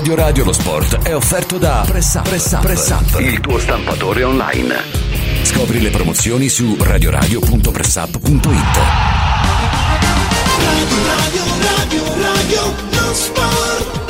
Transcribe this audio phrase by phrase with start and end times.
[0.00, 3.58] Radio Radio lo sport è offerto da Press Up, Press Up, Press Up, il tuo
[3.58, 4.74] stampatore online.
[5.42, 8.78] Scopri le promozioni su radioradio.pressup.it.
[10.56, 11.42] Radio, radio,
[11.76, 14.09] radio, radio, lo sport.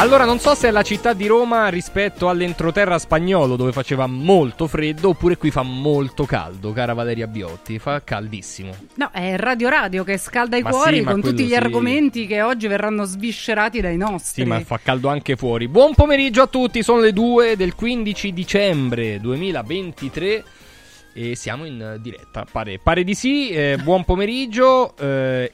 [0.00, 4.66] Allora, non so se è la città di Roma rispetto all'entroterra spagnolo dove faceva molto
[4.66, 8.74] freddo oppure qui fa molto caldo, cara Valeria Biotti, fa caldissimo.
[8.94, 11.54] No, è Radio Radio che scalda i Ma cuori sì, con tutti gli sì.
[11.54, 14.42] argomenti che oggi verranno sviscerati dai nostri.
[14.42, 15.68] Sì, ma fa caldo anche fuori.
[15.68, 20.44] Buon pomeriggio a tutti, sono le 2 del 15 dicembre 2023
[21.12, 22.46] e siamo in diretta.
[22.50, 24.96] Pare, pare di sì, eh, buon pomeriggio.
[24.96, 25.52] eh,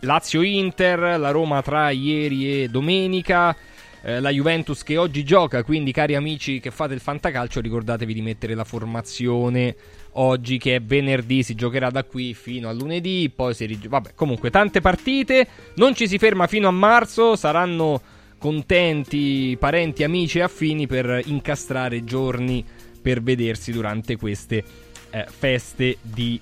[0.00, 3.56] Lazio-Inter, la Roma tra ieri e domenica.
[4.02, 8.22] Eh, la Juventus che oggi gioca, quindi cari amici che fate il fantacalcio, ricordatevi di
[8.22, 9.76] mettere la formazione.
[10.14, 14.14] Oggi che è venerdì, si giocherà da qui fino a lunedì, poi si rig- vabbè,
[14.14, 18.00] comunque tante partite, non ci si ferma fino a marzo, saranno
[18.38, 22.64] contenti parenti, amici e affini per incastrare giorni
[23.00, 24.64] per vedersi durante queste
[25.10, 26.40] eh, feste di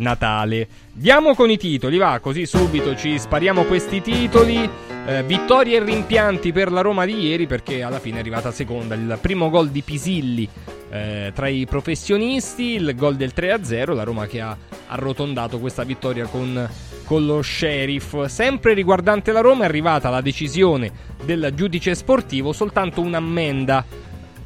[0.00, 0.66] Natale.
[0.92, 4.68] Diamo con i titoli, va, così subito ci spariamo questi titoli.
[5.06, 8.94] Eh, vittorie e rimpianti per la Roma di ieri perché alla fine è arrivata seconda.
[8.94, 10.48] Il primo gol di Pisilli
[10.90, 14.56] eh, tra i professionisti, il gol del 3-0, la Roma che ha
[14.88, 16.68] arrotondato questa vittoria con,
[17.04, 18.24] con lo sheriff.
[18.24, 20.90] Sempre riguardante la Roma è arrivata la decisione
[21.24, 23.84] del giudice sportivo, soltanto un'ammenda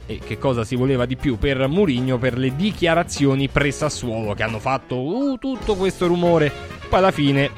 [0.07, 4.59] e che cosa si voleva di più per Murigno per le dichiarazioni pre-Sassuolo che hanno
[4.59, 6.53] fatto uh, tutto questo rumore.
[6.89, 7.51] Poi alla fine,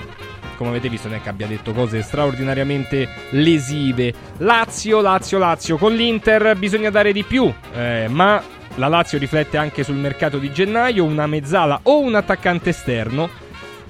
[0.57, 4.13] come avete visto, non è che abbia detto cose straordinariamente lesive.
[4.39, 5.77] Lazio, Lazio, Lazio.
[5.77, 8.43] Con l'Inter bisogna dare di più, eh, ma
[8.77, 13.29] la Lazio riflette anche sul mercato di gennaio, una mezzala o un attaccante esterno.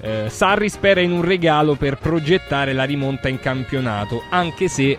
[0.00, 4.96] Eh, Sarri spera in un regalo per progettare la rimonta in campionato, anche se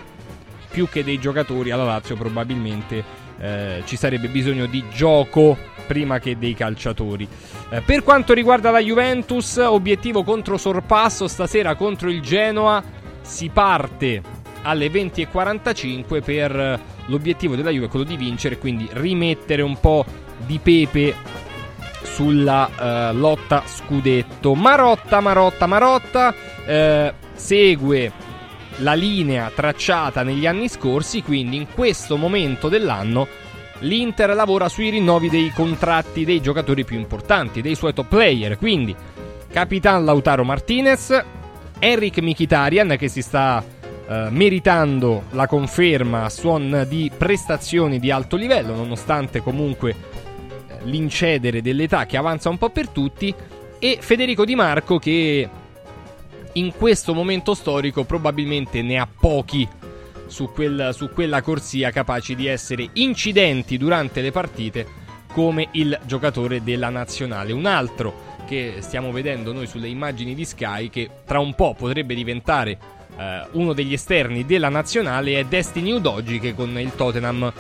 [0.69, 6.37] più che dei giocatori alla Lazio probabilmente eh, ci sarebbe bisogno di gioco prima che
[6.37, 7.27] dei calciatori.
[7.69, 12.83] Eh, per quanto riguarda la Juventus, obiettivo contro sorpasso stasera contro il Genoa,
[13.21, 14.21] si parte
[14.63, 20.05] alle 20.45 per eh, l'obiettivo della Juve, quello di vincere, quindi rimettere un po'
[20.45, 21.15] di pepe
[22.03, 22.69] sulla
[23.09, 24.55] eh, lotta scudetto.
[24.55, 26.33] Marotta, Marotta, Marotta
[26.65, 28.11] eh, segue
[28.77, 33.27] la linea tracciata negli anni scorsi, quindi in questo momento dell'anno
[33.79, 38.95] l'Inter lavora sui rinnovi dei contratti dei giocatori più importanti, dei suoi top player, quindi
[39.51, 41.23] Capitan Lautaro Martinez,
[41.79, 43.63] Eric Mkhitaryan che si sta
[44.07, 49.95] eh, meritando la conferma a suon di prestazioni di alto livello, nonostante comunque eh,
[50.83, 53.33] l'incedere dell'età che avanza un po' per tutti,
[53.79, 55.47] e Federico Di Marco che
[56.57, 59.67] in questo momento storico probabilmente ne ha pochi
[60.25, 66.63] su, quel- su quella corsia capaci di essere incidenti durante le partite come il giocatore
[66.63, 67.53] della nazionale.
[67.53, 72.15] Un altro che stiamo vedendo noi sulle immagini di Sky che tra un po' potrebbe
[72.15, 72.77] diventare
[73.17, 77.51] eh, uno degli esterni della nazionale è Destiny Udogi che con il Tottenham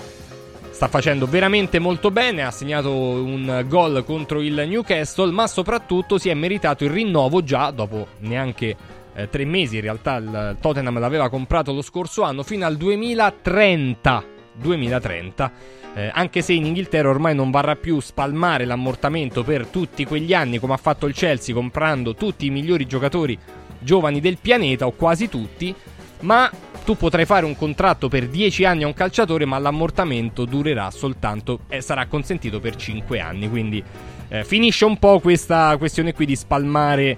[0.77, 6.29] sta facendo veramente molto bene, ha segnato un gol contro il Newcastle, ma soprattutto si
[6.29, 8.75] è meritato il rinnovo già dopo neanche
[9.15, 14.23] eh, tre mesi, in realtà il Tottenham l'aveva comprato lo scorso anno, fino al 2030.
[14.53, 15.51] 2030.
[15.95, 20.59] Eh, anche se in Inghilterra ormai non varrà più spalmare l'ammortamento per tutti quegli anni
[20.59, 23.35] come ha fatto il Chelsea comprando tutti i migliori giocatori
[23.79, 25.73] giovani del pianeta o quasi tutti,
[26.21, 26.49] ma
[26.83, 31.59] tu potrai fare un contratto per 10 anni a un calciatore, ma l'ammortamento durerà soltanto
[31.67, 33.49] e sarà consentito per 5 anni.
[33.49, 33.83] Quindi
[34.29, 37.17] eh, finisce un po' questa questione qui di spalmare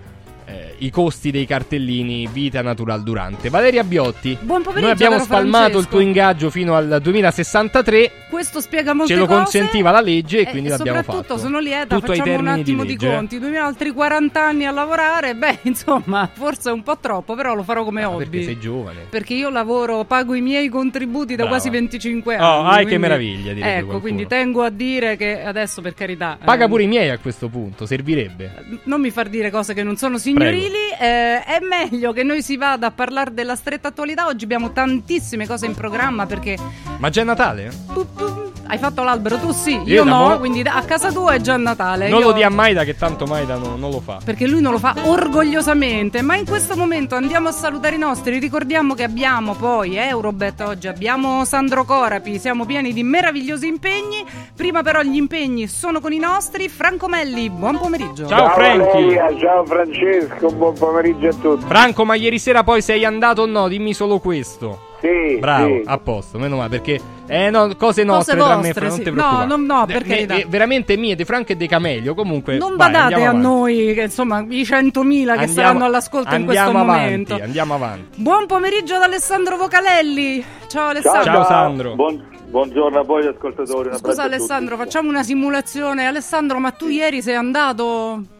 [0.49, 3.49] eh, i costi dei cartellini vita natural durante.
[3.49, 5.89] Valeria Biotti, Buon pomeriggio, noi abbiamo spalmato il Francesco.
[5.89, 8.11] tuo ingaggio fino al 2063.
[8.29, 9.39] Questo spiega molte Ce lo cose.
[9.41, 11.39] consentiva la legge e Eh, quindi l'abbiamo soprattutto fatto.
[11.39, 13.09] sono lieta, Tutto facciamo un attimo di di, eh.
[13.15, 13.39] conti.
[13.39, 17.63] 2000 altri 40 anni a lavorare, beh, insomma, forse è un po' troppo, però lo
[17.63, 18.25] farò come Ah, hobby.
[18.25, 18.99] perché sei giovane.
[19.09, 21.49] Perché io lavoro, pago i miei contributi da Brava.
[21.49, 22.45] quasi 25 anni.
[22.45, 23.99] Oh, ai, che meraviglia, Ecco, qualcuno.
[23.99, 26.37] quindi tengo a dire che adesso, per carità.
[26.43, 28.79] Paga ehm, pure i miei a questo punto, servirebbe.
[28.83, 30.89] non mi far dire cose che non sono signorili.
[30.99, 34.27] eh, è meglio che noi si vada a parlare della stretta attualità.
[34.27, 36.57] Oggi abbiamo tantissime cose in programma perché
[36.97, 37.71] Ma già è Natale?
[37.91, 40.37] pu- pu- Hai fatto l'albero tu sì, io, io no, mo...
[40.37, 42.07] quindi a casa tua è già Natale.
[42.07, 42.27] Non io...
[42.27, 44.19] lo dia a Maida che tanto Maida no, non lo fa.
[44.23, 48.37] Perché lui non lo fa orgogliosamente, ma in questo momento andiamo a salutare i nostri.
[48.37, 54.23] Ricordiamo che abbiamo poi Eurobet oggi, abbiamo Sandro Corapi, siamo pieni di meravigliosi impegni.
[54.55, 56.69] Prima però gli impegni sono con i nostri.
[56.69, 58.27] Franco Melli, buon pomeriggio.
[58.27, 59.39] Ciao, ciao Franchi.
[59.39, 61.65] Ciao Francesco, buon pomeriggio a tutti.
[61.65, 63.67] Franco, ma ieri sera poi sei andato o no?
[63.67, 64.88] Dimmi solo questo.
[65.01, 65.83] Sì, Bravo, sì.
[65.85, 68.89] a posto, meno male perché eh, no, cose nostre cose vostre, tra me, sì.
[68.89, 69.45] non ti preoccupare.
[69.45, 72.91] No, no, no, perché eh, veramente mie, di Franco e De Camelio, comunque Non vai,
[72.91, 77.39] badate a noi, che insomma, i 100.000 che saranno all'ascolto in questo avanti, momento.
[77.41, 78.21] Andiamo avanti.
[78.21, 80.43] Buon pomeriggio ad Alessandro Vocalelli.
[80.67, 81.23] Ciao Alessandro.
[81.23, 81.95] Ciao, Ciao Sandro.
[81.95, 83.89] Buon, buongiorno a voi ascoltatori.
[83.95, 86.07] Scusa Alessandro, facciamo una simulazione.
[86.07, 88.37] Alessandro, ma tu ieri sei andato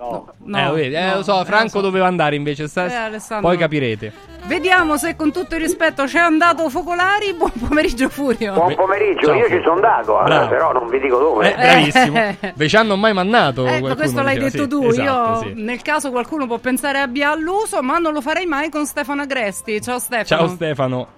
[0.00, 1.80] No, no, eh, eh, no, lo so, Franco so.
[1.82, 2.68] doveva andare invece.
[2.68, 3.10] Sta...
[3.10, 4.10] Eh, poi capirete.
[4.46, 7.34] Vediamo se con tutto il rispetto c'è andato Focolari.
[7.34, 8.54] Buon pomeriggio, Furio.
[8.54, 11.52] Buon pomeriggio, Ciao, io ci sono andato, eh, però non vi dico dove.
[11.52, 12.36] Eh, bravissimo.
[12.54, 13.66] Ve ci hanno mai mandato.
[13.66, 14.84] Ecco, questo l'hai detto sì, tu.
[14.84, 15.62] Esatto, io, sì.
[15.62, 19.82] nel caso qualcuno può pensare abbia all'uso, ma non lo farei mai con Stefano Agresti.
[19.82, 20.24] Ciao Stefano.
[20.24, 21.08] Ciao Stefano.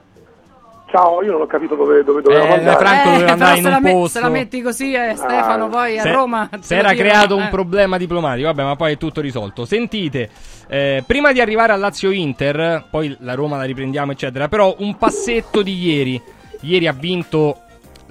[0.92, 2.84] Ciao, io non ho capito dove, dove dovevamo eh, andare.
[2.84, 4.18] Franco doveva eh, andare in un me- posto.
[4.18, 6.50] Se la metti così, eh, Stefano, ah, poi a se, Roma.
[6.60, 7.48] Si era creato un eh.
[7.48, 9.64] problema diplomatico, vabbè, ma poi è tutto risolto.
[9.64, 10.28] Sentite,
[10.68, 15.62] eh, prima di arrivare al Lazio-Inter, poi la Roma la riprendiamo, eccetera, però un passetto
[15.62, 16.22] di ieri.
[16.60, 17.62] Ieri ha vinto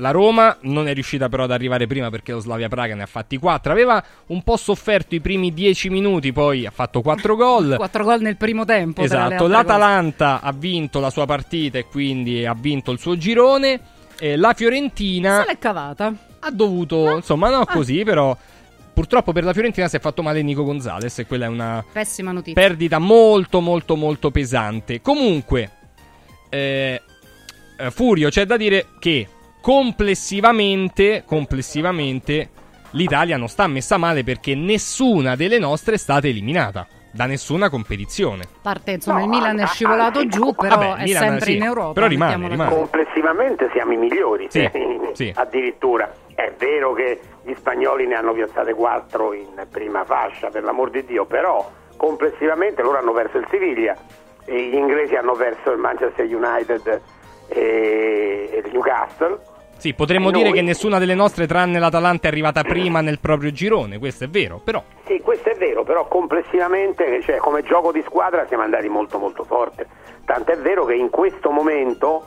[0.02, 3.06] la Roma non è riuscita però ad arrivare prima perché lo Slavia Praga ne ha
[3.06, 3.72] fatti 4.
[3.72, 7.76] Aveva un po' sofferto i primi 10 minuti, poi ha fatto 4 gol.
[7.78, 9.04] 4 gol nel primo tempo.
[9.04, 10.46] Esatto, l'Atalanta cose.
[10.46, 13.80] ha vinto la sua partita e quindi ha vinto il suo girone.
[14.20, 16.14] E la Fiorentina se l'è cavata.
[16.40, 17.16] Ha dovuto, ah.
[17.18, 18.36] insomma, no così, però
[18.94, 22.32] Purtroppo per la Fiorentina si è fatto male Nico Gonzalez e quella è una pessima
[22.32, 22.62] notizia.
[22.62, 25.00] Perdita molto molto molto pesante.
[25.00, 25.72] Comunque
[26.50, 27.02] eh,
[27.90, 29.28] Furio c'è da dire che
[29.62, 32.50] complessivamente, complessivamente
[32.92, 38.46] l'Italia non sta messa male perché nessuna delle nostre è stata eliminata da nessuna competizione.
[38.62, 41.64] Parte insomma no, il Milan è scivolato giù, però vabbè, è Milan, sempre sì, in
[41.64, 41.94] Europa.
[41.94, 42.70] Però rimane, rimane.
[42.70, 44.70] Complessivamente siamo i migliori, sì,
[45.14, 45.32] sì.
[45.36, 46.12] addirittura.
[46.34, 51.06] È vero che gli spagnoli ne hanno piazzate 4 in prima fascia, per l'amor di
[51.06, 53.96] Dio, però complessivamente loro hanno perso il Siviglia,
[54.46, 57.02] gli inglesi hanno perso il Manchester United
[57.48, 59.51] e il Newcastle
[59.82, 60.44] sì, potremmo Noi...
[60.44, 64.30] dire che nessuna delle nostre, tranne l'Atalanta, è arrivata prima nel proprio girone, questo è
[64.30, 64.84] vero, però...
[65.08, 69.44] Sì, questo è vero, però complessivamente, cioè come gioco di squadra siamo andati molto molto
[69.44, 69.88] forte.
[70.24, 72.24] Tant'è vero che in questo momento,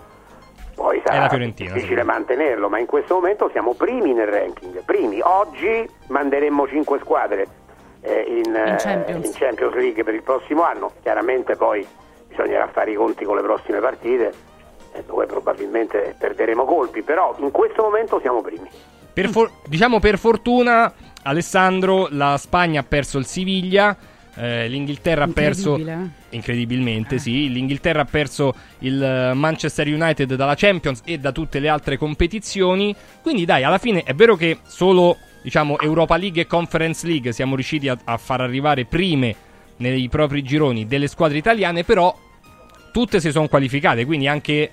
[0.74, 2.06] poi sarà difficile sì.
[2.06, 5.20] mantenerlo, ma in questo momento siamo primi nel ranking, primi.
[5.22, 7.46] Oggi manderemmo 5 squadre
[8.00, 9.24] eh, in, in, Champions.
[9.24, 11.86] Eh, in Champions League per il prossimo anno, chiaramente poi
[12.26, 14.44] bisognerà fare i conti con le prossime partite
[15.06, 18.69] dove probabilmente perderemo colpi, però in questo momento siamo primi.
[19.12, 20.93] Per for- diciamo per fortuna,
[21.23, 23.96] Alessandro, la Spagna ha perso il Siviglia.
[24.37, 25.79] Eh, l'Inghilterra ha perso
[26.31, 27.19] incredibilmente, eh.
[27.19, 27.49] sì.
[27.50, 32.94] L'Inghilterra ha perso il Manchester United dalla Champions e da tutte le altre competizioni.
[33.23, 37.55] Quindi, dai, alla fine è vero che solo diciamo Europa League e Conference League siamo
[37.55, 39.37] riusciti a, a far arrivare prime
[39.76, 42.17] nei propri gironi delle squadre italiane, però
[42.90, 44.05] tutte si sono qualificate.
[44.05, 44.70] Quindi anche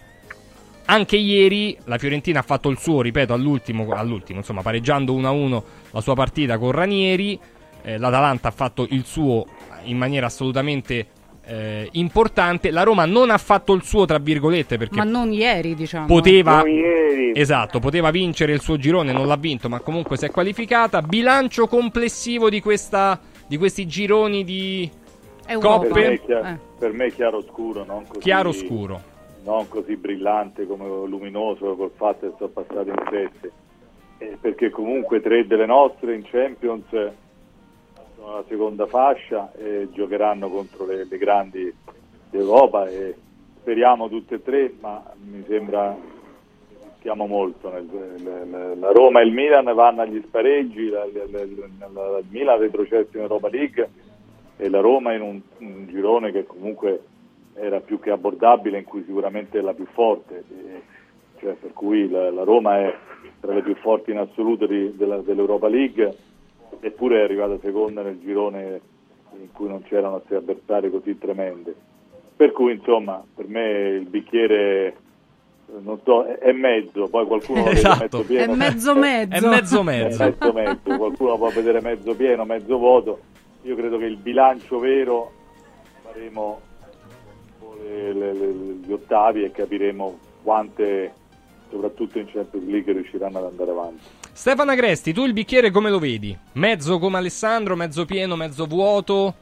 [0.85, 5.61] anche ieri la Fiorentina ha fatto il suo, ripeto, all'ultimo, all'ultimo insomma, pareggiando 1-1
[5.91, 7.39] la sua partita con Ranieri.
[7.83, 9.45] Eh, L'Atalanta ha fatto il suo
[9.83, 11.07] in maniera assolutamente
[11.45, 12.71] eh, importante.
[12.71, 14.97] La Roma non ha fatto il suo, tra virgolette, perché.
[14.97, 16.05] Ma non ieri, diciamo.
[16.05, 16.57] Poteva.
[16.57, 17.31] Non ieri.
[17.33, 21.01] Esatto, poteva vincere il suo girone, non l'ha vinto, ma comunque si è qualificata.
[21.01, 24.89] Bilancio complessivo di, questa, di questi gironi di
[25.45, 25.88] Europa.
[25.88, 25.93] coppe.
[25.93, 26.59] Per me, è chiaro, eh.
[26.77, 28.19] per me è chiaro scuro, non così.
[28.19, 29.11] Chiaro scuro
[29.43, 33.51] non così brillante come luminoso col fatto che sono passati in sette.
[34.19, 40.86] Eh, perché comunque tre delle nostre in Champions sono la seconda fascia e giocheranno contro
[40.86, 41.74] le, le grandi
[42.29, 43.15] d'Europa e
[43.62, 45.98] speriamo tutte e tre ma mi sembra
[47.01, 53.17] rischiamo molto nel, le, la Roma e il Milan vanno agli spareggi il Milan retrocesso
[53.17, 53.89] in Europa League
[54.57, 57.05] e la Roma in un, un girone che comunque
[57.53, 60.43] era più che abbordabile, in cui sicuramente è la più forte,
[61.39, 62.96] cioè, per cui la, la, Roma è
[63.39, 66.15] tra le più forti in assoluto di, della, dell'Europa League,
[66.79, 68.81] eppure è arrivata seconda nel girone
[69.39, 71.74] in cui non c'erano altri avversari così tremendi.
[72.36, 74.96] Per cui insomma, per me il bicchiere
[75.79, 78.24] non so, è mezzo, poi qualcuno lo esatto.
[78.24, 78.53] vede mezzo pieno.
[78.53, 79.36] È mezzo mezzo.
[79.36, 80.24] È mezzo mezzo.
[80.24, 83.20] È mezzo mezzo, qualcuno può vedere mezzo pieno, mezzo vuoto.
[83.63, 85.31] Io credo che il bilancio vero
[86.03, 86.60] faremo
[87.91, 88.53] le, le, le,
[88.86, 91.13] gli ottavi e capiremo quante,
[91.69, 94.03] soprattutto in Champions League riusciranno ad andare avanti.
[94.31, 96.36] Stefano Agresti, tu il bicchiere come lo vedi?
[96.53, 99.33] Mezzo come Alessandro, mezzo pieno, mezzo vuoto?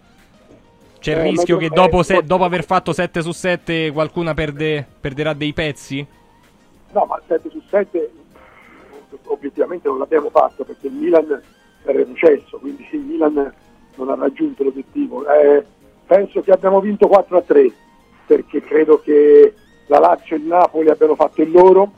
[1.00, 4.86] C'è il eh, rischio che dopo, se, dopo, aver fatto 7 su 7 qualcuna perde,
[5.00, 6.06] perderà dei pezzi?
[6.92, 8.12] No, ma 7 su 7
[9.26, 11.42] obiettivamente non l'abbiamo fatto perché il Milan
[11.84, 13.54] è retrocesso, quindi sì, il Milan
[13.96, 15.26] non ha raggiunto l'obiettivo.
[15.30, 15.64] Eh,
[16.06, 17.74] penso che abbiamo vinto 4 a 3
[18.30, 19.56] perché credo che
[19.88, 21.92] la Lazio e il Napoli abbiano fatto il loro,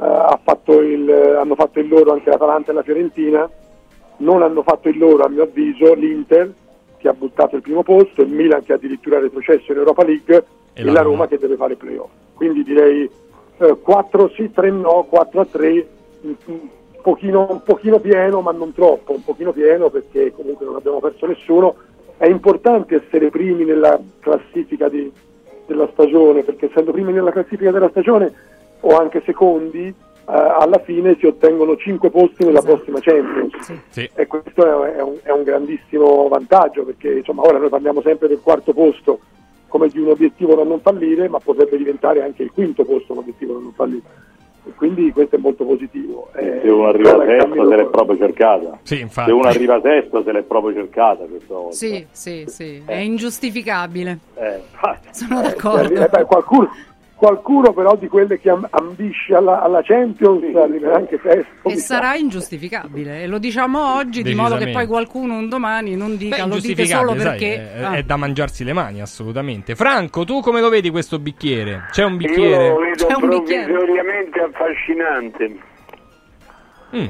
[0.00, 3.46] eh, fatto il, hanno fatto il loro anche l'Atalanta e la Fiorentina,
[4.18, 6.50] non hanno fatto il loro a mio avviso l'Inter
[6.96, 10.44] che ha buttato il primo posto, il Milan che ha addirittura retrocesso in Europa League
[10.72, 12.08] e, e la Roma, Roma che deve fare playoff.
[12.32, 13.10] Quindi direi
[13.58, 15.88] eh, 4 sì, 3 no, 4 a 3,
[16.22, 16.36] un,
[17.02, 21.26] pochino, un pochino pieno ma non troppo, un pochino pieno perché comunque non abbiamo perso
[21.26, 21.74] nessuno.
[22.16, 25.12] È importante essere primi nella classifica di,
[25.66, 28.32] della stagione perché essendo primi nella classifica della stagione
[28.80, 29.94] o anche secondi
[30.26, 32.74] Uh, alla fine si ottengono 5 posti nella esatto.
[32.74, 33.80] prossima Champions sì.
[33.90, 34.10] Sì.
[34.12, 38.26] e questo è, è, un, è, un, grandissimo vantaggio perché insomma, ora noi parliamo sempre
[38.26, 39.20] del quarto posto
[39.68, 43.18] come di un obiettivo da non fallire ma potrebbe diventare anche il quinto posto un
[43.18, 44.02] obiettivo da non fallire
[44.66, 46.28] e quindi questo è molto positivo.
[46.34, 48.78] Eh, se uno arriva sesto se l'è proprio cercata.
[48.82, 51.74] Sì, se uno arriva sesto se l'è proprio cercata questa volta.
[51.74, 52.82] Sì sì sì.
[52.84, 52.92] Eh.
[52.92, 54.18] è ingiustificabile.
[54.34, 54.60] Eh.
[55.12, 55.94] sono d'accordo.
[55.94, 56.68] Eh, beh, qualcuno
[57.16, 61.68] qualcuno però di quelle che ambisce alla, alla Champions sì, arriverà anche sesto.
[61.68, 62.16] E sarà sa.
[62.16, 66.48] ingiustificabile, e lo diciamo oggi, di modo che poi qualcuno un domani non dica Beh,
[66.48, 67.54] lo dite solo perché...
[67.56, 67.92] Sai, è, ah.
[67.96, 69.74] è, da mangiarsi le mani, assolutamente.
[69.74, 71.86] Franco, tu come lo vedi questo bicchiere?
[71.90, 72.66] C'è un bicchiere?
[72.66, 75.56] Io lo vedo C'è un provvisoriamente affascinante.
[76.94, 77.06] Mm.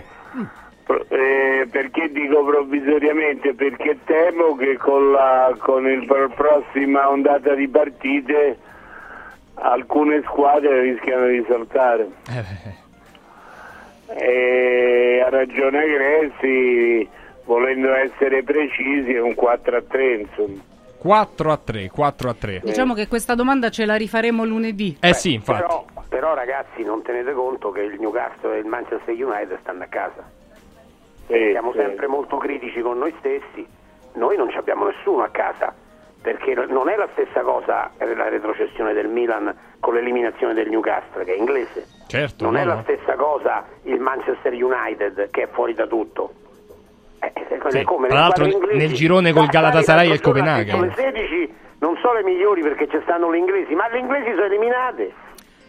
[1.08, 3.54] Eh, perché dico provvisoriamente?
[3.54, 8.56] Perché temo che con la con il prossima ondata di partite
[9.56, 12.08] alcune squadre rischiano di saltare.
[12.30, 12.84] Eh
[14.08, 17.08] e ha ragione Grezzi,
[17.44, 20.62] volendo essere precisi, è un 4 a 3 insomma.
[20.98, 22.60] 4 a 3, 4 a 3.
[22.64, 24.96] Diciamo che questa domanda ce la rifaremo lunedì.
[25.00, 25.62] Eh Beh, sì, infatti.
[25.62, 29.86] Però, però, ragazzi non tenete conto che il Newcastle e il Manchester United stanno a
[29.86, 30.28] casa.
[31.26, 31.78] Sì, Siamo sì.
[31.78, 33.66] sempre molto critici con noi stessi.
[34.14, 35.74] Noi non abbiamo nessuno a casa
[36.26, 41.34] perché non è la stessa cosa la retrocessione del Milan con l'eliminazione del Newcastle che
[41.34, 41.86] è inglese.
[42.08, 42.74] Certo, non no, è no.
[42.74, 46.32] la stessa cosa il Manchester United che è fuori da tutto.
[47.20, 47.84] Eh, eh sì.
[47.84, 50.80] come Tra l'altro inglesi, nel girone col Galatasaray e il Copenaghen.
[50.80, 54.46] Le 16 non sono le migliori perché ci stanno le inglesi, ma le inglesi sono
[54.46, 55.12] eliminate.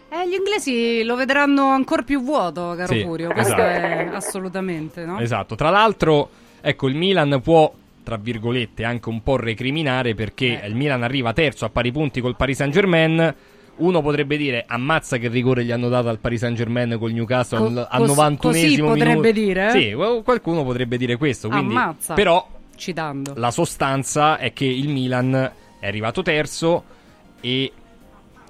[0.08, 3.30] Eh, gli inglesi lo vedranno ancora più vuoto, caro sì, Furio.
[3.30, 3.62] Questo esatto.
[3.62, 5.20] è assolutamente, no?
[5.20, 5.54] Esatto.
[5.54, 6.28] Tra l'altro,
[6.60, 7.70] ecco, il Milan può
[8.08, 10.66] tra virgolette, anche un po' recriminare perché eh.
[10.66, 13.34] il Milan arriva terzo a pari punti col Paris Saint Germain.
[13.76, 17.58] Uno potrebbe dire ammazza che rigore gli hanno dato al Paris Saint Germain con Newcastle
[17.58, 19.32] Co- al, al 91 esimo potrebbe minuto.
[19.32, 19.70] dire?
[19.72, 19.92] Sì,
[20.24, 21.50] qualcuno potrebbe dire questo.
[21.50, 22.14] Quindi, ammazza.
[22.14, 23.34] Però Citando.
[23.36, 26.82] la sostanza è che il Milan è arrivato terzo
[27.42, 27.70] e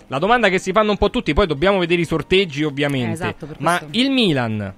[0.06, 3.28] la domanda che si fanno un po' tutti, poi dobbiamo vedere i sorteggi ovviamente, eh,
[3.30, 4.72] esatto, ma il Milan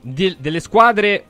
[0.00, 1.24] di, delle squadre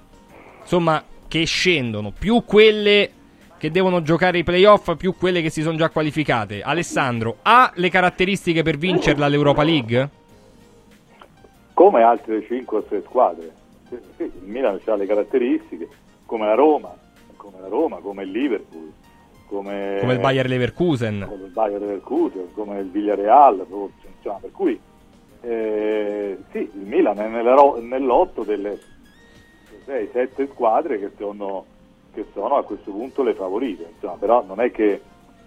[0.62, 3.10] insomma che scendono, più quelle
[3.58, 6.62] che devono giocare i playoff, più quelle che si sono già qualificate.
[6.62, 10.10] Alessandro, ha le caratteristiche per vincerla l'Europa League?
[11.72, 13.52] Come altre 5 o 6 squadre.
[14.18, 15.88] il Milan ha le caratteristiche,
[16.26, 16.94] come la Roma,
[17.36, 18.92] come la Roma, come il Liverpool,
[19.46, 23.64] come, come il Bayer Leverkusen, come il Bayer Leverkusen, come il Villarreal,
[24.16, 24.78] insomma, per cui
[25.42, 27.28] eh, sì, il Milan è
[27.80, 28.78] nell'otto delle
[29.86, 31.64] 6-7 squadre che sono,
[32.12, 35.00] che sono, a questo punto le favorite, insomma, però non è che,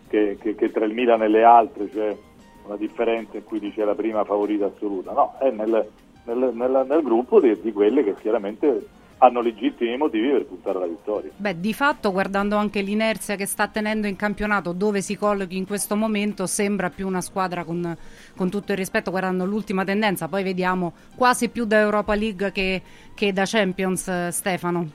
[0.08, 2.18] che, che, tra il Milan e le altre c'è
[2.66, 5.88] una differenza in cui dice la prima favorita assoluta, no, è nel,
[6.24, 10.88] nel, nel, nel gruppo di, di quelle che chiaramente hanno legittimi motivi per puntare alla
[10.88, 11.30] vittoria.
[11.36, 15.68] Beh, di fatto, guardando anche l'inerzia che sta tenendo in campionato, dove si collochi in
[15.68, 17.96] questo momento, sembra più una squadra con,
[18.36, 20.28] con tutto il rispetto, guardando l'ultima tendenza.
[20.28, 22.82] Poi vediamo quasi più da Europa League che,
[23.14, 24.90] che da Champions, Stefano.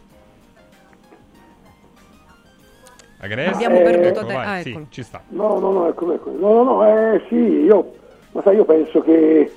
[3.19, 3.64] Agresti?
[3.64, 4.35] Abbiamo eh, perduto ecco, te.
[4.35, 5.23] Ah, sì, ci sta.
[5.28, 6.31] No, no, no, ecco, ecco.
[6.31, 7.95] No, no, no, eh, sì, io,
[8.33, 9.52] ma sai, io penso che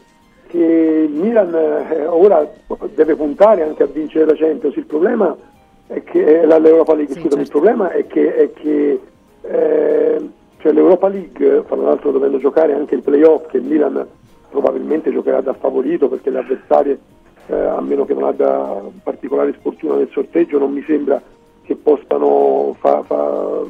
[0.48, 2.50] che il Milan eh, ora
[2.94, 4.76] deve puntare anche a vincere la Champions.
[4.76, 5.36] Il problema
[5.88, 7.38] è che l'Europa League, sì, certo.
[7.38, 9.00] il problema è che, è che
[9.44, 14.06] eh, cioè l'Europa League, fra l'altro dovendo giocare anche il playoff, che il Milan
[14.50, 17.00] probabilmente giocherà da favorito perché le avversarie,
[17.48, 21.22] eh, a meno che non abbia particolare sfortuna nel sorteggio, non mi sembra
[21.64, 23.62] che possano fa, fa,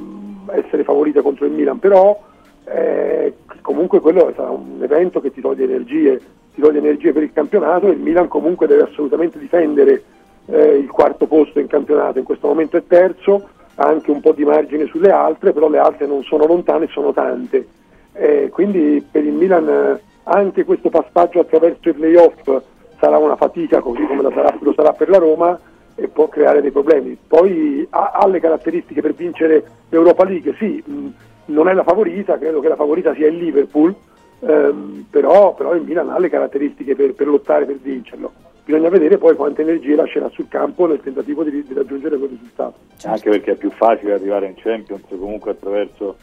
[0.54, 2.20] essere favorite contro il Milan, però
[2.66, 6.22] eh, comunque quello sarà un evento che ti toglie energie
[6.58, 10.04] ti toglie energie per il campionato, il Milan comunque deve assolutamente difendere
[10.48, 14.32] eh, il quarto posto in campionato, in questo momento è terzo, ha anche un po'
[14.32, 17.68] di margine sulle altre, però le altre non sono lontane, sono tante.
[18.14, 22.62] Eh, quindi per il Milan eh, anche questo passaggio attraverso i playoff
[23.00, 25.60] sarà una fatica, così come lo sarà, lo sarà per la Roma,
[25.94, 27.16] e può creare dei problemi.
[27.28, 31.08] Poi ha, ha le caratteristiche per vincere l'Europa League, sì, mh,
[31.46, 33.94] non è la favorita, credo che la favorita sia il Liverpool,
[34.40, 38.32] ehm, però, però, il Milan ha le caratteristiche per, per, lottare per vincerlo.
[38.64, 42.80] Bisogna vedere poi quante energie lascerà sul campo nel tentativo di, di raggiungere quel risultato.
[43.06, 46.18] Anche perché è più facile arrivare in Champions comunque attraverso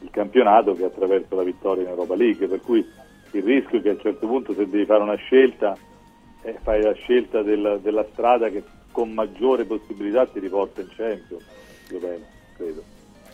[0.00, 2.86] il campionato che attraverso la vittoria in Europa League, per cui
[3.32, 5.76] il rischio è che a un certo punto se devi fare una scelta
[6.42, 11.44] eh, fai la scelta del, della strada che con maggiore possibilità ti riporta in Champions,
[11.90, 12.82] io penso, credo.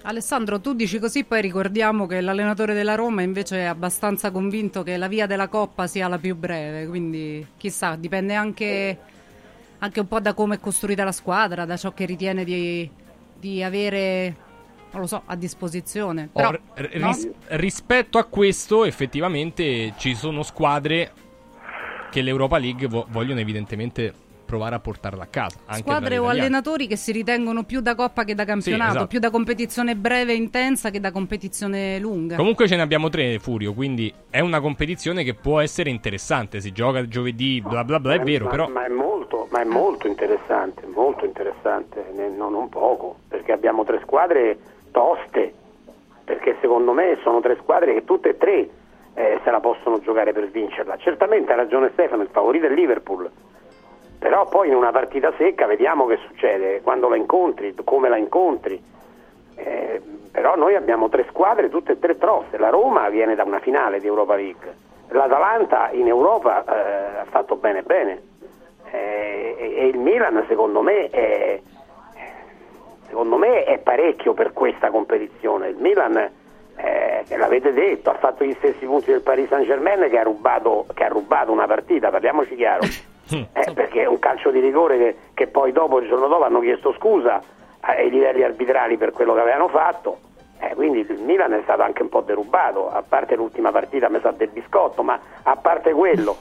[0.06, 4.98] Alessandro, tu dici così, poi ricordiamo che l'allenatore della Roma invece è abbastanza convinto che
[4.98, 8.98] la via della Coppa sia la più breve, quindi chissà, dipende anche,
[9.78, 12.88] anche un po' da come è costruita la squadra, da ciò che ritiene di,
[13.38, 14.36] di avere
[14.90, 16.28] non lo so, a disposizione.
[16.30, 17.34] Però, oh, ris- no?
[17.56, 21.12] rispetto a questo, effettivamente ci sono squadre
[22.10, 24.12] che l'Europa League vo- vogliono evidentemente
[24.44, 25.58] provare a portarla a casa.
[25.70, 29.06] Squadre o allenatori che si ritengono più da coppa che da campionato, sì, esatto.
[29.08, 32.36] più da competizione breve e intensa che da competizione lunga.
[32.36, 36.60] Comunque ce ne abbiamo tre, Furio, quindi è una competizione che può essere interessante.
[36.60, 38.68] Si gioca giovedì, bla bla bla, è vero, ma, però.
[38.68, 42.04] Ma è molto, ma è molto interessante, molto interessante,
[42.36, 44.58] non, non poco, perché abbiamo tre squadre
[44.90, 45.52] toste,
[46.24, 48.68] perché secondo me sono tre squadre che tutte e tre
[49.14, 50.96] eh, se la possono giocare per vincerla.
[50.96, 53.30] Certamente ha ragione Stefano, il favorito è Liverpool,
[54.18, 58.82] però poi in una partita secca vediamo che succede, quando la incontri, come la incontri.
[59.56, 62.58] Eh, però noi abbiamo tre squadre, tutte e tre trosse.
[62.58, 64.74] La Roma viene da una finale di Europa League,
[65.08, 68.22] l'Atalanta in Europa eh, ha fatto bene bene
[68.90, 71.60] eh, e il Milan secondo me è,
[73.06, 75.68] secondo me è parecchio per questa competizione.
[75.68, 80.08] Il Milan, eh, l'avete detto, ha fatto gli stessi punti del Paris Saint Germain che
[80.08, 82.82] che ha rubato una partita, parliamoci chiaro.
[83.30, 86.60] Eh, perché è un calcio di rigore che, che, poi dopo, il giorno dopo, hanno
[86.60, 87.42] chiesto scusa
[87.80, 90.18] ai livelli arbitrali per quello che avevano fatto.
[90.60, 94.20] Eh, quindi il Milan è stato anche un po' derubato, a parte l'ultima partita mi
[94.20, 96.36] sa del biscotto, ma a parte quello.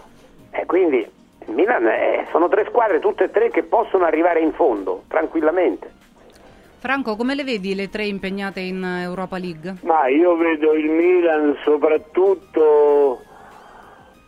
[0.52, 0.98] Eh, quindi
[1.46, 6.02] il Milan è, sono tre squadre, tutte e tre, che possono arrivare in fondo tranquillamente.
[6.80, 9.76] Franco, come le vedi le tre impegnate in Europa League?
[9.84, 13.22] Ma io vedo il Milan soprattutto,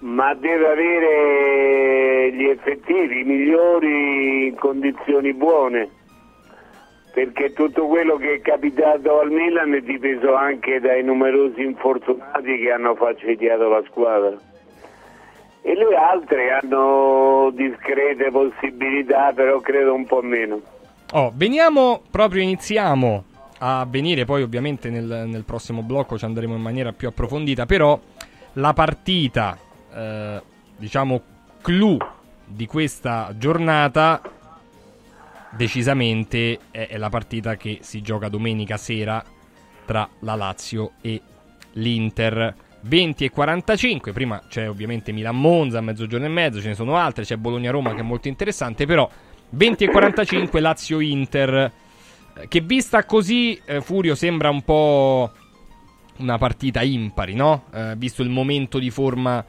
[0.06, 5.89] ma deve avere gli effettivi migliori in condizioni buone,
[7.12, 12.72] perché tutto quello che è capitato al Milan è dipeso anche dai numerosi infortunati che
[12.72, 14.38] hanno facilitato la squadra.
[15.63, 20.62] E le altre hanno discrete possibilità, però credo un po' meno.
[21.13, 23.24] Oh, veniamo, proprio iniziamo
[23.58, 28.00] a venire, poi ovviamente nel, nel, prossimo blocco ci andremo in maniera più approfondita, però
[28.54, 29.58] la partita,
[29.96, 30.42] eh,
[30.78, 31.22] diciamo,
[31.62, 31.98] clou
[32.46, 34.22] di questa giornata
[35.56, 39.24] decisamente è, è la partita che si gioca domenica sera
[39.86, 41.22] tra la Lazio e
[41.74, 42.64] l'Inter.
[42.82, 47.24] 20 e 45, prima c'è ovviamente Milan-Monza a mezzogiorno e mezzo, ce ne sono altre,
[47.24, 49.10] c'è Bologna-Roma che è molto interessante, però
[49.50, 51.72] 20 e 45 Lazio-Inter.
[52.38, 55.32] Eh, che vista così, eh, Furio sembra un po'
[56.18, 57.66] una partita impari, no?
[57.74, 59.44] Eh, visto il momento di forma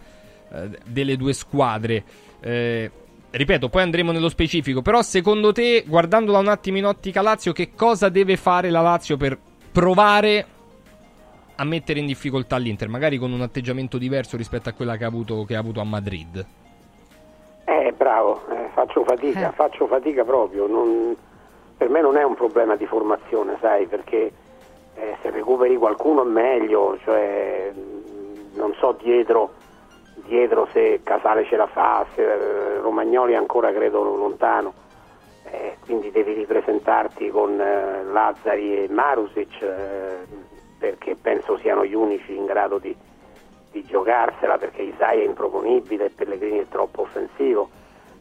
[0.87, 2.05] delle due squadre.
[2.41, 2.91] Eh,
[3.31, 4.83] ripeto, poi andremo nello specifico.
[4.83, 9.17] Però, secondo te, guardandola un attimo in ottica Lazio, che cosa deve fare la Lazio
[9.17, 9.39] per
[9.73, 10.47] provare
[11.57, 12.89] a mettere in difficoltà l'Inter?
[12.89, 15.85] Magari con un atteggiamento diverso rispetto a quella che ha avuto, che ha avuto a
[15.85, 16.47] Madrid.
[17.65, 19.53] Eh, bravo, eh, faccio fatica, eh.
[19.53, 20.67] faccio fatica proprio.
[20.69, 21.17] Non,
[21.77, 24.33] per me non è un problema di formazione, sai, perché
[24.95, 27.73] eh, se recuperi qualcuno è meglio, cioè,
[28.55, 29.53] non so dietro,
[30.27, 34.75] dietro se Casale ce la fa, se eh, Romagnoli ancora credo lontano,
[35.45, 39.65] eh, quindi devi ripresentarti con eh, Lazzari e Marusic
[40.79, 42.95] perché penso siano gli unici in grado di
[43.77, 47.69] di giocarsela perché Isai è improponibile e Pellegrini è troppo offensivo.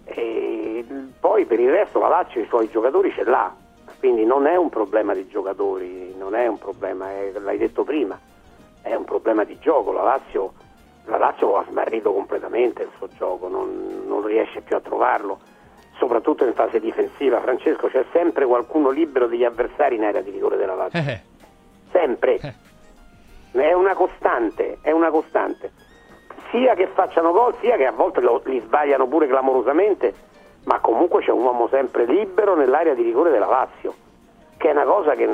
[0.03, 0.85] E
[1.19, 3.55] poi per il resto la Lazio i suoi giocatori ce l'ha,
[3.99, 8.19] quindi non è un problema di giocatori, non è un problema, è, l'hai detto prima,
[8.81, 9.93] è un problema di gioco.
[9.93, 10.53] La Lazio,
[11.05, 15.39] la Lazio ha smarrito completamente il suo gioco, non, non riesce più a trovarlo,
[15.97, 17.41] soprattutto in fase difensiva.
[17.41, 20.99] Francesco, c'è sempre qualcuno libero degli avversari in area di rigore della Lazio.
[20.99, 21.21] Eh.
[21.91, 22.35] Sempre.
[22.35, 22.73] Eh
[23.61, 25.71] è una costante, è una costante.
[26.51, 30.13] sia che facciano gol, sia che a volte lo, li sbagliano pure clamorosamente,
[30.65, 33.93] ma comunque c'è un uomo sempre libero nell'area di rigore della Lazio,
[34.57, 35.27] che è una cosa che,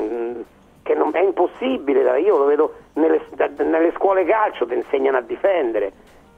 [0.82, 3.24] che non, è impossibile, io lo vedo nelle,
[3.58, 5.92] nelle scuole calcio, ti insegnano a difendere,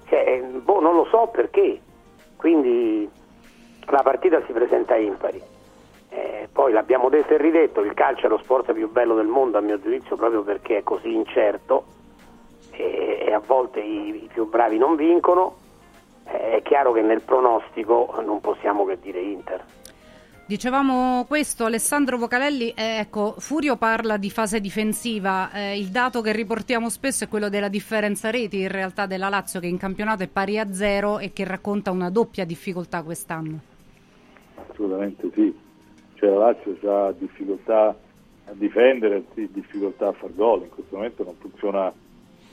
[0.09, 1.81] cioè, boh, non lo so perché,
[2.37, 3.09] quindi
[3.87, 5.43] la partita si presenta impari.
[6.11, 9.59] Eh, poi l'abbiamo detto e ridetto, il calcio è lo sport più bello del mondo
[9.59, 11.87] a mio giudizio proprio perché è così incerto
[12.71, 15.57] e, e a volte i, i, più bravi non vincono.
[16.27, 19.65] Eh, è chiaro che nel pronostico non possiamo che dire Inter.
[20.47, 26.33] Dicevamo questo, Alessandro Vocalelli, eh, ecco, Furio parla di fase difensiva, eh, il dato che
[26.33, 30.29] riportiamo spesso è quello della differenza reti in realtà della Lazio che in campionato è
[30.29, 33.59] pari a zero e che racconta una doppia difficoltà quest'anno.
[34.69, 35.57] Assolutamente sì,
[36.17, 37.97] cioè la Lazio ha difficoltà
[38.45, 41.91] a difendere, difficoltà a far gol, in questo momento non funziona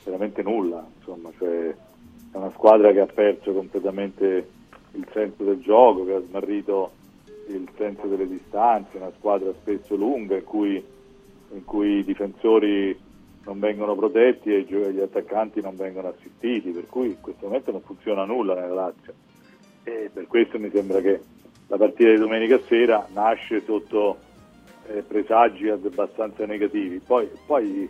[0.02, 4.48] veramente nulla, insomma, cioè è una squadra che ha perso completamente
[4.92, 7.00] il senso del gioco, che ha smarrito
[7.48, 10.82] il senso delle distanze, una squadra spesso lunga in cui,
[11.52, 12.98] in cui i difensori
[13.44, 17.80] non vengono protetti e gli attaccanti non vengono assistiti, per cui in questo momento non
[17.82, 19.14] funziona nulla nella Lazio.
[19.84, 21.20] E per questo mi sembra che
[21.66, 24.18] la partita di domenica sera nasce sotto
[24.86, 27.00] eh, presagi abbastanza negativi.
[27.04, 27.88] Poi, poi,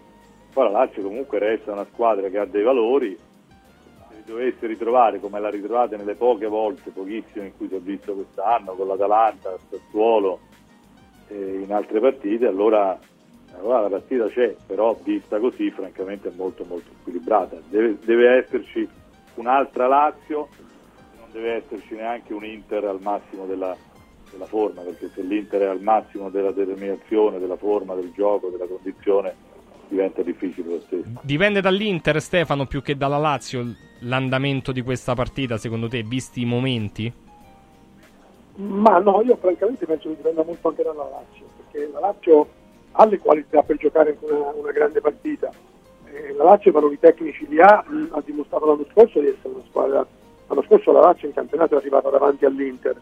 [0.52, 3.18] poi la Lazio comunque resta una squadra che ha dei valori
[4.24, 8.72] dovesse ritrovare come l'ha ritrovata nelle poche volte, pochissime in cui si è visto quest'anno,
[8.74, 10.40] con l'Atalanta, Sassuolo
[11.28, 12.98] e in altre partite, allora,
[13.56, 17.58] allora, la partita c'è, però vista così francamente è molto molto squilibrata.
[17.68, 18.88] Deve, deve esserci
[19.34, 20.48] un'altra Lazio,
[21.18, 23.76] non deve esserci neanche un Inter al massimo della,
[24.30, 28.66] della forma, perché se l'Inter è al massimo della determinazione, della forma, del gioco, della
[28.66, 29.50] condizione,
[29.92, 31.20] diventa difficile lo stesso.
[31.22, 33.62] Dipende dall'Inter, Stefano, più che dalla Lazio,
[34.00, 37.12] l'andamento di questa partita, secondo te, visti i momenti?
[38.54, 42.48] Ma no, io francamente penso che dipenda molto anche dalla Lazio, perché la Lazio
[42.92, 45.50] ha le qualità per giocare una, una grande partita.
[46.06, 49.64] Eh, la Lazio i valori tecnici li ha, ha dimostrato l'anno scorso di essere una
[49.68, 50.06] squadra.
[50.48, 52.98] L'anno scorso la Lazio in campionato è arrivata davanti all'Inter.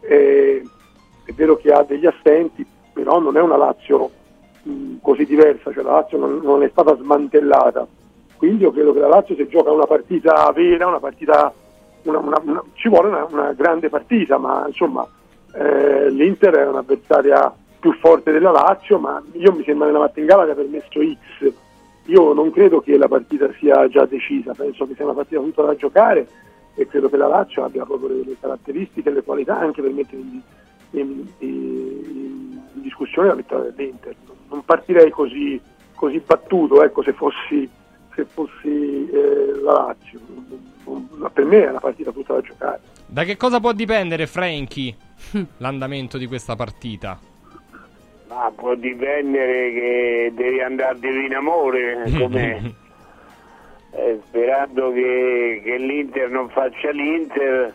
[0.00, 0.62] Eh,
[1.24, 4.10] è vero che ha degli assenti, però non è una Lazio
[5.00, 7.86] così diversa, cioè la Lazio non, non, è stata smantellata.
[8.36, 11.52] Quindi io credo che la Lazio se gioca una partita vera, una partita,
[12.02, 15.06] una, una, ci vuole una, grande partita, ma insomma
[15.54, 20.52] eh, l'Inter è un'avversaria più forte della Lazio, ma io mi sembra nella Martingala che
[20.52, 21.52] ha permesso X.
[22.06, 25.62] Io non credo che la partita sia già decisa, penso che sia una partita tutta
[25.62, 26.26] da giocare
[26.74, 29.92] e credo che la Lazio abbia proprio le, le caratteristiche e le qualità anche per
[29.92, 30.40] mettere in,
[30.90, 34.14] in, in, in discussione la vittoria dell'Inter
[34.54, 35.60] non partirei così,
[35.94, 37.68] così battuto ecco, se fossi,
[38.14, 40.20] se fossi eh, la Lazio.
[41.32, 42.80] Per me è una partita tutta da giocare.
[43.06, 44.94] Da che cosa può dipendere, Franchi,
[45.58, 47.18] l'andamento di questa partita?
[48.28, 52.74] Ma può dipendere che devi andare divino amore, come,
[53.90, 57.72] eh, sperando che, che l'Inter non faccia l'Inter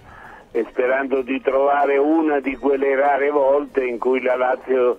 [0.51, 4.97] e sperando di trovare una di quelle rare volte in cui la Lazio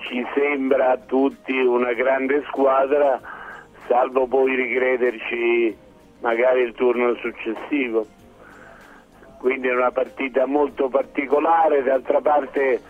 [0.00, 3.20] ci sembra a tutti una grande squadra,
[3.86, 5.76] salvo poi ricrederci
[6.20, 8.06] magari il turno successivo.
[9.38, 12.80] Quindi è una partita molto particolare, d'altra parte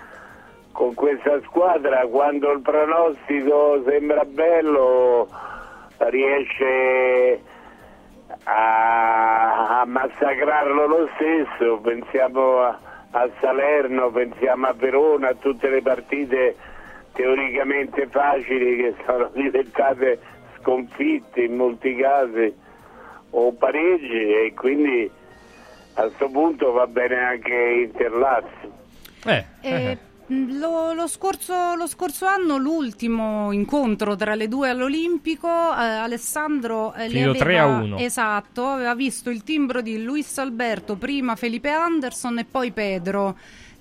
[0.72, 5.28] con questa squadra quando il pronostico sembra bello
[5.98, 7.40] riesce
[8.44, 12.78] a, a massacrarlo lo stesso, pensiamo a,
[13.10, 16.56] a Salerno, pensiamo a Verona, a tutte le partite
[17.12, 20.18] teoricamente facili che sono diventate
[20.58, 22.54] sconfitte in molti casi
[23.30, 25.10] o pareggi e quindi
[25.94, 28.78] a questo punto va bene anche Interlazio.
[29.24, 29.70] Eh, eh.
[29.70, 29.98] eh.
[30.32, 37.06] Lo, lo, scorso, lo, scorso, anno, l'ultimo incontro tra le due all'Olimpico, eh, Alessandro eh,
[37.06, 37.98] aveva, 3 a 1.
[37.98, 43.36] Esatto, aveva visto il timbro di Luis Alberto, prima Felipe Anderson e poi Pedro.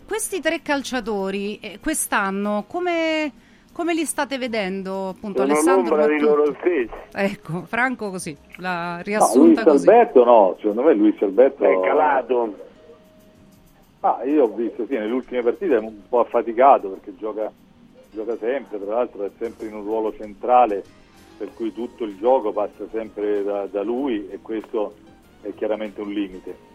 [0.10, 3.32] Questi tre calciatori eh, quest'anno come,
[3.72, 5.10] come, li state vedendo?
[5.10, 6.89] Appunto, Sono Alessandro di loro stessi.
[7.13, 9.89] Ecco, Franco così, la riassunta no, Luis così.
[9.89, 12.58] Alberto no, secondo me Luis Alberto è calato.
[14.00, 17.52] Ah, io ho visto, sì, nelle ultime partite è un po' affaticato perché gioca,
[18.10, 20.84] gioca sempre, tra l'altro è sempre in un ruolo centrale
[21.38, 24.95] per cui tutto il gioco passa sempre da, da lui e questo
[25.43, 26.69] è chiaramente un limite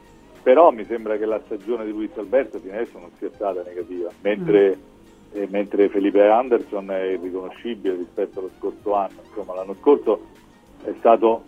[0.45, 4.11] però mi sembra che la stagione di Luis Alberto fino adesso non sia stata negativa,
[4.21, 5.43] mentre, mm.
[5.43, 10.21] eh, mentre Felipe Anderson è irriconoscibile rispetto allo scorso anno, insomma l'anno scorso
[10.85, 11.45] è stato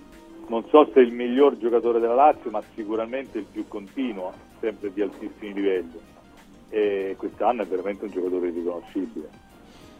[0.48, 5.02] non so se il miglior giocatore della Lazio, ma sicuramente il più continuo, sempre di
[5.02, 5.98] altissimi livelli.
[6.68, 9.28] E quest'anno è veramente un giocatore riconoscibile.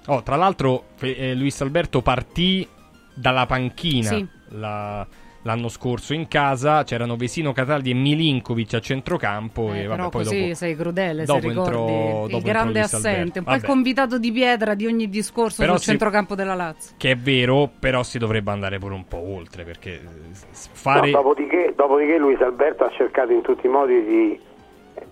[0.07, 2.67] Oh, tra l'altro, eh, Luis Alberto partì
[3.13, 4.27] dalla panchina sì.
[4.51, 5.07] la,
[5.47, 10.09] l'anno scorso in casa c'erano Vesino Cataldi e Milinkovic a centrocampo eh, e vabbè, però
[10.09, 11.71] poi così dopo, sei crudele dopo se ricordi.
[11.71, 15.83] entrò, il grande assente un po' il convitato di pietra di ogni discorso però sul
[15.83, 16.97] si, centrocampo della Lazio.
[16.99, 20.01] Che è vero però si dovrebbe andare pure un po' oltre perché eh,
[20.43, 24.41] fare no, dopodiché, dopodiché Luis Alberto ha cercato in tutti i modi di,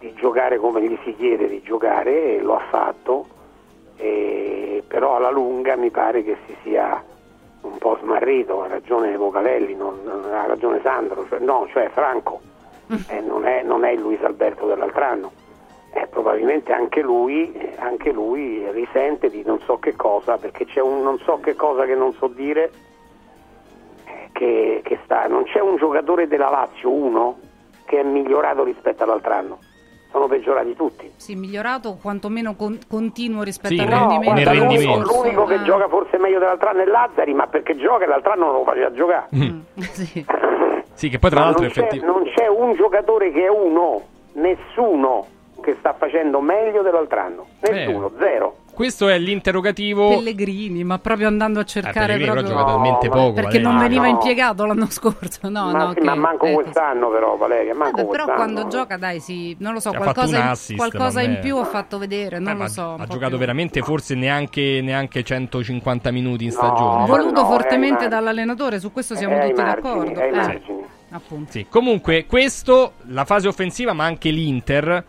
[0.00, 3.28] di giocare come gli si chiede di giocare e lo ha fatto
[3.96, 7.02] e, però alla lunga mi pare che si sia
[7.64, 12.40] un po' smarrito, ha ragione Vocalelli, ha ragione Sandro, cioè, no, cioè Franco,
[13.08, 15.32] eh, non, è, non, è, il Luis Alberto dell'altro anno.
[15.92, 21.02] Eh, probabilmente anche lui, anche lui, risente di non so che cosa, perché c'è un
[21.02, 22.70] non so che cosa che non so dire,
[24.04, 27.38] eh, che, che sta, non c'è un giocatore della Lazio, uno,
[27.84, 29.58] che è migliorato rispetto all'altro anno
[30.14, 31.10] sono peggiorati tutti.
[31.16, 34.32] Sì, migliorato quantomeno con, continuo rispetto sì, al no, rendimento.
[34.32, 35.12] Nel rendimento.
[35.12, 35.62] L'unico che ah.
[35.64, 38.64] gioca forse meglio dell'altro anno è Lazzari, ma perché gioca e l'altro anno non lo
[38.64, 39.26] faceva giocare.
[39.34, 39.42] Mm.
[39.42, 39.60] mm.
[39.80, 40.26] sì.
[40.92, 41.08] sì.
[41.08, 44.02] che poi tra l'altro non, c'è, non c'è un giocatore che è uno,
[44.34, 45.26] nessuno
[45.60, 47.46] che sta facendo meglio dell'altro anno.
[47.60, 48.18] Nessuno, eh.
[48.20, 48.56] zero.
[48.74, 50.08] Questo è l'interrogativo.
[50.08, 52.14] Pellegrini, ma proprio andando a cercare.
[52.14, 52.42] Eh, proprio...
[52.42, 53.32] però gioca talmente no, poco.
[53.34, 53.68] Perché Valeria.
[53.70, 54.08] non veniva no.
[54.08, 55.48] impiegato l'anno scorso.
[55.48, 56.04] No, ma, no, sì, che...
[56.04, 57.74] ma manco eh, quest'anno, però, Valeria.
[57.74, 58.52] Manco Vabbè, però quest'anno.
[58.52, 61.64] quando gioca, dai, sì, non lo so, Ci qualcosa, in, assist, qualcosa in, più ha
[61.64, 62.40] fatto vedere.
[62.40, 62.94] Non eh, lo so.
[62.94, 63.38] Ha giocato più.
[63.38, 67.06] veramente forse neanche, neanche, 150 minuti in stagione.
[67.06, 70.20] Voluto fortemente dall'allenatore, su questo siamo tutti margini, d'accordo.
[70.20, 71.52] Eh, appunto.
[71.52, 71.66] Sì.
[71.68, 75.04] Comunque, questo, la fase offensiva, ma anche l'Inter,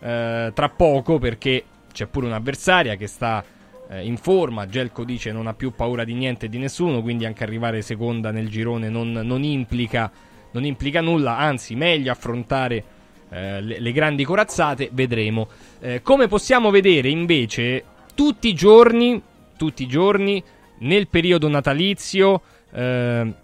[0.00, 3.44] eh, tra poco, perché c'è pure un'avversaria che sta
[3.90, 4.66] eh, in forma.
[4.66, 8.30] Gelco dice non ha più paura di niente e di nessuno, quindi anche arrivare seconda
[8.30, 10.10] nel girone non, non, implica,
[10.52, 12.84] non implica, nulla, anzi meglio affrontare
[13.30, 15.48] eh, le, le, grandi corazzate, vedremo.
[15.80, 19.20] Eh, come possiamo vedere invece tutti i giorni,
[19.56, 20.42] tutti i giorni
[20.78, 23.34] nel periodo natalizio, eh,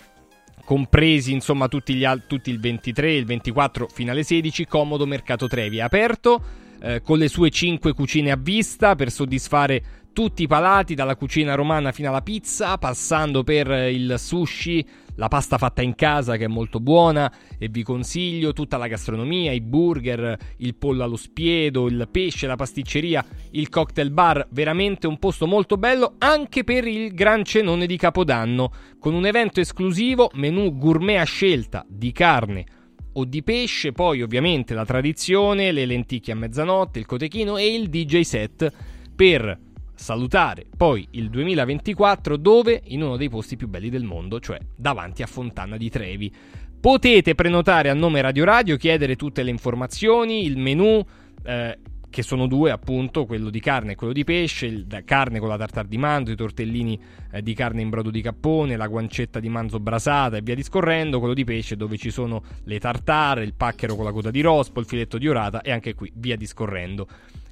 [0.65, 5.81] compresi insomma tutti, gli tutti il 23, il 24 fino alle 16, Comodo Mercato Trevi
[5.81, 6.65] aperto.
[6.81, 9.83] Eh, con le sue 5 cucine a vista per soddisfare
[10.17, 14.83] tutti i palati, dalla cucina romana fino alla pizza, passando per il sushi,
[15.17, 19.53] la pasta fatta in casa che è molto buona e vi consiglio tutta la gastronomia,
[19.53, 25.19] i burger, il pollo allo spiedo, il pesce, la pasticceria, il cocktail bar, veramente un
[25.19, 30.79] posto molto bello anche per il gran cenone di Capodanno, con un evento esclusivo, menù
[30.79, 32.76] gourmet a scelta di carne
[33.19, 37.89] o di pesce, poi ovviamente la tradizione, le lenticchie a mezzanotte, il cotechino e il
[37.89, 38.73] DJ set
[39.15, 44.59] per salutare poi il 2024 dove in uno dei posti più belli del mondo, cioè
[44.77, 46.33] davanti a Fontana di Trevi.
[46.79, 51.05] Potete prenotare a nome Radio Radio, chiedere tutte le informazioni, il menù,
[51.45, 51.79] eh,
[52.17, 55.59] che sono due appunto, quello di carne e quello di pesce, il, carne con la
[55.59, 56.99] tartar di manzo, i tortellini
[57.31, 61.19] eh, di carne in brodo di cappone, la guancetta di manzo brasata e via discorrendo,
[61.19, 64.81] quello di pesce dove ci sono le tartare, il pacchero con la coda di rospo,
[64.81, 67.07] il filetto di orata e anche qui via discorrendo.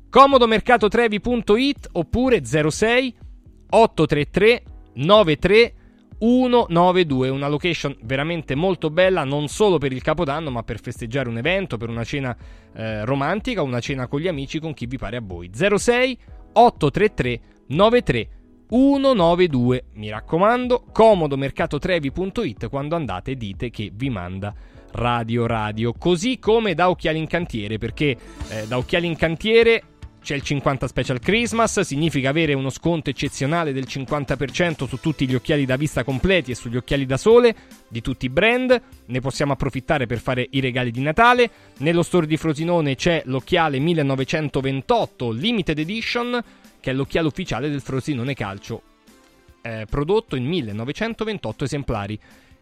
[0.09, 3.17] Comodomercatotrevi.it oppure 06
[3.69, 4.63] 833
[4.95, 5.75] 93
[6.19, 11.39] 192, una location veramente molto bella non solo per il Capodanno ma per festeggiare un
[11.39, 12.37] evento, per una cena
[12.75, 15.51] eh, romantica, una cena con gli amici, con chi vi pare a voi.
[15.53, 16.19] 06
[16.53, 18.29] 833 93
[18.69, 24.55] 192, mi raccomando, comodomercatotrevi.it quando andate dite che vi manda
[24.93, 28.17] Radio Radio, così come da Occhiali in Cantiere, perché
[28.49, 29.83] eh, da Occhiali in Cantiere
[30.25, 35.35] c'è il 50 Special Christmas, significa avere uno sconto eccezionale del 50% su tutti gli
[35.35, 37.55] occhiali da vista completi e sugli occhiali da sole
[37.87, 38.81] di tutti i brand.
[39.05, 41.51] Ne possiamo approfittare per fare i regali di Natale.
[41.81, 46.43] Nello store di Frosinone c'è l'occhiale 1928 Limited Edition,
[46.81, 48.81] che è l'occhiale ufficiale del Frosinone Calcio,
[49.61, 52.19] eh, prodotto in 1928 esemplari.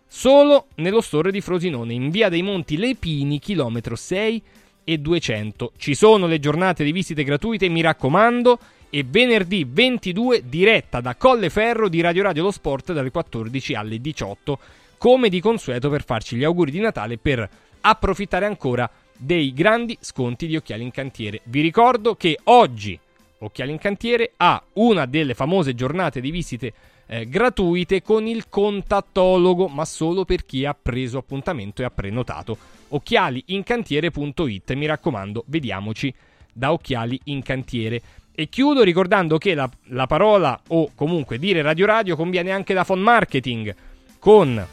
[0.08, 4.42] Solo nello store di Frosinone, in via dei Monti Lepini, chilometro 6
[4.84, 5.72] e 200.
[5.76, 8.58] Ci sono le giornate di visite gratuite, mi raccomando,
[8.90, 14.58] e venerdì 22 diretta da Colleferro di Radio Radio Lo Sport dalle 14 alle 18,
[14.98, 17.48] come di consueto per farci gli auguri di Natale per
[17.80, 21.40] approfittare ancora dei grandi sconti di Occhiali in Cantiere.
[21.44, 22.98] Vi ricordo che oggi
[23.38, 26.72] Occhiali in Cantiere ha una delle famose giornate di visite
[27.06, 32.56] eh, gratuite con il contattologo, ma solo per chi ha preso appuntamento e ha prenotato.
[32.92, 36.12] Occhialiincantiere.it, mi raccomando, vediamoci
[36.52, 38.02] da Occhiali in Cantiere.
[38.34, 42.84] E chiudo ricordando che la, la parola o comunque dire Radio Radio conviene anche da
[42.84, 43.74] Phone Marketing
[44.18, 44.66] con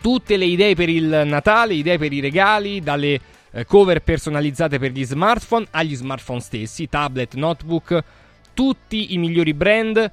[0.00, 4.92] tutte le idee per il Natale, idee per i regali, dalle eh, cover personalizzate per
[4.92, 8.02] gli smartphone agli smartphone stessi, tablet, notebook,
[8.54, 10.10] tutti i migliori brand,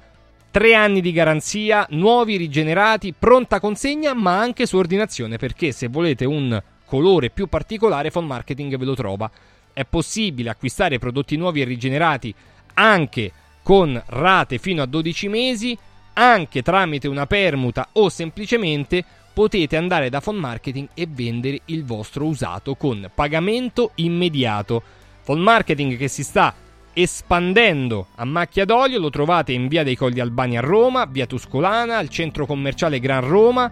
[0.50, 6.24] tre anni di garanzia, nuovi, rigenerati, pronta consegna, ma anche su ordinazione, perché se volete
[6.24, 9.30] un colore più particolare, Phone Marketing ve lo trova.
[9.72, 12.34] È possibile acquistare prodotti nuovi e rigenerati
[12.74, 15.78] anche con rate fino a 12 mesi,
[16.14, 22.24] anche tramite una permuta o semplicemente potete andare da Phone Marketing e vendere il vostro
[22.24, 24.82] usato con pagamento immediato.
[25.24, 26.54] Phone Marketing che si sta
[26.94, 31.98] espandendo a macchia d'olio, lo trovate in via dei Colli Albani a Roma, via Tuscolana,
[31.98, 33.70] al centro commerciale Gran Roma,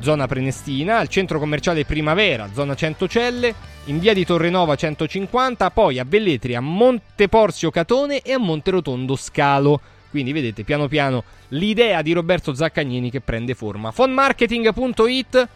[0.00, 3.54] zona Prenestina, al centro commerciale Primavera, zona Centocelle,
[3.86, 9.80] in via di Torrenova 150, poi a Velletri, a Monteporzio Catone e a Monterotondo Scalo.
[10.10, 13.90] Quindi vedete piano piano l'idea di Roberto Zaccagnini che prende forma.
[13.90, 15.48] Fonmarketing.it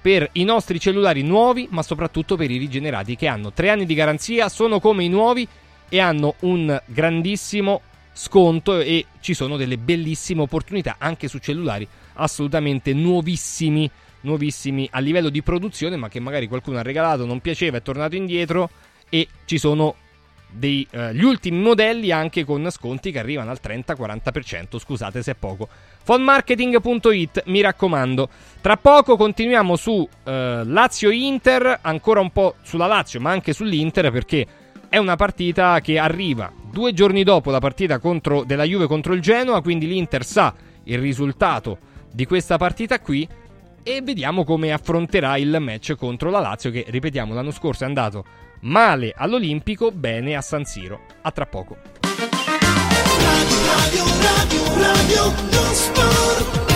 [0.00, 3.94] per i nostri cellulari nuovi, ma soprattutto per i rigenerati che hanno 3 anni di
[3.94, 5.46] garanzia, sono come i nuovi
[5.88, 7.80] e hanno un grandissimo
[8.12, 11.86] sconto e ci sono delle bellissime opportunità anche su cellulari
[12.16, 13.90] assolutamente nuovissimi,
[14.22, 18.16] nuovissimi a livello di produzione, ma che magari qualcuno ha regalato, non piaceva, è tornato
[18.16, 18.70] indietro
[19.08, 19.94] e ci sono
[20.48, 25.68] degli eh, ultimi modelli anche con sconti che arrivano al 30-40%, scusate se è poco.
[26.02, 28.28] Fonmarketing.it, mi raccomando.
[28.60, 34.46] Tra poco continuiamo su eh, Lazio-Inter, ancora un po' sulla Lazio, ma anche sull'Inter perché
[34.88, 39.20] è una partita che arriva due giorni dopo la partita contro, della Juve contro il
[39.20, 41.78] Genoa, quindi l'Inter sa il risultato
[42.16, 43.28] di questa partita qui
[43.82, 48.24] e vediamo come affronterà il match contro la Lazio che, ripetiamo, l'anno scorso è andato
[48.60, 51.02] male all'Olimpico, bene a San Siro.
[51.20, 51.76] A tra poco.
[53.60, 56.75] Radio, radio, radio,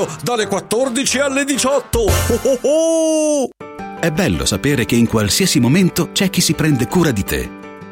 [0.01, 1.99] radio dalle 14 alle 18.
[1.99, 3.49] Oh oh oh!
[3.99, 7.60] È bello sapere che in qualsiasi momento c'è chi si prende cura di te.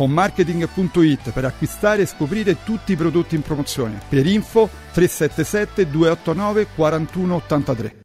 [0.00, 4.00] fonmarketing.it per acquistare e scoprire tutti i prodotti in promozione.
[4.08, 8.00] Per info 377 289 4183.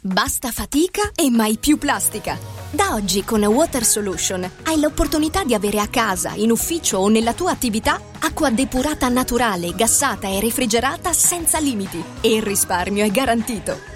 [0.00, 2.36] Basta fatica e mai più plastica.
[2.70, 7.32] Da oggi con Water Solution hai l'opportunità di avere a casa, in ufficio o nella
[7.32, 13.95] tua attività acqua depurata naturale, gassata e refrigerata senza limiti e il risparmio è garantito.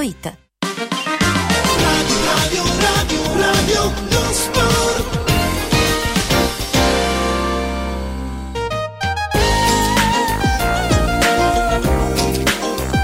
[0.00, 0.16] Radio,
[2.24, 5.28] radio, radio, radio, lo sport.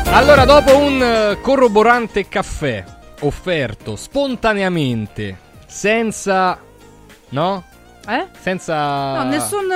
[0.07, 2.82] Allora, dopo un eh, corroborante caffè
[3.20, 6.59] offerto spontaneamente, senza...
[7.28, 7.64] no?
[8.09, 8.26] Eh?
[8.38, 9.66] Senza No, nessun,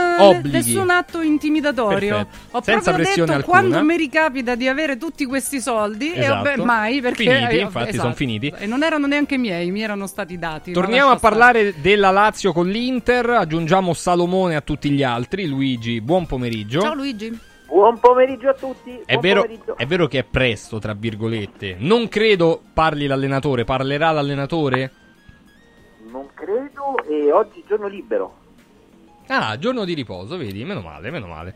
[0.45, 2.15] nessun atto intimidatorio.
[2.17, 2.57] Perfetto.
[2.57, 3.59] Ho Senza proprio pressione detto alcuna.
[3.73, 6.35] quando mi ricapita di avere tutti questi soldi e Esatto.
[6.45, 8.03] vabbè, mai perché Finiti, eh, infatti, esatto.
[8.03, 8.53] sono finiti.
[8.57, 10.73] E non erano neanche miei, mi erano stati dati.
[10.73, 11.35] Torniamo a lascia stare.
[11.39, 15.47] parlare della Lazio con l'Inter, aggiungiamo Salomone a tutti gli altri.
[15.47, 16.81] Luigi, buon pomeriggio.
[16.81, 17.37] Ciao Luigi.
[17.67, 19.01] Buon pomeriggio a tutti.
[19.05, 19.77] È buon vero, pomeriggio.
[19.77, 21.77] è vero che è presto, tra virgolette.
[21.79, 24.91] Non credo parli l'allenatore, parlerà l'allenatore?
[26.21, 28.35] Non credo e oggi giorno libero,
[29.29, 31.55] Ah, giorno di riposo, vedi, meno male, meno male.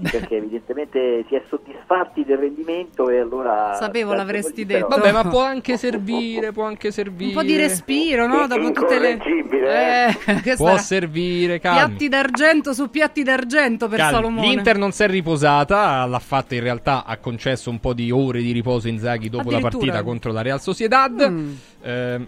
[0.00, 3.74] perché evidentemente si è soddisfatti del rendimento e allora...
[3.74, 4.86] Sapevo l'avresti detto.
[4.86, 7.30] Vabbè, ma può anche servire, può anche servire.
[7.30, 8.46] Un po' di respiro, no?
[8.46, 9.18] Dopo tutte le.
[9.20, 11.88] Eh, questa Può era- servire, calmi.
[11.88, 14.14] Piatti d'argento su piatti d'argento per Calmi.
[14.14, 14.46] Salomone.
[14.46, 18.40] L'Inter non si è riposata, l'ha fatta in realtà, ha concesso un po' di ore
[18.40, 21.28] di riposo Inzaghi dopo la partita contro la Real Sociedad.
[21.28, 21.52] Mm.
[21.82, 22.26] Eh,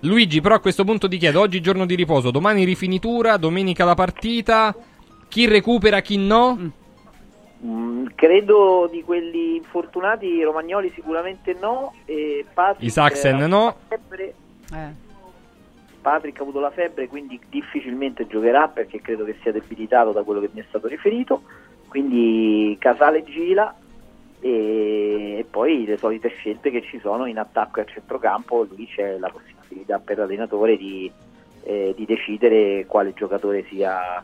[0.00, 3.94] Luigi, però a questo punto ti chiedo, oggi giorno di riposo, domani rifinitura, domenica la
[3.94, 4.74] partita,
[5.28, 6.72] chi recupera, chi no?
[7.62, 13.76] Mm, credo di quelli infortunati Romagnoli sicuramente no e Patrick Isaacsen no.
[13.86, 14.34] febbre,
[14.72, 15.08] Eh.
[16.00, 20.40] Patrick ha avuto la febbre quindi difficilmente giocherà perché credo che sia debilitato da quello
[20.40, 21.42] che mi è stato riferito
[21.88, 23.74] quindi Casale Gila
[24.40, 29.18] e, poi le solite scelte che ci sono in attacco e a centrocampo lì c'è
[29.18, 31.10] la possibilità per l'allenatore di,
[31.64, 34.22] eh, di decidere quale giocatore sia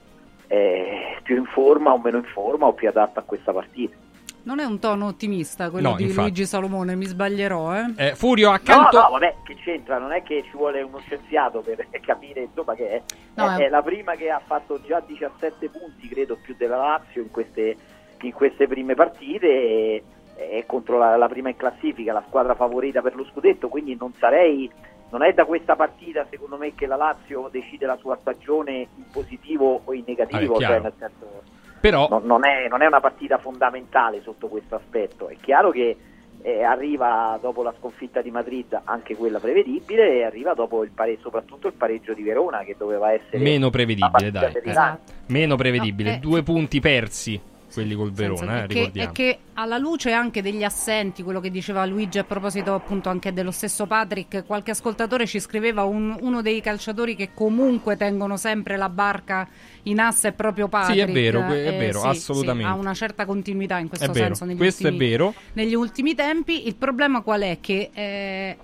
[0.49, 3.97] eh, più in forma o meno in forma o più adatto a questa partita
[4.45, 6.21] Non è un tono ottimista quello No, di infatti.
[6.21, 7.93] Luigi Salomone, mi sbaglierò, eh.
[7.97, 8.97] Eh, Furio, accanto...
[8.97, 9.99] No, no, vabbè, che c'entra?
[9.99, 13.03] Non è che ci vuole uno scienziato per capire insomma che è,
[13.35, 16.77] No, è- è- è la prima che ha fatto già 17 punti, credo, più della
[16.77, 17.77] Lazio in queste,
[18.21, 20.03] in queste prime partite e,
[20.35, 24.13] è contro la, la prima in classifica, la squadra favorita per lo scudetto, quindi non
[24.19, 24.71] sarei
[25.09, 29.05] non è da questa partita secondo me che la Lazio decide la sua stagione in
[29.13, 30.75] positivo o in negativo, Vabbè, chiaro.
[30.75, 31.43] cioè nel senso
[31.81, 35.29] Però non, non è, non è una partita fondamentale sotto questo aspetto.
[35.29, 35.97] È chiaro che
[36.43, 41.19] eh, arriva dopo la sconfitta di Madrid anche quella prevedibile e arriva dopo il pare-
[41.21, 44.53] soprattutto il pareggio di Verona che doveva essere Meno prevedibile, dai.
[44.53, 44.73] eh.
[44.73, 45.15] Lazio.
[45.29, 46.11] Meno prevedibile.
[46.11, 46.21] No, eh.
[46.21, 47.41] Due punti persi,
[47.77, 49.09] quelli col Verona, eh, che, ricordiamo.
[49.11, 53.33] è che alla luce anche degli assenti, quello che diceva Luigi a proposito appunto anche
[53.33, 58.77] dello stesso Patrick, qualche ascoltatore ci scriveva un- uno dei calciatori che comunque tengono sempre
[58.77, 59.49] la barca
[59.85, 61.05] in asse è proprio Patrick.
[61.05, 62.69] Sì, è vero, è Eh, vero, sì, assolutamente.
[62.69, 65.35] sì, ha una certa continuità in questo È senso negli, questo è ultimi, vero.
[65.53, 66.67] negli ultimi tempi.
[66.67, 67.59] Il problema qual è?
[67.61, 68.57] Che eh,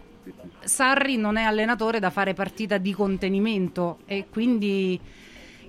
[0.65, 5.01] Sarri non è allenatore da fare partita di contenimento e quindi...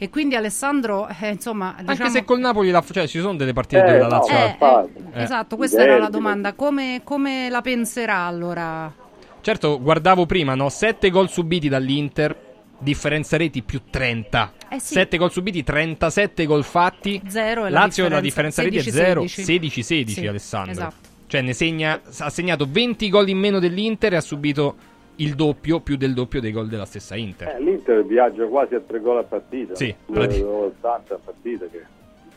[0.03, 2.09] E quindi Alessandro, eh, insomma, Anche diciamo...
[2.09, 4.33] se col Napoli la, cioè, ci sono delle partite Eh, dove la no, Lazio...
[4.33, 5.23] ma Eh, eh, Eh.
[5.23, 6.51] Esatto, questa Diversi, era la domanda.
[6.55, 8.93] Come, come la penserà allora?
[9.39, 10.67] Certo, guardavo prima, no?
[10.67, 12.35] 7 gol subiti dall'Inter,
[12.79, 14.51] differenza reti più 30.
[14.67, 14.93] Eh sì.
[14.93, 17.21] 7 gol subiti, 37 gol fatti.
[17.27, 19.81] Zero e la Lazio la differenza differenza reti è 0, 16.
[20.03, 20.71] 16-16 Sì, Alessandro.
[20.73, 20.95] esatto.
[21.27, 24.75] Cioè ne segna, ha segnato 20 gol in meno dell'Inter e ha subito
[25.18, 27.49] il doppio, più del doppio dei gol della stessa Inter.
[27.49, 31.84] Eh, L'Inter viaggia quasi a tre gol a partita, sì, 80 a partita, che,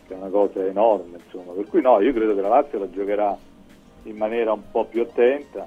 [0.07, 1.19] che, è una cosa enorme.
[1.25, 1.53] Insomma.
[1.53, 3.37] Per cui no, io credo che la Lazio la giocherà
[4.03, 5.67] in maniera un po' più attenta.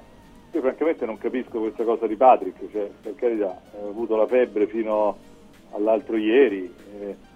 [0.52, 4.66] Io francamente non capisco questa cosa di Patrick, cioè, per carità, ha avuto la febbre
[4.66, 5.16] fino
[5.72, 6.72] all'altro ieri.
[7.00, 7.28] Eh,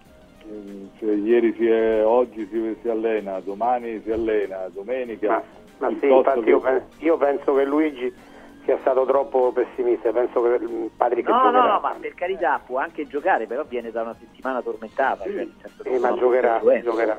[0.98, 5.42] cioè, ieri si è, oggi si, si, allena, domani si allena, domenica.
[5.78, 6.50] Ma, ma sì, infatti che...
[6.50, 8.12] io, io, penso che Luigi
[8.64, 11.62] sia stato troppo pessimista, penso che Patrick no, giocherà.
[11.62, 15.24] No, no, ma per carità può anche giocare, però viene da una settimana tormentata.
[15.24, 17.18] Sì, cioè, sì ma giocherà, giocherà.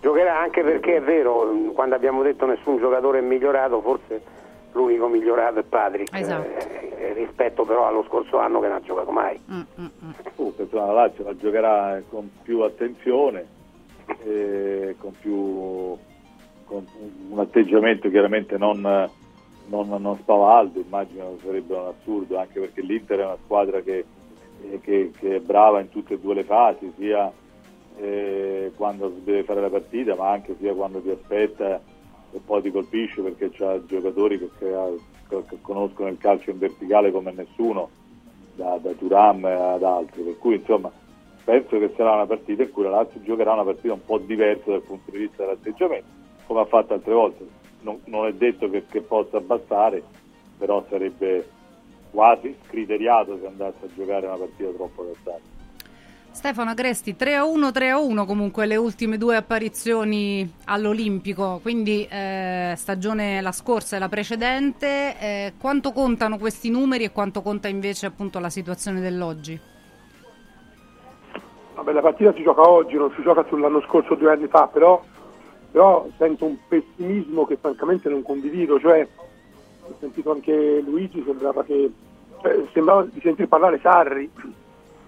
[0.00, 4.38] Giocherà anche perché è vero, quando abbiamo detto nessun giocatore è migliorato, forse
[4.72, 6.48] l'unico migliorato è Patrick esatto.
[6.48, 10.10] eh, rispetto però allo scorso anno che non ha giocato mai mm, mm, mm.
[10.36, 13.46] Uh, la Lazio la giocherà con più attenzione
[14.24, 15.98] eh, con più
[16.64, 16.86] con
[17.30, 19.10] un atteggiamento chiaramente non,
[19.70, 24.04] non, non spavaldo immagino sarebbe un assurdo anche perché l'Inter è una squadra che,
[24.62, 27.32] eh, che, che è brava in tutte e due le fasi sia
[27.96, 31.80] eh, quando deve fare la partita ma anche sia quando ti aspetta
[32.32, 34.98] e poi ti colpisce perché c'ha giocatori che, che,
[35.28, 37.90] che, conoscono il calcio in verticale come nessuno,
[38.54, 40.90] da, da Turam ad altri, per cui insomma
[41.44, 44.70] penso che sarà una partita in cui la Lazio giocherà una partita un po' diversa
[44.70, 46.06] dal punto di vista dell'atteggiamento,
[46.46, 47.59] come ha fatto altre volte.
[47.80, 50.02] Non, non è detto che, che possa bastare,
[50.58, 51.48] però sarebbe
[52.10, 55.58] quasi scriteriato se andasse a giocare una partita troppo adattata.
[56.32, 63.96] Stefano Agresti 3-1, 3-1 comunque le ultime due apparizioni all'Olimpico, quindi eh, stagione la scorsa
[63.96, 65.18] e la precedente.
[65.18, 69.58] Eh, quanto contano questi numeri e quanto conta invece appunto la situazione dell'oggi?
[71.74, 75.02] Vabbè, la partita si gioca oggi, non si gioca sull'anno scorso due anni fa, però,
[75.70, 79.06] però sento un pessimismo che francamente non condivido, cioè
[79.82, 81.90] ho sentito anche Luigi, sembrava che
[82.40, 84.30] cioè, sembrava di sentire parlare Sarri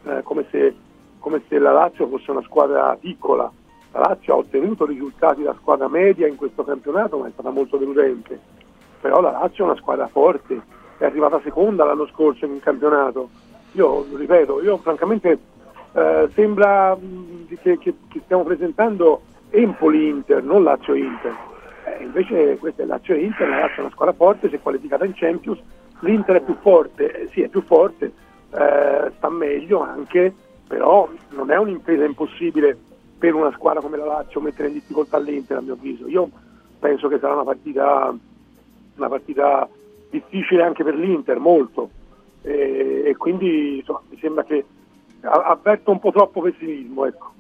[0.05, 0.75] eh, come se
[1.23, 3.51] come se la Lazio fosse una squadra piccola.
[3.93, 7.77] La Lazio ha ottenuto risultati da squadra media in questo campionato, ma è stata molto
[7.77, 8.41] deludente.
[9.01, 10.61] Però la Lazio è una squadra forte,
[10.99, 13.29] è arrivata seconda l'anno scorso in un campionato.
[13.73, 15.39] Io ripeto, io francamente
[15.93, 21.37] eh, sembra mh, che, che, che, stiamo presentando Empoli-Inter, non Lazio-Inter.
[21.85, 25.13] Eh, invece questa è Lazio-Inter, la Lazio è una squadra forte, si è qualificata in
[25.15, 25.61] Champions,
[26.01, 30.35] l'Inter è più forte, eh, sì è più forte, eh, sta meglio anche,
[30.67, 32.77] però non è un'impresa impossibile
[33.19, 36.09] per una squadra come la Lazio mettere in difficoltà l'Inter a mio avviso.
[36.09, 36.31] Io
[36.79, 38.15] penso che sarà una partita,
[38.97, 39.69] una partita
[40.11, 41.91] difficile anche per l'Inter, molto,
[42.43, 44.65] e, e quindi insomma, mi sembra che
[45.21, 47.07] avverto un po' troppo pessimismo.
[47.07, 47.31] Ecco.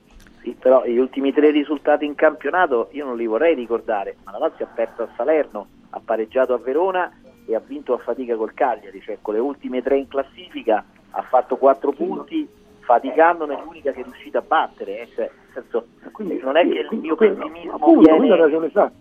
[0.43, 4.39] Sì, però gli ultimi tre risultati in campionato io non li vorrei ricordare, ma la
[4.39, 7.13] Lazio ha perso a Salerno, ha pareggiato a Verona
[7.47, 11.23] e ha vinto a fatica col Cagliari, cioè con le ultime tre in classifica ha
[11.23, 12.49] fatto quattro punti
[12.81, 15.03] faticandone l'unica che è riuscita a battere.
[15.03, 18.17] Eh, cioè, senso, quindi, non è che il mio pessimismo appunto, viene...
[18.17, 18.95] quindi ha ragione Sarri.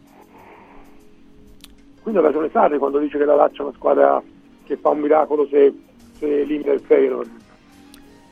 [2.02, 4.22] Quindi ha ragione Sarri quando dice che la Lazio è una squadra
[4.64, 5.74] che fa un miracolo se,
[6.14, 7.41] se l'Inter il Feyenoord.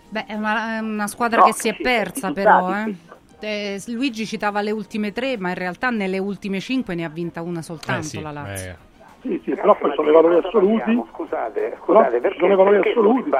[0.10, 2.96] Beh, è una, è una squadra no, che si è persa però, eh.
[3.42, 7.42] Eh, Luigi citava le ultime tre, ma in realtà nelle ultime cinque ne ha vinta
[7.42, 8.76] una soltanto eh sì, la Lazio.
[9.22, 11.04] Sì, sì, però poi sono i valori assoluti.
[11.12, 13.32] Scusate, scusate, perché, sono i valori assoluti.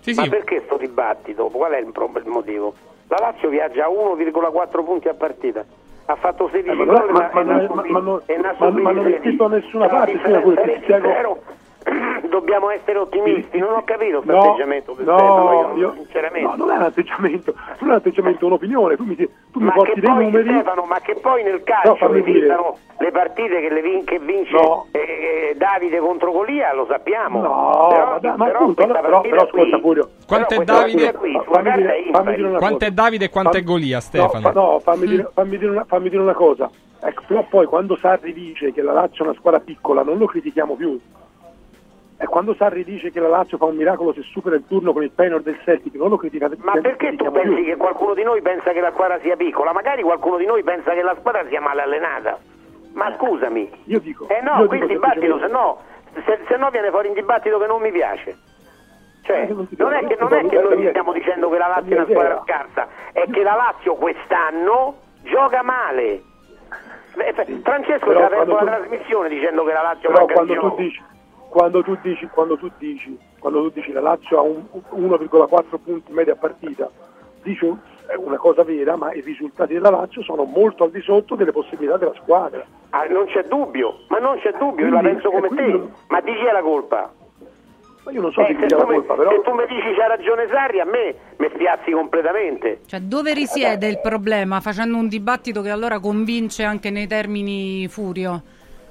[0.00, 1.46] Sì, Ma perché sto dibattito?
[1.46, 2.74] Qual è il, il, motivo?
[3.08, 5.64] La Lazio viaggia a 1,4 punti a partita.
[6.06, 10.20] Ha fatto 16 eh, gol ma, ma, ma, ma, non è scritto da nessuna parte,
[10.22, 11.00] sia
[12.28, 13.58] dobbiamo essere ottimisti.
[13.58, 16.48] Non ho capito questo no, atteggiamento per no, Stefano, io, sinceramente.
[16.48, 18.96] No, non è un atteggiamento, non è un atteggiamento, è un'opinione.
[18.96, 20.48] Tu mi, tu mi porti dei poi, numeri.
[20.48, 24.86] Stefano, ma che poi nel calcio no, le partite che, le vin- che vince no.
[24.90, 27.40] eh, Davide contro Golia, lo sappiamo.
[27.40, 30.10] No, però, da, ma appunto, però, però, però ascolta Furio.
[30.26, 31.12] Quanto è Davide?
[31.12, 34.50] Qui, fammi dire, fammi dire una quanto è Davide e quanto è Golia, Stefano?
[34.52, 36.68] No, no fammi, dire, fammi, dire una, fammi dire una cosa.
[36.98, 40.24] Ecco, però poi quando Sarri dice che la Lazio è una squadra piccola non lo
[40.24, 40.98] critichiamo più
[42.18, 45.02] e quando Sarri dice che la Lazio fa un miracolo se supera il turno con
[45.02, 47.64] il Penor del Celtic, non lo criticate Ma perché tu pensi più?
[47.64, 49.72] che qualcuno di noi pensa che la squadra sia piccola?
[49.72, 52.38] Magari qualcuno di noi pensa che la squadra sia male allenata.
[52.94, 53.70] Ma scusami.
[53.84, 54.26] Io dico.
[54.28, 55.78] Eh no, qui il dibattito, se no,
[56.24, 58.38] se, se no viene fuori un dibattito che non mi piace.
[59.20, 61.98] Cioè, non, non è che, non è che noi stiamo dicendo che la Lazio è
[61.98, 64.94] una squadra scarsa, è che la Lazio quest'anno
[65.24, 66.22] gioca male.
[67.62, 71.02] Francesco ci ha aperto la trasmissione dicendo che la Lazio però quando tu dici
[71.56, 76.36] quando tu dici, quando tu dici, quando tu dici la Lazio ha 1,4 punti media
[76.36, 76.90] partita,
[77.42, 77.64] dici
[78.06, 81.52] è una cosa vera, ma i risultati della Lazio sono molto al di sotto delle
[81.52, 82.62] possibilità della squadra.
[82.90, 85.72] Ah, non c'è dubbio, ma non c'è dubbio, quindi, io la penso come quindi...
[85.72, 85.88] te.
[86.08, 87.10] Ma di chi è la colpa?
[88.04, 89.30] Ma io non so eh, se, tu colpa, me, però...
[89.30, 92.80] se tu mi dici c'ha ragione Sarri, a me mi spiazzi completamente.
[92.84, 94.60] Cioè, dove risiede il problema?
[94.60, 98.42] Facendo un dibattito che allora convince anche nei termini Furio.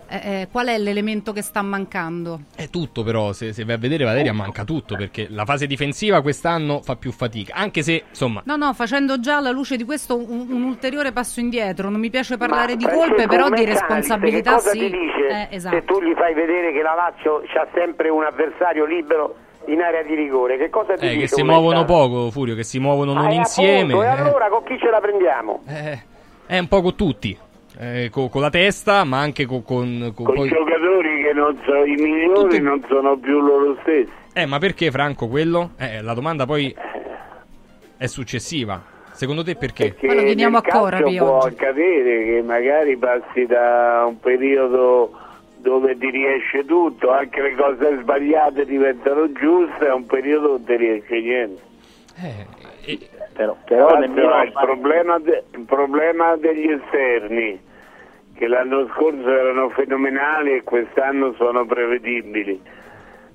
[0.07, 2.41] Eh, eh, qual è l'elemento che sta mancando?
[2.55, 6.21] È tutto però, se, se vai a vedere Valeria manca tutto perché la fase difensiva
[6.21, 8.41] quest'anno fa più fatica, anche se insomma...
[8.45, 12.09] No, no, facendo già alla luce di questo un, un ulteriore passo indietro, non mi
[12.09, 14.77] piace parlare Ma di colpe, però di responsabilità sì.
[14.77, 15.75] Ti dice eh, esatto.
[15.75, 19.35] Se tu gli fai vedere che la Lazio ha sempre un avversario libero
[19.67, 21.21] in area di rigore, che cosa ti eh, dice?
[21.21, 23.93] Che si muovono poco, Furio, che si muovono non ah, insieme.
[23.93, 25.63] Appunto, e allora con chi ce la prendiamo?
[25.67, 25.99] Eh,
[26.45, 27.37] è un po' con tutti
[27.79, 30.49] eh, con, con, la testa, ma anche con, con, con poi...
[30.49, 32.61] giocatori che non sono i migliori, Tutti...
[32.61, 34.11] non sono più loro stessi.
[34.33, 35.71] Eh, ma perché Franco quello?
[35.77, 36.75] Eh, la domanda poi
[37.97, 38.93] è successiva.
[39.11, 39.93] Secondo te perché?
[39.93, 41.47] Perché ma lo chiediamo a Corapi può oggi.
[41.47, 45.17] accadere che magari passi da un periodo
[45.59, 50.75] dove ti riesce tutto, anche le cose sbagliate diventano giuste, è un periodo dove ti
[50.75, 51.61] riesce niente.
[52.17, 52.45] Eh,
[52.85, 52.99] e...
[53.33, 54.43] Però, però nemmeno...
[54.43, 55.43] il, problema de...
[55.51, 57.59] il problema degli esterni
[58.35, 62.61] che l'anno scorso erano fenomenali e quest'anno sono prevedibili.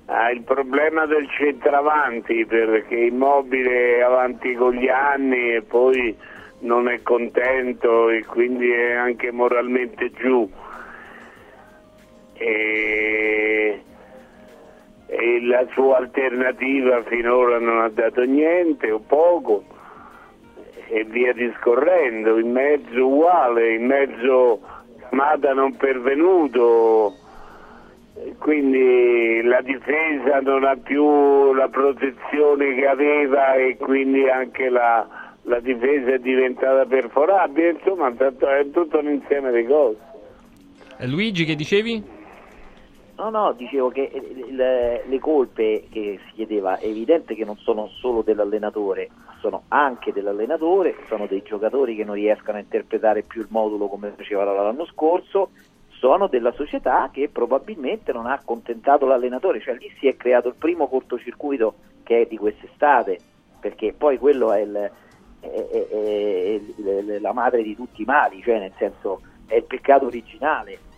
[0.05, 6.15] Ha il problema del centravanti perché Immobile è avanti con gli anni e poi
[6.59, 10.49] non è contento e quindi è anche moralmente giù.
[12.33, 13.81] E,
[15.11, 19.61] e la sua alternativa finora non ha dato niente o poco
[20.87, 24.61] e via discorrendo, in mezzo uguale, in mezzo
[25.09, 27.13] Mada non pervenuto,
[28.37, 35.05] quindi la difesa non ha più la protezione che aveva e quindi anche la,
[35.41, 39.97] la difesa è diventata perforabile, insomma è tutto un insieme di cose.
[40.99, 42.19] Eh, Luigi che dicevi?
[43.21, 47.55] No, no, dicevo che eh, le, le, colpe che si chiedeva è evidente che non
[47.57, 49.09] sono solo dell'allenatore,
[49.41, 54.11] sono anche dell'allenatore, sono dei giocatori che non riescono a interpretare più il modulo come
[54.17, 55.51] facevano l'anno scorso,
[55.89, 60.55] sono della società che probabilmente non ha accontentato l'allenatore, cioè lì si è creato il
[60.55, 63.19] primo cortocircuito che è di quest'estate,
[63.59, 64.91] perché poi quello è, il,
[65.41, 70.07] è, è, è la madre di tutti i mali, cioè nel senso è il peccato
[70.07, 70.89] originale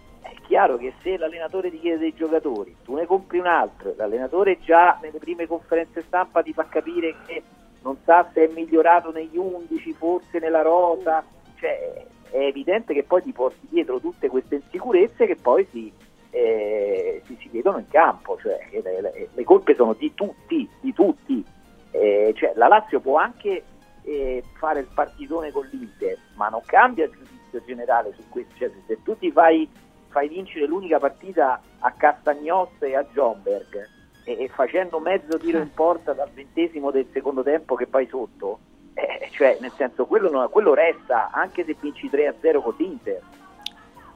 [0.41, 4.97] chiaro che se l'allenatore ti chiede dei giocatori, tu ne compri un altro, l'allenatore già
[5.01, 7.43] nelle prime conferenze stampa ti fa capire che
[7.83, 11.23] non sa se è migliorato negli 11, forse nella rosa,
[11.59, 15.91] cioè è evidente che poi ti porti dietro tutte queste insicurezze che poi si,
[16.31, 20.93] eh, si, si vedono in campo, cioè, le, le, le, colpe sono di tutti, di
[20.93, 21.45] tutti.
[21.91, 23.63] Eh, cioè, la Lazio può anche
[24.01, 28.71] eh, fare il partitone con l'Inter, ma non cambia il giudizio generale su questo, cioè,
[28.87, 29.69] se tu ti fai
[30.13, 33.89] fai vincere l'unica partita a Castagnos e a Jomberg
[34.23, 38.59] e, e facendo mezzo tiro in porta dal ventesimo del secondo tempo che vai sotto,
[38.93, 43.21] eh, cioè nel senso quello, non, quello resta anche se vinci 3-0 con l'Inter.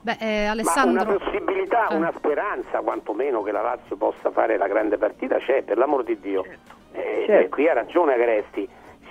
[0.02, 1.04] Beh, eh, Alessandro...
[1.04, 1.96] Ma una possibilità, eh.
[1.96, 6.20] una speranza quantomeno che la Lazio possa fare la grande partita c'è, per l'amor di
[6.20, 6.44] Dio.
[6.44, 6.76] Certo.
[6.92, 7.50] Eh, certo.
[7.50, 8.70] qui ha ragione Agresti,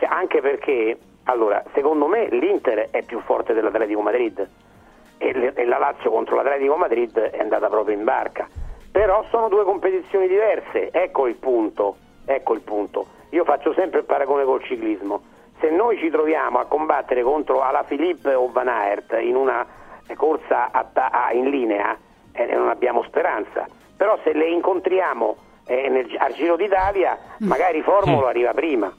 [0.09, 4.49] anche perché, allora, secondo me l'Inter è più forte dell'Atletico Madrid
[5.19, 8.49] e, la Lazio contro l'Atletico Madrid è andata proprio in barca.
[8.91, 13.07] Però sono due competizioni diverse, ecco il punto, ecco il punto.
[13.31, 15.35] Io faccio sempre il paragone col ciclismo.
[15.61, 19.67] Se noi ci troviamo a combattere contro Ala Philippe o Van Aert in una
[20.15, 21.97] corsa a ta- in linea,
[22.33, 23.67] eh, non abbiamo speranza.
[23.97, 25.37] Però se le incontriamo
[25.67, 28.93] eh, nel, al Giro d'Italia, magari Formolo arriva prima.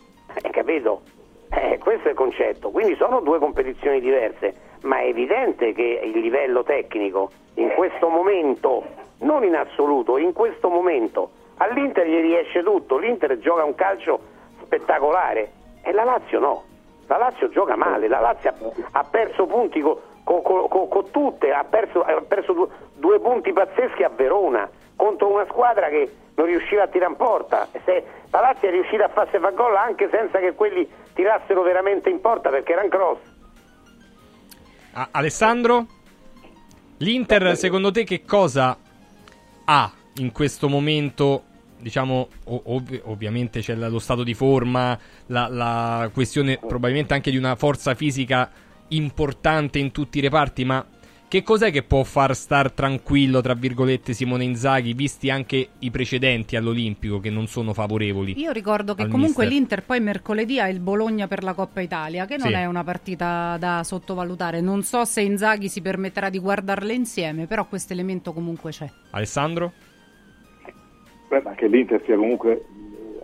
[0.43, 1.01] Eh, capito?
[1.49, 2.69] Eh, questo è il concetto.
[2.69, 8.83] Quindi sono due competizioni diverse ma è evidente che il livello tecnico in questo momento,
[9.19, 14.19] non in assoluto, in questo momento, all'Inter gli riesce tutto, l'Inter gioca un calcio
[14.61, 15.51] spettacolare
[15.81, 16.63] e la Lazio no,
[17.07, 18.53] la Lazio gioca male, la Lazio
[18.91, 24.03] ha, perso punti con co, co, co, tutte, ha perso, ha perso due, punti pazzeschi
[24.03, 27.67] a Verona contro una squadra che non riusciva a tirare in porta.
[27.85, 32.09] Se la Lazio è riuscita a farsi fa gol anche senza che quelli tirassero veramente
[32.09, 33.35] in porta perché erano cross.
[35.11, 35.87] Alessandro?
[36.97, 38.77] L'Inter, secondo te, che cosa
[39.65, 41.43] ha in questo momento?
[41.79, 47.55] Diciamo, ov- ovviamente c'è lo stato di forma, la, la questione probabilmente anche di una
[47.55, 48.49] forza fisica
[48.89, 50.83] importante in tutti i reparti, ma
[51.29, 56.55] che cos'è che può far star tranquillo, tra virgolette, Simone Inzaghi, visti anche i precedenti
[56.55, 58.39] all'Olimpico che non sono favorevoli?
[58.39, 59.47] Io ricordo che comunque mister.
[59.47, 62.53] l'Inter poi mercoledì ha il Bologna per la Coppa Italia, che non sì.
[62.53, 64.61] è una partita da sottovalutare.
[64.61, 68.89] Non so se Inzaghi si permetterà di guardarle insieme, però questo elemento comunque c'è.
[69.11, 69.73] Alessandro?
[71.27, 72.65] Beh, ma che l'Inter sia comunque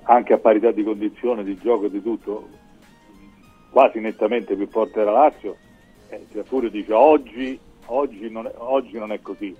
[0.04, 2.50] anche a parità di condizione, di gioco e di tutto,
[3.70, 5.56] quasi nettamente più forte della Lazio,
[6.10, 9.56] eh, Furio dice oggi, oggi, non, è, oggi non è così,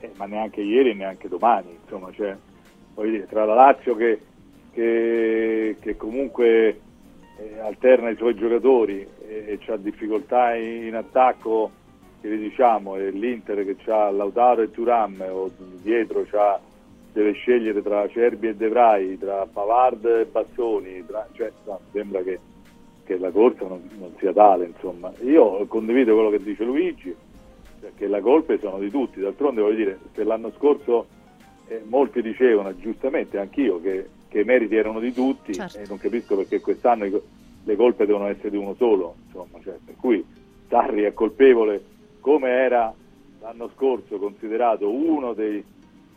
[0.00, 2.36] eh, ma neanche ieri e neanche domani, insomma, cioè,
[2.94, 4.20] dire, tra la Lazio che,
[4.72, 6.80] che, che comunque
[7.38, 11.70] eh, alterna i suoi giocatori e, e ha difficoltà in, in attacco,
[12.20, 15.50] che diciamo, e l'Inter che ha Lautaro e Turam o
[15.82, 16.60] dietro c'ha
[17.16, 18.68] deve scegliere tra Cerbi e De
[19.18, 22.38] tra Pavard e Bazzoni, tra, cioè, no, sembra che,
[23.04, 24.66] che, la corsa non, non, sia tale.
[24.66, 25.10] Insomma.
[25.22, 27.16] Io condivido quello che dice Luigi,
[27.86, 31.06] perché le colpe sono di tutti, d'altronde voglio dire, se l'anno scorso
[31.68, 35.78] eh, molti dicevano, giustamente anch'io, che, che, i meriti erano di tutti, certo.
[35.78, 37.08] e non capisco perché quest'anno
[37.64, 40.24] le colpe devono essere di uno solo, insomma, cioè, per cui
[40.68, 41.82] Sarri è colpevole
[42.20, 42.92] come era
[43.40, 45.62] l'anno scorso considerato uno dei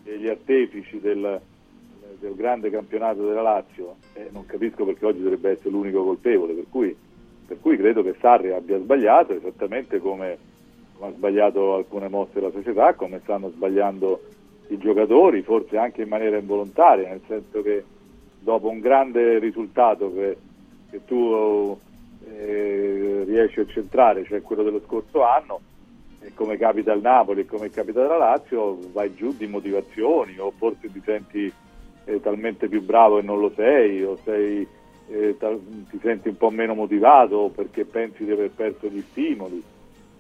[0.09, 1.39] degli artefici del,
[2.20, 6.65] del grande campionato della Lazio e non capisco perché oggi dovrebbe essere l'unico colpevole, per
[6.70, 6.95] cui,
[7.45, 10.38] per cui credo che Sarri abbia sbagliato esattamente come
[11.00, 14.22] ha sbagliato alcune mosse della società, come stanno sbagliando
[14.68, 17.84] i giocatori, forse anche in maniera involontaria, nel senso che
[18.39, 20.38] dopo un grande risultato che,
[20.89, 21.78] che tu
[22.26, 25.62] eh, riesci a centrare, cioè quello dello scorso anno,
[26.36, 30.91] come capita al Napoli e come capita alla Lazio, vai giù di motivazioni o forse
[30.91, 31.52] ti senti
[32.06, 34.68] eh, talmente più bravo e non lo sei o sei,
[35.10, 39.64] eh, tal- ti senti un po' meno motivato perché pensi di aver perso gli stimoli,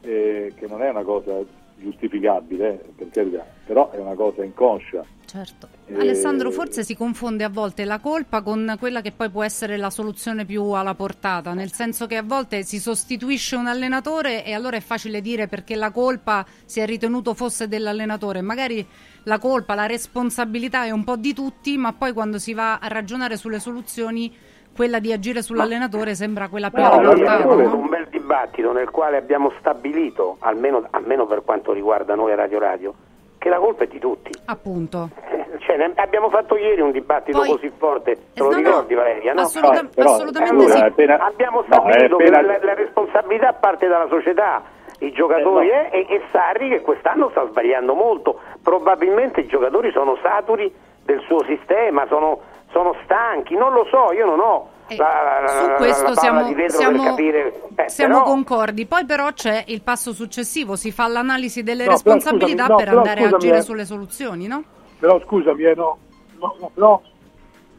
[0.01, 1.43] eh, che non è una cosa
[1.79, 5.03] giustificabile, per carità, però è una cosa inconscia.
[5.25, 5.67] Certo.
[5.85, 5.93] E...
[5.93, 9.89] Alessandro, forse si confonde a volte la colpa con quella che poi può essere la
[9.89, 14.77] soluzione più alla portata, nel senso che a volte si sostituisce un allenatore e allora
[14.77, 18.41] è facile dire perché la colpa si è ritenuto fosse dell'allenatore.
[18.41, 18.85] Magari
[19.23, 22.87] la colpa, la responsabilità è un po' di tutti, ma poi quando si va a
[22.87, 24.33] ragionare sulle soluzioni
[24.75, 27.43] quella di agire sull'allenatore sembra quella più alla portata.
[27.43, 27.75] No?
[27.75, 32.93] Un bel dibattito nel quale abbiamo stabilito, almeno, almeno per quanto riguarda noi Radio Radio,
[33.39, 34.29] che la colpa è di tutti.
[34.45, 35.09] Appunto.
[35.59, 39.33] Cioè, abbiamo fatto ieri un dittito Poi, così forte, te lo no, ricordi no, Valeria?
[39.33, 39.41] No?
[39.41, 40.83] Assoluta- no, però, assolutamente allora, sì.
[40.83, 42.37] Appena, abbiamo stabilito no, appena...
[42.37, 44.63] che la, la, responsabilità parte dalla società,
[44.99, 48.39] i giocatori eh, eh, e, e Sarri che quest'anno sta sbagliando molto.
[48.63, 50.73] Probabilmente i giocatori sono saturi
[51.03, 52.39] del suo sistema, sono,
[52.71, 57.17] sono stanchi, non lo so, io non ho eh, la, la, su questo siamo, siamo,
[57.17, 58.23] eh, siamo però...
[58.23, 58.85] concordi.
[58.85, 62.97] Poi però c'è il passo successivo, si fa l'analisi delle no, responsabilità scusami, no, per
[62.97, 64.63] andare a agire eh, sulle soluzioni, no?
[64.99, 65.97] Però scusami, eh, no,
[66.39, 67.01] no, però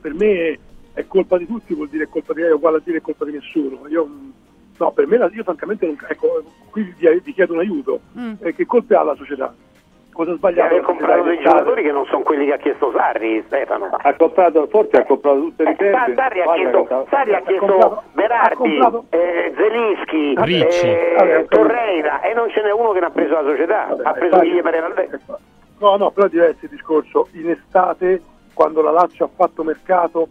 [0.00, 0.58] per me è,
[0.94, 3.86] è, colpa di tutti, vuol dire colpa di lei, uguale a dire colpa di nessuno.
[3.88, 4.08] Io,
[4.76, 8.00] no, per me io francamente non, ecco, qui vi, vi chiedo un aiuto.
[8.18, 8.34] Mm.
[8.40, 9.54] Eh, che colpe ha la società?
[10.12, 10.76] Cosa sbagliato?
[10.76, 13.88] Ha comprato dei giocatori che non sono quelli che ha chiesto Sarri, Stefano.
[13.90, 16.12] Ha comprato, forse ha comprato tutte le riserve.
[16.12, 18.78] Eh, Sarri ha chiesto, Sarri ha chiesto comprato, Berardi,
[19.10, 23.86] eh, Zelinski, eh, Torreira e non ce n'è uno che ne ha preso la società,
[23.88, 25.20] Vabbè, ha preso chi gli pareva al
[25.78, 27.28] No, no, però è diverso il discorso.
[27.32, 30.28] In estate, quando la Lazio ha fatto mercato,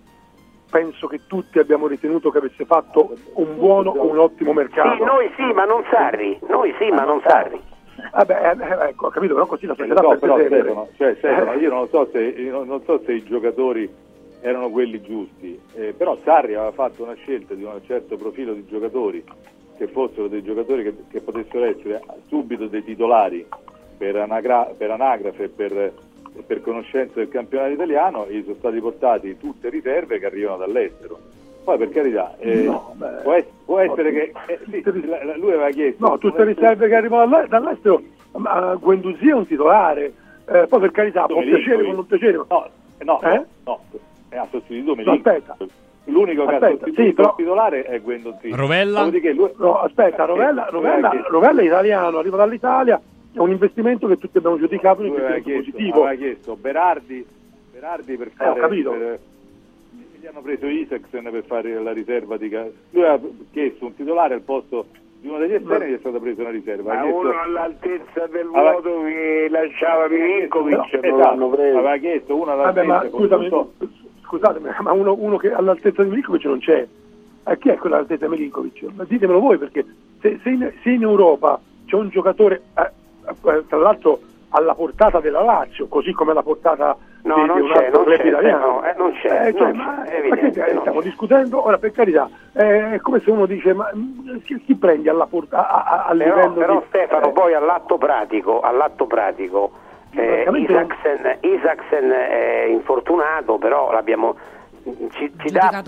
[0.70, 4.96] penso che tutti abbiamo ritenuto che avesse fatto un buono o un ottimo mercato.
[4.96, 6.40] Sì, noi sì, ma non Sarri.
[6.48, 7.60] Noi sì, ma non Sarri.
[8.12, 11.70] Vabbè, eh, ecco, ho capito, però così la società no, però Stefano, cioè, Stefano, io
[11.70, 13.90] non so, se, non so se i giocatori
[14.42, 18.66] erano quelli giusti, eh, però Sarri aveva fatto una scelta di un certo profilo di
[18.66, 19.24] giocatori
[19.78, 23.46] che fossero dei giocatori che, che potessero essere subito dei titolari
[23.98, 25.94] per, anagra- per anagrafe e per,
[26.46, 31.20] per conoscenza del campionato italiano e sono stati portati tutte riserve che arrivano dall'estero
[31.70, 34.82] poi per carità, eh, no, può, essere, può essere che eh, sì,
[35.36, 36.08] lui aveva chiesto.
[36.08, 38.02] No, tutte le riserve che arrivano dall'estero,
[38.38, 40.14] ma Guendouzi è un titolare,
[40.48, 42.38] eh, poi per carità può piacere o non piacere.
[42.38, 42.70] No,
[43.04, 43.46] no, eh?
[43.66, 43.80] no,
[44.32, 45.26] ha sostituito Milinkovic.
[45.26, 45.58] No, aspetta.
[46.06, 47.36] L'unico che aspetta, ha sostituito sì, però...
[47.36, 48.50] titolare è Guendouzi.
[48.50, 49.04] Rovella?
[49.04, 49.54] Lui...
[49.58, 53.00] No, aspetta, Rovella, Rovella, Rovella, è italiano, arriva dall'Italia,
[53.32, 56.06] è un investimento che tutti abbiamo giudicato in positivo.
[56.06, 57.24] Aveva chiesto Berardi,
[57.72, 58.50] Berardi per fare...
[58.50, 58.90] Eh, ho capito.
[58.90, 59.20] Per,
[60.20, 63.20] gli hanno preso Isaacsen per fare la riserva di lui ha
[63.52, 64.88] chiesto un titolare al posto
[65.20, 67.20] di uno degli esterni e gli è stata presa una riserva ma chiesto...
[67.20, 69.10] uno all'altezza del vuoto aveva...
[69.10, 71.18] che lasciava Milinkovic no, non esatto.
[71.18, 73.88] l'hanno preso aveva chiesto uno all'altezza Vabbè, ma scusami, tutto...
[74.24, 76.88] scusatemi ma uno, uno, che all'altezza di Milinkovic non c'è
[77.46, 78.88] eh, chi è quello all'altezza di Milinkovic?
[78.96, 79.86] Ma ditemelo voi perché
[80.20, 82.92] se, se, in, se in, Europa c'è un giocatore eh,
[83.42, 87.68] eh tra l'altro alla portata della Lazio così come alla portata No, di, non, di
[87.68, 88.84] c'è, non, c'è, italiano.
[88.84, 91.66] Eh, non c'è, eh, cioè, ma, c'è, ma che, stiamo discutendo?
[91.66, 95.26] Ora, per carità, eh, è come se uno dice, ma mm, chi, chi prendi alla
[95.26, 96.86] porta, a, a, a però, però di...
[96.88, 97.32] Stefano, eh.
[97.34, 99.72] poi all'atto pratico, all'atto pratico
[100.12, 104.36] Eh, Isaacsen, Isaacsen, è infortunato, però l'abbiamo
[104.84, 105.84] ci, ci, dà,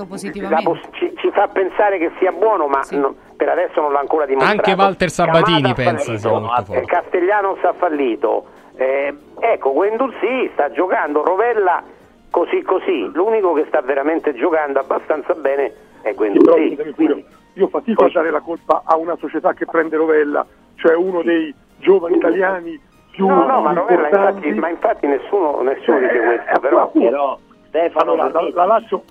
[0.92, 2.98] ci, ci, fa pensare che sia buono, ma sì.
[2.98, 4.70] no, per adesso non l'ha ancora dimostrato.
[4.70, 6.86] Anche Walter Sabatini pensa sia molto forte.
[6.86, 8.46] Castellano sta fallito.
[8.76, 11.84] Eh, ecco, Guendouzi sta giocando, Rovella
[12.30, 13.10] così così.
[13.14, 16.78] L'unico che sta veramente giocando abbastanza bene è Guendouzi.
[16.96, 18.10] Sì, io fatico Poi...
[18.10, 22.80] a dare la colpa a una società che prende Rovella, cioè uno dei giovani italiani
[23.12, 26.92] più no, no, ma, Rovella, infatti, ma infatti nessuno, nessuno dice eh, questo, però...
[26.92, 27.38] però
[27.72, 29.04] Stefano, allora, la, la, Lazio,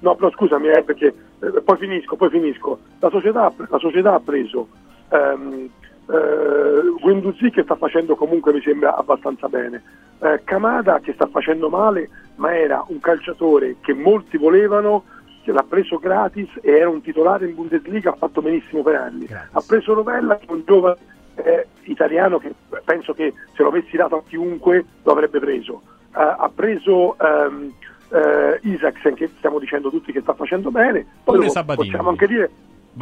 [0.00, 2.80] no, però scusami, eh, perché eh, poi finisco, poi finisco.
[2.98, 4.66] La società, la società ha preso
[5.10, 5.68] ehm,
[6.08, 9.82] eh, Guendouzi che sta facendo comunque mi sembra abbastanza bene.
[10.20, 15.04] Eh, Kamada che sta facendo male, ma era un calciatore che molti volevano,
[15.44, 19.26] che l'ha preso gratis e era un titolare in Bundesliga, ha fatto benissimo per anni.
[19.26, 19.48] Grazie.
[19.52, 20.96] Ha preso Rovella che è un giovane
[21.36, 22.52] eh, italiano che
[22.84, 25.82] penso che se lo avessi dato a chiunque lo avrebbe preso.
[26.14, 27.70] Uh, ha preso um,
[28.10, 32.50] eh, Isaacsen che stiamo dicendo tutti che sta facendo bene, poi possiamo anche dire,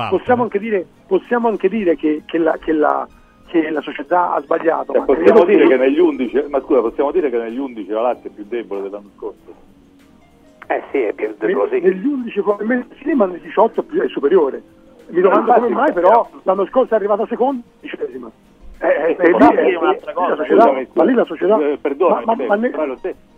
[0.08, 3.06] possiamo anche dire, possiamo anche dire che, che, la, che, la,
[3.46, 4.92] che, la, società ha sbagliato.
[4.92, 8.30] Cioè, possiamo dire che, negli 11, ma scusa, possiamo dire che negli 11 la Lazio
[8.30, 9.64] è più debole dell'anno scorso?
[10.68, 11.70] Eh sì, è più debole.
[11.70, 11.80] Sì.
[11.80, 14.62] Negli 11 probabilmente sì, ma negli 18 è superiore.
[15.08, 18.28] Mi domando come mai, però l'anno scorso è arrivata seconda, dicesima.
[18.78, 20.36] Eh, eh, eh, lì, è, un'altra cosa.
[20.36, 21.58] Società, ma lì la società.
[21.60, 22.70] Eh, perdona, ma, ma, ma ne...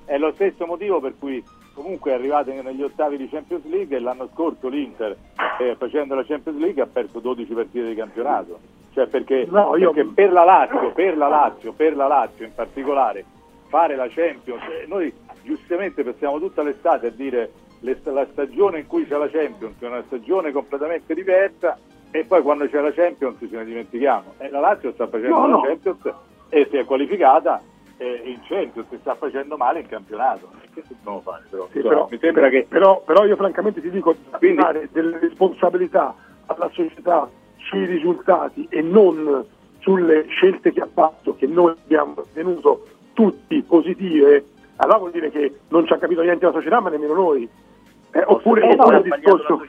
[0.09, 1.45] è lo stesso motivo per cui
[1.75, 5.15] comunque è arrivato negli ottavi di Champions League e l'anno scorso l'Inter
[5.61, 8.59] eh, facendo la Champions League ha perso 12 partite di campionato
[8.95, 9.93] cioè perché, no, io...
[9.93, 13.25] perché per, la Lazio, per la Lazio per la Lazio in particolare
[13.69, 19.07] fare la Champions eh, noi giustamente passiamo tutta l'estate a dire la stagione in cui
[19.07, 21.79] c'è la Champions è una stagione completamente diversa
[22.11, 25.47] e poi quando c'è la Champions ce ne dimentichiamo e la Lazio sta facendo no,
[25.47, 25.61] la no.
[25.61, 26.15] Champions
[26.49, 27.61] e si è qualificata
[27.99, 30.49] eh, in Champions si sta facendo male in campionato.
[30.73, 31.69] Che dobbiamo fare però?
[31.73, 32.67] Sì, però, mi sembra che...
[32.69, 36.15] però, però io francamente ti dico di dare delle responsabilità
[36.47, 39.45] alla società sui risultati e non
[39.81, 44.45] sulle scelte che ha fatto, che noi abbiamo tenuto tutti positive,
[44.77, 47.49] allora vuol dire che non ci ha capito niente la società, ma nemmeno noi.
[48.11, 49.61] Eh, oppure, eh, oppure, no, il discorso,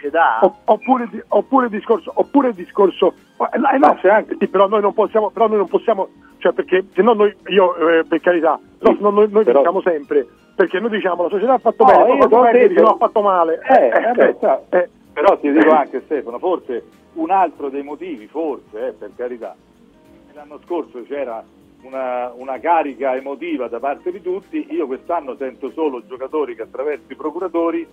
[0.66, 3.14] oppure, oppure, il discorso, oppure il discorso,
[3.52, 6.10] eh, no, c'è anche, sì, però noi non possiamo, però noi non possiamo,
[6.40, 9.82] cioè perché se no noi, io eh, per carità, no, no, noi, noi però, diciamo
[9.82, 10.26] sempre,
[10.56, 13.22] perché noi diciamo la società ha fatto no, bene, poi bene, detto, no, ha fatto
[13.22, 13.62] male.
[13.62, 16.84] Eh, eh, beh, eh, però ti dico anche Stefano, forse
[17.14, 19.54] un altro dei motivi, forse, per carità,
[20.34, 21.44] l'anno scorso c'era
[21.82, 27.12] una, una, carica emotiva da parte di tutti, io quest'anno sento solo giocatori che attraverso
[27.12, 27.88] i procuratori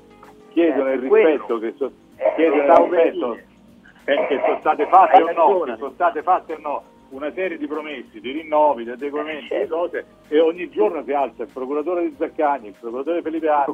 [0.51, 1.91] chiedono il rispetto che, so,
[2.37, 3.39] chiedono il rispetto.
[4.05, 7.57] eh, che sono state fatte o no, che sono state fatte o no una serie
[7.57, 12.03] di promessi, di rinnovi, di adeguamenti, di cose e ogni giorno si alza il procuratore
[12.03, 13.71] di Zaccagni, il procuratore Felipe Arti,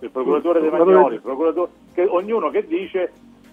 [0.00, 3.12] il procuratore De Magnoli, il procuratore, che, ognuno che dice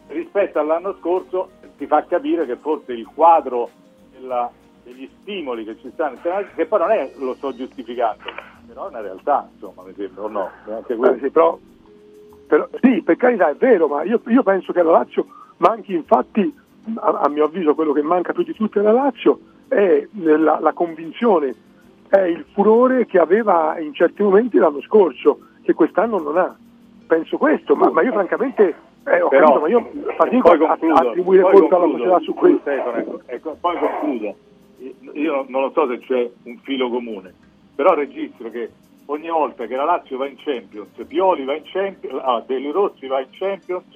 [0.09, 3.69] rispetto all'anno scorso ti fa capire che forse il quadro
[4.11, 4.51] della,
[4.83, 6.19] degli stimoli che ci stanno,
[6.55, 8.21] che poi non è, lo sto giustificando,
[8.67, 10.51] però è una realtà, insomma, mi sembra, o no?
[10.67, 11.57] Anche eh, sì, però,
[12.45, 15.25] però, sì, per carità è vero, ma io, io penso che alla Lazio
[15.57, 16.55] manchi infatti,
[16.95, 20.73] a, a, mio avviso, quello che manca più di tutto alla Lazio è la, la
[20.73, 21.55] convinzione,
[22.07, 26.55] è il furore che aveva in certi momenti l'anno scorso, che quest'anno non ha.
[27.07, 28.75] Penso questo, ma, ma io francamente
[29.05, 32.59] eh, ho Però, capito, ma io fatico a, a attribuire colpa alla società su questo.
[32.61, 34.35] Stefano, ecco, ecco, poi concludo
[35.13, 37.33] io non lo so se c'è un filo comune,
[37.75, 38.71] però registro che
[39.05, 43.07] ogni volta che la Lazio va in Champions, Pioli va in Champions, ah, Deli Rossi
[43.07, 43.95] va in Champions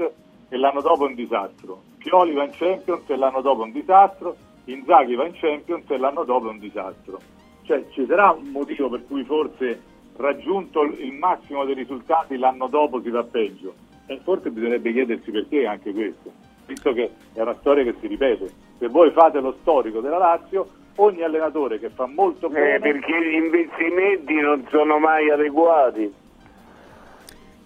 [0.50, 3.74] e l'anno dopo è un disastro, Pioli va in Champions e l'anno dopo è un
[3.74, 7.20] disastro, Inzaghi va in Champions e l'anno dopo è un disastro.
[7.64, 9.82] Cioè ci sarà un motivo per cui forse
[10.16, 13.74] raggiunto il massimo dei risultati l'anno dopo si va peggio
[14.06, 16.32] e forse bisognerebbe chiedersi perché anche questo,
[16.66, 18.54] visto che è una storia che si ripete.
[18.78, 22.76] Se voi fate lo storico della Lazio, ogni allenatore che fa molto eh, bene...
[22.76, 26.14] Eh, perché gli investimenti non sono mai adeguati.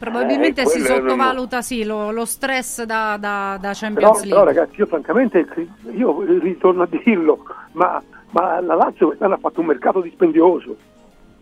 [0.01, 1.63] Probabilmente eh, si sottovaluta non...
[1.63, 4.29] sì, lo, lo, stress da, da, da Champions però, League.
[4.29, 5.45] Però ragazzi, io francamente,
[5.91, 10.75] io ritorno a dirlo, ma, ma la Lazio quest'anno ha fatto un mercato dispendioso.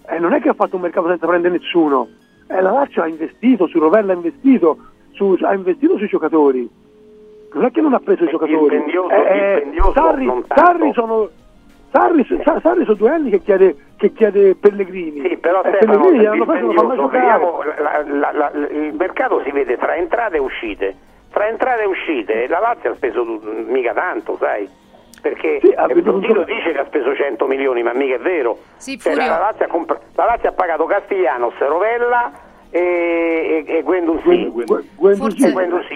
[0.09, 2.09] Eh, non è che ha fatto un mercato senza prendere nessuno.
[2.47, 4.77] Eh, la Lazio ha investito, su Rovella ha investito,
[5.11, 6.69] su, ha investito sui giocatori.
[7.53, 8.75] Non è che non ha preso i giocatori.
[8.75, 11.29] Dispendioso, eh, dispendioso, Sarri, Sarri sono
[11.91, 15.27] Sarri, Sarri sono due anni che chiede, che chiede Pellegrini.
[15.27, 19.51] Sì, però eh, Stefano, Pellegrini hanno preso, non vediamo, la, la, la, il mercato si
[19.51, 20.95] vede tra entrate e uscite.
[21.31, 23.23] Tra entrate e uscite, la Lazio ha speso
[23.67, 24.67] mica tanto, sai.
[25.21, 28.57] perché sì, Brutino dice che ha speso 100 milioni, ma mica è vero.
[28.77, 32.31] Sì, cioè, la, Lazio comp- la, Lazio ha pagato Castiglianos, Rovella
[32.71, 34.51] e, e, e Guendouzi.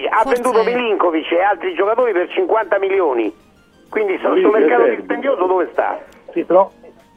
[0.08, 0.42] Ha forse...
[0.42, 3.34] venduto Milinkovic e altri giocatori per 50 milioni.
[3.88, 5.98] Quindi questo mercato dispendioso dove sta?
[6.32, 6.70] Sì, però,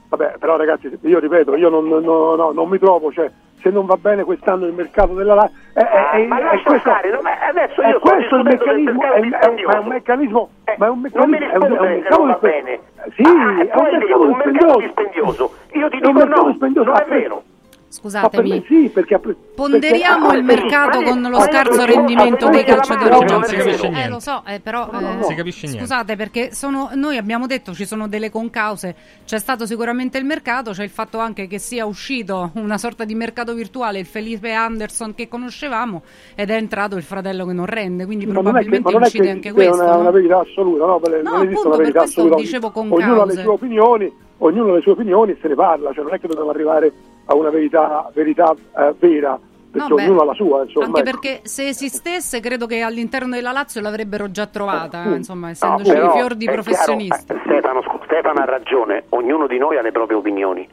[0.09, 3.29] vabbè, però ragazzi, io ripeto, io non, no, no, non mi trovo, cioè,
[3.61, 7.09] se non va bene quest'anno il mercato della Lazio è, è, ma è, questo, stare,
[7.09, 10.99] no, adesso io è questo il meccanismo è, è, un meccanismo eh, ma è un
[10.99, 12.79] meccanismo è un, è un mercato va bene.
[13.15, 15.53] Sì ah, è un mercato dispendioso.
[15.73, 17.43] io ti dico no, non è vero
[17.89, 19.17] Scusatemi, sì, perché,
[19.55, 24.03] ponderiamo il mercato con lo scarso rendimento dei calciatori non si capisce niente.
[24.03, 25.23] Eh, lo so, eh, però no, no, no.
[25.23, 25.85] si capisce niente.
[25.85, 28.93] Scusate, perché sono, noi abbiamo detto ci sono delle concause.
[29.25, 33.15] C'è stato sicuramente il mercato, c'è il fatto anche che sia uscito una sorta di
[33.15, 36.01] mercato virtuale, il Felipe Anderson che conoscevamo,
[36.35, 38.05] ed è entrato il fratello che non rende.
[38.05, 39.81] Quindi ma probabilmente non è incide che, anche questo.
[39.81, 40.99] È una, una verità assoluta, no?
[40.99, 42.35] Per, no non appunto, una verità per assoluta.
[42.35, 45.55] dicevo con Ognuno ha le sue opinioni, ognuno ha le sue opinioni e se ne
[45.55, 46.91] parla, cioè non è che dobbiamo arrivare
[47.27, 49.39] a una verità, verità eh, vera,
[49.71, 50.63] perché No, ognuno beh, ha la sua.
[50.63, 51.09] Insomma, Anche ecco.
[51.11, 55.91] perché se esistesse, credo che all'interno della Lazio l'avrebbero già trovata, Eh, insomma, No, essendoci
[55.91, 57.31] però fior di professionisti.
[57.33, 60.67] eh, Stefano, Stefano ha ragione, ognuno di noi ha le proprie opinioni.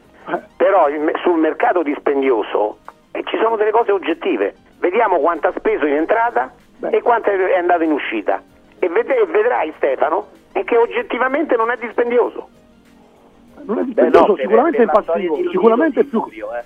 [0.57, 2.79] Però il sul mercato dispendioso
[3.11, 4.55] eh, ci sono delle cose oggettive.
[4.79, 6.51] Vediamo quanto ha speso in entrata
[6.89, 8.41] e quanto è andato in uscita.
[8.79, 12.47] E ved- e vedrai Stefano è che oggettivamente non è dispendioso.
[13.63, 16.21] Non è dispendioso, per- sicuramente per è la storia passivo, sicuramente è più...
[16.21, 16.63] Furio, eh.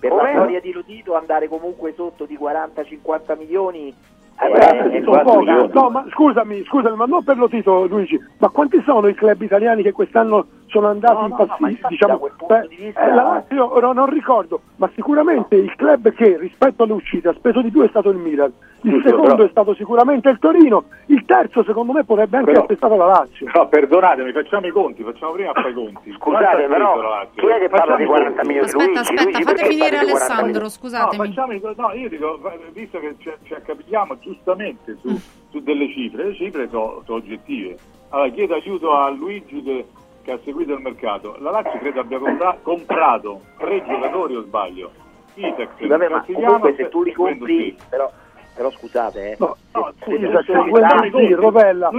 [0.00, 0.22] Per Come?
[0.22, 3.94] la storia di Lodito andare comunque sotto di 40-50 milioni
[4.40, 5.42] Eh, eh, è tanto.
[5.72, 7.48] No, ma scusami, scusami, ma non per lo
[7.86, 11.46] Luigi, ma quanti sono i club italiani che quest'anno sono andati No, in no, no,
[11.46, 11.68] passivo?
[11.68, 16.12] infatti diciamo, beh, di vista- eh, la- io ora non ricordo, ma sicuramente il club
[16.12, 18.52] che rispetto alle uscite ha speso di più è stato il Milan,
[18.82, 22.50] il Giusto, secondo però- è stato sicuramente il Torino, il terzo secondo me potrebbe anche
[22.52, 23.50] Però- essere stato la Lazio.
[23.52, 26.12] No, perdonatemi, facciamo i conti, facciamo prima fare i conti.
[26.12, 27.42] Scusate, però, speso la Lazio?
[27.42, 28.46] chi è che parla di i 40 conti.
[28.46, 28.66] milioni?
[28.68, 31.16] Aspetta, Luigi, aspetta, Luigi, fate finire parli di 40 Alessandro, scusatemi.
[31.16, 32.40] No, facciamo i- no, io dico,
[32.72, 35.08] visto che ci, ci accapigliamo giustamente su,
[35.50, 37.76] su delle cifre, le cifre sono oggettive.
[38.10, 39.86] Allora, chiedo aiuto a Luigi che,
[40.28, 41.36] che ha seguito il mercato.
[41.38, 44.90] La Lazio credo abbia compra- comprato tre giocatori o sbaglio.
[45.34, 48.10] Isaac, Sì, vabbè, ma comunque se tu li compri, però,
[48.54, 51.90] però scusate, eh, No, se- se- se- Guendouzi, Rovella.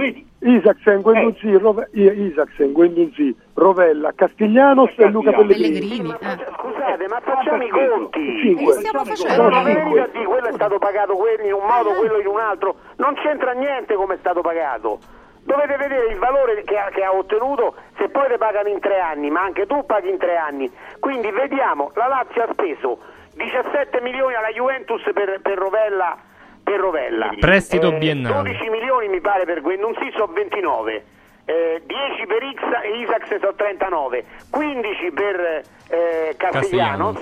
[0.42, 5.80] Isaacsen, Guendouzi, Rove- Isaacsen, Guendouzi, Rovella, Castiglianos e Luca Pellegrini.
[5.80, 6.10] Pellegrini.
[6.20, 6.46] eh.
[6.56, 8.38] Scusate, ma facciamo i conti.
[8.42, 8.72] Cinque.
[8.74, 9.48] Stiamo No, facendo.
[9.62, 12.76] dire quello è stato pagato quello in un modo, quello in un altro.
[12.96, 14.98] Non c'entra niente come è stato pagato.
[15.42, 19.00] Dovete vedere il valore che ha, che ha ottenuto se poi le pagano in tre
[19.00, 20.70] anni, ma anche tu paghi in tre anni.
[20.98, 22.98] Quindi vediamo, la Lazio ha speso
[23.34, 26.16] 17 milioni alla Juventus per, per Rovella.
[26.62, 27.30] Per Rovella.
[27.40, 28.34] Prestito biennale.
[28.50, 31.04] 12 milioni mi pare per Guendouzi sono 29.
[31.46, 37.20] eh, 10 per X e Isaacse sono 39, 15 per eh, Castellanos,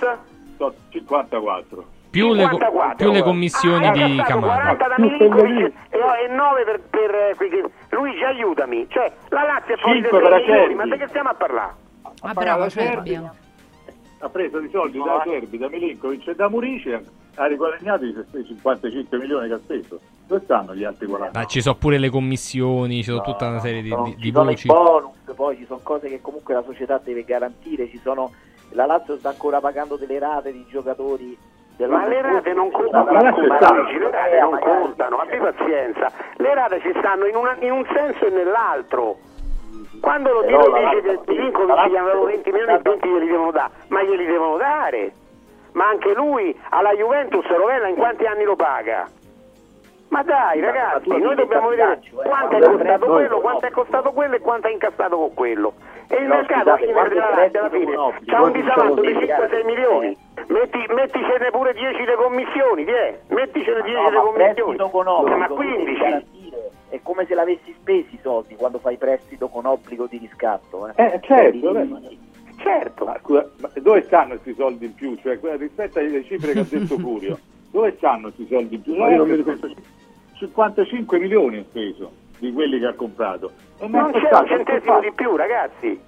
[0.57, 1.85] Sono 54.
[2.19, 2.97] Più le, co- 54.
[2.97, 4.75] più le commissioni Ah, di Camara.
[4.77, 9.79] 40 da Milinkovic e, e 9 per, per eh, Luigi aiutami cioè la Lazio è
[9.79, 10.75] fuori dai Cinque per 3 milioni Acerbi.
[10.75, 11.73] ma di che stiamo a parlare?
[12.23, 12.69] Ah, bravo.
[12.71, 13.15] Cerbi.
[14.21, 16.93] Ha preso di soldi da Serbi, da Milinkovic e da Murici
[17.41, 18.15] ha riguadagnato i
[18.47, 20.01] 55 milioni che ha speso.
[20.27, 21.39] Dove stanno gli altri 40?
[21.39, 24.19] Ma ci sono pure le commissioni, ci sono tutta una serie di, sono- di- ci
[24.19, 28.33] di i bonus, poi ci sono cose che comunque la società deve garantire, ci sono,
[28.71, 31.39] la Lazio sta ancora pagando delle rate di giocatori
[31.87, 33.07] Ma le rate non contano,
[33.57, 37.71] sta- Luigi, le rate non contano, abbi pazienza, le rate ci stanno in, una- in
[37.71, 39.17] un senso e nell'altro.
[40.01, 43.27] Quando lo la dice che Milinkovic la gli Lazio- avevano 20 milioni e 20 glieli
[43.29, 45.13] devono dare, ma glieli devono dare.
[45.73, 49.09] Ma anche lui alla Juventus Rovella in quanti anni lo paga?
[50.09, 54.41] Ma dai ragazzi, noi dobbiamo vedere quanto è costato quello, quanto è costato quello e
[54.41, 55.73] quanto ha incassato con quello.
[56.09, 60.17] E il mercato scusate, fine della il fine c'ha un disavanzo di diciamo 5-6 milioni.
[60.49, 63.21] Metti, metticene pure 10 le commissioni, è?
[63.29, 64.55] Metticene 10 No, le commissioni.
[64.55, 66.01] prestito con Eh, obbligo, ma tu devi 15.
[66.01, 66.71] garantire.
[66.89, 70.89] È come se l'avessi spesi i soldi quando fai prestito con obbligo di riscatto.
[70.89, 72.01] Eh, Eh, certo, vabbè, ma-
[72.61, 73.05] Certo.
[73.05, 75.17] Ma, scusa, ma dove stanno questi soldi in più?
[75.23, 77.39] Cioè, rispetto alle cifre che ha detto Furio,
[77.71, 78.97] dove stanno questi soldi in più?
[78.97, 79.75] Ma io non mi L'Ajax ha speso
[80.39, 83.53] 55 milioni ha speso di quelli che ha comprato.
[83.79, 86.01] E Non c'è un centesimo di più, ragazzi.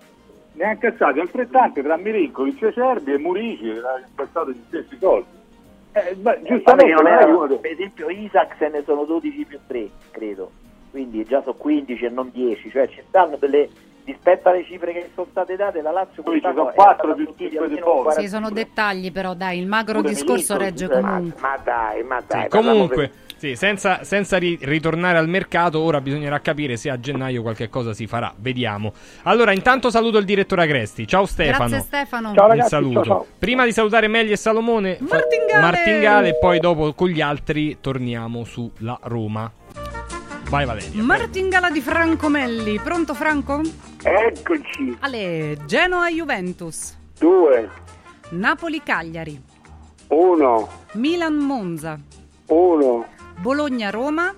[0.60, 5.38] Ne ha incassati altrettanti tra Milinkovic e Cerbi e Murici, ha incassato gli stessi soldi.
[5.92, 9.88] Eh, ma giustamente non uno dei- per esempio Isaac se ne sono 12 più 3
[10.12, 10.52] credo
[10.92, 13.68] quindi già sono 15 e non 10 cioè ci stanno delle
[14.04, 17.68] rispetto alle cifre che sono state date la Lazio Qui ci sono 4 più 5
[17.68, 17.80] di
[18.10, 21.40] Sì, sono dettagli però dai, il magro Pure discorso regge comunque.
[21.40, 22.42] Ma dai, ma dai.
[22.42, 23.10] Sì, comunque,
[23.40, 27.94] sì, senza, senza ri- ritornare al mercato, ora bisognerà capire se a gennaio qualche cosa
[27.94, 28.34] si farà.
[28.36, 28.92] Vediamo.
[29.22, 31.06] Allora, intanto saluto il direttore Agresti.
[31.06, 31.68] Ciao Stefano.
[31.70, 32.34] Grazie Stefano.
[32.34, 33.02] Ciao, ragazzi, saluto.
[33.02, 33.26] Ciao, ciao.
[33.38, 35.60] Prima di salutare Meglio e Salomone, Martingale.
[35.62, 39.50] Martingale e poi dopo con gli altri torniamo sulla Roma.
[40.50, 41.02] Vai Valeria.
[41.02, 42.78] Martingala di Franco Melli.
[42.78, 43.62] Pronto Franco?
[44.02, 44.98] Eccoci.
[45.00, 46.94] Ale, Genoa Juventus.
[47.18, 47.70] 2.
[48.32, 49.42] Napoli Cagliari.
[50.08, 50.68] 1.
[50.92, 51.98] Milan Monza.
[52.48, 53.06] 1.
[53.40, 54.34] Bologna-Roma.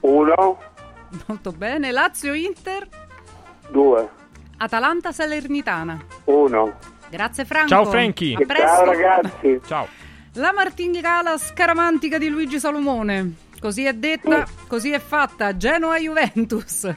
[0.00, 0.58] 1.
[1.26, 1.90] Molto bene.
[1.90, 2.88] Lazio-Inter.
[3.68, 4.08] 2.
[4.56, 6.02] Atalanta-Salernitana.
[6.24, 6.78] 1.
[7.10, 7.68] Grazie Franco.
[7.68, 8.34] Ciao Franchi.
[8.34, 8.64] A presto.
[8.64, 9.60] Ciao ragazzi.
[9.66, 9.86] Ciao.
[10.34, 13.34] La martingala scaramantica di Luigi Salomone.
[13.60, 14.54] Così è detta, sì.
[14.66, 15.54] così è fatta.
[15.54, 16.92] Genoa-Juventus.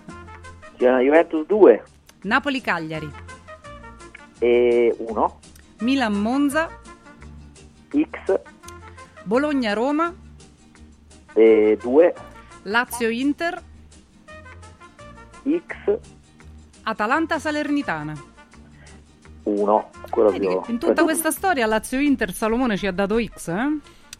[0.77, 1.83] Genoa-Juventus 2.
[2.21, 3.11] Napoli-Cagliari.
[4.39, 5.39] 1.
[5.79, 6.69] Milan-Monza.
[7.89, 8.39] X.
[9.23, 10.13] Bologna-Roma
[11.37, 12.13] e 2.
[12.63, 13.61] Lazio Inter.
[15.43, 15.99] X
[16.83, 18.13] Atalanta Salernitana.
[19.43, 19.89] 1.
[20.09, 20.61] Quello Vedi più...
[20.61, 23.77] che in tutta questa storia Lazio Inter Salomone ci ha dato X, eh?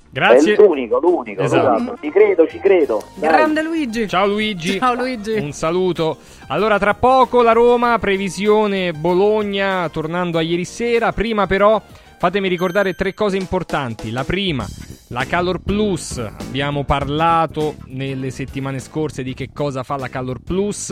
[0.10, 0.54] Grazie.
[0.54, 1.42] È l'unico, l'unico.
[1.42, 1.76] Esatto.
[1.76, 1.98] esatto.
[2.02, 3.04] Ci credo, ci credo.
[3.16, 3.30] Dai.
[3.30, 4.08] Grande Luigi.
[4.08, 4.80] Ciao Luigi.
[4.80, 5.34] Ciao Luigi.
[5.34, 6.18] Un saluto.
[6.48, 11.12] Allora, tra poco la Roma, previsione Bologna, tornando a ieri sera.
[11.12, 11.82] Prima però
[12.18, 14.12] fatemi ricordare tre cose importanti.
[14.12, 14.66] La prima,
[15.10, 16.18] la Calor Plus.
[16.18, 20.90] Abbiamo parlato nelle settimane scorse di che cosa fa la Calor Plus.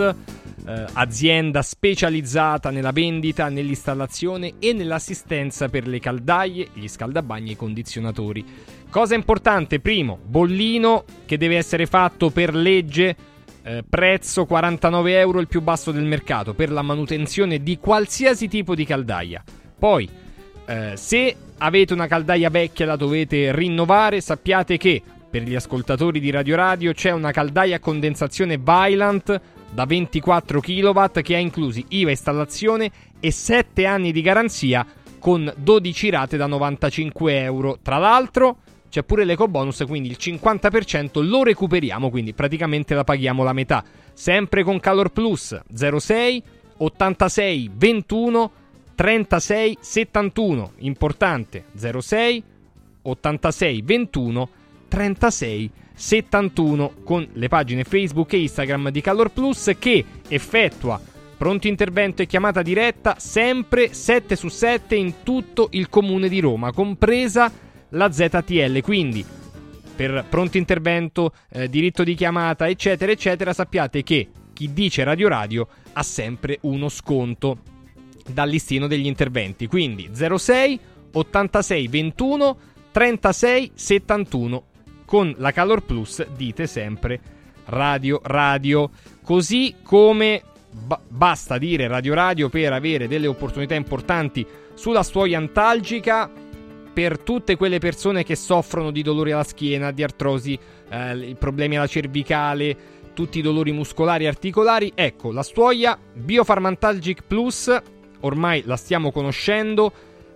[0.67, 7.55] eh, azienda specializzata nella vendita, nell'installazione e nell'assistenza per le caldaie, gli scaldabagni e i
[7.55, 8.43] condizionatori.
[8.89, 13.15] Cosa importante, primo, bollino che deve essere fatto per legge,
[13.61, 18.73] eh, prezzo 49 euro, il più basso del mercato, per la manutenzione di qualsiasi tipo
[18.73, 19.43] di caldaia.
[19.77, 20.09] Poi,
[20.65, 26.29] eh, se avete una caldaia vecchia la dovete rinnovare, sappiate che per gli ascoltatori di
[26.29, 29.41] Radio Radio c'è una caldaia a condensazione Vylant
[29.71, 32.89] da 24 kW che ha inclusi IVA installazione
[33.19, 34.85] e 7 anni di garanzia
[35.19, 37.79] con 12 rate da 95 euro.
[37.81, 38.57] Tra l'altro
[38.89, 43.83] c'è pure l'eco bonus, quindi il 50% lo recuperiamo, quindi praticamente la paghiamo la metà.
[44.13, 46.43] Sempre con Calor Plus 06
[46.77, 48.51] 86 21
[48.95, 50.71] 36 71.
[50.77, 52.43] Importante 06
[53.03, 54.49] 86 21
[54.87, 60.99] 36 71 con le pagine Facebook e Instagram di Calor Plus che effettua
[61.37, 66.71] pronto intervento e chiamata diretta sempre 7 su 7 in tutto il comune di Roma,
[66.71, 67.51] compresa
[67.89, 68.81] la ZTL.
[68.81, 69.25] Quindi
[69.95, 75.67] per pronto intervento, eh, diritto di chiamata, eccetera, eccetera, sappiate che chi dice Radio Radio
[75.93, 77.57] ha sempre uno sconto
[78.27, 79.67] dal listino degli interventi.
[79.67, 80.79] Quindi 06
[81.11, 82.57] 86 21
[82.91, 84.63] 36 71
[85.05, 87.19] con la Calor Plus dite sempre
[87.65, 88.89] Radio Radio.
[89.21, 96.29] Così come ba- basta dire Radio Radio per avere delle opportunità importanti sulla stuoia antalgica
[96.93, 100.57] per tutte quelle persone che soffrono di dolori alla schiena, di artrosi,
[100.89, 104.93] eh, problemi alla cervicale, tutti i dolori muscolari e articolari.
[104.95, 107.75] Ecco, la stuoia Biofarmantalgic Plus,
[108.25, 109.91] ormai la stiamo conoscendo,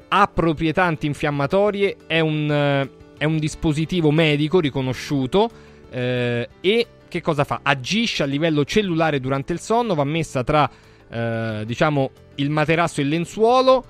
[0.08, 5.50] ha proprietà antinfiammatorie, è un, eh, è un dispositivo medico riconosciuto
[5.90, 7.62] eh, e che cosa fa?
[7.64, 10.70] Agisce a livello cellulare durante il sonno, va messa tra
[11.10, 13.84] eh, diciamo il materasso e il lenzuolo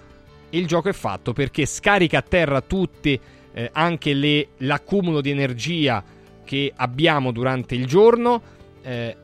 [0.49, 3.19] e il gioco è fatto perché scarica a terra tutte
[3.51, 6.03] eh, anche le, l'accumulo di energia
[6.45, 8.41] che abbiamo durante il giorno
[8.81, 9.15] eh,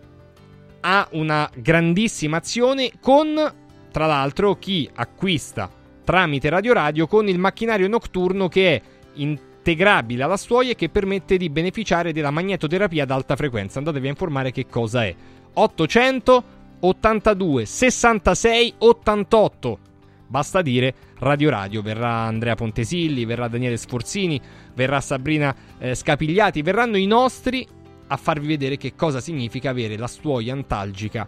[0.82, 3.54] ha una grandissima azione con
[3.96, 5.72] tra l'altro chi acquista
[6.04, 8.82] tramite Radio Radio con il macchinario notturno che è
[9.14, 13.78] integrabile alla stuoia e che permette di beneficiare della magnetoterapia ad alta frequenza.
[13.78, 15.16] Andatevi a informare che cosa è.
[15.54, 16.44] 800
[16.82, 19.80] 82 66 88.
[20.28, 24.42] Basta dire Radio Radio, verrà Andrea Pontesilli, verrà Daniele Sforzini,
[24.74, 27.66] verrà Sabrina eh, Scapigliati, verranno i nostri
[28.08, 31.26] a farvi vedere che cosa significa avere la stuoia antalgica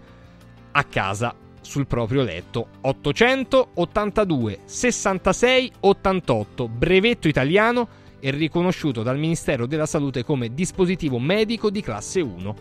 [0.70, 1.34] a casa
[1.68, 2.70] sul proprio letto.
[2.82, 7.88] 882 66 88, brevetto italiano
[8.20, 12.56] e riconosciuto dal Ministero della Salute come dispositivo medico di classe 1.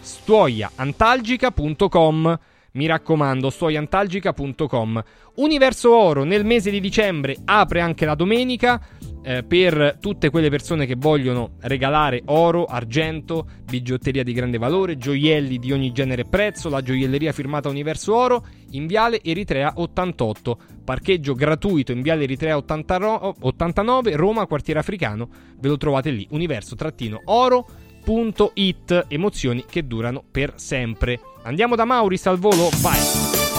[0.00, 2.38] stuoiaantalgica.com
[2.72, 5.02] mi raccomando, stuoiantalgica.com.
[5.36, 8.78] Universo Oro nel mese di dicembre apre anche la domenica
[9.22, 15.58] eh, per tutte quelle persone che vogliono regalare oro, argento, bigiotteria di grande valore, gioielli
[15.58, 21.34] di ogni genere e prezzo, la gioielleria firmata Universo Oro in Viale Eritrea 88, parcheggio
[21.34, 25.28] gratuito in Viale Eritrea 89, Roma, quartiere africano,
[25.58, 31.20] ve lo trovate lì, universo-oro.it, emozioni che durano per sempre.
[31.42, 33.57] Andiamo da Mauris al volo, vai!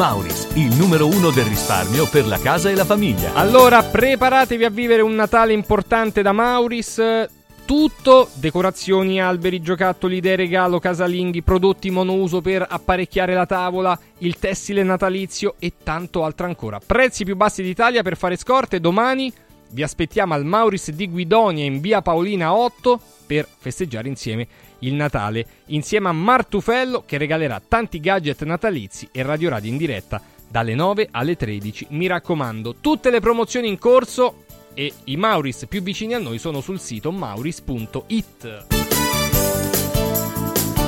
[0.00, 3.34] Mauris, il numero uno del risparmio per la casa e la famiglia.
[3.34, 7.28] Allora, preparatevi a vivere un Natale importante da Mauris.
[7.66, 14.82] Tutto, decorazioni, alberi, giocattoli, idee regalo, casalinghi, prodotti monouso per apparecchiare la tavola, il tessile
[14.82, 16.80] natalizio e tanto altro ancora.
[16.84, 19.30] Prezzi più bassi d'Italia per fare scorte domani.
[19.72, 24.48] Vi aspettiamo al Mauris di Guidonia in via Paolina 8 per festeggiare insieme
[24.80, 30.20] il Natale, insieme a Martufello che regalerà tanti gadget natalizi e Radio Radio in diretta
[30.48, 31.86] dalle 9 alle 13.
[31.90, 34.44] Mi raccomando, tutte le promozioni in corso
[34.74, 38.66] e i Mauris più vicini a noi sono sul sito mauris.it.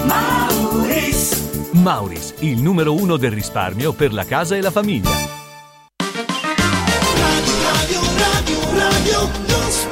[0.05, 1.70] Mauris.
[1.73, 5.10] Mauris, il numero uno del risparmio per la casa e la famiglia.
[7.16, 9.91] Radio, radio, radio, radio,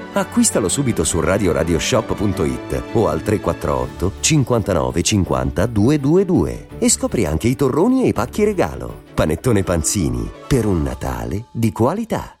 [0.13, 8.03] Acquistalo subito su radioradioshop.it o al 348 59 50 222 e scopri anche i torroni
[8.03, 9.03] e i pacchi regalo.
[9.13, 12.40] Panettone Panzini, per un Natale di qualità.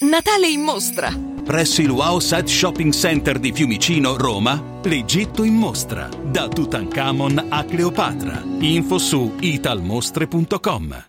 [0.00, 1.12] Natale in mostra.
[1.44, 6.08] Presso il Wow Set Shopping Center di Fiumicino, Roma, l'Egitto in mostra.
[6.24, 8.40] Da Tutankhamon a Cleopatra.
[8.60, 11.06] Info su italmostre.com.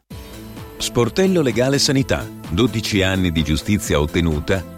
[0.78, 2.28] Sportello Legale Sanità.
[2.50, 4.78] 12 anni di giustizia ottenuta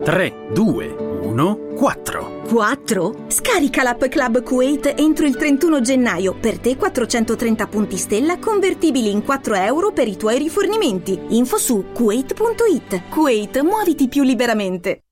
[0.00, 2.42] 3, 2, 1, 4.
[2.48, 3.14] 4.
[3.26, 6.36] Scarica l'app Club Kuwait entro il 31 gennaio.
[6.38, 11.18] Per te 430 punti stella convertibili in 4 euro per i tuoi rifornimenti.
[11.30, 13.08] Info su kuwait.it.
[13.10, 15.07] Kuwait, muoviti più liberamente.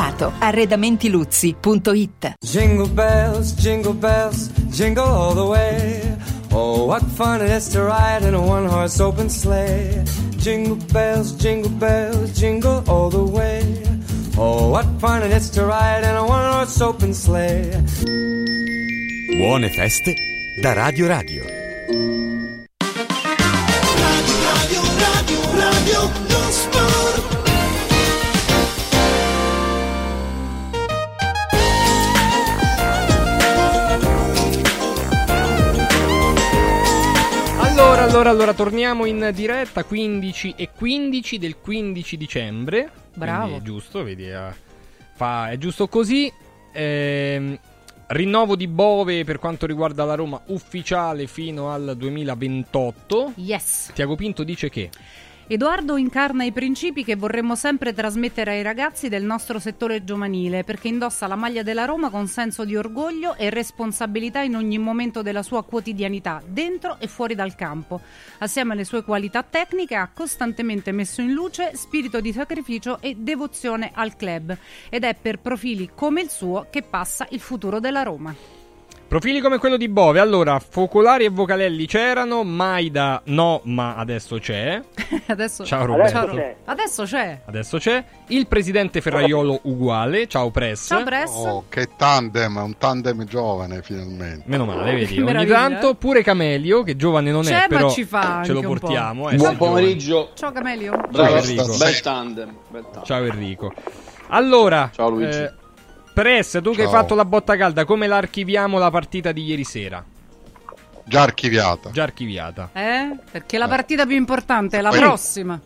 [0.00, 6.16] arredamentiluzzi.it Jingle bells, jingle bells, jingle all the way.
[6.52, 10.04] Oh, what fun it is to ride in a one horse open sleigh.
[10.36, 13.82] Jingle bells, jingle bells, jingle all the way.
[14.36, 17.70] Oh, what fun it is to ride in a one horse open sleigh.
[19.36, 20.14] Buone feste
[20.60, 21.42] da Radio Radio.
[21.44, 22.31] Radio,
[38.12, 42.90] Allora, allora, torniamo in diretta 15 e 15 del 15 dicembre.
[43.14, 43.56] Bravo.
[43.56, 44.52] È giusto, vedi, eh,
[45.14, 46.30] fa- è giusto così.
[46.74, 47.58] Ehm,
[48.08, 53.32] rinnovo di Bove per quanto riguarda la Roma ufficiale fino al 2028.
[53.36, 53.92] Yes.
[53.94, 54.90] Tiago Pinto dice che
[55.52, 60.88] Edoardo incarna i principi che vorremmo sempre trasmettere ai ragazzi del nostro settore giovanile, perché
[60.88, 65.42] indossa la maglia della Roma con senso di orgoglio e responsabilità in ogni momento della
[65.42, 68.00] sua quotidianità, dentro e fuori dal campo.
[68.38, 73.90] Assieme alle sue qualità tecniche ha costantemente messo in luce spirito di sacrificio e devozione
[73.92, 74.56] al club
[74.88, 78.61] ed è per profili come il suo che passa il futuro della Roma.
[79.12, 80.20] Profili come quello di Bove.
[80.20, 84.80] Allora, Focolari e Vocalelli c'erano, Maida no, ma adesso c'è.
[85.28, 86.10] Adesso, Ciao, Roberto.
[86.12, 87.40] Ciao, Ro- Adesso c'è.
[87.44, 88.02] Adesso c'è.
[88.28, 90.26] Il presidente Ferraiolo uguale.
[90.28, 90.86] Ciao Press.
[90.86, 91.30] Ciao Press.
[91.34, 94.44] Oh, che tandem, un tandem giovane finalmente.
[94.46, 95.16] Meno male, vedi.
[95.16, 95.58] Ogni meraviglia.
[95.58, 98.68] tanto pure Camelio, che giovane non C'è, è, però ci fa ce lo po'.
[98.68, 99.28] portiamo.
[99.28, 99.56] eh, Buon sei giovane.
[99.58, 100.30] pomeriggio.
[100.32, 100.98] Ciao Camelio.
[101.10, 101.76] Bravo, Enrico.
[101.76, 102.56] bel tandem.
[102.70, 103.04] Bel tandem.
[103.04, 103.72] Ciao Enrico.
[104.28, 105.36] Allora, Ciao, Luigi.
[105.36, 105.52] eh,
[106.12, 107.00] Press, tu che hai Ciao.
[107.00, 110.04] fatto la botta calda, come la archiviamo la partita di ieri sera?
[111.04, 111.90] Già archiviata.
[111.90, 112.70] Già archiviata.
[112.72, 113.16] Eh?
[113.30, 115.60] Perché la partita più importante è la Poi- prossima.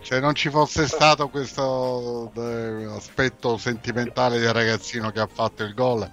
[0.00, 5.74] Se non ci fosse stato questo eh, aspetto sentimentale del ragazzino che ha fatto il
[5.74, 6.08] gol,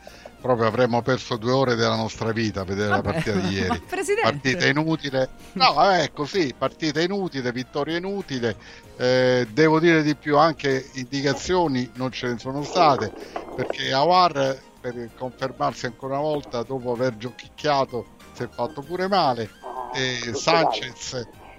[0.45, 3.81] proprio avremmo perso due ore della nostra vita a vedere la Vabbè, partita di ieri.
[4.21, 5.29] Partita inutile.
[5.53, 8.55] No, vabbè, così, partita inutile, vittoria inutile.
[8.95, 13.11] Eh, devo dire di più, anche indicazioni non ce ne sono state,
[13.55, 19.49] perché Awar, per confermarsi ancora una volta, dopo aver giochicchiato, si è fatto pure male.
[19.95, 21.13] E Sanchez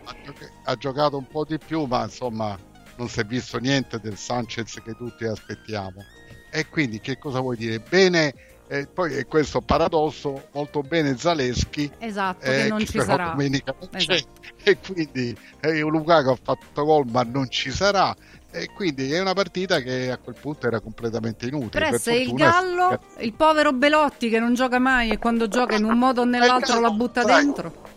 [0.04, 2.56] ha, gioca- ha giocato un po' di più, ma insomma
[2.96, 6.04] non si è visto niente del Sanchez che tutti aspettiamo.
[6.52, 7.80] E quindi che cosa vuoi dire?
[7.80, 8.32] Bene,
[8.68, 13.30] eh, poi è questo paradosso, molto bene Zaleschi, Esatto, eh, che non ci sarà.
[13.30, 14.26] domenica non Esatto.
[14.64, 18.14] e quindi eh, Lukaku ha fatto gol ma non ci sarà.
[18.50, 21.88] E quindi è una partita che a quel punto era completamente inutile.
[21.88, 25.76] Press Per e il Gallo, il povero Belotti che non gioca mai e quando gioca
[25.76, 27.94] in un modo o nell'altro la butta dentro.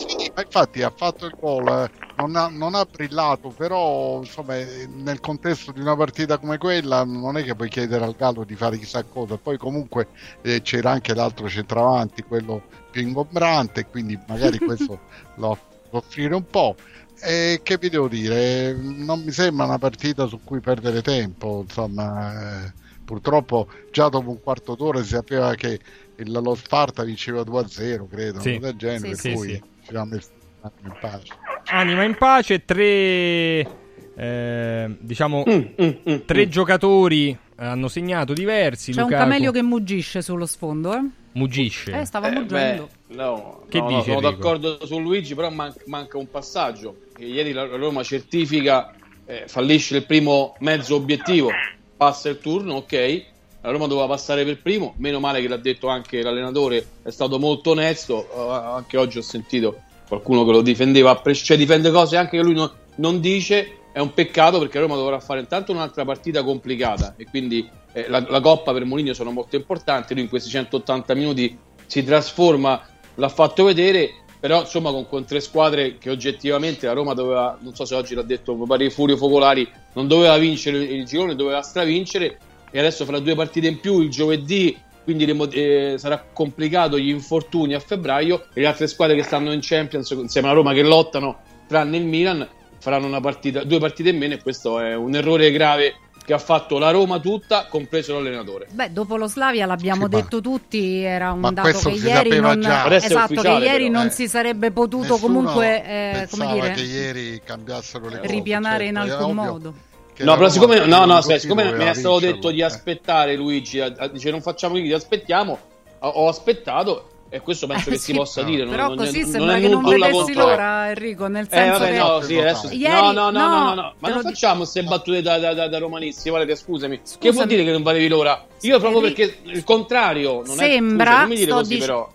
[0.00, 4.54] Sì, ma infatti ha fatto il gol, eh, non ha, non ha brillato, però insomma,
[4.86, 8.54] nel contesto di una partita come quella non è che puoi chiedere al Gallo di
[8.54, 9.38] fare chissà cosa.
[9.38, 10.10] Poi comunque
[10.40, 15.02] eh, c'era anche l'altro centravanti, quello più ingombrante, quindi magari questo
[15.34, 15.58] lo
[15.90, 16.76] offrire un po'.
[17.20, 18.72] E che vi devo dire?
[18.74, 24.40] Non mi sembra una partita su cui perdere tempo, insomma, eh, purtroppo già dopo un
[24.40, 25.80] quarto d'ora si sapeva che
[26.16, 28.58] il- lo Sparta vinceva 2-0, credo, Sì.
[28.58, 30.20] del genere, Sì, per sì, un
[30.60, 31.34] attimo in pace.
[31.70, 33.66] Anima in pace, tre
[34.14, 38.92] eh, diciamo Mm, tre giocatori hanno segnato diversi.
[38.92, 41.00] C'è un Lukaku camelio che muggisce sullo sfondo, eh?
[41.32, 42.00] muggisce.
[42.00, 42.88] Eh, stava Eh, muggendo.
[43.06, 44.30] beh, no, Che no, no, dici, sono Enrico?
[44.36, 46.96] d'accordo su Luigi, però man- manca un passaggio.
[47.18, 48.94] Ieri la la Roma certifica,
[49.26, 51.50] eh, fallisce il primo mezzo obiettivo,
[51.96, 53.36] passa il turno, ok.
[53.60, 57.38] La Roma doveva passare per primo, meno male che l'ha detto anche l'allenatore, è stato
[57.38, 58.28] molto onesto.
[58.32, 62.54] eh, anche oggi ho sentito qualcuno che lo difendeva, cioè difende cose anche che lui
[62.54, 63.72] no- non dice.
[63.92, 68.24] È un peccato perché Roma dovrà fare intanto un'altra partita complicata e quindi eh, la,
[68.28, 70.14] la Coppa per Mourinho sono molto importanti.
[70.14, 72.80] Lui in questi 180 minuti si trasforma,
[73.16, 77.74] l'ha fatto vedere, però insomma con, con tre squadre che oggettivamente la Roma doveva, non
[77.74, 82.38] so se oggi l'ha detto pare Furio Focolari, non doveva vincere il girone, doveva stravincere
[82.70, 87.08] e adesso fra due partite in più il giovedì, quindi le eh, sarà complicato gli
[87.08, 90.82] infortuni a febbraio e le altre squadre che stanno in Champions insieme alla Roma che
[90.82, 92.46] lottano tranne il Milan
[92.78, 96.38] faranno una partita, due partite in meno e questo è un errore grave che ha
[96.38, 98.66] fatto la Roma tutta, compreso l'allenatore.
[98.70, 101.88] Beh, dopo lo Slavia l'abbiamo Sì, ma- detto tutti, era un ma dato che si
[101.88, 103.98] ieri sapeva non, esatto, che ieri però.
[103.98, 108.30] non Eh, si sarebbe potuto Nessuno comunque eh, come dire, che ieri cambiassero le cose.
[108.30, 109.70] ripianare in certo, è alcun ovvio modo.
[109.72, 109.87] che
[110.24, 112.18] No, però siccome, no, no, aspetta, siccome è stato vincerlo.
[112.18, 115.58] detto di aspettare Luigi, a- a- dice non facciamo niente, aspetttiamo,
[116.00, 118.62] ho, ho aspettato e questo penso Eh, che sì, si possa dire.
[118.64, 121.26] non- Però non, così è- non sembra è che non nulla vedessi contro- l'ora, Enrico,
[121.26, 122.68] nel Eh, senso vabbè, che no, sì, adesso...
[122.72, 125.38] Ieri- no, no, no, no, no, no, no, ma non lo- facciamo queste battute da,
[125.38, 127.00] da, da, da romanisti, Valeria, scusami.
[127.18, 128.44] Che vuol dire che non valevi l'ora?
[128.62, 130.64] Io proprio perché il contrario, non è...
[130.64, 132.12] Sembra, scusa, non mi dire sto così dic- però.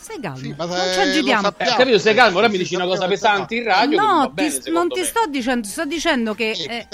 [0.00, 1.48] Stai calmo, ma non ci agitiamo.
[1.58, 4.06] Eh, ho capito, sei calmo, ora mi dici una cosa pesante in radio che non
[4.06, 5.06] va No, bene, ti- non ti me.
[5.06, 6.86] sto dicendo, sto dicendo che eh,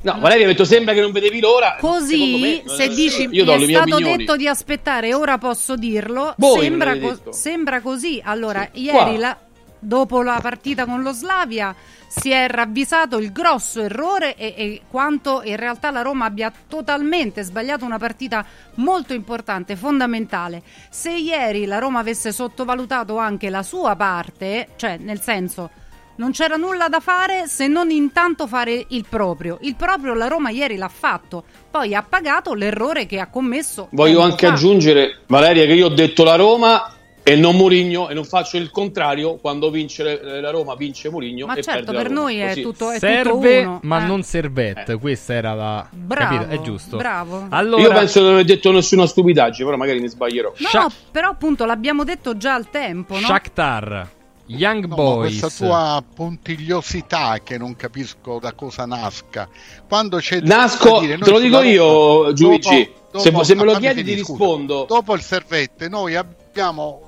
[0.00, 1.76] No, Valeria ha detto sembra che non vedevi l'ora.
[1.80, 4.16] Così, me, se eh, dici io do mi le è mie stato opinioni.
[4.18, 8.22] detto di aspettare, ora posso dirlo, Voi sembra, co- sembra così.
[8.24, 8.82] Allora, Sì.
[8.82, 9.18] ieri, Qua.
[9.18, 9.38] la-
[9.78, 11.74] dopo la partita con lo Slavia,
[12.08, 17.42] si è ravvisato il grosso errore e, e quanto in realtà la Roma abbia totalmente
[17.42, 18.44] sbagliato una partita
[18.76, 20.62] molto importante, fondamentale.
[20.90, 25.70] Se ieri la Roma avesse sottovalutato anche la sua parte, cioè nel senso
[26.18, 29.58] non c'era nulla da fare se non intanto fare il proprio.
[29.60, 33.88] Il proprio la Roma ieri l'ha fatto, poi ha pagato l'errore che ha commesso.
[33.92, 34.52] Voglio anche fa.
[34.52, 36.92] aggiungere, Valeria, che io ho detto la Roma
[37.32, 41.46] e non Murigno e non faccio il contrario quando vince eh, la Roma, vince Murigno
[41.46, 42.62] Ma e certo, perde la per noi è Così.
[42.62, 43.80] tutto, è Serve, tutto uno.
[43.82, 44.06] ma Eh.
[44.06, 44.96] non servette.
[44.98, 45.86] Questa era la.
[45.90, 46.54] Bravo, capito?
[46.54, 46.96] È giusto.
[46.96, 47.46] bravo.
[47.50, 50.52] Allora, Io penso di non aver detto nessuna stupidaggine, però magari mi sbaglierò.
[50.72, 53.26] No, però appunto l'abbiamo detto già al tempo, no?
[53.26, 54.08] Shakhtar,
[54.46, 55.38] Young No, ma Boys.
[55.40, 59.48] questa tua puntigliosità che non capisco da cosa nasca.
[59.86, 62.90] Quando c'è Nasco, dire, te lo dico io, Giudici.
[63.14, 64.84] Se- se me lo chiedi, ti rispondo.
[64.86, 67.02] Dopo il servette, noi abbiamo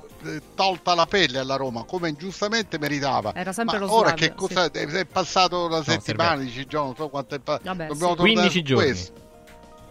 [0.55, 3.33] tolta la pelle alla Roma come ingiustamente meritava.
[3.35, 6.51] Era sempre Ma lo ora che cosa è, è passato una settimana, servette.
[6.51, 7.63] dieci giorni, non so quanto è passato.
[7.65, 8.15] Vabbè, Dobbiamo sì.
[8.17, 8.83] tornare 15 su giorni.
[8.85, 9.13] questo.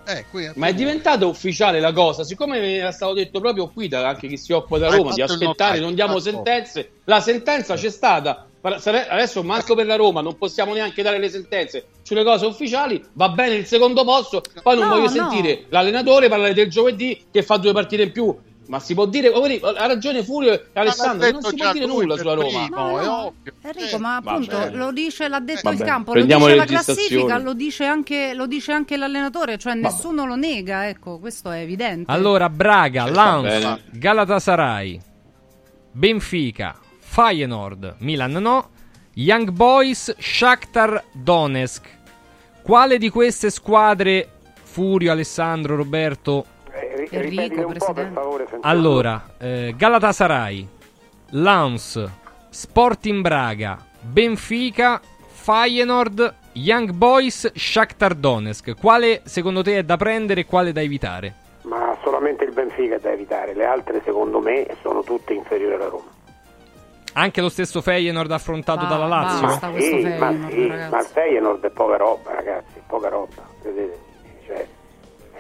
[0.07, 3.87] Eh, qui- Ma è diventato ufficiale la cosa, siccome mi era stato detto proprio qui
[3.87, 6.93] da anche chi si occupa da Roma di aspettare, non diamo sentenze.
[7.05, 8.47] La sentenza c'è stata.
[8.63, 13.03] Adesso manco per la Roma, non possiamo neanche dare le sentenze sulle cose ufficiali.
[13.13, 14.43] Va bene il secondo posto.
[14.63, 15.31] Poi non No, voglio no.
[15.31, 18.37] sentire l'allenatore parlare del giovedì che fa due partite in più.
[18.71, 22.35] Ma si può dire, ha ragione Furio e Alessandro, non si può dire nulla sulla
[22.35, 22.69] Roma.
[22.69, 23.17] No, no.
[23.27, 23.53] ovvio.
[23.63, 24.77] Enrico, Eh, ma appunto vabbè.
[24.77, 27.85] lo dice, l'ha detto Vabbè, il campo, lo prendiamo dice le la classifica, lo dice
[27.85, 32.13] anche, lo dice anche l'allenatore, cioè nessuno lo nega, ecco, questo è evidente.
[32.13, 33.83] Allora, Braga, bene.
[33.91, 35.01] Galatasaray,
[35.91, 38.71] Benfica, Feyenoord, Milan no,
[39.15, 41.89] Young Boys, Shakhtar Donetsk.
[42.63, 44.29] Quale di queste squadre,
[44.63, 46.59] Furio, Alessandro, Roberto?
[47.09, 48.21] Enrico, presidente.
[48.63, 50.69] Allora, eh, Galatasaray,
[51.31, 52.05] Lens,
[52.49, 58.75] Sporting Braga, Benfica, Feyenoord, Young Boys, Shakhtar Donetsk.
[58.79, 61.35] Quale secondo te è da prendere e quale da evitare?
[61.63, 65.89] Ma solamente il Benfica è da evitare, le altre secondo me sono tutte inferiori alla
[65.89, 66.19] Roma.
[67.13, 69.47] Anche lo stesso Feyenoord affrontato Ba- dalla Lazio?
[69.47, 69.71] basta.
[69.71, 73.43] questo sì, Feyenoord, ma, sì, ma il Feyenoord è poca roba, ragazzi, poca roba.
[73.63, 73.99] Vedete?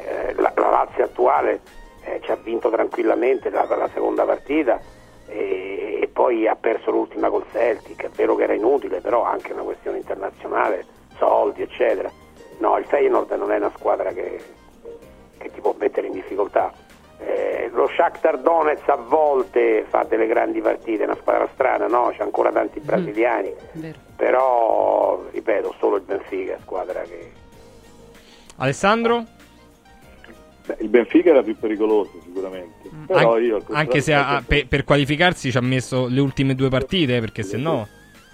[0.05, 1.60] Eh, la, la Lazio attuale
[2.05, 4.81] eh, ci ha vinto tranquillamente la, la seconda partita
[5.27, 9.52] e, e poi ha perso l'ultima col Celtic, è vero che era inutile, però anche
[9.52, 10.85] una questione internazionale,
[11.18, 12.10] soldi, eccetera.
[12.59, 14.43] No, il Feyenoord non è una squadra che,
[15.39, 16.72] che ti può mettere in difficoltà.
[17.18, 22.12] Eh, lo Shakhtar Donetsk a volte fa delle grandi partite, è una squadra strana, no?
[22.16, 23.98] C'è ancora tanti brasiliani, Vero.
[24.16, 27.32] però ripeto, solo il Benfica è squadra che...
[28.56, 29.24] Alessandro?
[30.70, 32.88] Beh, il Benfica era più pericoloso sicuramente.
[33.06, 36.68] Però An- io anche se ha- per, per qualificarsi ci ha messo le ultime due
[36.68, 37.88] partite, perché se no...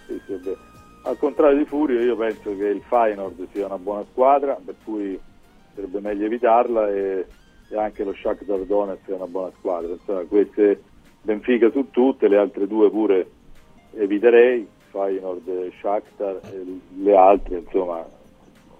[0.06, 0.54] Sì, sì.
[1.02, 5.18] Al contrario di Furio, io penso che il Feyenoord sia una buona squadra, per cui
[5.74, 7.26] sarebbe meglio evitarla e,
[7.68, 9.92] e anche lo Shakhtar Donetsk è una buona squadra.
[9.92, 10.82] Insomma, queste
[11.22, 13.30] Benfica su tutte, le altre due pure
[13.96, 16.64] eviterei, Feyenoord e Shakhtar, e
[16.96, 18.04] le altre, insomma,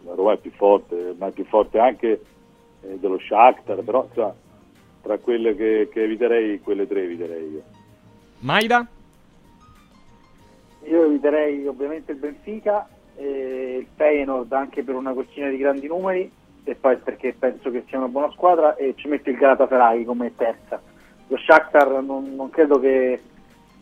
[0.05, 2.21] la Roma è più forte, ma è più forte anche
[2.89, 4.35] eh, dello Shakhtar, però insomma,
[5.03, 7.63] tra quelle che, che eviterei, quelle tre eviterei io.
[8.41, 8.87] Maida?
[10.85, 16.31] Io eviterei ovviamente il Benfica e il Feyenoord anche per una questione di grandi numeri
[16.63, 20.35] e poi perché penso che sia una buona squadra e ci metto il Galatasaray come
[20.37, 20.81] terza.
[21.29, 23.21] Lo Shakhtar non, non credo che,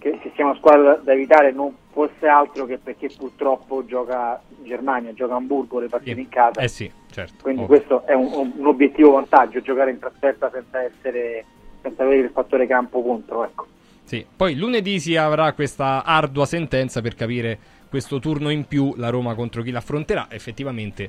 [0.04, 5.14] che- che sia una squadra da evitare, non fosse altro che perché purtroppo gioca Germania,
[5.14, 6.60] gioca Hamburgo le partite in casa.
[6.60, 7.34] Eh sì, certo.
[7.42, 7.76] Quindi ovvio.
[7.76, 11.44] questo è un, un- un obiettivo vantaggio, giocare in trasferta senza essere
[11.80, 13.66] senza avere il fattore campo contro, ecco.
[14.04, 14.24] Sì.
[14.36, 17.58] Poi lunedì si avrà questa ardua sentenza per capire
[17.88, 20.26] questo turno in più la Roma contro chi l'affronterà.
[20.30, 21.08] Effettivamente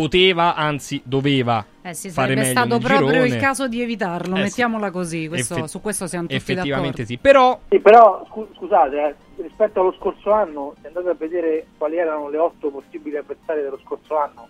[0.00, 3.26] poteva, anzi doveva Eh sì, fare sarebbe meglio stato proprio girone.
[3.28, 4.42] il caso di evitarlo, Eh sì.
[4.42, 7.04] mettiamola così, questo- Effe- su questo siamo tutti Effettivamente d'accordo.
[7.06, 11.68] sì, però Sì, però scu- scusate, eh, rispetto allo scorso anno, se andate a vedere
[11.78, 14.48] quali erano le otto possibili avversarie dello scorso anno,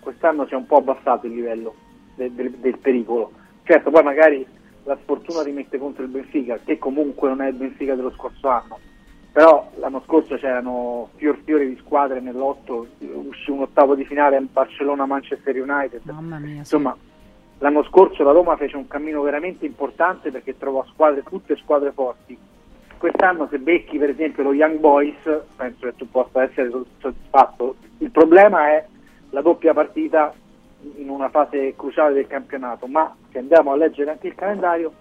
[0.00, 1.74] quest'anno si è un po' abbassato il livello
[2.16, 3.30] del, del- del pericolo.
[3.62, 4.44] Certo, poi magari
[4.82, 8.80] la sfortuna rimette contro il Benfica, che comunque non è il Benfica dello scorso anno.
[9.32, 15.60] Però l'anno scorso c'erano fior fiori di squadre nell'otto, uscì un ottavo di finale Barcellona-Manchester
[15.60, 16.00] United.
[16.04, 16.52] Mamma mia.
[16.52, 16.58] sì.
[16.58, 16.96] Insomma,
[17.58, 22.36] l'anno scorso la Roma fece un cammino veramente importante perché trovò squadre, tutte squadre forti.
[22.98, 25.18] Quest'anno se becchi per esempio lo Young Boys,
[25.56, 27.76] penso che tu possa essere so- soddisfatto.
[27.98, 28.84] Il problema è
[29.30, 30.32] la doppia partita
[30.96, 34.92] in una fase cruciale del campionato, ma se andiamo a leggere anche il calendario,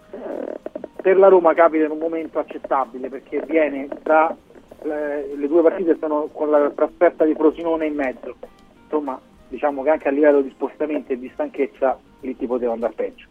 [1.08, 4.36] per la Roma capita in un momento accettabile perché viene da
[4.84, 8.36] eh, le due partite sono con la trasferta di Frosinone in mezzo.
[8.84, 9.18] Insomma,
[9.48, 13.26] diciamo che anche a livello di spostamenti e di stanchezza lì ti poteva andare peggio.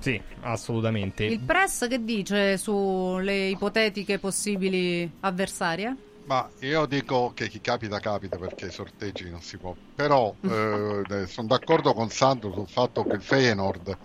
[0.00, 1.24] sì, assolutamente.
[1.24, 5.96] Il press che dice sulle ipotetiche possibili avversarie?
[6.24, 9.74] Ma io dico che chi capita capita perché i sorteggi non si può.
[9.94, 13.98] Però eh, sono d'accordo con Sandro sul fatto che il Feyenoord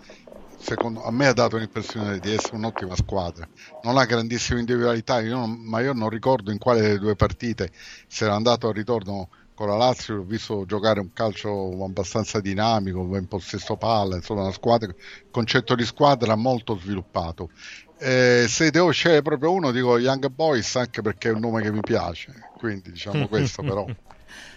[0.56, 3.48] secondo, a me ha dato l'impressione di essere un'ottima squadra.
[3.80, 7.70] Non ha grandissime individualità, io non- ma io non ricordo in quale delle due partite
[8.06, 13.04] se era andato al ritorno con la Lazio, ho visto giocare un calcio abbastanza dinamico,
[13.06, 14.92] ben possesso palla, insomma una squadra,
[15.30, 17.50] concetto di squadra molto sviluppato.
[17.96, 21.70] Eh, se devo scegliere proprio uno, dico Young Boys anche perché è un nome che
[21.70, 23.88] mi piace, quindi diciamo questo però.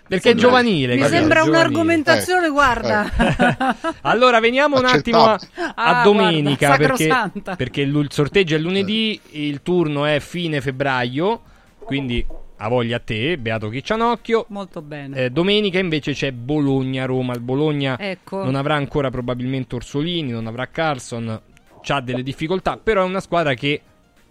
[0.07, 0.95] Perché è giovanile.
[0.95, 3.09] Mi sembra un'argomentazione, Eh, guarda.
[4.01, 5.73] Allora, veniamo un attimo a, Accettabile.
[5.75, 10.61] a Ah, domenica guarda, perché, perché il il sorteggio è lunedì, il turno è fine
[10.61, 11.41] febbraio,
[11.83, 12.25] quindi
[12.59, 14.45] a voglia a te, Beato Chiccianocchio.
[14.49, 15.25] Molto bene.
[15.25, 17.33] Eh, domenica invece c'è Bologna-Roma.
[17.33, 18.43] Il Bologna Ecco.
[18.43, 21.41] non avrà ancora probabilmente Orsolini, non avrà Carlson,
[21.87, 23.81] ha delle difficoltà, però è una squadra che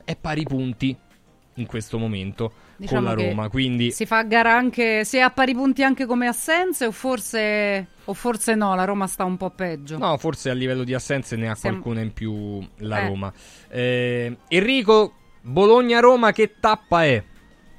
[0.05, 0.97] è pari punti
[1.57, 5.19] in questo momento Diciamo con la che Roma, quindi Si fa a gara anche se
[5.19, 9.25] è a pari punti anche come assenze o forse, o forse no, la Roma sta
[9.25, 9.97] un po' peggio.
[9.99, 13.07] No, forse a livello di assenze ne ha Siamo- qualcuna in più la Eh.
[13.09, 13.33] Roma.
[13.69, 17.23] Eh, Enrico, Bologna-Roma che tappa è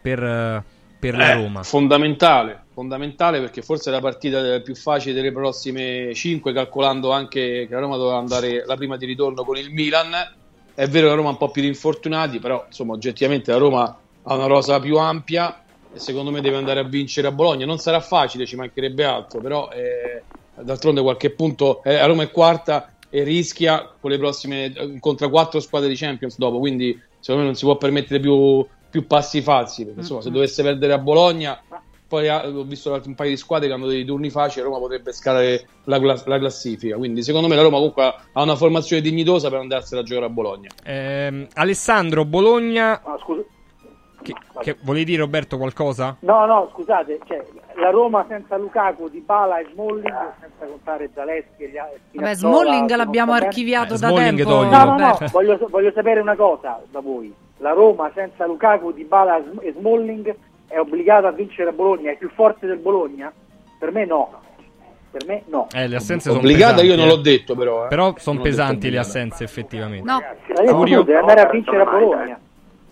[0.02, 0.64] per, eh,
[1.00, 1.62] per la Eh, Roma?
[1.64, 7.74] Fondamentale, fondamentale perché forse è la partita più facile delle prossime 5, calcolando anche che
[7.74, 10.12] la Roma doveva andare la prima di ritorno con il Milan.
[10.78, 13.58] È vero che la Roma ha un po' più di infortunati, però insomma oggettivamente la
[13.58, 17.66] Roma ha una rosa più ampia e secondo me deve andare a vincere a Bologna.
[17.66, 20.22] Non sarà facile, ci mancherebbe altro, però eh,
[20.62, 25.60] d'altronde qualche punto eh, la Roma è quarta e rischia con le prossime incontra quattro
[25.62, 29.84] squadre di Champions dopo, quindi secondo me non si può permettere più, più passi falsi,
[29.84, 31.60] perché insomma se dovesse perdere a Bologna
[32.08, 35.12] poi ha- ho visto un paio di squadre che hanno dei turni facili, Roma potrebbe
[35.14, 36.96] scalare la, la classifica.
[36.98, 40.30] Quindi, secondo me, la Roma comunque ha una formazione dignitosa per andarsela a giocare a
[40.30, 40.70] Bologna.
[40.84, 43.02] Ehm, Alessandro, Bologna.
[43.04, 43.42] Ah, scusa.
[44.22, 46.18] Che, che- volevi dire Roberto qualcosa?
[46.22, 47.46] No, no, scusate, cioè,
[47.80, 52.00] la Roma senza Lukaku, Di Bala e Smalling, senza contare Zaleschi e gli altri.
[52.14, 54.52] Vabbè, Smalling l'abbiamo archiviato Eh, da Smalling tempo.
[54.52, 54.70] togli.
[54.70, 57.34] No, no, no, voglio, voglio sapere una cosa da voi.
[57.60, 60.36] La Roma senza Lukaku, Di Bala e Smalling
[60.68, 63.32] è obbligata a vincere a Bologna, è più forte del Bologna?
[63.80, 64.42] Per me no.
[65.10, 65.68] Per me no.
[65.74, 67.10] Eh, le assenze sono Obbligata pesanti, io non eh.
[67.10, 67.86] l'ho detto, però.
[67.86, 67.88] eh.
[67.88, 70.10] Però sono pesanti le assenze, effettivamente.
[70.10, 70.22] No,
[70.66, 71.00] Furio?
[71.00, 72.40] tu, deve andare a vincere a Bologna.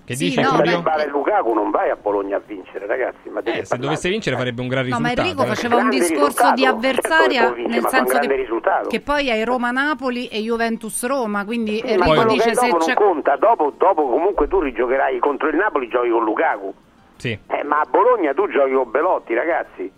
[0.05, 0.81] Che Sì, dici, no, Furio?
[0.83, 3.27] Vale Lukaku non vai a Bologna a vincere, ragazzi.
[3.29, 5.27] Ma Eh, se dovesse vincere farebbe un gran No, ma risultato.
[5.27, 5.47] Enrico eh.
[5.47, 6.53] faceva un discorso risultato.
[6.55, 8.87] di avversaria Certo, vince, nel senso che, risultato.
[8.89, 12.77] che poi hai Roma-Napoli e Juventus-Roma, quindi Sì, ma Enrico quello dice che se dopo
[12.85, 12.93] c'è...
[12.93, 16.73] non conta, dopo, dopo comunque tu rigiocherai contro il Napoli, giochi con Lukaku.
[17.25, 17.39] Sì.
[17.47, 19.91] Eh, ma a Bologna tu giochi con Belotti, ragazzi.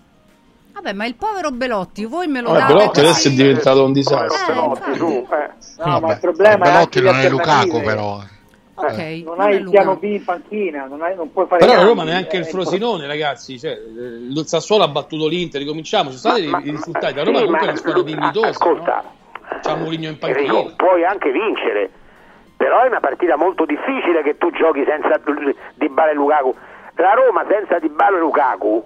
[0.73, 3.89] Vabbè, ma il povero Belotti, voi me lo Vabbè, date Belotti adesso è diventato un
[3.89, 4.53] Eh, disastro.
[4.53, 4.97] Belotti, infatti.
[4.97, 5.83] su, eh.
[5.83, 8.19] No, ma Vabbè, il problema è Belotti anche non è Lukaku però.
[8.79, 9.95] Ok, Non non hai è il piano.
[9.95, 12.47] B in panchina, non, hai- non puoi fare Però la cambi, Roma neanche il è
[12.47, 13.57] Frosinone, ragazzi.
[13.59, 13.75] Cioè, eh,
[14.29, 16.11] il Sassuolo ha battuto l'Inter, ricominciamo.
[16.11, 17.15] Ci sono stati Ma- i- ma- risultati.
[17.15, 18.47] La sì, Roma comunque è ma- una squadra dignitosa.
[18.49, 19.59] Ascolta, no?
[19.63, 20.73] C'ha Mourinho in Enrico, panchina.
[20.75, 21.89] puoi anche vincere,
[22.55, 25.19] però è una partita molto difficile che tu giochi senza
[25.73, 26.55] Dybala e Lukaku.
[26.97, 28.83] La Roma senza Dybala e Lukaku,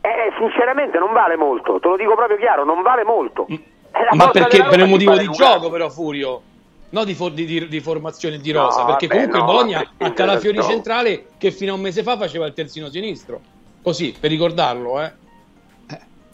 [0.00, 3.46] eh, sinceramente non vale molto, te lo dico proprio chiaro, non vale molto.
[3.92, 5.42] La Ma perché per un motivo di Lukaku.
[5.42, 6.42] gioco, però, Furio.
[6.90, 9.50] No di, for- di- di- di formazione di rosa, No, perché vabbè, comunque no, il
[9.50, 13.40] Bologna ha Calafiori centrale che fino a un mese fa faceva il terzino sinistro.
[13.82, 15.12] Così, per ricordarlo, eh.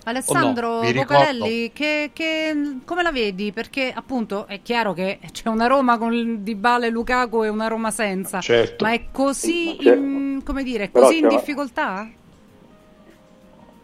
[0.04, 1.14] Alessandro Mi ricordo.
[1.14, 3.52] Bocarelli, che, che- come la vedi?
[3.52, 7.90] Perché appunto è chiaro che c'è una Roma con Dybala e Lukaku e una Roma
[7.90, 8.84] senza, Certo.
[8.84, 9.98] ma è così, Certo.
[9.98, 12.08] in, come dire, Però così in difficoltà?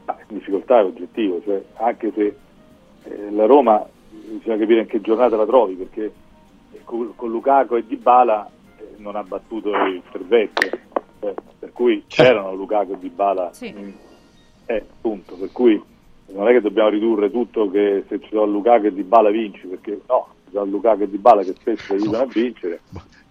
[0.04, 2.36] Ma in difficoltà è oggettivo, cioè anche se
[3.04, 6.12] eh, la Roma bisogna capire in che giornata la trovi perché
[6.84, 8.48] con, con Lukaku e Dybala
[8.78, 10.66] eh, non ha battuto il servetto
[11.20, 13.94] eh, per cui c'erano Lukaku e Dybala Sì.
[14.66, 15.82] eh, punto per cui
[16.34, 20.00] non è che dobbiamo ridurre tutto che se ci sono Lukaku e Dybala vinci perché
[20.08, 22.80] no ci sono Lukaku e Dybala che spesso aiutano a vincere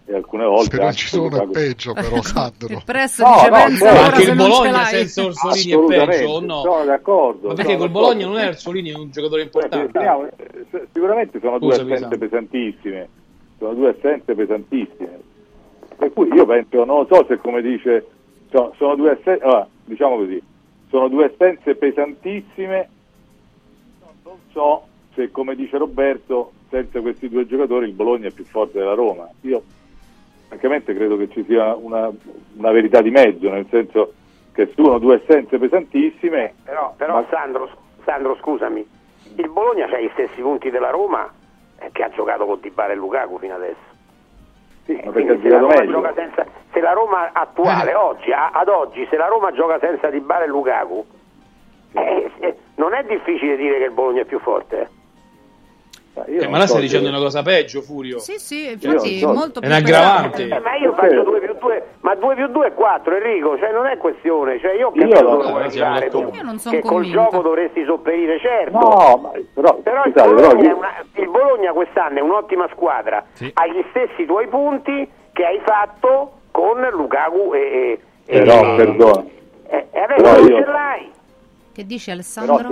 [0.05, 2.67] e alcune volte Se non ci sono è peggio però Sandro.
[2.73, 3.85] Il presto No, dice no, certo.
[3.85, 6.61] ora Anche il Bologna senza Orsolini è peggio o no?
[6.61, 7.89] sono d'accordo Ma perché col.
[7.89, 10.33] Bologna non è Orsolini un giocatore Eh, importante?
[10.71, 13.09] eh, sicuramente sono due Scusami, assenze pesantissime,
[13.59, 15.19] sono due assenze pesantissime.
[15.95, 18.07] Per cui io penso, non lo so se come dice,
[18.49, 20.41] sono, sono due assenze, allora, diciamo così,
[20.89, 22.89] sono due assenze pesantissime,
[24.01, 28.45] no, non so se come dice Roberto, senza questi due giocatori il Bologna è più
[28.45, 29.29] forte della Roma.
[29.41, 29.63] Io
[30.47, 32.11] francamente credo che ci sia una,
[32.55, 34.13] una verità di mezzo, nel senso
[34.51, 36.53] che sono due assenze pesantissime.
[36.63, 37.69] Però, però ma- Sandro,
[38.03, 38.85] Sandro, scusami,
[39.35, 41.31] il Bologna ha gli stessi punti della Roma
[41.79, 43.88] eh, che ha giocato con Dybala e Lukaku fino adesso.
[44.89, 47.95] Sì, ha se la, Roma senza, se la Roma attuale, Eh.
[47.95, 51.05] oggi, a- ad oggi, se la Roma gioca senza Dybala e Lukaku,
[51.93, 54.89] eh, eh, non è difficile dire che il Bologna è più forte.
[56.25, 56.31] Eh.
[56.33, 58.19] Io Eh, ma là so stai dicendo una cosa peggio, Furio.
[58.19, 59.33] Sì, sì, infatti so.
[59.33, 60.43] molto È un aggravante.
[60.43, 63.71] Eh, ma io faccio 2 più 2, ma 2 più 2 è 4 Enrico, cioè
[63.71, 65.65] non è questione, cioè io Io no, dove
[66.05, 66.29] eh, tu.
[66.33, 67.21] Io non son che col convinta.
[67.23, 68.77] gioco dovresti sopperire, certo.
[68.77, 72.21] No, ma però, Però il scusate, però Bologna, io- è una- il Bologna quest'anno è
[72.21, 73.51] un'ottima squadra, Sì.
[73.53, 78.75] ha gli stessi tuoi punti che hai fatto con Lukaku e, e, e- però, e-
[78.75, 79.23] perdona,
[79.67, 81.11] e- e adesso Però non io- ce l'hai.
[81.71, 82.15] Che dice però
[82.55, 82.67] Alessandro?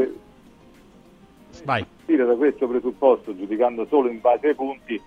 [1.52, 1.86] se Vai.
[2.08, 5.00] Partire da questo presupposto, giudicando solo in base ai punti,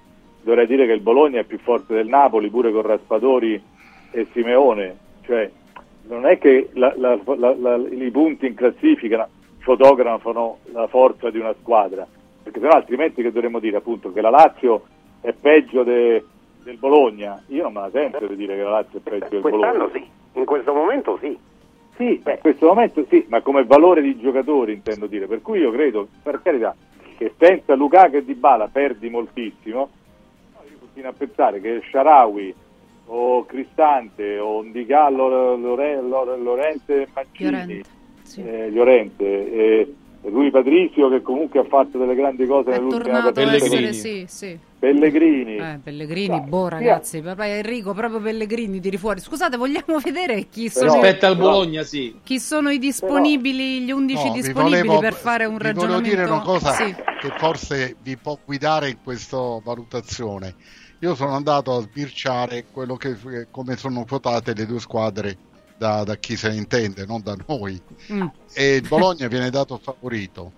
[0.43, 3.61] dovrei dire che il Bologna è più forte del Napoli, pure con Raspadori
[4.11, 4.97] e Simeone.
[5.25, 5.51] Cioè,
[6.09, 7.19] non è che la- la-
[7.57, 9.27] la- i punti in classifica
[9.61, 12.07] fotografano la forza di una squadra,
[12.43, 14.83] perché sennò altrimenti che dovremmo dire appunto che la Lazio
[15.23, 16.23] è peggio de-
[16.63, 17.43] del Bologna.
[17.47, 19.71] Io non me la sento di dire che la Lazio è peggio del Bologna.
[19.71, 21.39] Quest'anno sì, in questo momento sì.
[22.01, 25.71] Sì, in questo momento sì, ma come valore di giocatori intendo dire, per cui io
[25.71, 26.75] credo, per carità,
[27.19, 29.91] che senza Lukaku e Dybala perdi moltissimo,
[30.55, 32.55] no, io continuo a pensare che Sharawi
[33.05, 37.89] o Cristante o Ndicà Lore- Lore- Lore- Lorente Mancini, Llorente,
[38.23, 38.43] sì.
[38.47, 43.41] eh, Llorente e Rui Patricio che comunque ha fatto delle grandi cose È nell'ultima partita
[43.55, 43.93] essere, Pellegrini.
[43.95, 44.59] sì, sì.
[44.79, 49.21] Pellegrini Eh, Pellegrini, boh ragazzi, papà Enrico, proprio Pellegrini tiri fuori.
[49.21, 52.17] Scusate, vogliamo vedere chi sono, Rispetto al però- Bologna, sì.
[52.23, 56.03] chi sono i disponibili, gli 11 No, disponibili volevo- per fare un vi ragionamento?
[56.03, 56.95] volevo dire una cosa Sì.
[56.95, 60.55] che forse vi può guidare in questa valutazione.
[61.01, 63.17] Io sono andato a sbirciare quello che,
[63.51, 65.37] come sono quotate le due squadre
[65.81, 67.81] da, da chi se ne intende, non da noi.
[68.13, 68.27] Mm.
[68.53, 70.53] E il Bologna viene dato favorito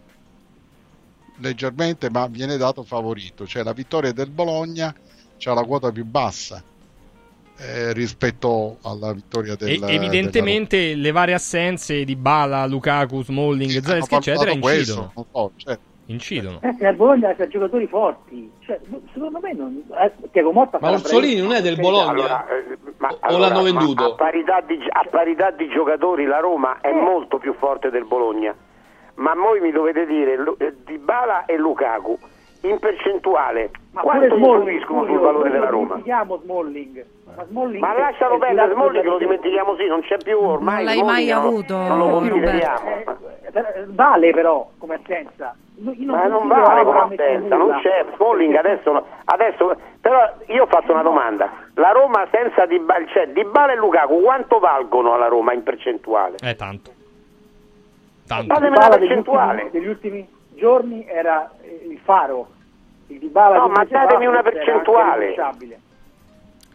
[1.37, 3.47] leggermente, ma viene dato favorito.
[3.47, 4.93] Cioè la vittoria del Bologna
[5.39, 6.61] c'ha la quota più bassa
[7.57, 13.75] eh, rispetto alla vittoria del E- della evidentemente le varie assenze di Bala, Lukaku, Smalling,
[13.75, 13.87] Roma.
[13.87, 14.61] Zaleschi, eccetera, incidono.
[14.61, 15.79] questo, non so, cioè,
[16.13, 16.61] Incidono.
[16.61, 18.79] Eh, Bologna c'ha giocatori forti, cioè,
[19.13, 19.83] secondo me non...
[20.01, 22.11] eh, Tiago Motta Ma Orsolini non è del Bologna?
[22.11, 24.13] Allora, eh, ma- O allora, l'hanno venduto?
[24.13, 28.55] a, parità di, a parità di giocatori la Roma è molto più forte del Bologna.
[29.15, 32.19] Ma voi mi dovete dire eh, Dybala e Lukaku
[32.63, 35.87] in percentuale Ma quanto Smalling, influiscono sul valore della lo Roma?
[35.89, 37.05] dimentichiamo Smalling.
[37.37, 40.77] Ma, Smalling Ma lascialo perdere, Smalling lo dimentichiamo sì, non c'è più ormai.
[40.77, 42.89] Non l'hai Smalling mai non- avuto, non lo consideriamo.
[42.89, 45.55] Eh, Vale però come assenza.
[45.77, 50.67] Io non Ma non vale come assenza, non c'è Smalling adesso, adesso però io ho
[50.67, 55.53] fatto una domanda la Roma senza Dybala, cioè Dybala e Lukaku quanto valgono alla Roma
[55.53, 56.37] in percentuale?
[56.43, 56.91] Eh, tanto.
[58.27, 58.55] Tanto.
[58.55, 62.49] Fatemi Dybala una degli percentuale ultimi, degli ultimi giorni era eh, il faro.
[63.13, 65.35] Il Dybala No, di ma datemi una percentuale.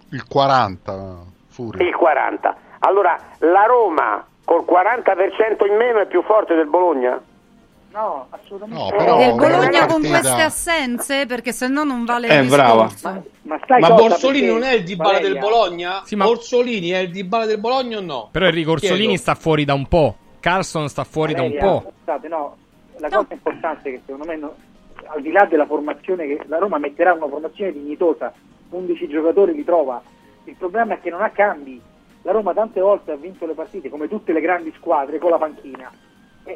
[0.10, 1.16] il 40
[1.50, 1.86] Furio.
[1.88, 7.20] il 40 allora la Roma col 40% in meno è più forte del Bologna?
[7.92, 8.80] No, assolutamente.
[8.82, 11.26] No, Eh, però Del una Bologna con queste assenze?
[11.26, 12.88] Perché se no non vale Eh, il brava.
[13.02, 16.02] Ma, Ma cosa, Borsolini non è il Dybala Valeria, del Bologna?
[16.06, 18.30] Sì, ma- Orsolini è il Dybala del Bologna o no?
[18.32, 20.16] Però Enrico Orsolini sta fuori da un po'.
[20.40, 21.92] Carlson sta fuori da un Valeria, po'.
[22.04, 22.56] Scusate, no,
[22.98, 24.56] la cosa importante è che secondo me, no-
[25.08, 28.34] al di là della formazione, che la Roma metterà una formazione dignitosa,
[28.70, 30.02] 11 giocatori li trova,
[30.46, 31.82] il problema è che non ha cambi.
[32.24, 35.38] La Roma tante volte ha vinto le partite, come tutte le grandi squadre, con la
[35.38, 35.92] panchina.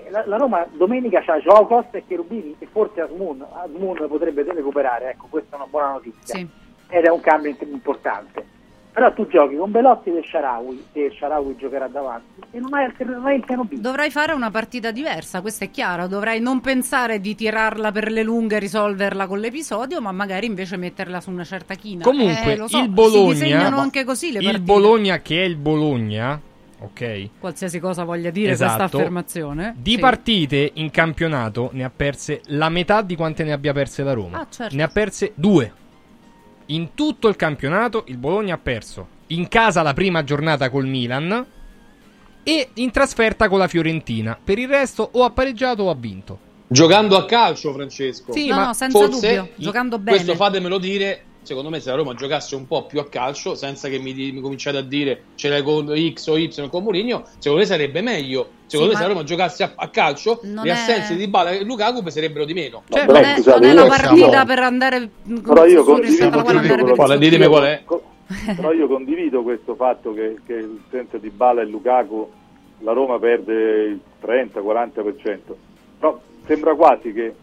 [0.09, 5.11] La, la Roma domenica c'ha Joao Costa e Cherubini e forse Asmun, Asmun potrebbe recuperare,
[5.11, 6.35] ecco questa è una buona notizia.
[6.35, 6.47] Sì.
[6.87, 8.45] Ed è un cambio importante.
[8.93, 13.25] Però tu giochi con Belotti e Sharawi, e Sharawi giocherà davanti, e non hai, non
[13.25, 13.75] hai il piano B.
[13.75, 16.07] Dovrai fare una partita diversa, questo è chiaro.
[16.07, 20.75] Dovrai non pensare di tirarla per le lunghe e risolverla con l'episodio, ma magari invece
[20.75, 22.03] metterla su una certa china.
[22.03, 23.31] Comunque, Eh, lo so, il Si Bologna.
[23.33, 24.63] disegnano anche così le il partite.
[24.65, 26.41] Bologna, che è il Bologna,
[26.79, 27.29] ok?
[27.39, 28.77] Qualsiasi cosa voglia dire Esatto.
[28.77, 29.73] questa affermazione.
[29.77, 29.99] Di Sì.
[29.99, 34.39] partite in campionato ne ha perse la metà di quante ne abbia perse la Roma.
[34.41, 34.75] Ah, certo.
[34.75, 35.71] Ne ha perse due.
[36.71, 41.45] In tutto il campionato il Bologna ha perso in casa la prima giornata col Milan
[42.43, 44.39] e in trasferta con la Fiorentina.
[44.41, 46.39] Per il resto o ha pareggiato o ha vinto.
[46.67, 48.31] Giocando a calcio, Francesco.
[48.31, 50.17] Sì, No, ma no, senza forse dubbio, giocando bene.
[50.17, 51.23] Questo fatemelo dire.
[51.43, 54.41] Secondo me, se la Roma giocasse un po' più a calcio, senza che mi, mi
[54.41, 58.59] cominciate a dire ce l'hai con X o Y con Mourinho, secondo me sarebbe meglio.
[58.67, 61.51] Secondo Sì, me, se la Roma giocasse a, a calcio, le è- assenze di Bala
[61.51, 62.83] e Lukaku peserebbero di meno.
[62.87, 65.09] Cioè, non, è, non è una partita per andare
[65.43, 66.43] Però io alla condivido,
[66.95, 67.83] quale ditemi qual è.
[68.55, 72.29] Però io condivido questo fatto che, che il senso di Bala e Lukaku
[72.79, 75.39] la Roma perde il 30-40%.
[75.99, 77.33] Però sembra quasi che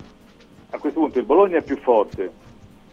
[0.70, 2.30] a questo punto il Bologna è più forte,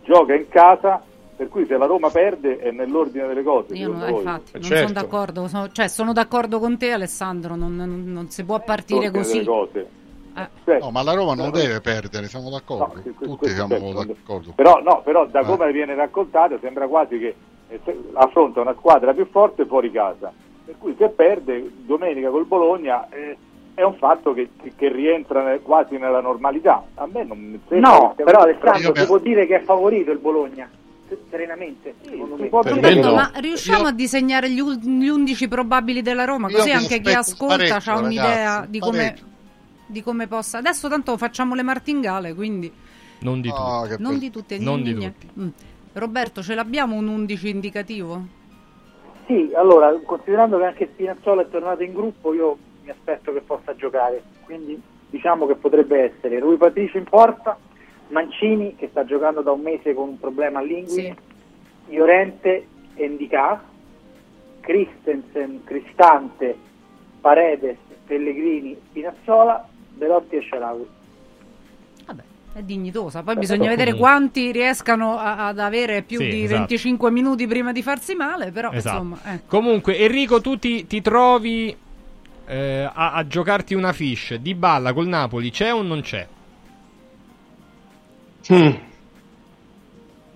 [0.06, 1.04] gioca in casa,
[1.36, 3.74] per cui se la Roma perde è nell'ordine delle cose.
[3.76, 4.10] Io voi.
[4.12, 4.88] infatti, non certo.
[4.88, 5.48] sono d'accordo.
[5.48, 7.56] sono- cioè, sono d'accordo con te, Alessandro.
[7.56, 9.44] Non, non- non si può partire così.
[9.44, 9.88] cose.
[10.38, 10.48] Eh.
[10.66, 12.94] Cioè, No, ma la Roma non no, deve perdere, siamo d'accordo.
[12.96, 14.52] No, Tutti questo siamo certo, d'accordo.
[14.56, 15.46] Però, no, però da Eh.
[15.46, 17.36] come viene raccontato sembra quasi che
[17.70, 17.80] eh,
[18.14, 20.32] affronta una squadra più forte fuori casa.
[20.66, 23.38] Per cui se perde domenica col Bologna eh,
[23.76, 26.84] è un fatto che, che- rientra quasi nella normalità.
[26.96, 30.70] A me non sembra No, però Alessandro si può dire che è favorito il Bologna,
[31.08, 33.14] se- serenamente, che- no.
[33.14, 36.50] Ma riusciamo Io- a disegnare gli, gli 11 probabili della Roma?
[36.50, 39.16] Così mi anche chi ascolta ha un'idea ragazzi, di come,
[39.86, 40.58] di come possa.
[40.60, 42.72] Adesso tanto facciamo le martingale, quindi
[43.20, 43.90] Non di tutti.
[43.90, 44.58] che non di tutte.
[44.58, 45.14] Non di gne.
[45.40, 45.48] Mm.
[45.94, 48.22] Roberto, ce l'abbiamo un 11 indicativo?
[49.28, 53.76] Sì, allora, considerando che anche Spinazzola è tornato in gruppo, io mi aspetto che possa
[53.76, 54.80] giocare, quindi
[55.10, 57.58] diciamo che potrebbe essere Rui Patricio in porta,
[58.10, 61.16] Mancini che sta giocando da un mese con un problema all'inguine,
[61.88, 63.64] Llorente e Ndicà,
[64.62, 66.56] Christensen, Cristante,
[67.22, 70.88] Paredes, Pellegrini, Spinazzola, Belotti e.
[72.06, 73.24] Vabbè, è dignitosa.
[73.24, 76.60] Poi Eh, bisogna vedere quanti riescano a- ad avere più Sì, di esatto.
[76.60, 78.96] 25 minuti prima di farsi male, però Esatto.
[79.02, 79.18] insomma...
[79.34, 79.46] ecco.
[79.48, 81.76] Comunque, Enrico, tu ti, ti trovi
[82.48, 86.28] eh, a, a giocarti una fish di balla col Napoli, c'è o non c'è?
[88.54, 88.74] Mm.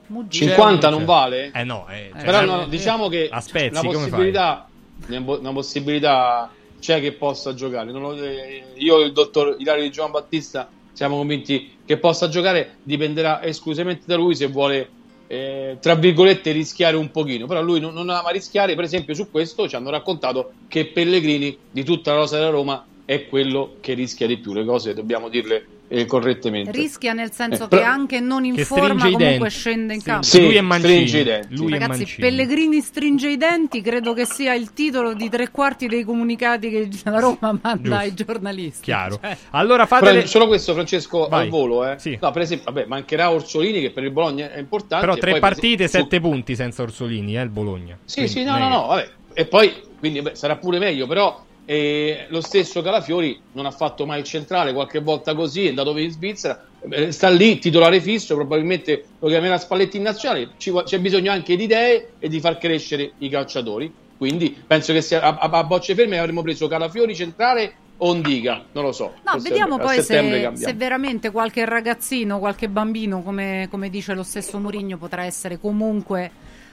[0.07, 0.38] Muggì.
[0.40, 1.06] 50 C'è o non c'è?
[1.06, 1.52] vale?
[1.53, 4.10] Eh no, eh, cioè, Però eh, no, diciamo che Aspetti, una come fai?
[4.10, 4.68] possibilità,
[5.07, 7.91] una possibilità c'è che possa giocare.
[7.91, 12.27] Non lo- eh, io e il dottor Ilario di Giovan Battista siamo convinti che possa
[12.27, 14.90] giocare, dipenderà esclusivamente da lui se vuole,
[15.31, 17.45] eh, tra virgolette, rischiare un pochino.
[17.45, 21.56] Però lui non, non ama rischiare, per esempio su questo ci hanno raccontato che Pellegrini
[21.69, 25.30] di tutta la rosa della Roma è quello che rischia di più, le cose dobbiamo
[25.30, 26.72] dirle eh, correttamente.
[26.72, 29.49] Rischia nel senso Eh, che anche non in forma comunque denti.
[29.49, 30.24] scende in campo.
[30.24, 30.94] Sì, lui è Mancini.
[31.07, 31.56] stringe i denti.
[31.57, 32.28] Lui è Ragazzi, Mancini.
[32.28, 36.88] Pellegrini stringe i denti, credo che sia il titolo di tre quarti dei comunicati che
[37.03, 37.95] la Roma manda Giusto.
[37.95, 38.82] ai giornalisti.
[38.84, 39.20] Chiaro.
[39.22, 40.28] Cioè, Allora fatele...
[40.28, 41.44] solo questo, Francesco, Vai.
[41.44, 41.95] al volo, eh.
[41.98, 42.18] Sì.
[42.22, 45.06] No, per esempio, vabbè, mancherà Orsolini che per il Bologna è importante.
[45.06, 47.98] Però tre poi, per partite, esempio, sette punti senza Orsolini, eh, il Bologna.
[48.06, 49.10] Sì, Quindi sì, no, è no, no, vabbè.
[49.34, 54.07] E poi, quindi beh, sarà pure meglio, però eh, lo stesso Calafiori non ha fatto
[54.07, 58.33] mai il centrale, qualche volta così, è andato in Svizzera, eh, sta lì, titolare fisso,
[58.33, 62.57] probabilmente lo chiamerà Spalletti in nazionale, Ci c'è bisogno anche di idee e di far
[62.57, 63.93] crescere i calciatori.
[64.17, 68.65] Quindi penso che sia a, a- a bocce ferme avremmo preso Calafiori centrale o Ondiga,
[68.71, 69.13] non lo so.
[69.23, 74.57] No, vediamo poi se, se veramente qualche ragazzino, qualche bambino, come, come dice lo stesso
[74.57, 76.31] Mourinho, potrà essere comunque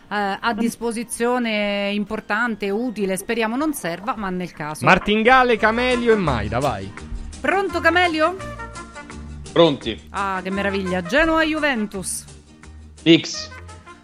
[0.09, 3.17] a disposizione importante, utile.
[3.17, 4.85] Speriamo non serva, ma nel caso.
[4.85, 6.93] Martingale, Camelio e Maida, vai.
[7.41, 8.37] Pronto Camelio?
[9.53, 10.09] Pronti?
[10.11, 11.03] Ah, che meraviglia.
[11.03, 12.25] Genoa Juventus.
[13.03, 13.51] X,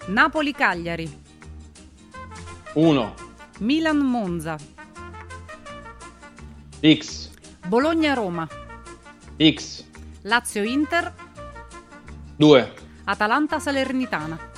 [0.07, 1.20] Napoli Cagliari.
[2.74, 3.15] 1,
[3.59, 4.57] Milan Monza.
[6.81, 7.31] X,
[7.66, 8.49] Bologna Roma.
[9.37, 9.85] X,
[10.23, 11.12] Lazio Inter.
[12.37, 12.73] 2.
[13.05, 14.51] Atalanta Salernitana.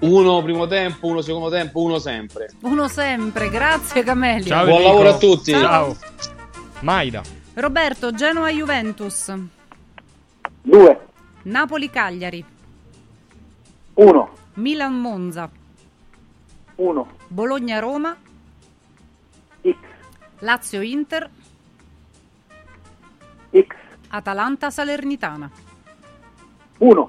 [0.00, 2.50] Uno primo tempo, uno secondo tempo, uno sempre.
[2.62, 4.46] Uno sempre, grazie Camelio.
[4.46, 4.90] Ciao Buon Enrico.
[4.90, 5.52] lavoro a tutti.
[5.52, 5.96] Ciao.
[6.80, 7.22] Maida.
[7.54, 9.32] Roberto, Genoa Juventus.
[10.62, 11.00] 2,
[11.44, 12.44] Napoli Cagliari.
[13.94, 15.48] 1, Milan Monza.
[16.76, 18.16] 1, Bologna Roma.
[19.62, 19.76] X,
[20.40, 21.30] Lazio Inter.
[23.50, 23.66] X,
[24.08, 25.50] Atalanta Salernitana.
[26.78, 27.08] 1.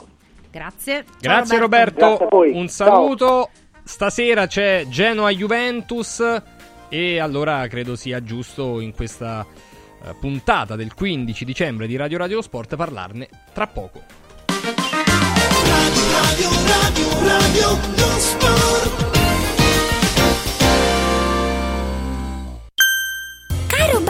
[0.55, 1.03] Grazie.
[1.03, 2.51] Ciao, Grazie Roberto, Grazie a voi.
[2.53, 3.49] un saluto.
[3.83, 6.41] stasera c'è Genoa-Juventus
[6.87, 9.45] e allora credo sia giusto in questa
[10.01, 14.01] eh, puntata del 15 dicembre di Radio Radio Sport parlarne tra poco.
[15.65, 19.14] Radio, radio, radio, lo sport.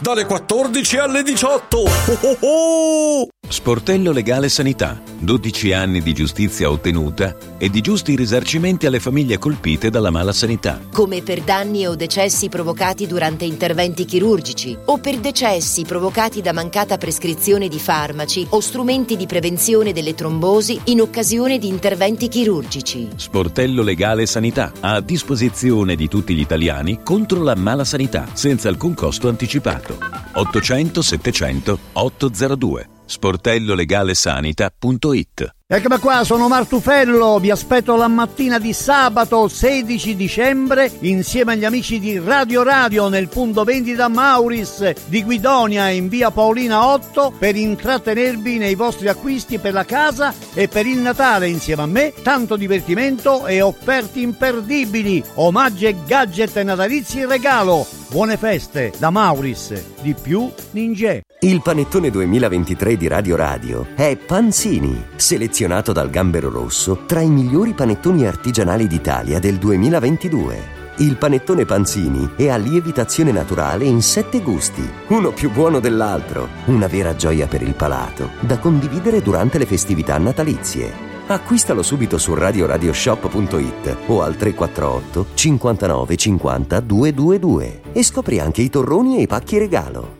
[0.00, 1.78] dalle 14 alle 18.
[1.78, 3.28] Oh oh oh!
[3.46, 5.02] Sportello Legale Sanità.
[5.18, 10.80] 12 anni di giustizia ottenuta e di giusti risarcimenti alle famiglie colpite dalla mala sanità.
[10.92, 16.96] come per danni o decessi provocati durante interventi chirurgici o per decessi provocati da mancata
[16.96, 23.08] prescrizione di farmaci o strumenti di prevenzione delle trombosi in occasione di interventi chirurgici.
[23.16, 24.72] Sportello Legale Sanità.
[24.80, 29.89] A disposizione di tutti gli italiani contro la mala sanità, senza alcun costo anticipato.
[30.34, 32.99] 800 700 802.
[33.10, 41.64] sportellolegalesanita.it Eccomi qua, sono Martufello, vi aspetto la mattina di sabato 16 dicembre insieme agli
[41.64, 47.54] amici di Radio Radio nel punto vendita Mauris di Guidonia in via Paolina 8 per
[47.54, 52.56] intrattenervi nei vostri acquisti per la casa e per il Natale insieme a me, tanto
[52.56, 57.86] divertimento e offerte imperdibili, omaggi e gadget natalizi in regalo.
[58.08, 61.20] Buone feste da Mauris, di più Ninja.
[61.42, 67.72] Il panettone 2023 di Radio Radio è Panzini, selezionato dal Gambero Rosso tra i migliori
[67.72, 70.78] panettoni artigianali d'Italia del 2022.
[70.98, 76.88] Il panettone Panzini è a lievitazione naturale in sette gusti, uno più buono dell'altro, una
[76.88, 80.92] vera gioia per il palato, da condividere durante le festività natalizie.
[81.26, 89.16] Acquistalo subito su radioradioshop.it o al 348 59 50 222 e scopri anche i torroni
[89.16, 90.19] e i pacchi regalo.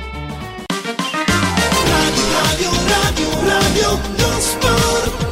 [3.71, 5.29] Radio, lo sport.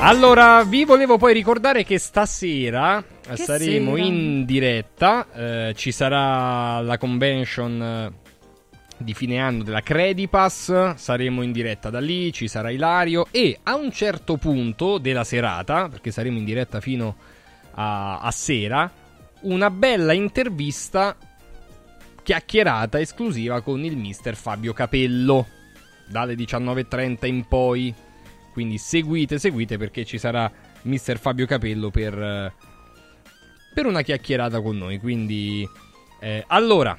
[0.00, 4.06] Allora, vi volevo poi ricordare che stasera Che saremo sera?
[4.06, 8.12] in diretta, eh, ci sarà la convention eh,
[8.98, 13.74] di fine anno della Credipass, saremo in diretta da lì, ci sarà Ilario e a
[13.74, 17.16] un certo punto della serata, perché saremo in diretta fino
[17.74, 18.88] a, a sera,
[19.42, 21.16] una bella intervista
[22.22, 25.46] chiacchierata esclusiva con il mister Fabio Capello
[26.08, 27.94] dalle 19.30 in poi.
[28.52, 30.50] Quindi seguite, seguite perché ci sarà
[30.82, 32.52] mister Fabio Capello per,
[33.74, 34.98] per una chiacchierata con noi.
[34.98, 35.68] Quindi,
[36.20, 36.96] eh, allora,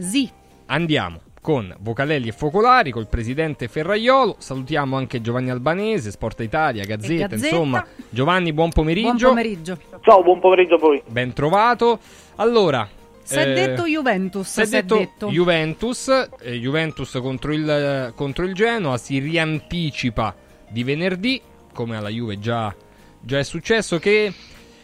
[0.00, 0.30] Sì.
[0.66, 4.36] andiamo con Vocalelli e Focolari, col presidente Ferraiolo.
[4.38, 7.46] Salutiamo anche Giovanni Albanese, Sport Italia, Gazzetta, Gazzetta.
[7.46, 7.86] insomma.
[8.10, 9.08] Giovanni, buon pomeriggio.
[9.10, 9.78] Buon pomeriggio.
[10.02, 11.02] Ciao, buon pomeriggio a voi.
[11.06, 11.98] Ben trovato.
[12.36, 12.86] Allora,
[13.22, 14.48] Si è eh, detto Juventus.
[14.48, 15.28] si è si è detto detto.
[15.28, 20.34] Juventus, eh, Juventus contro il, contro il Genoa si rianticipa
[20.68, 21.40] di venerdì,
[21.72, 22.74] come alla Juve già,
[23.20, 24.32] già è successo, che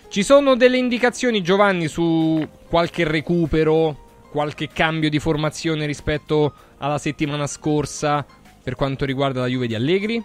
[0.08, 4.04] ci sono delle indicazioni Giovanni su qualche recupero,
[4.36, 8.22] qualche cambio di formazione rispetto alla settimana scorsa
[8.62, 10.22] per quanto riguarda la Juve di Allegri?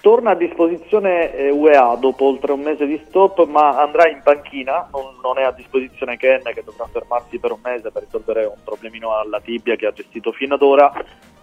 [0.00, 4.88] Torna a disposizione eh, UEA dopo oltre un mese di stop, ma andrà in panchina,
[4.92, 8.58] non, non è a disposizione Ken che dovrà fermarsi per un mese per risolvere un
[8.64, 10.92] problemino alla tibia che ha gestito fino ad ora.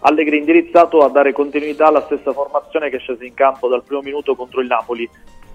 [0.00, 4.02] Allegri indirizzato a dare continuità alla stessa formazione che è scesa in campo dal primo
[4.02, 5.08] minuto contro il Napoli,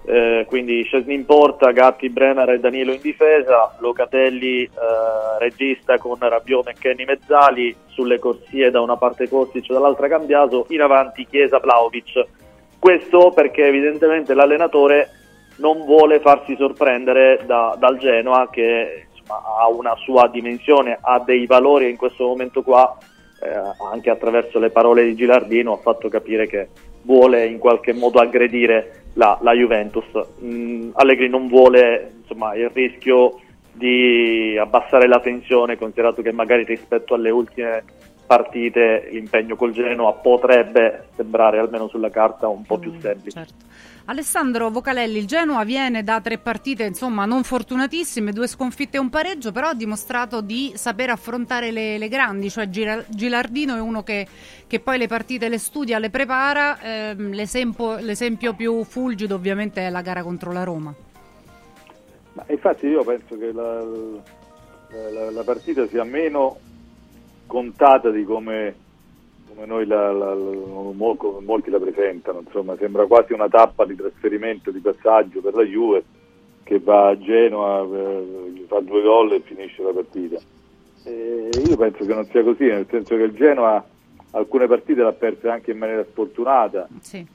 [0.04, 4.70] Eh, quindi Scesni in porta, Gatti, Bremer e Danilo in difesa, Locatelli eh,
[5.38, 11.26] regista con Rabiot, McKenny, Mezzali, sulle corsie da una parte Kostic dall'altra Cambiaso, in avanti
[11.26, 12.26] Chiesa, Vlaovic.
[12.80, 15.10] Questo perché evidentemente l'allenatore
[15.58, 21.46] non vuole farsi sorprendere da- dal Genoa che insomma, ha una sua dimensione, ha dei
[21.46, 22.96] valori e in questo momento qua,
[23.40, 23.48] eh,
[23.92, 26.68] anche attraverso le parole di Gilardino, ha fatto capire che
[27.02, 30.04] vuole in qualche modo aggredire la, la Juventus.
[30.42, 33.40] Mm, Allegri non vuole insomma, il rischio
[33.72, 37.84] di abbassare la tensione, considerato che magari rispetto alle ultime
[38.26, 43.46] partite l'impegno col Genoa potrebbe sembrare almeno sulla carta un po' più semplice.
[44.06, 49.10] Alessandro Vocalelli, il Genoa viene da tre partite, insomma, non fortunatissime, due sconfitte e un
[49.10, 54.26] pareggio, però ha dimostrato di saper affrontare le, le grandi, cioè Gilardino è uno che,
[54.66, 59.90] che poi le partite le studia, le prepara, ehm, l'esempio, l'esempio più fulgido ovviamente è
[59.90, 60.92] la gara contro la Roma.
[62.32, 66.58] Ma infatti io penso che la, la- la partita sia meno
[67.46, 68.74] contata di come,
[69.54, 74.70] come noi la, la- la- molti la presentano, insomma sembra quasi una tappa di trasferimento,
[74.70, 76.02] di passaggio per la Juve
[76.62, 80.38] che va a Genoa, eh, fa due gol e finisce la partita.
[81.04, 83.84] E io penso che non sia così, nel senso che il Genoa
[84.30, 86.88] alcune partite l'ha perse anche in maniera sfortunata,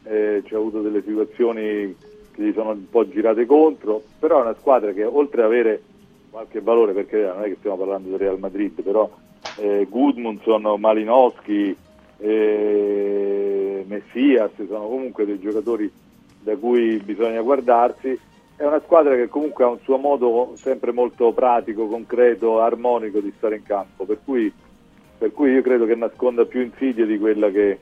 [0.03, 1.95] eh, c'è avuto delle situazioni
[2.31, 5.81] che gli sono un po' girate contro, però è una squadra che oltre ad avere
[6.31, 9.10] qualche valore, perché non è che stiamo parlando del Real Madrid, però
[9.57, 11.76] eh, Gudmundsson, Malinowski,
[12.19, 15.91] eh, Messias sono comunque dei giocatori
[16.39, 18.18] da cui bisogna guardarsi.
[18.56, 23.31] È una squadra che comunque ha un suo modo sempre molto pratico, concreto, armonico di
[23.38, 24.52] stare in campo, per cui,
[25.18, 27.77] per cui io credo che nasconda più insidie di quella che,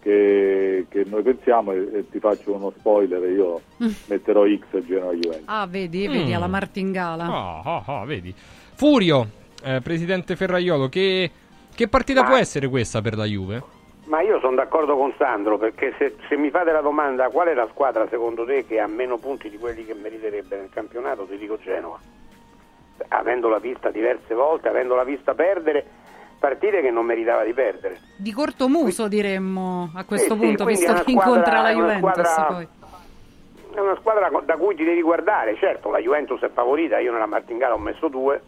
[0.00, 3.60] che- che noi pensiamo e, e ti faccio uno spoiler, io
[4.06, 5.42] metterò X a Genoa Juventus.
[5.46, 6.12] Ah, vedi, Mm.
[6.12, 7.24] vedi alla martingala.
[7.24, 8.32] Ah, ah, ah, vedi.
[8.74, 9.26] Furio,
[9.64, 11.28] eh, presidente Ferraiolo, che,
[11.74, 13.62] che partita può essere questa per la Juve?
[14.04, 17.54] Ma io sono d'accordo con Sandro perché se, se mi fate la domanda qual è
[17.54, 21.38] la squadra secondo te che ha meno punti di quelli che meriterebbe nel campionato, ti
[21.38, 21.98] dico Genova.
[23.08, 25.84] Avendola vista diverse volte, avendola vista perdere
[26.38, 28.00] partite che non meritava di perdere.
[28.16, 32.26] Di corto muso diremmo a questo Sì, sì, punto, quindi visto che incontra la Juventus
[32.26, 32.68] squadra- poi.
[33.74, 37.26] È una squadra da cui ti devi guardare, certo la Juventus è favorita, io nella
[37.26, 38.40] Martingala ho messo due,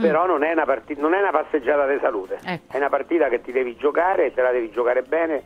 [0.00, 2.38] però non, è una parti- non è una passeggiata di salute,
[2.70, 5.42] è una partita che ti devi giocare e te la devi giocare bene.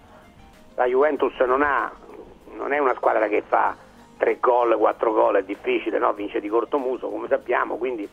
[0.75, 1.91] La Juventus non, ha,
[2.55, 3.77] non è una squadra che fa
[4.17, 6.13] tre gol, quattro gol, è difficile, no?
[6.13, 8.09] vince di corto muso come sappiamo, quindi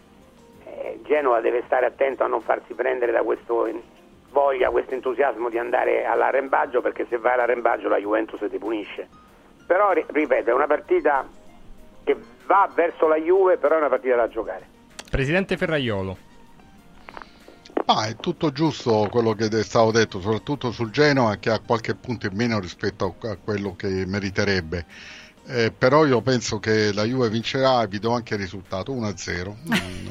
[0.65, 3.67] eh, Genova deve stare attento a non farsi prendere da questo
[4.29, 9.07] voglia, questo entusiasmo di andare all'arrembaggio perché se vai all'arrembaggio la Juventus ti punisce.
[9.65, 11.25] Però ri- ripeto, è una partita
[12.03, 14.73] che va verso la Juve, però è una partita da giocare.
[15.09, 16.17] Presidente Ferraiolo.
[17.87, 21.93] Ah, è tutto giusto quello che è stato detto, soprattutto sul Genoa che ha qualche
[21.93, 24.85] punto in meno rispetto a quello che meriterebbe.
[25.47, 29.53] Eh, però io penso che la Juve vincerà e vi do anche il risultato 1-0.
[29.75, 30.07] Mm,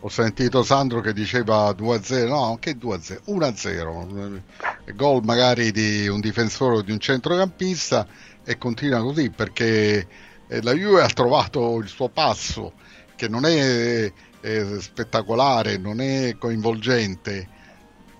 [0.00, 4.40] Ho sentito Sandro che diceva 2-0, no, che 2-0, 1-0.
[4.86, 8.06] Eh, Gol magari di un difensore o di un centrocampista
[8.44, 10.06] e continua così perché
[10.46, 12.72] eh, la Juve ha trovato il suo passo
[13.16, 14.10] che non è,
[14.80, 17.48] spettacolare, non è coinvolgente.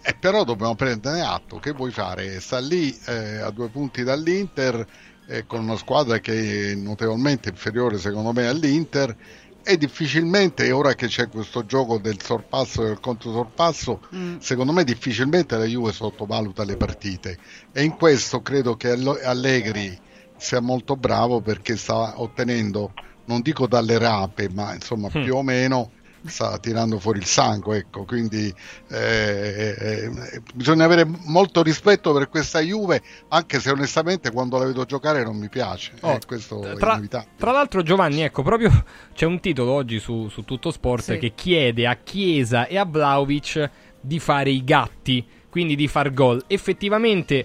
[0.02, 2.40] E però dobbiamo prendere atto che vuoi fare?
[2.40, 4.86] Sta lì eh, a due punti dall'Inter
[5.26, 9.14] eh, con una squadra che è notevolmente inferiore secondo me all'Inter
[9.62, 14.38] e difficilmente, ora che c'è questo gioco del sorpasso e del controsorpasso, Mm.
[14.38, 17.38] secondo me difficilmente la Juve sottovaluta le partite
[17.70, 20.00] e in questo credo che Allegri
[20.34, 22.92] sia molto bravo perché sta ottenendo,
[23.24, 25.22] non dico dalle rape, ma insomma Mm.
[25.22, 25.92] più o meno
[26.28, 28.52] sta tirando fuori il sangue, ecco, quindi
[28.90, 34.84] eh, eh, bisogna avere molto rispetto per questa Juve, anche se onestamente quando la vedo
[34.84, 37.00] giocare non mi piace, Oh, eh, questo è Tra,
[37.36, 38.84] tra l'altro, Giovanni, ecco, proprio
[39.14, 41.18] c'è un titolo oggi su, su Tutto Sport Sì.
[41.18, 46.42] che chiede a Chiesa e a Vlaovic di fare i gatti, quindi di far gol.
[46.46, 47.44] Effettivamente,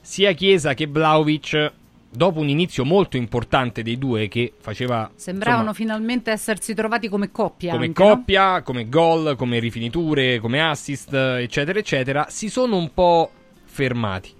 [0.00, 1.72] sia Chiesa che Vlaovic,
[2.14, 7.30] dopo un inizio molto importante dei due che faceva Sembravano insomma, finalmente essersi trovati come
[7.30, 7.72] coppia.
[7.72, 8.08] come anche, no?
[8.16, 13.30] coppia, come gol, come rifiniture, come assist, eccetera, eccetera, si sono un po'
[13.64, 14.30] fermati.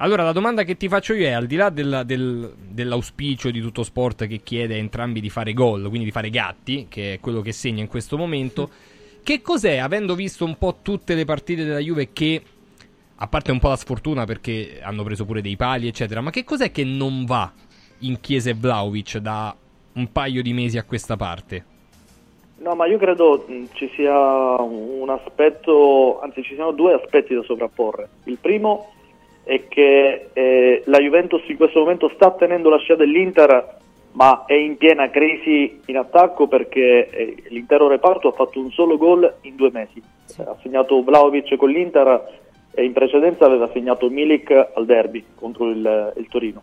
[0.00, 3.60] Allora, la domanda che ti faccio io è: al di là del- del- dell'auspicio di
[3.60, 7.20] tutto sport che chiede a entrambi di fare gol, quindi di fare gatti, che è
[7.20, 8.70] quello che segna in questo momento,
[9.24, 12.42] che cos'è, avendo visto un po' tutte le partite della Juve, che
[13.20, 16.44] a parte un po' la sfortuna perché hanno preso pure dei pali, eccetera, ma che
[16.44, 17.50] cos'è che non va
[18.00, 19.54] in Chiesa e Vlaovic da
[19.94, 21.64] un paio di mesi a questa parte?
[22.58, 28.08] No, ma io credo ci sia un aspetto, anzi ci siano due aspetti da sovrapporre.
[28.24, 28.92] Il primo
[29.44, 33.76] è che eh, la Juventus in questo momento sta tenendo la scia dell'Inter,
[34.12, 38.96] ma è in piena crisi in attacco perché eh, l'intero reparto ha fatto un solo
[38.96, 40.02] gol in due mesi.
[40.38, 42.40] Ha segnato Vlaovic con l'Inter
[42.72, 46.62] e in precedenza aveva segnato Milik al derby contro il, il Torino.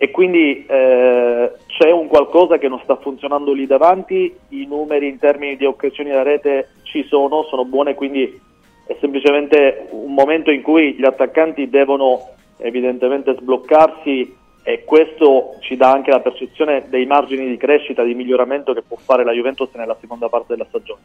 [0.00, 5.18] E quindi eh, c'è un qualcosa che non sta funzionando lì davanti, i numeri in
[5.18, 8.40] termini di occasioni da rete ci sono, sono buone, quindi
[8.86, 15.90] è semplicemente un momento in cui gli attaccanti devono evidentemente sbloccarsi e questo ci dà
[15.90, 19.96] anche la percezione dei margini di crescita, di miglioramento che può fare la Juventus nella
[20.00, 21.00] seconda parte della stagione.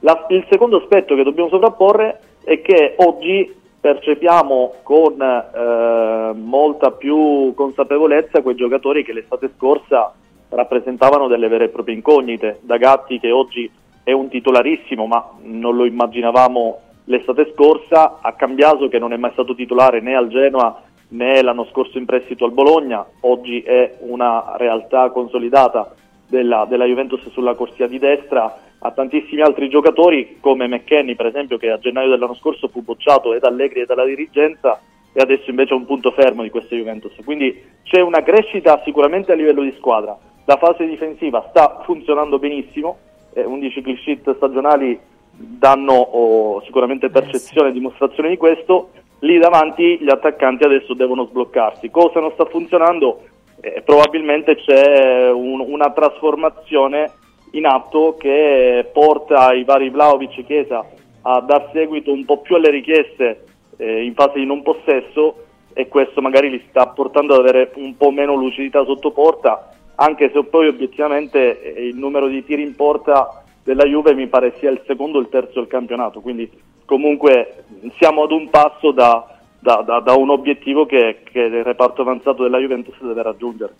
[0.00, 7.52] La- il secondo aspetto che dobbiamo sovrapporre è che oggi percepiamo con eh, molta più
[7.54, 10.10] consapevolezza quei giocatori che l'estate scorsa
[10.48, 12.60] rappresentavano delle vere e proprie incognite.
[12.62, 13.70] Da Gatti che oggi
[14.02, 19.32] è un titolarissimo, ma non lo immaginavamo l'estate scorsa, a Cambiaso che non è mai
[19.32, 24.54] stato titolare né al Genoa né l'anno scorso in prestito al Bologna, oggi è una
[24.56, 25.94] realtà consolidata
[26.34, 31.56] della, della Juventus sulla corsia di destra, a tantissimi altri giocatori come McKenny per esempio
[31.56, 34.78] che a gennaio dell'anno scorso fu bocciato e da Allegri e dalla dirigenza
[35.12, 37.12] e adesso invece è un punto fermo di questa Juventus.
[37.24, 40.18] Quindi c'è una crescita sicuramente a livello di squadra.
[40.44, 42.98] La fase difensiva sta funzionando benissimo,
[43.32, 44.98] eh, 11 clean sheet stagionali
[45.36, 48.90] danno oh, sicuramente percezione e dimostrazione di questo.
[49.20, 51.90] Lì davanti gli attaccanti adesso devono sbloccarsi.
[51.90, 53.22] Cosa non sta funzionando?
[53.60, 57.10] Eh, probabilmente c'è un- una trasformazione
[57.52, 60.84] in atto che porta i vari Vlaovic e Chiesa
[61.22, 63.44] a dar seguito un po' più alle richieste
[63.76, 65.36] eh, in fase di non possesso
[65.72, 70.30] e questo magari li sta portando ad avere un po' meno lucidità sotto porta, anche
[70.32, 74.70] se poi obiettivamente eh, il numero di tiri in porta della Juve mi pare sia
[74.70, 76.50] il secondo o il terzo del campionato, quindi
[76.84, 77.64] comunque
[77.98, 79.33] siamo ad un passo da,
[79.64, 83.74] da- da- da un obiettivo che, che il reparto avanzato della Juventus deve raggiungere.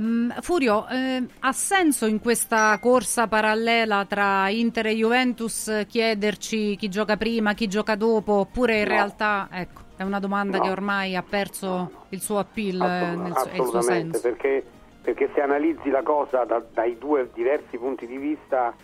[0.00, 6.88] Mm, Furio, eh, ha senso in questa corsa parallela tra Inter e Juventus chiederci chi
[6.88, 8.88] gioca prima, chi gioca dopo, oppure in No.
[8.88, 10.64] realtà, ecco, è una domanda No.
[10.64, 14.20] che ormai ha perso il suo appeal eh, nel suo- e il suo senso.
[14.20, 14.64] perché,
[15.02, 18.74] perché se analizzi la cosa da- dai due diversi punti di vista,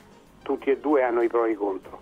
[0.43, 2.01] tutti e due hanno i pro e i contro.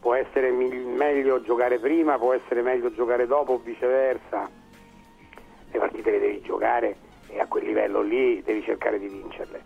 [0.00, 4.48] Può essere meglio giocare prima, può essere meglio giocare dopo viceversa.
[5.70, 6.96] Le partite le devi giocare
[7.28, 9.62] e a quel livello lì devi cercare di vincerle.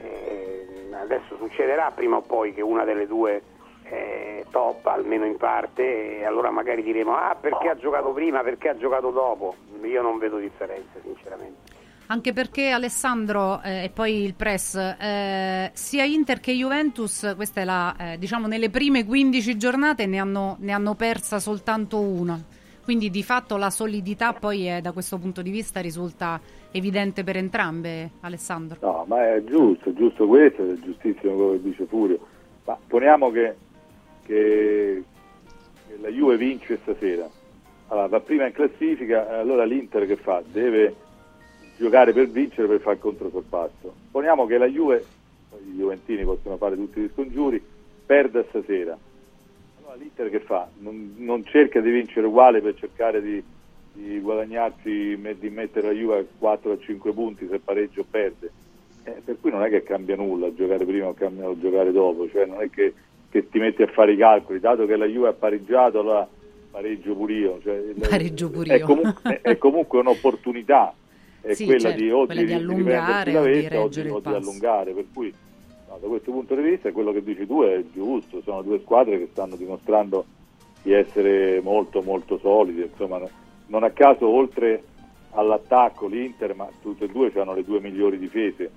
[0.00, 3.42] Eh, adesso succederà prima o poi che una delle due
[3.84, 8.70] eh, top almeno in parte e allora magari diremo ah perché ha giocato prima, perché
[8.70, 9.54] ha giocato dopo.
[9.82, 11.77] Io non vedo differenze sinceramente.
[12.10, 17.64] Anche perché Alessandro eh, e poi il press, eh, sia Inter che Juventus, questa è
[17.64, 22.42] la, eh, diciamo, nelle prime 15 giornate ne hanno, ne hanno persa soltanto una.
[22.82, 26.40] Quindi di fatto la solidità poi è, da questo punto di vista risulta
[26.70, 28.78] evidente per entrambe, Alessandro.
[28.80, 32.26] No, ma è giusto, è giusto questo, è giustissimo quello che dice Furio.
[32.64, 33.54] Ma poniamo che,
[34.24, 35.02] che-
[36.00, 37.28] la Juve vince stasera.
[37.88, 40.42] Allora, va prima in classifica, allora l'Inter che fa?
[40.50, 41.06] Deve
[41.78, 43.94] giocare per vincere per fare il controsorpasso.
[44.10, 45.04] Poniamo che la Juve,
[45.66, 47.62] i Juventini possono fare tutti gli scongiuri,
[48.04, 48.96] perda stasera.
[49.80, 50.68] Allora l'Inter che fa?
[50.78, 53.42] Non, non cerca di vincere uguale per cercare di,
[53.92, 58.50] di guadagnarsi, di mettere la Juve a 4 a 5 punti se pareggio o perde.
[59.04, 62.28] Eh, per cui non è che cambia nulla giocare prima o cambia- o giocare dopo,
[62.28, 62.92] cioè non è che,
[63.30, 66.28] che ti metti a fare i calcoli, dato che la Juve ha pareggiato, allora
[66.70, 67.58] pareggio pure io.
[67.62, 68.84] Cioè, Pareggio pure è, io.
[68.84, 70.92] comunque, è- è comunque un'opportunità,
[71.48, 74.14] è Sì, quella certo, di o quella di, allungare la vetta o di, reggere il
[74.14, 75.32] o di allungare, per cui
[75.88, 79.18] no, da questo punto di vista quello che dici tu è giusto, sono due squadre
[79.18, 80.26] che stanno dimostrando
[80.82, 83.20] di essere molto molto solide, insomma
[83.66, 84.82] non a caso oltre
[85.30, 88.70] all'attacco l'Inter, ma tutte e due hanno le due migliori difese,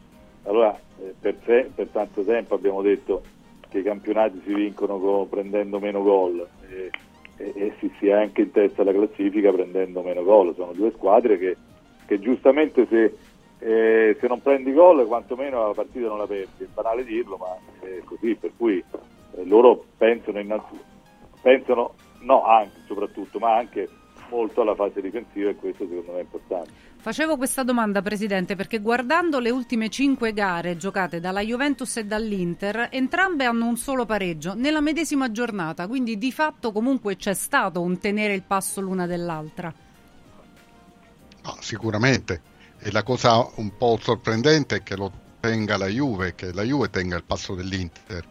[0.43, 3.21] allora eh, per, se- per tanto tempo abbiamo detto
[3.67, 6.89] che i campionati si vincono co- prendendo meno gol e,
[7.35, 11.37] e- e si sia anche in testa alla classifica prendendo meno gol, sono due squadre
[11.37, 11.57] che,
[12.11, 13.15] che giustamente se,
[13.59, 17.55] eh, se non prendi gol quantomeno la partita non la perdi, è banale dirlo ma
[17.79, 18.83] è così, per cui
[19.37, 20.89] eh, loro pensano innanzitutto
[21.41, 23.87] pensano, no anche, soprattutto, ma anche
[24.29, 26.69] molto alla fase difensiva e questo secondo me è importante.
[26.97, 32.89] Facevo questa domanda, Presidente, perché guardando le ultime cinque gare giocate dalla Juventus e dall'Inter,
[32.91, 37.97] entrambe hanno un solo pareggio nella medesima giornata, quindi di fatto comunque c'è stato un
[37.99, 39.73] tenere il passo l'una dell'altra.
[41.43, 42.41] No, sicuramente.
[42.79, 46.89] E la cosa un po' sorprendente è che lo tenga la Juve, che la Juve
[46.89, 48.27] tenga il passo dell'Inter.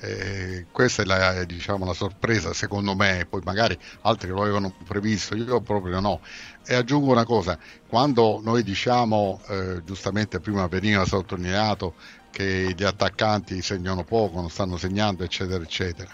[0.00, 5.34] Eh, questa è la, diciamo, la sorpresa secondo me, poi magari altri lo avevano previsto,
[5.34, 6.20] io proprio no.
[6.64, 7.58] E aggiungo una cosa,
[7.88, 11.94] quando noi diciamo, eh, giustamente prima veniva sottolineato
[12.30, 16.10] che gli attaccanti segnano poco, non stanno segnando, eccetera, eccetera,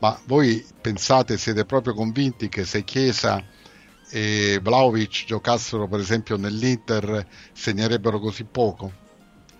[0.00, 3.44] ma voi pensate, siete proprio convinti che se Chiesa
[4.10, 8.92] e Vlaovic giocassero per esempio nell'Inter segnerebbero così poco?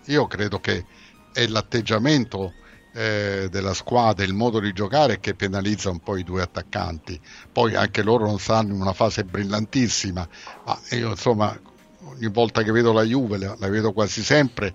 [0.07, 0.85] Io credo che
[1.33, 2.53] è l'atteggiamento
[2.93, 7.21] eh, della squadra, il modo di giocare che penalizza un po' i due attaccanti.
[7.53, 10.27] Poi anche loro non stanno in una fase brillantissima,
[10.65, 11.57] ma io insomma
[12.05, 14.75] ogni volta che vedo la Juve, la, la vedo quasi sempre,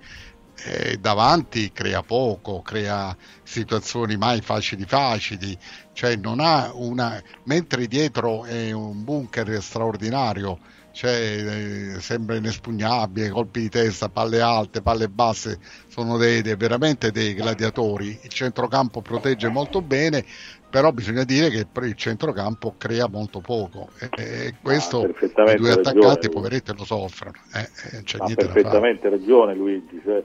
[0.65, 5.57] eh, davanti crea poco, crea situazioni mai facili facili,
[5.93, 10.59] cioè non ha una mentre dietro è un bunker straordinario,
[10.91, 17.11] cioè eh, sembra inespugnabile, colpi di testa, palle alte, palle basse, sono dei, dei- veramente
[17.11, 18.19] dei gladiatori.
[18.21, 20.23] Il centrocampo protegge molto bene,
[20.69, 26.29] però bisogna dire che il centrocampo crea molto poco e, e questo i due attaccanti
[26.29, 27.33] poveretti lo soffrono.
[27.53, 30.23] Eh, eh, Ha perfettamente ragione Luigi, cioè,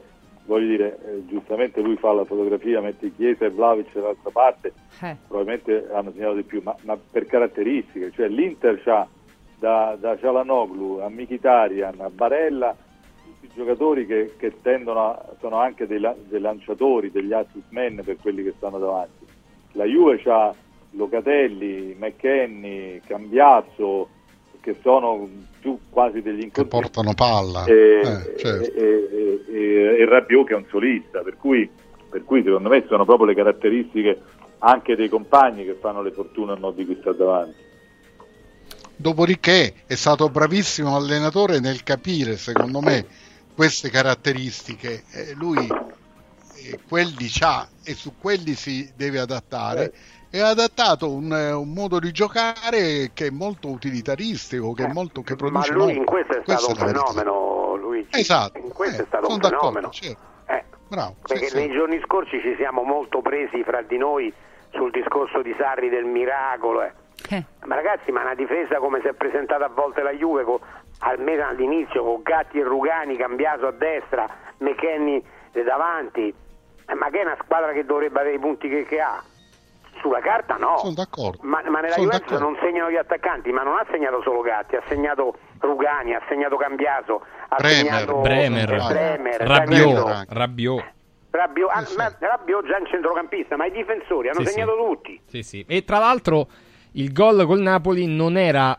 [0.49, 4.73] voglio dire, eh, giustamente lui fa la fotografia, mette Chiesa e Vlaovic dall'altra parte,
[5.29, 9.07] probabilmente hanno segnato di più, ma, ma per caratteristiche, cioè l'Inter c'ha
[9.59, 12.75] da, da Cialanoglu a Mkhitaryan a Barella
[13.25, 18.17] tutti giocatori che, che tendono a, sono anche dei, dei lanciatori, degli assist men per
[18.17, 19.27] quelli che stanno davanti.
[19.73, 20.55] La Juve ha
[20.93, 24.09] Locatelli, McKenny, Cambiasso,
[24.61, 25.29] che sono
[25.61, 27.65] più quasi degli Che incontri portano palla.
[27.65, 28.73] e, Eh, certo.
[28.75, 31.69] e, e- e- Rabiot che è un solista, per cui,
[32.09, 34.21] per cui secondo me sono proprio le caratteristiche
[34.59, 37.67] anche dei compagni che fanno le fortune a no di chi sta davanti.
[38.97, 43.07] Dopodiché è stato bravissimo allenatore nel capire, secondo me,
[43.55, 45.05] queste caratteristiche.
[45.13, 49.93] Eh, lui eh, quelli c'ha e su quelli si deve adattare.
[50.31, 54.93] E ha adattato un, eh, un modo di giocare che è molto utilitaristico, che, è
[54.93, 55.99] molto, che Eh, Ma produce lui molto.
[55.99, 57.05] in questo è stato un la verità.
[57.07, 58.09] fenomeno, Luigi.
[58.21, 59.89] Esatto, In questo eh, è stato un fenomeno.
[59.91, 60.21] certo.
[60.47, 61.57] Eh, Bravo, perché sì, sì.
[61.57, 64.33] nei giorni scorsi ci siamo molto presi fra di noi
[64.73, 66.83] sul discorso di Sarri del miracolo.
[66.83, 66.93] eh.
[67.65, 70.61] Ma ragazzi, ma una difesa come si è presentata a volte la Juve, co-
[71.01, 74.27] almeno all'inizio, con Gatti e Rugani, cambiato a destra,
[74.59, 75.23] McKenny
[75.53, 76.29] eh, davanti,
[76.87, 79.23] eh, ma che è una squadra che dovrebbe avere i punti che, che ha?
[80.01, 80.77] Sulla carta no.
[80.79, 81.39] Sono d'accordo.
[81.43, 82.51] Ma, ma nella Sono Juventus d'accordo.
[82.51, 86.57] non segnano gli attaccanti, ma non ha segnato solo Gatti, ha segnato Rugani, ha segnato
[86.57, 87.77] Cambiaso, ha Bremer.
[87.77, 90.25] segnato Bremer, eh, Bremer, Rabiot.
[90.29, 90.85] Rabiot.
[91.31, 95.21] Rabiot, ah, ma Rabiot già in centrocampista, ma i difensori hanno Sì, segnato tutti.
[95.27, 95.65] Sì, sì.
[95.69, 96.47] E tra l'altro
[96.93, 98.79] il gol col Napoli non era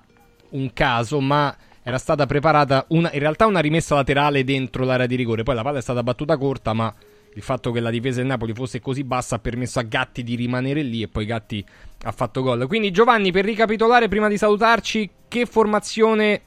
[0.52, 1.54] un caso, ma
[1.84, 5.44] era stata preparata una- in realtà una rimessa laterale dentro l'area di rigore.
[5.44, 6.92] Poi la palla è stata battuta corta, ma
[7.36, 10.36] il fatto che la difesa del Napoli fosse così bassa ha permesso a Gatti di
[10.36, 11.64] rimanere lì e poi Gatti
[12.04, 12.68] ha fatto gol.
[12.68, 16.42] Quindi Giovanni, per ricapitolare prima di salutarci, che formazione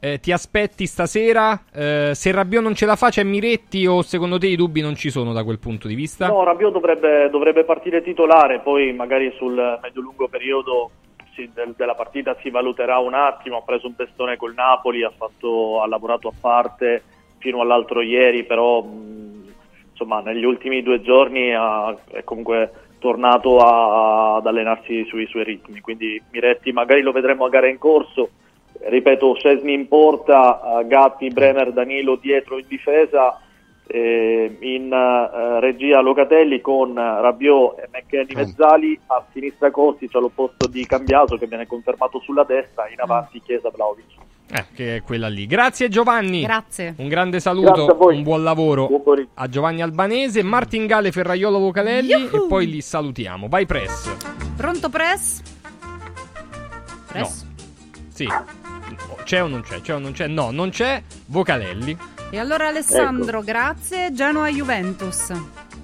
[0.00, 1.64] eh, ti aspetti stasera?
[1.72, 4.96] Eh, se Rabiot non ce la fa, c'è Miretti o secondo te i dubbi non
[4.96, 6.26] ci sono da quel punto di vista?
[6.26, 10.90] No, Rabiot dovrebbe, dovrebbe partire titolare, poi magari sul medio-lungo periodo
[11.34, 13.58] si- del- della partita si valuterà un attimo.
[13.58, 17.02] Ha preso un testone col Napoli, ha, fatto- ha lavorato a parte
[17.38, 19.31] fino all'altro ieri, però mh,
[20.02, 25.80] insomma negli ultimi due giorni ha- è comunque tornato a- ad allenarsi sui suoi ritmi.
[25.80, 28.30] Quindi Miretti magari lo vedremo a gara in corso.
[28.84, 33.38] Ripeto, Scesni in porta, eh, Gatti, Bremer, Danilo dietro in difesa
[33.86, 40.86] eh, in eh, regia Locatelli con Rabiot e McKenny Mezzali, a sinistra Kostic all'opposto di
[40.86, 44.21] Cambiaso che viene confermato sulla destra, in avanti Chiesa Vlaovic.
[44.54, 45.46] Eh, che è quella lì.
[45.46, 46.42] Grazie Giovanni.
[46.42, 46.92] Grazie.
[46.98, 48.16] Un grande saluto, a voi.
[48.16, 48.90] un buon lavoro
[49.34, 53.48] a Giovanni Albanese, Martingale, Ferraiolo, Vocalelli e poi li salutiamo.
[53.48, 54.14] Vai Press.
[54.54, 55.40] Pronto press?
[57.06, 57.42] Press?
[57.42, 57.50] No.
[58.12, 58.28] Sì.
[59.24, 59.80] C'è o non c'è?
[59.80, 60.26] C'è o non c'è?
[60.26, 61.02] No, non c'è.
[61.26, 61.96] Vocalelli.
[62.28, 63.46] E allora Alessandro, Ecco.
[63.46, 64.12] grazie.
[64.12, 65.32] Genoa Juventus.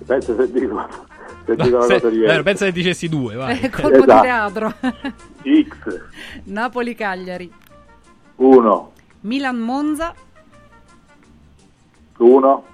[0.05, 0.87] Penso se dico,
[1.47, 3.59] se No, di eh, pensa che dicessi due, vai.
[3.61, 4.21] Eh, colpo di Esatto.
[4.23, 4.75] teatro.
[5.43, 6.01] X,
[6.45, 7.51] Napoli Cagliari.
[8.39, 8.93] 1,
[9.23, 10.15] Milan Monza.
[12.19, 12.65] 1,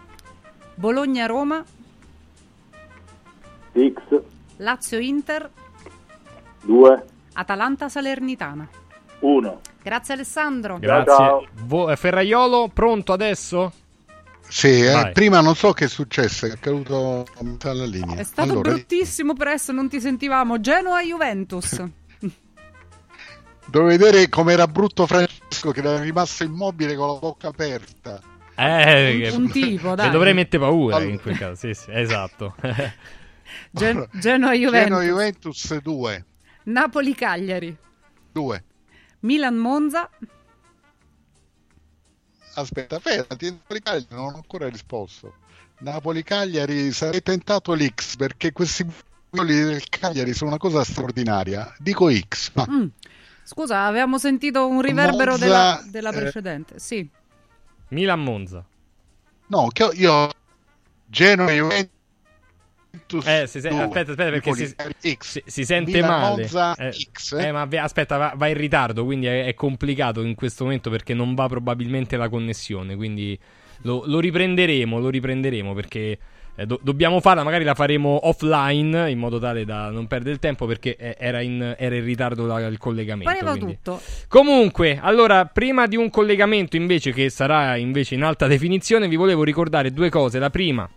[0.75, 1.65] Bologna Roma.
[3.73, 4.21] X,
[4.59, 5.51] Lazio Inter.
[6.63, 7.05] 2,
[7.35, 8.69] Atalanta Salernitana.
[9.21, 9.61] 1.
[9.83, 10.79] Grazie Alessandro.
[10.79, 11.49] Grazie.
[11.65, 13.73] Vo- eh, Ferraiolo, pronto adesso?
[14.47, 18.17] Sì, eh, prima non so che è successo, è caduto a metà della linea.
[18.17, 20.61] È stato Allora, bruttissimo press, non ti sentivamo.
[20.61, 21.83] Genoa Juventus.
[23.67, 28.21] Devo vedere com'era brutto Francesco che era rimasto immobile con la bocca aperta.
[28.57, 30.11] Eh, Un- che- un tipo, dai.
[30.11, 31.11] Dovrei mettere paura Allora.
[31.11, 31.55] in quel caso.
[31.57, 32.55] Sì, sì, esatto.
[33.71, 34.89] Gen- Genoa Juventus.
[34.89, 36.25] Genoa Juventus 2.
[36.65, 37.77] Napoli Cagliari.
[38.33, 38.65] 2.
[39.21, 40.09] Milan Monza.
[42.57, 45.35] Aspetta, fermati, Napoli Cagliari non ho ancora risposto.
[45.81, 48.87] Napoli Cagliari sarei tentato l'X perché questi
[49.31, 51.75] del Cagliari sono una cosa straordinaria.
[51.79, 52.87] Dico X, ma Mm.
[53.45, 56.79] Scusa, avevamo sentito un riverbero Monza, della, della eh, precedente.
[56.79, 57.09] Sì.
[57.89, 58.65] Milan Monza.
[59.49, 60.31] no, che io
[61.07, 61.93] Genoa Juventus
[63.27, 64.75] Eh, si se- aspetta, aspetta, perché si,
[65.21, 66.37] si- si sente Milan male.
[66.43, 67.33] Monza Eh, X.
[67.39, 70.91] eh, ma ve- aspetta, va, va in ritardo, quindi è, è complicato in questo momento
[70.91, 72.97] perché non va probabilmente la connessione.
[72.97, 73.39] Quindi
[73.83, 76.19] lo, lo riprenderemo, lo riprenderemo perché
[76.57, 80.39] eh, do- dobbiamo farla, magari la faremo offline in modo tale da non perdere il
[80.39, 83.33] tempo perché eh, era, in, era in ritardo la- il collegamento.
[83.33, 83.79] Pareva quindi.
[83.83, 84.01] tutto.
[84.29, 89.43] Comunque, allora, prima di un collegamento invece che sarà invece in alta definizione, vi volevo
[89.43, 90.39] ricordare due cose.
[90.39, 90.89] La prima,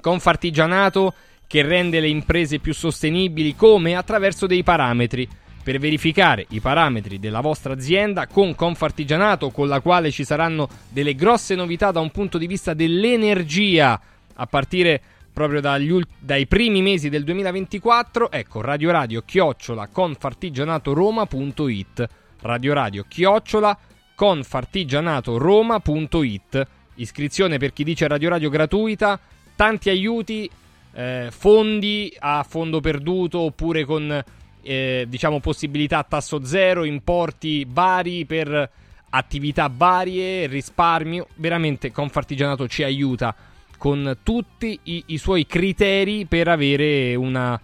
[0.00, 1.14] Confartigianato
[1.46, 5.28] che rende le imprese più sostenibili come attraverso dei parametri.
[5.62, 11.14] Per verificare i parametri della vostra azienda con Confartigianato, con la quale ci saranno delle
[11.14, 14.00] grosse novità da un punto di vista dell'energia,
[14.40, 15.00] a partire
[15.32, 15.60] proprio
[15.94, 22.08] ult- dai primi mesi del 2024, ecco, Radio Radio chiocciola confartigianatoroma.it
[22.40, 23.78] Radio Radio chiocciola
[24.14, 26.66] confartigianatoroma.it
[26.96, 29.20] Iscrizione per chi dice Radio Radio gratuita,
[29.54, 30.50] tanti aiuti,
[30.92, 34.24] eh, fondi a fondo perduto oppure con
[34.60, 38.68] eh, diciamo possibilità a tasso zero, importi vari per
[39.10, 41.28] attività varie, risparmio.
[41.36, 43.32] Veramente Confartigianato ci aiuta
[43.78, 47.58] con tutti i, i suoi criteri per avere una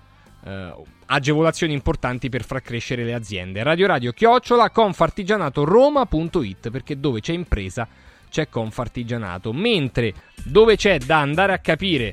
[0.45, 0.75] eh,
[1.07, 3.63] agevolazioni importanti per far crescere le aziende.
[3.63, 7.87] Radio Radio chiocciola confartigianatoroma.it perché dove c'è impresa
[8.35, 10.13] c'è Confartigianato, mentre
[10.43, 12.13] dove c'è da andare a capire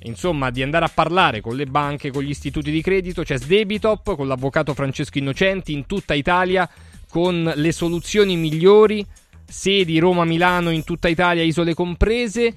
[0.00, 4.14] insomma, di andare a parlare con le banche, con gli istituti di credito, c'è Sdebitop
[4.14, 6.68] con l'avvocato Francesco Innocenti in tutta Italia
[7.08, 9.06] con le soluzioni migliori,
[9.46, 12.54] sedi Roma, Milano in tutta Italia, isole comprese,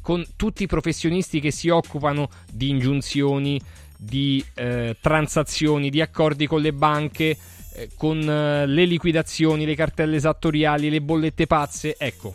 [0.00, 3.60] con tutti i professionisti che si occupano di ingiunzioni,
[3.96, 7.36] di eh, transazioni, di accordi con le banche,
[7.74, 11.96] eh, con eh, le liquidazioni, le cartelle esattoriali, le bollette pazze.
[11.98, 12.34] Ecco,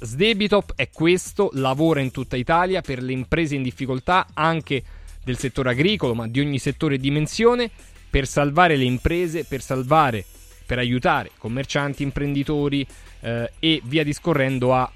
[0.00, 4.82] Sdebitop è questo, lavora in tutta Italia per le imprese in difficoltà, anche
[5.24, 7.70] del settore agricolo, ma di ogni settore e dimensione,
[8.10, 10.24] per salvare le imprese, per salvare,
[10.66, 12.86] per aiutare commercianti, imprenditori
[13.20, 14.90] eh, e via discorrendo a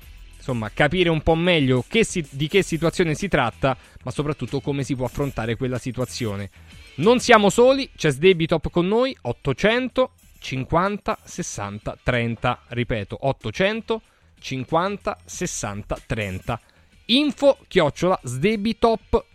[0.49, 4.83] insomma capire un po' meglio che si- di che situazione si tratta, ma soprattutto come
[4.83, 6.49] si può affrontare quella situazione.
[6.97, 14.01] Non siamo soli, c'è Sdebitop con noi, 800 50 60 30, ripeto, 800
[14.41, 16.61] 50 60 30.
[17.07, 19.29] Info chiocciola sdebitop.it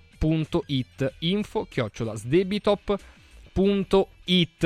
[1.19, 3.01] info chiocciola sdebitop.it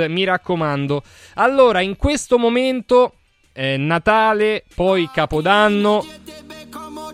[0.08, 1.04] mi raccomando.
[1.36, 3.17] Allora, in questo momento
[3.58, 6.06] eh, Natale, poi Capodanno,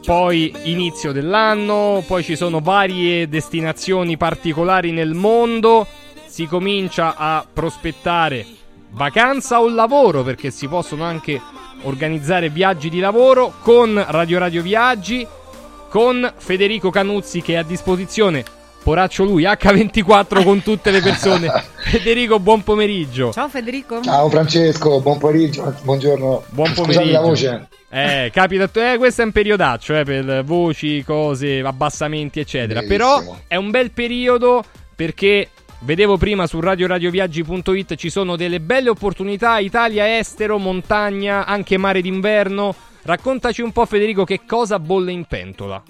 [0.05, 5.87] poi inizio dell'anno, poi ci sono varie destinazioni particolari nel mondo,
[6.25, 8.45] si comincia a prospettare
[8.89, 11.39] vacanza o lavoro perché si possono anche
[11.83, 15.25] organizzare viaggi di lavoro con Radio Radio Viaggi,
[15.87, 21.49] con Federico Canuzzi che è a disposizione Poraccio lui, H24 con tutte le persone.
[21.89, 23.31] Federico, buon pomeriggio.
[23.31, 24.01] Ciao Federico.
[24.01, 26.43] Ciao Francesco, buon pomeriggio, buongiorno.
[26.49, 27.11] Buon Scusate pomeriggio.
[27.13, 27.67] la voce.
[27.89, 32.81] Eh, capita, eh, questo è un periodaccio eh, per voci, cose, abbassamenti, eccetera.
[32.81, 33.21] Bellissimo.
[33.21, 34.61] Però è un bel periodo
[34.93, 35.47] perché
[35.79, 42.75] vedevo prima su radioradioviaggi.it ci sono delle belle opportunità, Italia, estero, montagna, anche mare d'inverno.
[43.03, 45.81] Raccontaci un po' Federico che cosa bolle in pentola.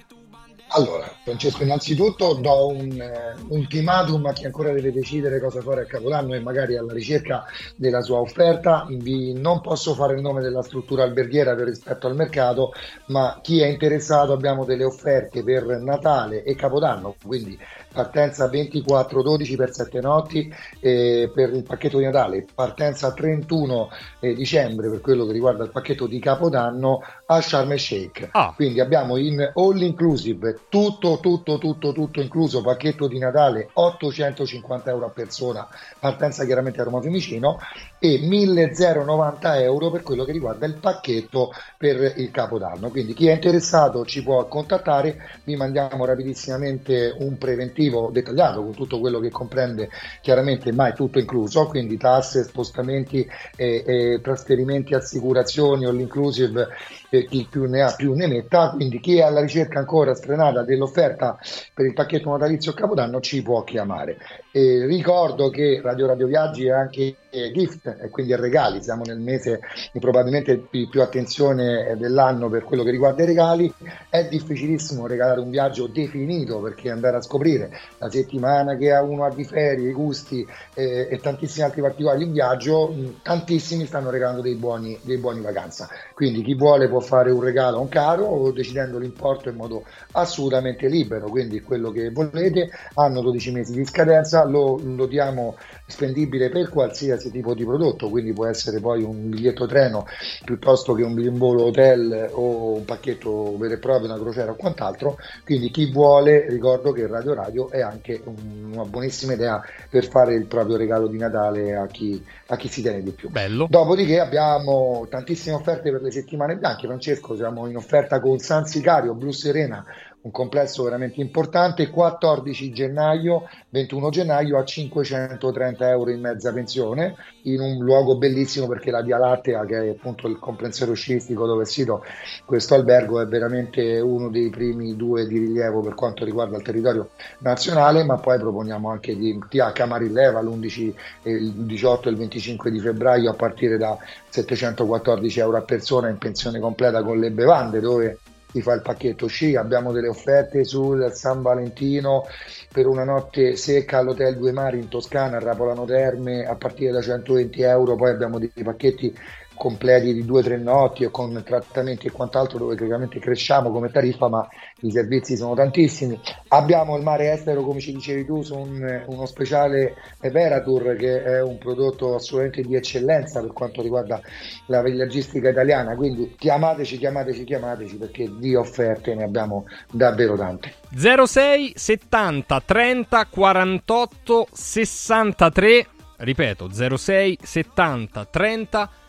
[0.75, 5.85] Allora, Francesco, innanzitutto do un eh, ultimatum a chi ancora deve decidere cosa fare a
[5.85, 7.43] Capodanno e magari alla ricerca
[7.75, 8.83] della sua offerta.
[8.89, 12.71] Vi- non posso fare il nome della struttura alberghiera per rispetto al mercato,
[13.07, 17.55] ma chi è interessato abbiamo delle offerte per Natale e Capodanno, quindi
[17.93, 23.89] partenza 24-12 per 7 notti eh, per il pacchetto di Natale, partenza 31
[24.19, 28.31] eh, dicembre per quello che riguarda il pacchetto di Capodanno a Sharm el Sheikh.
[28.55, 35.05] Quindi abbiamo in all inclusive tutto, tutto, tutto, tutto incluso, pacchetto di Natale 850 euro
[35.05, 35.67] a persona,
[35.99, 37.59] partenza chiaramente a Roma Fiumicino
[37.99, 42.89] e 1090 euro per quello che riguarda il pacchetto per il Capodanno.
[42.89, 48.99] Quindi chi è interessato ci può contattare, vi mandiamo rapidissimamente un preventivo dettagliato con tutto
[48.99, 49.89] quello che comprende
[50.21, 56.67] chiaramente, ma è tutto incluso, quindi tasse, spostamenti, eh, eh, trasferimenti, assicurazioni, all inclusive,
[57.13, 60.63] eh, chi più ne ha più ne metta, quindi chi è alla ricerca ancora strenata
[60.63, 61.37] dell'offerta
[61.71, 64.17] per il pacchetto natalizio Capodanno ci può chiamare.
[64.51, 69.03] Eh, ricordo che Radio Radio Viaggi è anche eh, gift e quindi a regali, siamo
[69.03, 69.59] nel mese
[69.91, 73.73] di probabilmente più, attenzione eh, dell'anno per quello che riguarda i regali,
[74.09, 79.25] è difficilissimo regalare un viaggio definito perché andare a scoprire la settimana che ha uno
[79.25, 80.45] ha di ferie, i gusti
[80.75, 82.23] eh, e tantissimi altri particolari.
[82.23, 87.29] In viaggio, tantissimi stanno regalando dei buoni, dei buoni vacanza, quindi chi vuole può fare
[87.29, 92.09] un regalo a un caro o decidendo l'importo in modo assolutamente libero, quindi quello che
[92.09, 95.55] volete, hanno 12 mesi di scadenza, lo, lo diamo
[95.85, 100.05] spendibile per qualsiasi tipo di prodotto, quindi può essere poi un biglietto treno
[100.43, 105.17] piuttosto che un volo hotel o un pacchetto vero e proprio, una crociera o quant'altro,
[105.43, 110.33] quindi chi vuole ricordo che Radio Radio è anche un- una buonissima idea per fare
[110.35, 113.29] il proprio regalo di Natale a chi, a chi si tiene di più.
[113.29, 113.67] Bello.
[113.69, 119.13] Dopodiché abbiamo tantissime offerte per le settimane bianche, Francesco, siamo in offerta con San Sicario,
[119.13, 119.85] Blu Serena,
[120.23, 127.59] un complesso veramente importante, 14 gennaio, 21 gennaio a 530 euro in mezza pensione, in
[127.59, 131.65] un luogo bellissimo perché la Via Lattea, che è appunto il comprensorio sciistico dove è
[131.65, 132.05] sito
[132.45, 137.09] questo albergo, è veramente uno dei primi due di rilievo per quanto riguarda il territorio
[137.39, 140.93] nazionale, ma poi proponiamo anche di TH Marilleva l'11,
[141.23, 143.97] e il 18 e il 25 di febbraio a partire da
[144.29, 148.19] 714 euro a persona in pensione completa con le bevande, dove
[148.53, 152.27] si fa il pacchetto sci, abbiamo delle offerte sul San Valentino
[152.71, 157.01] per una notte secca all'Hotel Due Mari in Toscana, a Rapolano Terme a partire da
[157.01, 159.17] 120 euro, poi abbiamo dei pacchetti
[159.63, 163.89] completi di due o tre notti e con trattamenti e quant'altro dove chiaramente cresciamo come
[163.89, 164.45] tariffa ma
[164.81, 166.19] i servizi sono tantissimi.
[166.49, 171.41] Abbiamo il mare estero come ci dicevi tu su un- uno speciale Veratur che è
[171.41, 174.19] un prodotto assolutamente di eccellenza per quanto riguarda
[174.65, 175.95] la viaggistica italiana.
[175.95, 180.73] Quindi chiamateci chiamateci chiamateci perché di offerte ne abbiamo davvero tante.
[180.93, 185.87] 06 70 30 48 63
[186.17, 189.02] ripeto 06 70 30 48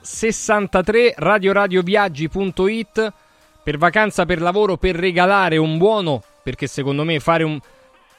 [0.00, 3.12] 63 radioradioviaggi.it
[3.62, 7.60] per vacanza per lavoro per regalare un buono perché secondo me fare un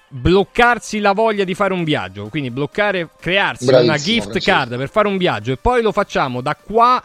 [0.07, 4.51] bloccarsi la voglia di fare un viaggio quindi bloccare crearsi Bravissimo, una gift Francesco.
[4.51, 7.03] card per fare un viaggio e poi lo facciamo da qua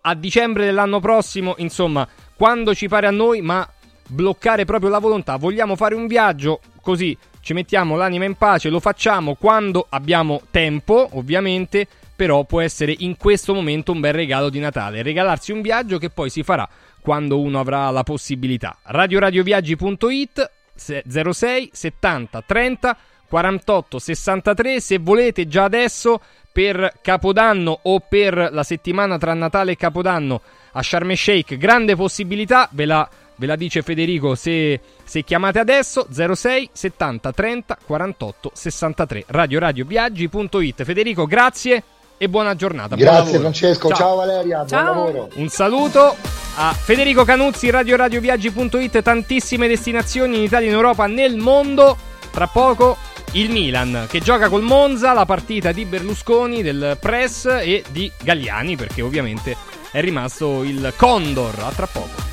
[0.00, 3.68] a dicembre dell'anno prossimo insomma quando ci pare a noi ma
[4.08, 5.36] bloccare proprio la volontà.
[5.36, 11.08] Vogliamo fare un viaggio così ci mettiamo l'anima in pace, lo facciamo quando abbiamo tempo,
[11.12, 11.88] ovviamente,
[12.22, 15.02] però può essere in questo momento un bel regalo di Natale.
[15.02, 16.68] Regalarsi un viaggio che poi si farà
[17.00, 18.78] quando uno avrà la possibilità.
[18.80, 22.96] radioradioviaggi.it se- 06 70 30
[23.26, 26.20] 48 63 se volete già adesso
[26.52, 30.42] per Capodanno o per la settimana tra Natale e Capodanno
[30.74, 35.58] a Sharm el Sheikh grande possibilità ve la, ve la dice Federico se, se chiamate
[35.58, 41.82] adesso 06 70 30 48 63 radioradioviaggi.it Federico grazie
[42.22, 43.40] e buona giornata buon grazie lavoro.
[43.40, 46.14] Francesco ciao, Valeria buon lavoro un saluto
[46.54, 51.96] a Federico Canuzzi, radioradioviaggi.it, tantissime destinazioni in Italia, in Europa, nel mondo.
[52.30, 52.96] Tra poco
[53.32, 58.76] il Milan che gioca col Monza, la partita di Berlusconi, del Press e di Galliani,
[58.76, 59.56] perché ovviamente
[59.90, 61.58] è rimasto il Condor.
[61.58, 62.31] A tra poco.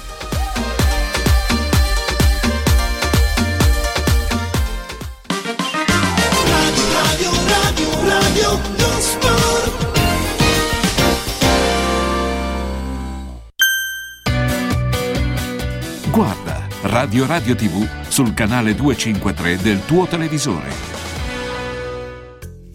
[8.10, 9.88] Radio lo sport
[16.10, 20.99] Guarda Radio Radio TV sul canale 253 del tuo televisore.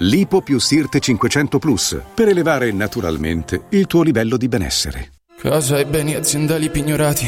[0.00, 5.12] Lipo più Sirte 500 Plus per elevare naturalmente il tuo livello di benessere.
[5.38, 7.26] Casa e beni aziendali pignorati,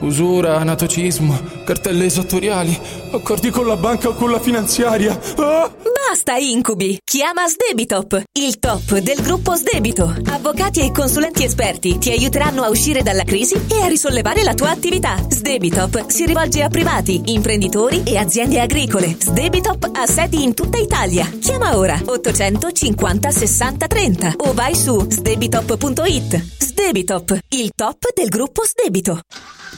[0.00, 2.76] usura, anatocismo, cartelle esattoriali,
[3.12, 5.16] accordi con la banca o con la finanziaria.
[5.36, 5.97] Ah!
[6.08, 6.98] Basta incubi!
[7.04, 10.04] Chiama Sdebitop, il top del gruppo Sdebito.
[10.28, 14.70] Avvocati e consulenti esperti ti aiuteranno a uscire dalla crisi e a risollevare la tua
[14.70, 15.22] attività.
[15.28, 19.18] Sdebitop si rivolge a privati, imprenditori e aziende agricole.
[19.20, 21.30] Sdebitop ha sedi in tutta Italia.
[21.42, 26.42] Chiama ora 850 60 30 o vai su sdebitop.it.
[26.58, 29.20] Sdebitop, il top del gruppo Sdebito.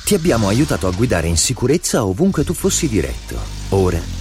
[0.04, 3.36] Ti abbiamo aiutato a guidare in sicurezza ovunque tu fossi diretto.
[3.70, 4.20] Ora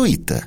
[0.00, 0.46] Caro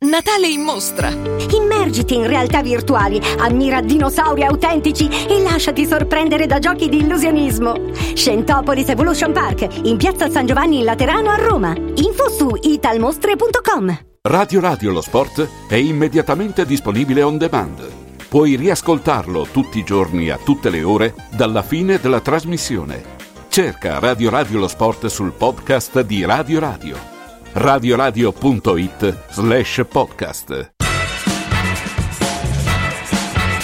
[0.00, 1.10] Natale in mostra.
[1.10, 7.90] Immergiti in realtà virtuali, ammira dinosauri autentici e lasciati sorprendere da giochi di illusionismo.
[8.14, 11.74] Scentopolis Evolution Park, in piazza San Giovanni in Laterano a Roma.
[11.74, 13.98] Info su italmostre.com.
[14.22, 17.84] Radio Radio Lo Sport è immediatamente disponibile on demand.
[18.28, 23.16] Puoi riascoltarlo tutti i giorni a tutte le ore dalla fine della trasmissione.
[23.48, 27.17] Cerca Radio Radio Lo Sport sul podcast di Radio Radio.
[27.52, 30.72] radioradio.it slash podcast.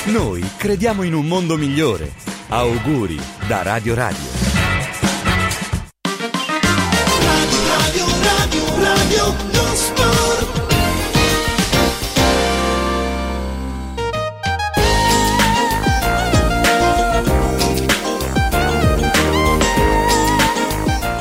[0.07, 2.13] Noi crediamo in un mondo migliore.
[2.49, 4.43] Auguri da Radio Radio.
[7.21, 9.54] Radio Radio Radio lo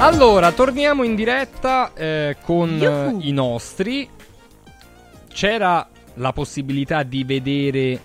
[0.03, 4.09] Allora, torniamo in diretta eh, con eh, i nostri.
[5.29, 8.01] C'era la possibilità di vedere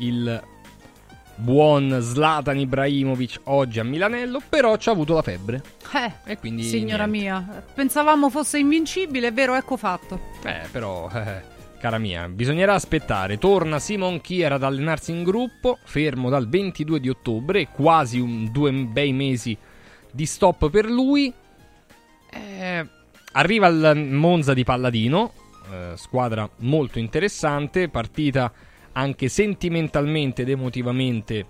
[0.00, 0.42] il
[1.36, 5.62] buon Zlatan Ibrahimovic oggi a Milanello, però ci ha avuto la febbre.
[5.94, 7.18] Eh, E quindi signora niente.
[7.18, 10.20] mia, pensavamo fosse invincibile, è vero, ecco fatto.
[10.44, 11.42] Eh, però, eh,
[11.80, 13.38] cara mia, bisognerà aspettare.
[13.38, 18.70] Torna Simon Chiera ad allenarsi in gruppo, fermo dal 22 di ottobre, quasi un, due
[18.70, 19.56] bei mesi
[20.10, 21.32] di stop per lui.
[22.30, 22.86] Eh,
[23.32, 25.32] arriva al Monza di Palladino,
[25.70, 28.52] eh, squadra molto interessante, partita
[28.92, 31.46] anche sentimentalmente ed emotivamente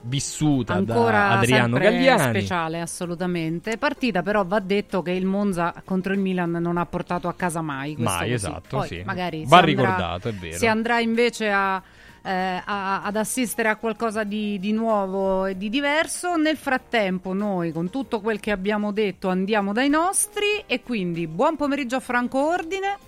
[0.00, 2.38] vissuta Ancora da Adriano Gagliani.
[2.40, 3.78] speciale, assolutamente.
[3.78, 7.62] Partita, però, va detto che il Monza contro il Milan non ha portato a casa
[7.62, 7.94] mai.
[7.98, 9.02] Mai, esatto, Poi sì.
[9.04, 10.56] magari Va si andrà- ricordato, è vero.
[10.56, 11.82] Si andrà invece a.
[12.22, 16.36] eh, a- ad assistere a qualcosa di, di nuovo e di diverso.
[16.36, 20.64] Nel frattempo, noi con tutto quel che abbiamo detto andiamo dai nostri.
[20.66, 22.98] E quindi buon pomeriggio a Franco Ordine.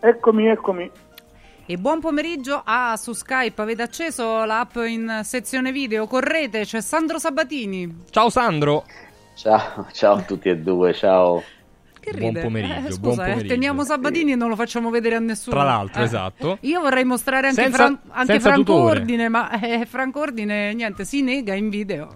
[0.00, 0.90] Eccomi, eccomi.
[1.66, 3.62] E buon pomeriggio a su Skype.
[3.62, 6.06] Avete acceso l'app in sezione video?
[6.06, 8.04] Correte, c'è Sandro Sabatini.
[8.10, 8.84] Ciao Sandro.
[9.34, 11.42] Ciao, ciao a tutti e due, ciao.
[12.04, 12.40] Che Buon ride?
[12.42, 13.54] pomeriggio, Eh, buon scusa, eh, pomeriggio.
[13.54, 15.56] teniamo Sabatini e non lo facciamo vedere a nessuno.
[15.56, 16.04] Tra l'altro, Eh.
[16.04, 16.58] esatto.
[16.60, 18.98] Io vorrei mostrare anche, Senza- Fran- anche Franco tutore.
[18.98, 22.08] Ordine, ma eh, Franco Ordine niente, si nega in video.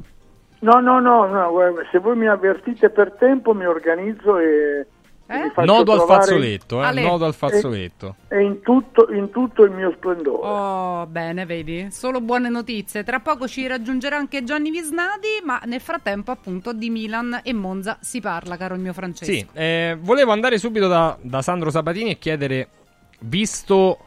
[0.61, 1.51] No, no, no, no,
[1.91, 4.87] se voi mi avvertite per tempo mi organizzo e,
[5.31, 8.17] e faccio Nodo al fazzoletto, eh, nodo al e- fazzoletto.
[8.29, 10.39] E in tutto, in tutto il mio splendore.
[10.43, 11.89] Oh, bene, vedi?
[11.91, 13.05] Solo buone notizie.
[13.05, 17.99] Tra poco ci raggiungerà anche Gianni Visnadi, ma nel frattempo appunto di Milan e Monza
[18.01, 19.31] si parla, caro il mio Francesco.
[19.31, 22.69] Sì, eh, volevo andare subito da, da Sandro Sabatini e chiedere,
[23.21, 23.99] visto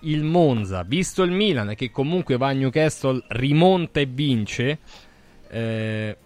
[0.00, 4.78] il Monza, visto il Milan che comunque va a Newcastle, rimonta e vince,
[5.50, 6.16] eh,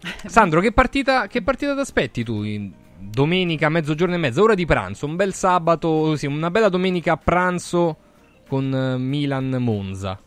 [0.26, 2.42] Sandro, che partita, che partita ti aspetti tu?
[2.42, 7.12] in- domenica, mezzogiorno e mezza, ora di pranzo, un bel sabato, sì, una bella domenica
[7.12, 7.96] a pranzo
[8.46, 10.18] con eh, Milan-Monza.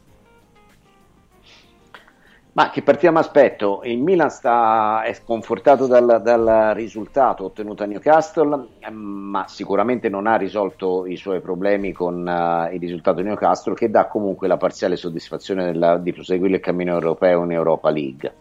[2.55, 3.81] Ma che partita mi aspetto?
[3.83, 10.27] Il Milan sta, è sconfortato dal, dal risultato ottenuto a Newcastle, ehm, ma sicuramente non
[10.27, 14.57] ha risolto i suoi problemi con eh, il risultato di Newcastle, che dà comunque la
[14.57, 18.33] parziale soddisfazione della- di proseguire il cammino europeo in Europa League.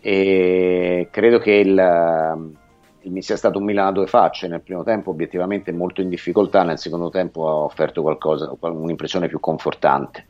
[0.00, 2.54] E credo che il,
[3.02, 4.48] il- sia stato un Milan a due facce.
[4.48, 9.40] Nel primo tempo, obiettivamente, molto in difficoltà, nel secondo tempo ha offerto qualcosa, un'impressione più
[9.40, 10.26] confortante.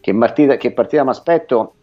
[0.00, 1.74] Che partita, che partita mi aspetto?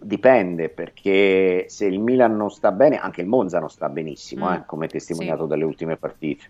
[0.00, 4.52] Dipende perché se il Milan non sta bene, anche il Monza non sta benissimo, Mm,
[4.52, 5.48] eh, come testimoniato sì.
[5.48, 6.44] dalle ultime partite.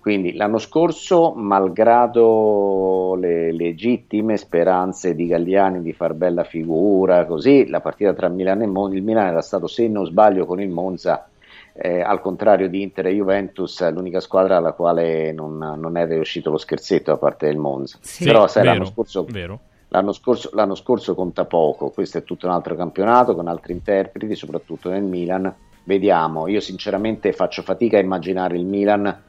[0.00, 7.80] Quindi l'anno scorso, malgrado le legittime speranze di Galliani di far bella figura, così la
[7.80, 11.28] partita tra Milan e Monza, il Milan era stato, se non sbaglio, con il Monza,
[11.78, 16.50] eh, al contrario di Inter e Juventus, l'unica squadra alla quale non, non è riuscito
[16.50, 17.98] lo scherzetto da parte del Monza.
[18.00, 19.26] Sì, Però sai, vero, l'anno scorso.
[19.88, 24.34] L'anno scorso, l'anno scorso conta poco, questo è tutto un altro campionato con altri interpreti,
[24.34, 25.54] soprattutto nel Milan.
[25.84, 29.22] Vediamo, io sinceramente faccio fatica a immaginare il Milan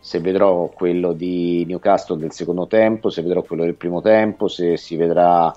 [0.00, 4.76] se vedrò quello di Newcastle del secondo tempo, se vedrò quello del primo tempo, se
[4.76, 5.54] si vedrà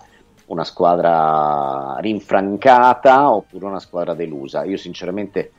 [0.47, 4.63] una squadra rinfrancata oppure una squadra delusa.
[4.65, 5.51] Io sinceramente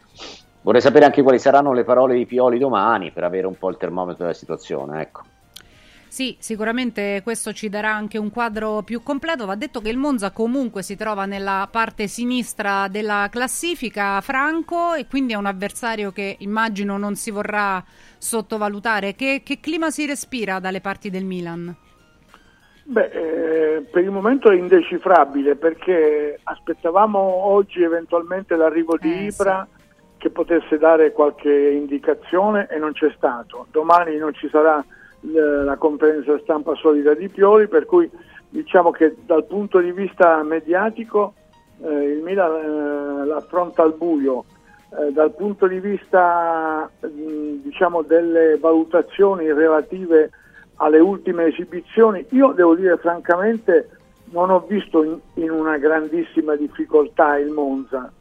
[0.63, 3.77] vorrei sapere anche quali saranno le parole di Pioli domani per avere un po' il
[3.77, 5.23] termometro della situazione, ecco.
[6.13, 9.47] Sì, sicuramente questo ci darà anche un quadro più completo.
[9.47, 15.07] Va detto che il Monza comunque si trova nella parte sinistra della classifica, Franco, e
[15.07, 17.83] quindi è un avversario che immagino non si vorrà
[18.19, 19.15] sottovalutare.
[19.15, 21.75] Che, che clima si respira dalle parti del Milan?
[22.85, 29.67] Beh, eh, per il momento è indecifrabile perché aspettavamo oggi eventualmente l'arrivo di Ibra
[30.23, 33.67] che potesse dare qualche indicazione e non c'è stato.
[33.73, 34.77] Domani non ci sarà
[35.23, 38.09] l- la conferenza stampa solida di Pioli, per cui
[38.49, 41.35] diciamo che dal punto di vista mediatico
[41.83, 44.45] eh, il Milan eh, l'affronta al buio.
[44.97, 50.31] Eh, dal punto di vista mh, diciamo delle valutazioni relative
[50.77, 53.89] alle ultime esibizioni, io devo dire francamente
[54.27, 58.13] non ho visto in, in una grandissima difficoltà il Monza.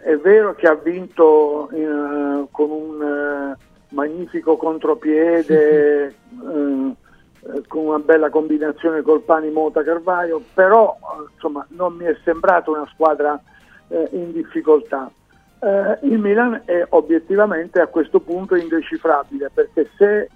[0.00, 3.56] È vero che ha vinto eh, con un eh,
[3.88, 6.14] magnifico contropiede, eh,
[7.40, 12.16] eh, con una bella combinazione col Pani Mota Carvaio, però eh, insomma, non mi è
[12.22, 13.40] sembrata una squadra
[13.88, 15.10] eh, in difficoltà.
[16.02, 20.30] Il Milan è obiettivamente a questo punto indecifrabile perché se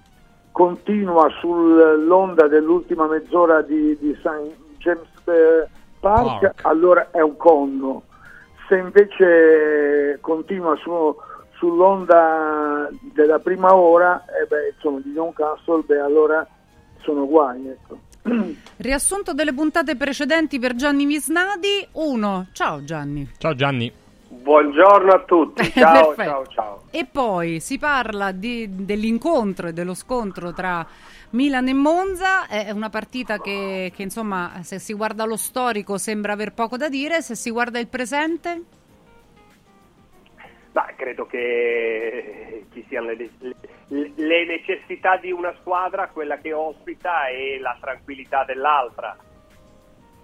[0.51, 4.53] continua sull'onda dell'ultima mezz'ora di, di St.
[4.79, 6.53] James Park, Park.
[6.63, 8.03] allora è un conno.
[8.67, 11.15] Se invece continua su-
[11.57, 16.45] sull'onda della prima ora, eh beh, insomma, di Newcastle, beh, allora
[17.01, 17.67] sono guai.
[17.67, 17.99] Ecco.
[18.77, 21.85] Riassunto delle puntate precedenti per Gianni Visnadi.
[21.91, 22.47] 1.
[22.53, 23.29] Ciao Gianni.
[23.37, 23.91] Ciao Gianni.
[24.29, 26.29] Buongiorno a tutti, ciao Perfetto.
[26.29, 26.81] ciao ciao.
[26.89, 30.85] E poi si parla di- dell'incontro e dello scontro tra
[31.33, 32.47] Milan e Monza.
[32.47, 36.89] È una partita che, che, insomma, se si guarda lo storico sembra aver poco da
[36.89, 37.21] dire.
[37.21, 38.61] Se si guarda il presente,
[40.73, 47.27] Ma credo che ci siano le, le- le necessità di una squadra, quella che ospita
[47.27, 49.15] e la tranquillità dell'altra.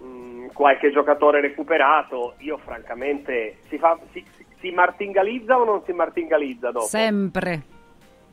[0.02, 4.26] Mm, qualche giocatore recuperato, io francamente si, fa, si,
[4.60, 6.86] si martingalizza o non si martingalizza dopo?
[6.86, 7.78] Sempre.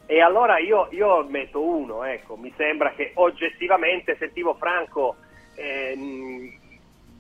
[0.07, 5.17] E allora io, io metto uno, ecco, mi sembra che oggettivamente sentivo Franco,
[5.57, 6.49] ehm,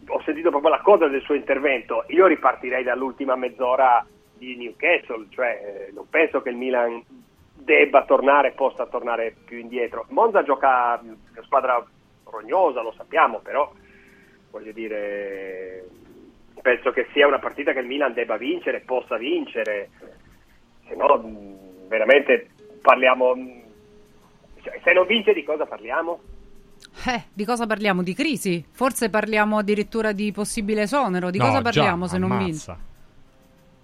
[0.07, 5.89] ho sentito proprio la cosa del suo intervento, io ripartirei dall'ultima mezz'ora di Newcastle, cioè
[5.89, 7.03] eh, non penso che il Milan
[7.55, 10.07] debba tornare, possa tornare più indietro.
[10.11, 11.85] Monza gioca una squadra
[12.31, 13.69] rognosa, lo sappiamo, però
[14.53, 15.89] voglio dire,
[16.63, 19.91] penso che sia una partita che il Milan debba vincere, possa vincere,
[20.87, 21.21] se no
[21.89, 23.35] veramente parliamo,
[24.63, 26.21] cioè, se non vince di cosa parliamo?
[27.07, 28.03] Eh, di cosa parliamo?
[28.03, 28.65] Di crisi?
[28.71, 31.31] Forse parliamo addirittura di possibile esonero.
[31.31, 32.45] Di No, cosa già, parliamo se non ammazza.
[32.75, 32.77] vince?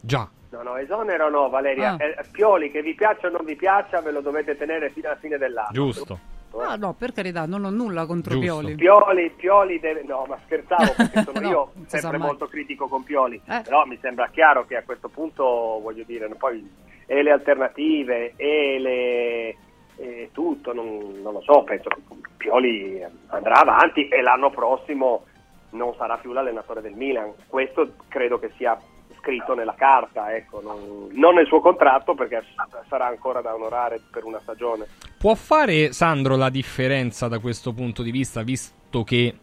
[0.00, 0.28] Già.
[0.50, 1.92] No, no, esonero no, Valeria.
[1.92, 2.04] Ah.
[2.04, 5.18] Eh, Pioli, che vi piaccia o non vi piaccia, ve lo dovete tenere fino alla
[5.18, 5.72] fine dell'anno.
[5.72, 6.18] Giusto.
[6.58, 8.58] Ah, no, per carità, non ho nulla contro Giusto.
[8.58, 8.74] Pioli.
[8.74, 10.02] Pioli, Pioli deve...
[10.02, 13.40] No, ma scherzavo perché sono No, io non sempre molto critico con Pioli.
[13.46, 13.62] Eh.
[13.62, 15.44] Però mi sembra chiaro che a questo punto,
[15.82, 16.68] voglio dire, poi
[17.06, 19.56] e le alternative e le...
[19.96, 22.00] e tutto, non, non lo so, penso che
[22.36, 25.24] Pioli andrà avanti e l'anno prossimo
[25.70, 27.32] non sarà più l'allenatore del Milan.
[27.46, 28.78] Questo credo che sia
[29.22, 32.42] scritto nella carta, ecco, non, non nel suo contratto perché
[32.88, 34.86] sarà ancora da onorare per una stagione.
[35.18, 39.34] Può fare Sandro la differenza da questo punto di vista, visto che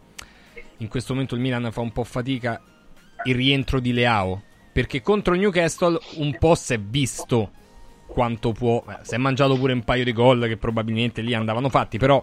[0.77, 2.61] in questo momento il Milan fa un po' fatica
[3.23, 4.41] il rientro di Leao?
[4.71, 7.51] Perché contro il Newcastle un po' si è visto
[8.07, 8.83] quanto può.
[8.89, 12.21] eh, si è mangiato pure un paio di gol che probabilmente lì andavano fatti, però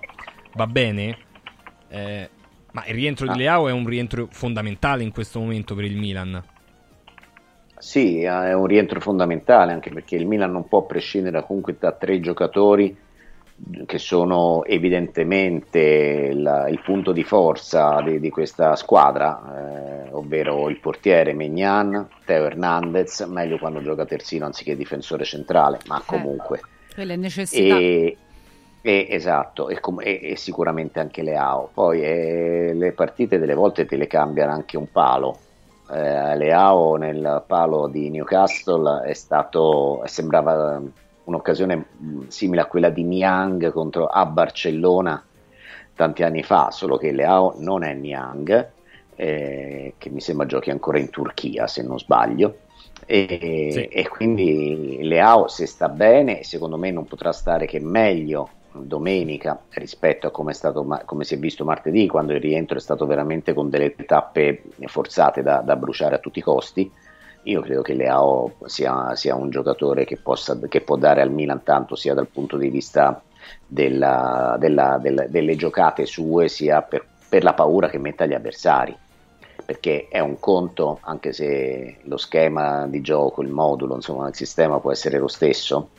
[0.55, 1.19] va bene.
[1.89, 2.31] Eh,
[2.73, 6.43] ma il rientro di Leao è un rientro fondamentale in questo momento per il Milan.
[7.79, 12.21] Sì, è un rientro fondamentale anche perché il Milan non può prescindere comunque da tre
[12.21, 12.97] giocatori
[13.87, 20.79] che sono evidentemente il, il punto di forza di, di questa squadra, eh, ovvero il
[20.79, 26.61] portiere Megnan, Teo Hernandez, meglio quando gioca terzino anziché difensore centrale, ma comunque.
[26.95, 27.77] Quelle necessità.
[27.77, 28.17] E,
[28.83, 31.71] e- esatto, e, com- e- e sicuramente anche Leao.
[31.73, 35.39] Poi eh, le partite delle volte te le cambiano anche un palo.
[35.91, 40.83] Eh, Leao nel palo di Newcastle è stato, sembrava
[41.27, 45.23] un'occasione mh, simile a quella di Niang contro a Barcellona
[45.95, 48.71] tanti anni fa, solo che Leao non è Niang,
[49.15, 52.59] eh, che mi sembra giochi ancora in Turchia se non sbaglio.
[53.05, 59.61] E, e quindi Leao se sta bene secondo me non potrà stare che meglio domenica
[59.71, 63.07] rispetto a come, è stato, come si è visto martedì quando il rientro è stato
[63.07, 66.91] veramente con delle tappe forzate da, da bruciare a tutti i costi
[67.47, 71.63] io credo che Leao sia, sia un giocatore che, possa, che può dare al Milan
[71.63, 73.23] tanto sia dal punto di vista
[73.67, 78.97] della- della- del- delle giocate sue sia per, per la paura che mette agli avversari
[79.65, 84.79] perché è un conto, anche se lo schema di gioco, il modulo, insomma il sistema
[84.79, 85.91] può essere lo stesso,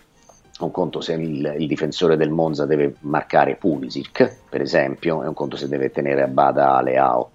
[0.59, 5.33] un conto se il, il difensore del Monza deve marcare Pulisic, per esempio, è un
[5.33, 7.31] conto se deve tenere a bada Leao.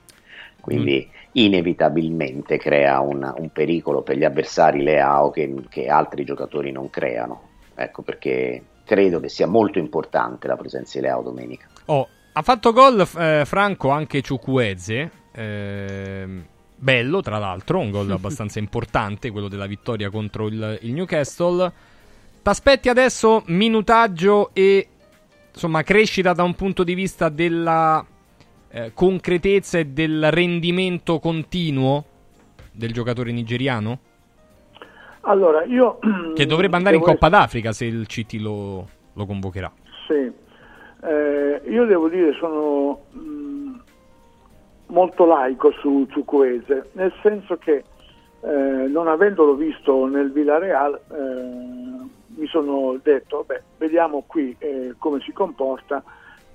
[0.60, 6.90] Quindi inevitabilmente crea un, un pericolo per gli avversari Leao che, che altri giocatori non
[6.90, 7.50] creano.
[7.74, 11.66] Ecco perché credo che sia molto importante la presenza di Leao domenica.
[11.86, 15.10] Oh, ha fatto gol eh, Franco anche Ciucueze.
[15.32, 16.44] ehm,
[16.76, 21.72] bello, tra l'altro, un gol abbastanza importante, quello della vittoria contro il, il Newcastle.
[22.42, 24.88] T'aspetti adesso minutaggio e
[25.52, 28.04] insomma crescita da un punto di vista della
[28.72, 32.04] eh, concretezza e del rendimento continuo
[32.72, 33.98] del giocatore nigeriano?
[35.22, 35.98] Allora, io...
[36.34, 39.70] Che dovrebbe andare in Coppa d'Africa se il City lo, lo convocherà.
[40.06, 40.30] Sì,
[41.04, 43.80] Eh, io devo dire sono mh,
[44.86, 47.84] molto laico su Ciucuese, nel senso che
[48.40, 55.20] eh, non avendolo visto nel Villarreal eh, mi sono detto, beh, vediamo qui eh, come
[55.20, 56.02] si comporta,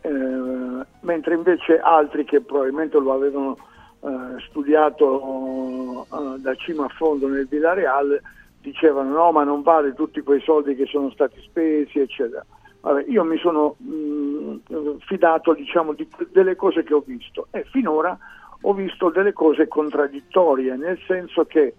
[0.08, 3.58] eh, mentre invece altri che probabilmente lo avevano
[4.00, 8.22] eh, studiato eh, da cima a fondo nel Villarreal
[8.62, 12.46] dicevano no ma non vale tutti quei soldi che sono stati spesi eccetera.
[12.80, 18.18] Vabbè, io mi sono mh, fidato diciamo di, delle cose che ho visto e finora
[18.62, 21.76] ho visto delle cose contraddittorie nel senso che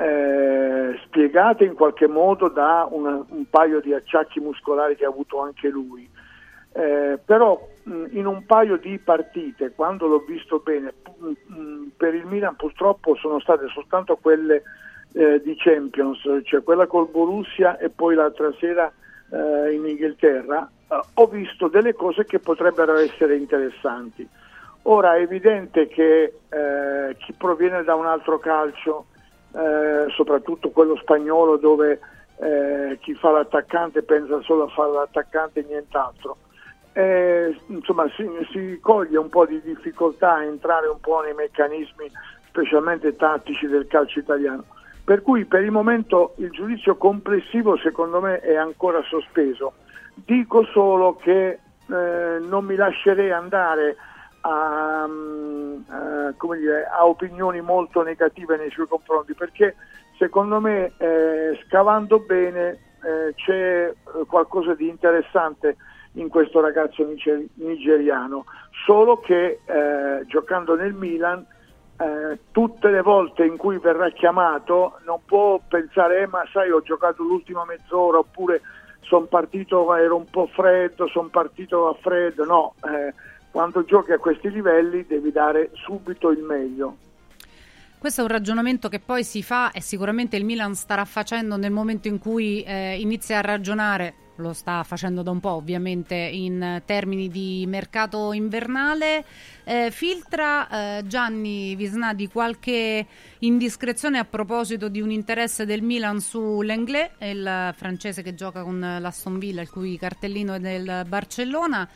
[0.00, 5.40] eh, spiegate in qualche modo da una- un paio di acciacchi muscolari che ha avuto
[5.40, 6.08] anche lui
[6.72, 12.26] eh, però mh, in un paio di partite, quando l'ho visto bene, mh, per il
[12.26, 14.62] Milan purtroppo sono state soltanto quelle
[15.12, 18.92] eh, di Champions, cioè quella col Borussia e poi l'altra sera
[19.30, 24.28] eh, in Inghilterra, eh, ho visto delle cose che potrebbero essere interessanti.
[24.82, 29.06] Ora è evidente che eh, chi proviene da un altro calcio,
[29.54, 32.00] eh, soprattutto quello spagnolo dove
[32.36, 36.36] eh, chi fa l'attaccante pensa solo a fare l'attaccante e nient'altro,
[36.98, 42.10] eh, insomma si, si coglie un po' di difficoltà a entrare un po' nei meccanismi
[42.48, 44.64] specialmente tattici del calcio italiano.
[45.04, 49.74] Per cui per il momento il giudizio complessivo secondo me è ancora sospeso.
[50.12, 53.96] Dico solo che eh, non mi lascerei andare
[54.40, 59.76] a, mm, eh, dire, a opinioni molto negative nei suoi confronti perché
[60.18, 62.70] secondo me eh, scavando bene
[63.04, 63.94] eh, c'è eh,
[64.26, 65.76] qualcosa di interessante
[66.18, 68.44] in questo ragazzo niger- nigeriano,
[68.84, 71.44] solo che eh, giocando nel Milan
[72.00, 76.80] eh, tutte le volte in cui verrà chiamato non può pensare eh, ma sai ho
[76.80, 78.60] giocato l'ultima mezz'ora oppure
[79.00, 83.14] sono partito ero un po' freddo, sono partito a freddo, no, eh,
[83.50, 86.96] quando giochi a questi livelli devi dare subito il meglio.
[87.98, 91.72] Questo è un ragionamento che poi si fa e sicuramente il Milan starà facendo nel
[91.72, 96.82] momento in cui eh, inizia a ragionare, lo sta facendo da un po' ovviamente in
[96.84, 99.24] termini di mercato invernale.
[99.64, 103.06] Eh, filtra eh, Gianni Visnadi qualche
[103.40, 108.80] indiscrezione a proposito di un interesse del Milan su Lenglet, il francese che gioca con
[108.80, 111.88] l'Aston Villa, il cui cartellino è del Barcellona.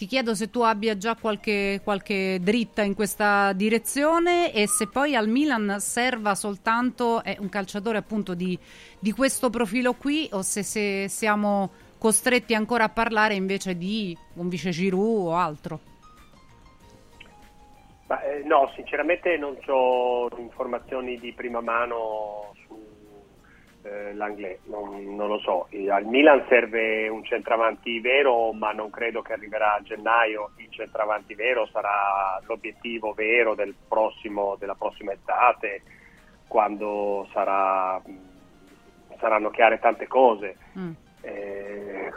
[0.00, 5.14] Ti chiedo se tu abbia già qualche, qualche dritta in questa direzione e se poi
[5.14, 8.58] al Milan serva soltanto eh, un calciatore appunto di,
[8.98, 11.70] di, questo profilo qui o se, se, siamo
[12.00, 15.80] costretti ancora a parlare invece di un vice Giroud o altro.
[18.06, 22.54] Ma, eh, no, sinceramente non ho informazioni di prima mano
[23.82, 25.68] eh, l'Anglais, non, non, lo so.
[25.90, 30.52] Al Milan serve un centravanti vero, ma non credo che arriverà a gennaio.
[30.56, 35.82] Il centravanti vero sarà l'obiettivo vero del prossimo, della prossima estate,
[36.48, 38.00] quando sarà,
[39.18, 40.56] saranno chiare tante cose.
[40.78, 40.92] Mm.
[41.22, 42.10] Eh,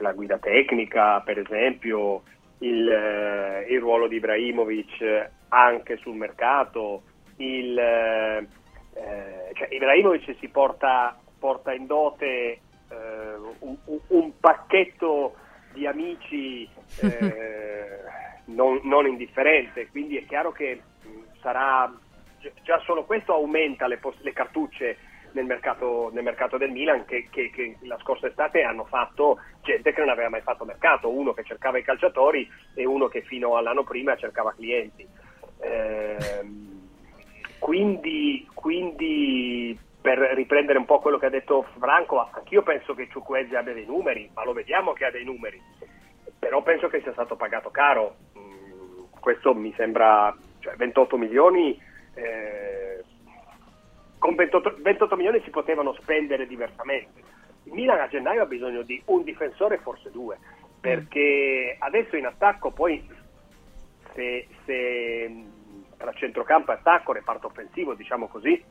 [0.00, 2.22] la guida tecnica, per esempio,
[2.58, 7.02] il, eh, il ruolo di Ibrahimovic anche sul mercato,
[7.36, 8.46] il eh,
[8.94, 13.76] eh, cioè Ibrahimovic si porta, porta in dote eh, un,
[14.08, 15.34] un, pacchetto
[15.72, 16.68] di amici
[17.02, 17.98] eh,
[18.46, 20.80] non, non, indifferente, quindi è chiaro che
[21.40, 21.92] sarà
[22.62, 24.98] già solo questo aumenta le, le cartucce
[25.34, 29.92] nel mercato, nel mercato, del Milan che, che, che, la scorsa estate hanno fatto gente
[29.92, 33.56] che non aveva mai fatto mercato, uno che cercava i calciatori e uno che fino
[33.56, 35.06] all'anno prima cercava clienti.
[35.60, 36.40] Eh,
[37.58, 43.56] quindi, quindi, per riprendere un po' quello che ha detto Franco, anch'io penso che Ciuquezzi
[43.56, 45.60] abbia dei numeri, ma lo vediamo che ha dei numeri,
[46.38, 48.16] però penso che sia stato pagato caro.
[48.38, 51.80] Mm, questo mi sembra cioè 28 milioni.
[52.14, 53.02] Eh,
[54.24, 57.20] con 28, 28 milioni si potevano spendere diversamente.
[57.64, 60.38] Il Milan a gennaio ha bisogno di un difensore, forse due,
[60.80, 63.06] perché adesso in attacco poi
[64.14, 65.44] se, se
[65.98, 68.64] tra centrocampo e attacco, reparto offensivo, diciamo così,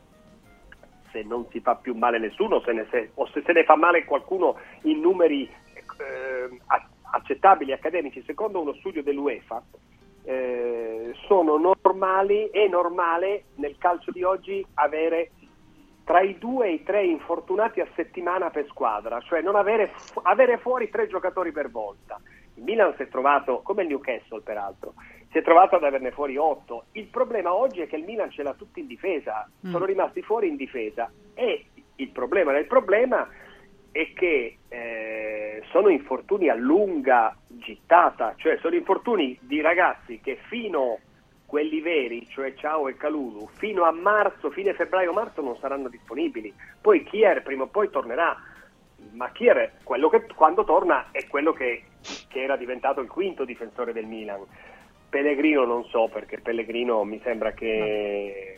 [1.12, 3.76] se non si fa più male nessuno se ne se, o se se ne fa
[3.76, 6.58] male qualcuno in numeri eh,
[7.12, 9.62] accettabili, accademici, secondo uno studio dell'UEFA,
[10.24, 15.30] eh, sono normali, è normale nel calcio di oggi avere
[16.04, 19.92] tra i due e i tre infortunati a settimana per squadra, cioè non avere,
[20.24, 22.20] avere fuori tre giocatori per volta.
[22.56, 24.94] Il Milan si è trovato, come il Newcastle peraltro,
[25.32, 26.86] si è trovato ad averne fuori 8.
[26.94, 29.72] Il problema oggi è che il Milan ce l'ha tutti in difesa, mm.
[29.72, 31.66] sono rimasti fuori in difesa e
[31.96, 33.28] il problema del problema
[33.92, 41.00] è che eh, sono infortuni a lunga gittata, cioè sono infortuni di ragazzi che fino
[41.54, 46.52] quelli veri, cioè Ciao e Calulu, fino a marzo, fine febbraio-marzo non saranno disponibili.
[46.82, 48.36] Poi Kier prima o poi tornerà,
[49.12, 51.84] ma Kier che quando torna è quello che,
[52.28, 54.44] che era diventato il quinto difensore del Milan
[55.10, 58.58] Pellegrino non so perché Pellegrino mi sembra che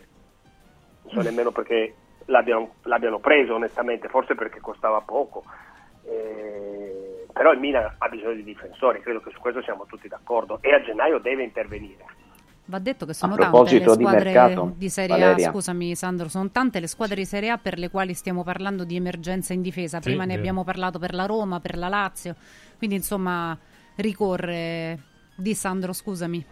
[1.04, 1.94] non so nemmeno perché
[2.28, 5.44] l'abbiano, l'abbiano preso onestamente, forse perché costava poco.
[6.06, 10.60] Eh, però il Milan ha bisogno di difensori, credo che su questo siamo tutti d'accordo
[10.62, 12.24] e a gennaio deve intervenire.
[12.68, 15.50] Va detto che sono tante le squadre di, mercato, di Serie Valeria.
[15.50, 18.84] A, scusami Sandro, sono tante le squadre di Serie A per le quali stiamo parlando
[18.84, 20.00] di emergenza in difesa.
[20.00, 22.36] Prima sì, ne abbiamo parlato per la Roma, per la Lazio,
[22.78, 23.58] quindi insomma
[23.96, 25.00] ricorre
[25.36, 26.46] di Sandro, scusami.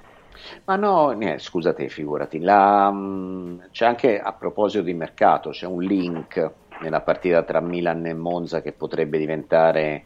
[0.66, 2.40] Ma no, niente, scusate, figurati.
[2.40, 6.52] La, mh, c'è anche a proposito di mercato, c'è un link
[6.82, 10.06] nella partita tra Milan e Monza che potrebbe diventare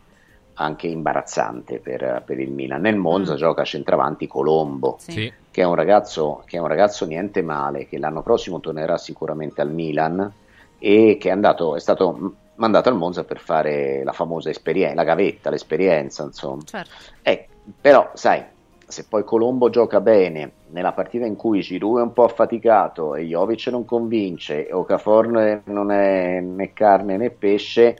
[0.59, 2.81] anche imbarazzante per, per il Milan.
[2.81, 5.31] Nel Monza gioca centravanti Colombo, Sì.
[5.57, 9.59] Che, è un ragazzo, che è un ragazzo niente male, che l'anno prossimo tornerà sicuramente
[9.59, 10.31] al Milan
[10.77, 15.03] e che è, andato, è stato mandato al Monza per fare la famosa esperienza, la
[15.03, 16.61] gavetta, l'esperienza, insomma.
[16.63, 16.91] Certo.
[17.23, 17.47] Eh,
[17.81, 18.43] però, sai,
[18.85, 23.23] se poi Colombo gioca bene nella partita in cui Giroud è un po' affaticato e
[23.23, 27.97] Jovic non convince e Okafor non è né carne né pesce,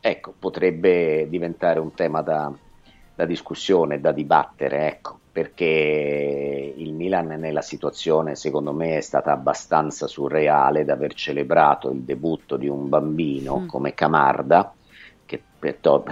[0.00, 2.52] ecco, potrebbe diventare un tema da,
[3.14, 10.06] da discussione, da dibattere, ecco, perché il Milan nella situazione secondo me è stata abbastanza
[10.06, 13.66] surreale da aver celebrato il debutto di un bambino Mm.
[13.66, 14.74] come Camarda,
[15.26, 16.04] che per to-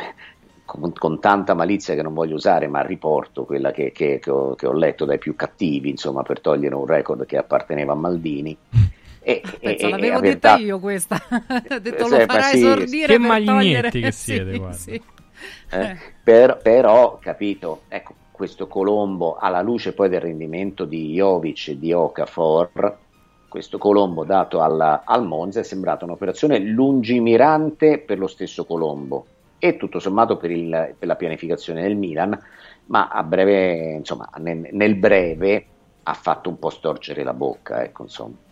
[0.67, 4.55] con, con tanta malizia che non voglio usare, ma riporto quella che, che- che ho,
[4.57, 8.55] che ho letto dai più cattivi, insomma, per togliere un record che apparteneva a Maldini.
[9.21, 11.17] E, Pensa, e l'avevo detta io questa.
[11.71, 12.57] Ho detto Eh, lo sì, farà sì.
[12.59, 13.91] esordire Che per togliere...
[13.91, 14.77] che Sì, siete, guarda.
[14.77, 15.03] sì.
[15.71, 21.79] eh, per- però, capito, ecco, questo Colombo, alla luce poi del rendimento di Jovic e
[21.79, 22.99] di Okafor,
[23.49, 29.77] questo Colombo dato alla- al Monza è sembrata un'operazione lungimirante per lo stesso Colombo e
[29.77, 32.37] tutto sommato per, il- per la pianificazione del Milan,
[32.87, 35.69] ma a breve, insomma, nel, nel breve
[36.03, 38.44] ha fatto un po' storcere la bocca, ecco, insomma.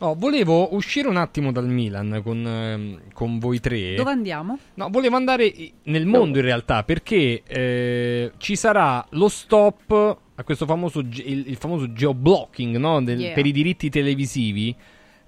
[0.00, 3.94] Oh, volevo uscire un attimo dal Milan con, ehm, con voi tre.
[3.94, 4.58] Dove andiamo?
[4.74, 5.52] No, volevo andare
[5.84, 11.56] nel mondo in realtà perché eh, ci sarà lo stop a questo famoso il, il
[11.56, 13.32] famoso geoblocking no, del- Yeah.
[13.34, 14.74] per i diritti televisivi.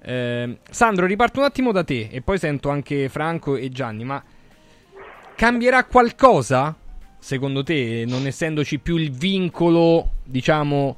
[0.02, 4.22] Eh, Sandro, riparto un attimo da te e poi sento anche Franco e Gianni, ma
[5.34, 6.76] cambierà qualcosa
[7.18, 10.96] secondo te, non essendoci più il vincolo, diciamo,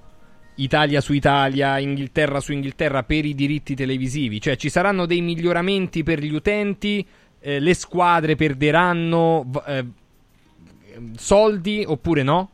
[0.63, 4.41] Italia su Italia, Inghilterra su Inghilterra per i diritti televisivi?
[4.41, 7.07] Cioè ci saranno dei miglioramenti per gli utenti?
[7.39, 9.85] Eh, le squadre perderanno eh,
[11.17, 12.51] soldi oppure no?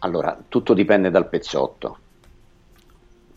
[0.00, 1.98] Allora, tutto dipende dal pezzotto,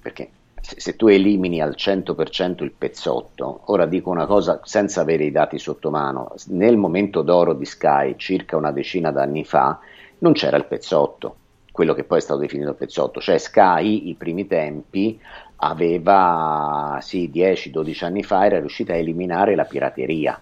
[0.02, 0.30] perché
[0.62, 5.32] se, se tu elimini al 100% il pezzotto, ora dico una cosa senza avere i
[5.32, 9.78] dati sotto mano, nel momento d'oro di Sky, circa una decina d'anni fa,
[10.20, 11.36] non c'era il pezzotto,
[11.74, 15.20] quello che poi è stato definito pezzotto, cioè Sky i primi tempi
[15.58, 20.40] aveva, sì, 10-12 anni fa era riuscita a eliminare la pirateria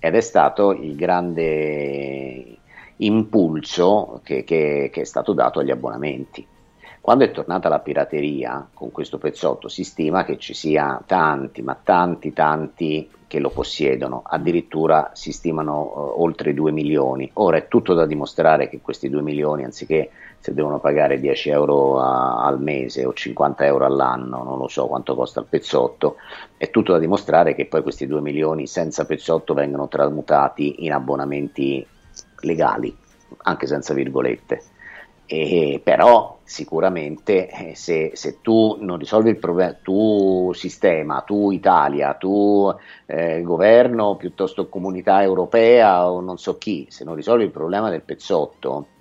[0.00, 2.58] ed è stato il grande
[2.96, 6.46] impulso che, che- che è stato dato agli abbonamenti.
[7.00, 11.74] Quando è tornata la pirateria con questo pezzotto si stima che ci sia tanti, ma
[11.82, 15.84] tanti, tanti che lo possiedono, addirittura si stimano
[16.16, 17.28] eh, oltre 2 milioni.
[17.34, 20.10] Ora è tutto da dimostrare che questi 2 milioni, anziché
[20.42, 24.88] se devono pagare 10 euro a- al mese o 50 euro all'anno, non lo so
[24.88, 26.16] quanto costa il pezzotto,
[26.56, 31.88] è tutto da dimostrare che poi questi 2 milioni senza pezzotto vengono tramutati in abbonamenti
[32.40, 32.98] legali,
[33.44, 34.66] anche senza virgolette.
[35.24, 42.14] E, però sicuramente eh, se, se tu non risolvi il problema, tu sistema, tu Italia,
[42.14, 42.70] tu
[43.06, 48.02] eh, governo piuttosto comunità europea o non so chi, se non risolvi il problema del
[48.04, 48.91] pezzotto,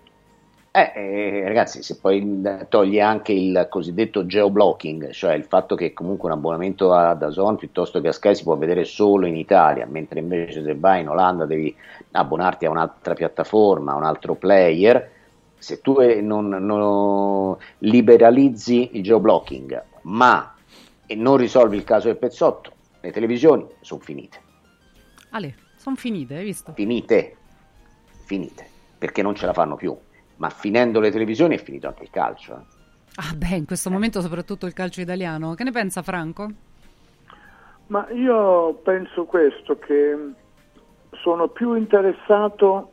[0.73, 6.29] eh, eh, ragazzi, se poi togli anche il cosiddetto geoblocking, cioè il fatto che comunque
[6.29, 10.21] un abbonamento a Dazon piuttosto che a Sky si può vedere solo in Italia, mentre
[10.21, 11.75] invece se vai in Olanda devi
[12.11, 15.11] abbonarti a un'altra piattaforma, a un altro player,
[15.57, 20.55] se tu eh, non, non liberalizzi il geoblocking, ma
[21.05, 24.39] e non risolvi il caso del pezzotto, le televisioni sono finite,
[25.31, 26.71] Ale, sono finite, hai visto?
[26.71, 27.35] finite,
[28.23, 28.65] finite,
[28.97, 29.97] perché non ce la fanno più.
[30.41, 32.53] Ma finendo le televisioni è finito anche il calcio.
[32.55, 32.79] eh.
[33.17, 35.53] Ah beh, in questo momento soprattutto il calcio italiano.
[35.53, 36.49] Che ne pensa Franco?
[37.87, 40.17] Ma io penso questo, che
[41.21, 42.89] sono più interessato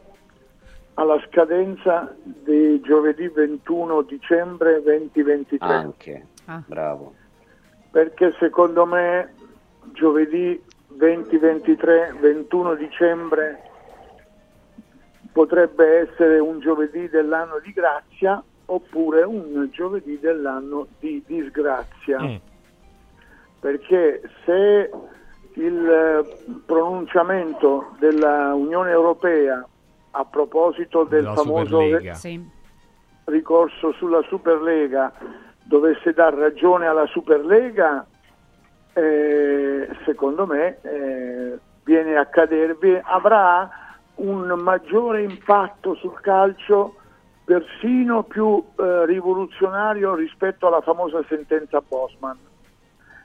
[0.94, 6.62] alla scadenza di giovedì 21 dicembre 2023, Anche, Ah.
[6.66, 7.14] bravo.
[7.90, 9.32] perché secondo me
[9.94, 13.67] giovedì 2023, 21 dicembre
[15.38, 22.20] potrebbe essere un giovedì dell'anno di grazia oppure un giovedì dell'anno di disgrazia.
[22.20, 22.34] Mm.
[23.60, 24.90] Perché se
[25.52, 29.64] il eh, pronunciamento della Unione Europea
[30.10, 32.18] a proposito del La famoso Superlega.
[33.26, 35.12] ricorso sulla Superlega
[35.62, 38.04] dovesse dar ragione alla Superlega,
[38.92, 43.86] eh, secondo me eh, viene a cadervi, avrà
[44.18, 46.94] un maggiore impatto sul calcio
[47.44, 52.36] persino più eh, rivoluzionario rispetto alla famosa sentenza Bosman.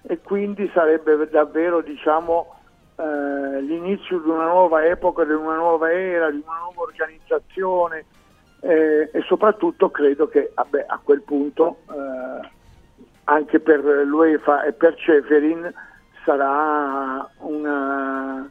[0.04, 2.56] E quindi sarebbe davvero diciamo,
[2.96, 8.06] eh, l'inizio di una nuova epoca, di una nuova era, di una nuova organizzazione
[8.62, 12.50] eh, e soprattutto credo che vabbè, a quel punto eh,
[13.26, 15.74] anche per l'UEFA e per Ceferin
[16.24, 18.50] sarà una,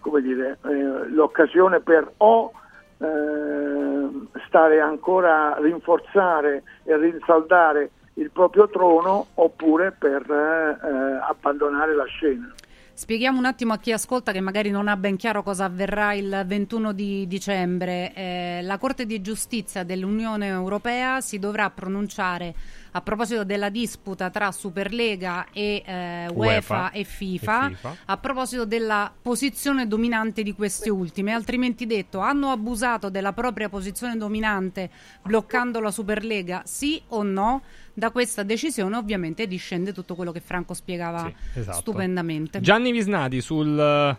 [0.00, 2.52] come dire, eh, l'occasione per o
[2.98, 4.08] eh,
[4.46, 12.52] stare ancora a rinforzare e rinsaldare il proprio trono oppure per eh, abbandonare la scena.
[12.98, 16.42] Spieghiamo un attimo a chi ascolta che magari non ha ben chiaro cosa avverrà il
[16.44, 18.12] 21 di dicembre.
[18.12, 22.52] Eh, la Corte di giustizia dell'Unione Europea si dovrà pronunciare
[22.92, 27.96] a proposito della disputa tra Superlega e eh, UEFA, e, FIFA, e FIFA.
[28.06, 34.16] a proposito della posizione dominante di queste ultime, altrimenti detto hanno abusato della propria posizione
[34.16, 34.90] dominante
[35.22, 37.62] bloccando la Superlega, sì o no?
[37.92, 41.78] Da questa decisione ovviamente discende tutto quello che Franco spiegava esatto.
[41.78, 42.60] stupendamente.
[42.60, 44.16] Gianni Visnati sul eh,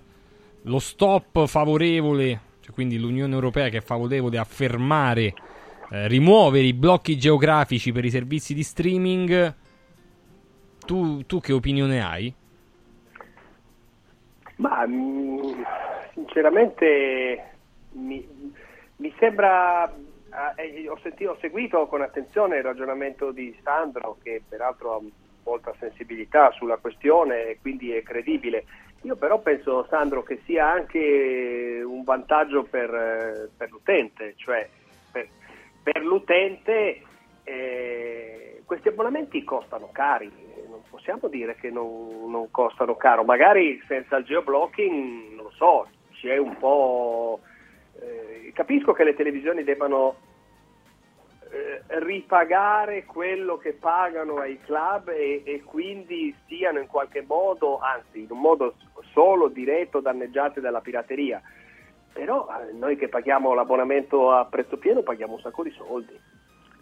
[0.63, 5.33] lo stop favorevole, cioè quindi l'Unione Europea che è favorevole a fermare,
[5.91, 9.55] eh, rimuovere i blocchi geografici per i servizi di streaming.
[10.85, 12.33] Tu, tu che opinione hai?
[14.55, 15.65] Ma mh,
[16.13, 17.43] sinceramente
[17.91, 18.27] mi,
[18.97, 19.91] mi sembra.
[20.55, 25.01] eh, ho, sentito, ho seguito con attenzione il ragionamento di Sandro, che peraltro ha
[25.43, 28.65] molta sensibilità sulla questione e quindi è credibile.
[29.03, 34.67] Io però penso, Sandro, che sia anche un vantaggio per, eh, per l'utente, cioè
[35.11, 35.27] per,
[35.91, 37.01] per l'utente
[37.43, 40.31] eh, questi abbonamenti costano cari,
[40.69, 45.87] non possiamo dire che non, non costano caro, magari senza il geoblocking, non lo so,
[46.11, 47.39] c'è un po'...
[47.99, 50.17] eh, capisco che le televisioni debbano
[51.49, 58.21] eh, ripagare quello che pagano ai club e, e quindi siano in qualche modo, anzi
[58.21, 58.75] in un modo
[59.11, 61.41] solo diretto danneggiati dalla pirateria.
[62.13, 66.13] Però eh, noi che paghiamo l'abbonamento a prezzo pieno paghiamo un sacco di soldi.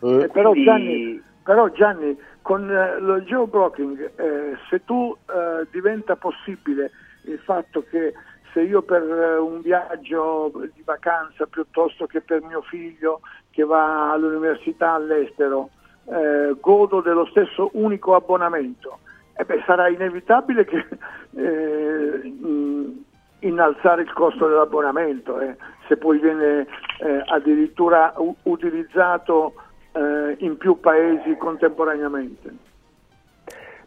[0.01, 6.15] Eh, però, Quindi- Gianni, però Gianni, con eh, lo geoblocking, eh, se tu eh, diventa
[6.15, 6.91] possibile
[7.23, 8.14] il fatto che
[8.53, 14.11] se io per eh, un viaggio di vacanza piuttosto che per mio figlio che va
[14.11, 15.69] all'università all'estero
[16.06, 18.99] eh, godo dello stesso unico abbonamento,
[19.35, 20.85] eh beh, sarà inevitabile che
[21.35, 23.03] eh, mh,
[23.40, 25.56] innalzare il costo dell'abbonamento, eh,
[25.88, 26.67] se poi viene
[26.99, 29.53] eh, addirittura u- utilizzato
[29.91, 32.56] eh, in più paesi contemporaneamente.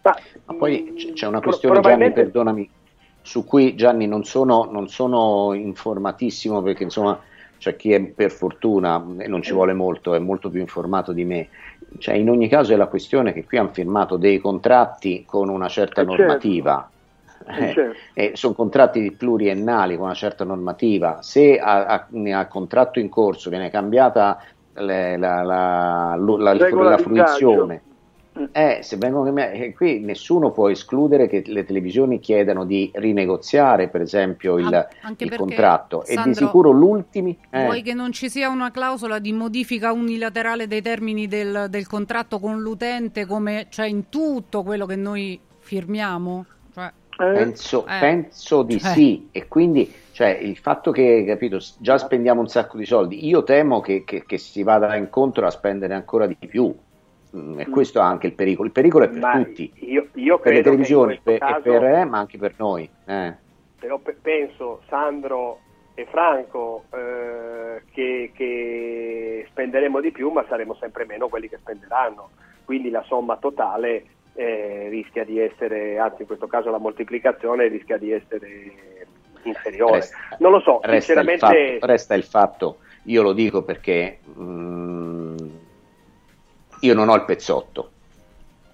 [0.03, 2.71] Ma poi c- c'è una questione, probabilmente- Gianni, perdonami,
[3.23, 7.21] su cui Gianni non sono, non sono informatissimo perché insomma
[7.59, 11.25] c'è chi è per fortuna e non ci vuole molto, è molto più informato di
[11.25, 11.49] me.
[11.99, 15.69] Cioè, in ogni caso è la questione che qui hanno firmato dei contratti con una
[15.69, 16.33] certa Eh, certo.
[17.57, 17.99] Eh, Eh, certo.
[18.15, 21.23] e sono contratti pluriennali con una certa normativa.
[21.23, 22.07] Se a, a-
[22.39, 24.43] a contratto in corso viene cambiata
[24.75, 27.83] le- la, la- la- la fruizione,
[28.53, 33.89] eh, se vengono cambiati- eh, qui nessuno può escludere che le televisioni chiedano di rinegoziare,
[33.89, 36.03] per esempio, il, An- anche il contratto.
[36.05, 37.37] e di Sandro, sicuro l'ultimi.
[37.51, 41.87] eh, Vuoi che non ci sia una clausola di modifica unilaterale dei termini del, del
[41.87, 46.47] contratto con l'utente come c'è in tutto quello che noi firmiamo?
[47.21, 51.99] Cioè, Penso, eh, penso di cioè, sì, e quindi cioè, il fatto che capito, già
[51.99, 55.95] spendiamo un sacco di soldi, io temo che, che- che si vada incontro a spendere
[55.95, 56.75] ancora di più.
[57.37, 58.67] Mm, E questo è anche il pericolo.
[58.67, 61.85] Il pericolo è per Ma tutti, io, io per le televisioni, per, e caso- per,
[61.85, 62.91] eh, ma anche per noi.
[63.07, 63.35] eh.
[63.79, 65.59] però pe- penso Sandro
[65.95, 72.31] e Franco eh, che, che spenderemo di più ma saremo sempre meno quelli che spenderanno
[72.65, 77.99] quindi la somma totale eh, rischia di essere anzi in questo caso la moltiplicazione rischia
[77.99, 78.73] di essere
[79.43, 83.63] inferiore Resta- non lo so resta, il sinceramente fatto, resta il fatto, io lo dico
[83.63, 85.37] perché mm,
[86.81, 87.91] io non ho il pezzotto.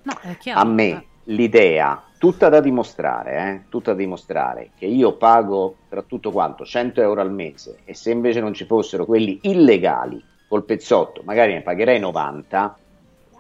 [0.03, 0.61] no, è chiaro.
[0.61, 6.31] A me l'idea, tutta da dimostrare, eh, tutta da dimostrare, che io pago tra tutto
[6.31, 11.23] quanto 100 euro al mese e se invece non ci fossero quelli illegali col pezzotto,
[11.25, 12.79] magari ne pagherei 90,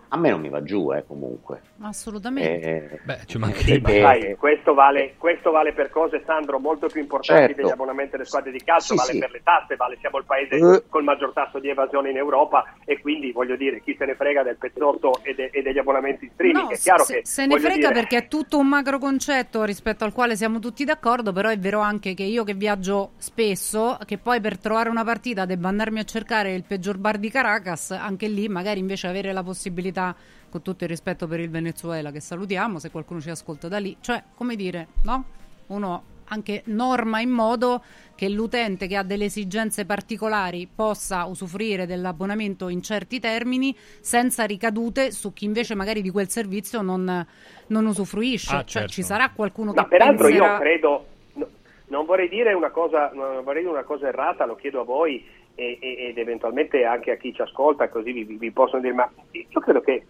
[0.08, 1.62] a me non mi va giù, eh, comunque.
[1.80, 2.60] Assolutamente.
[2.60, 6.86] Eh, Beh, ci Sì, ma eh, sai, questo, vale, questo vale per cose, Sandro, molto
[6.88, 7.62] più importanti Certo.
[7.62, 9.18] degli abbonamenti alle squadre di calcio, Sì, vale sì.
[9.18, 10.82] per le tasse, vale, siamo il paese Eh.
[10.88, 14.42] col maggior tasso di evasione in Europa e quindi voglio dire, chi se ne frega
[14.42, 17.26] del pezzotto e, de- e degli abbonamenti in streaming, No, è chiaro se, che...
[17.26, 20.84] se ne frega dire- perché è tutto un macro concetto rispetto al quale siamo tutti
[20.84, 25.04] d'accordo, però è vero anche che io che viaggio spesso, che poi per trovare una
[25.04, 29.32] partita debba andarmi a cercare il peggior bar di Caracas, anche lì magari invece avere
[29.32, 30.14] la possibilità,
[30.48, 33.96] con tutto il rispetto per il Venezuela che salutiamo, se qualcuno ci ascolta da lì,
[34.00, 35.24] cioè come dire, no?
[35.68, 37.82] Uno anche norma in modo
[38.14, 45.10] che l'utente che ha delle esigenze particolari possa usufruire dell'abbonamento in certi termini senza ricadute
[45.10, 47.26] su chi invece magari di quel servizio non,
[47.68, 48.54] non usufruisce.
[48.54, 48.88] Ah, cioè certo.
[48.88, 50.52] ci sarà qualcuno Ma che peraltro penserà...
[50.52, 51.48] io credo, no-
[51.88, 55.24] non vorrei dire una cosa, non vorrei dire una cosa errata, lo chiedo a voi
[55.54, 59.10] e- e- ed eventualmente anche a chi ci ascolta, così vi, vi possono dire, ma
[59.32, 60.04] io credo che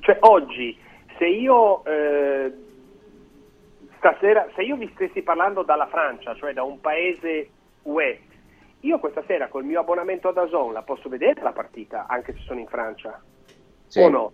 [0.00, 0.76] cioè, oggi
[1.18, 2.52] se io eh,
[3.98, 7.50] stasera, se io vi stessi parlando dalla Francia, cioè da un paese
[7.82, 8.20] UE,
[8.80, 12.40] io questa sera col mio abbonamento ad Dazon la posso vedere la partita, anche se
[12.46, 13.20] sono in Francia?
[13.96, 14.32] O no?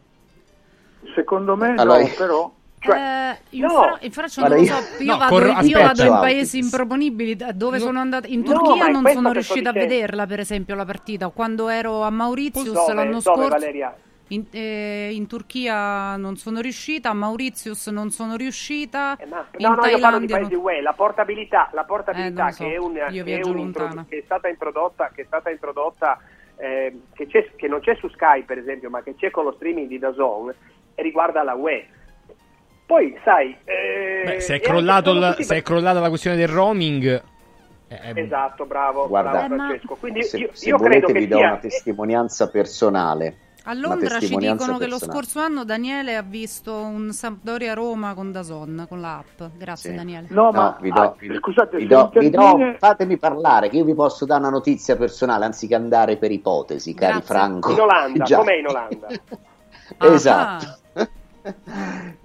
[1.15, 2.53] Secondo me Allora, no, però...
[2.81, 3.69] Eh, in, no.
[3.71, 7.35] Fra- in Francia non Guarda, lo io- so, io, No, vado, io in paesi improponibili
[7.37, 7.85] da- dove No.
[7.85, 8.29] sono andata.
[8.29, 11.29] In Turchia non sono riuscita a vederla, per esempio, la partita.
[11.31, 12.95] Quando ero a Mauritius Dove?
[12.95, 13.49] l'anno Dove, scorso.
[13.49, 13.97] Valeria?
[14.31, 19.27] In, eh, in Turchia non sono riuscita, a Mauritius non sono riuscita, in Eh,
[19.59, 22.53] No, no, io parlo di Thailandia paesi non- UE, la portabilità, la Eh, portabilità lo
[22.53, 25.51] so, che, è un, io che, è intro- che è stata introdotta, che, è stata
[25.51, 26.19] introdotta
[26.57, 29.53] eh, che, c'è- che non c'è su Sky per esempio, ma che c'è con lo
[29.53, 30.53] streaming di DAZN
[30.95, 31.87] e riguarda la UE.
[32.85, 33.57] Poi, sai...
[33.65, 37.23] eh, Beh, se è, crollato il- tutti- se è crollata la questione del roaming...
[37.89, 39.95] eh, Esatto, bravo, Guarda, bravo Francesco.
[39.95, 41.47] Quindi se, io, se io volete credo che vi do sia...
[41.47, 43.37] una testimonianza personale.
[43.69, 48.33] A Londra ci dicono che lo scorso anno Daniele ha visto un Sampdoria Roma con
[48.33, 49.43] Dazon, con l'app.
[49.59, 49.97] Grazie Sì.
[49.97, 50.27] Daniele.
[50.31, 53.77] No, No, ma vi do, ah, vi scusate, vi do- vi do- fatemi parlare, che
[53.77, 57.35] io vi posso dare una notizia personale anziché andare per ipotesi, cari Grazie.
[57.35, 57.73] Franco.
[57.73, 58.37] In Olanda, Già.
[58.39, 59.07] com'è in Olanda?
[60.15, 60.79] esatto.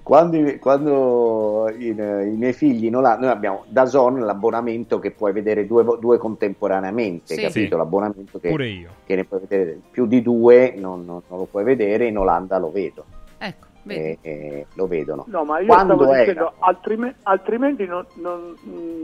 [0.03, 5.11] Quando, i- quando i, i miei figli in Olanda, noi abbiamo da Zon l'abbonamento che
[5.11, 7.41] puoi vedere due, due contemporaneamente, Sì.
[7.41, 7.75] capito?
[7.75, 7.77] Sì.
[7.77, 8.89] L'abbonamento che, Pure io.
[9.05, 12.57] che ne puoi vedere più di due, non, non- non lo puoi vedere, in Olanda
[12.57, 13.05] lo vedo.
[13.37, 13.67] Ecco.
[13.85, 15.25] E, e lo vedono.
[15.27, 16.19] No, ma io Quando stavo era?
[16.23, 18.55] dicendo, altrime- altrimenti non, non-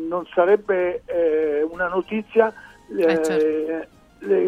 [0.07, 2.53] non sarebbe eh, una notizia
[2.98, 3.88] eh, Eh, certo.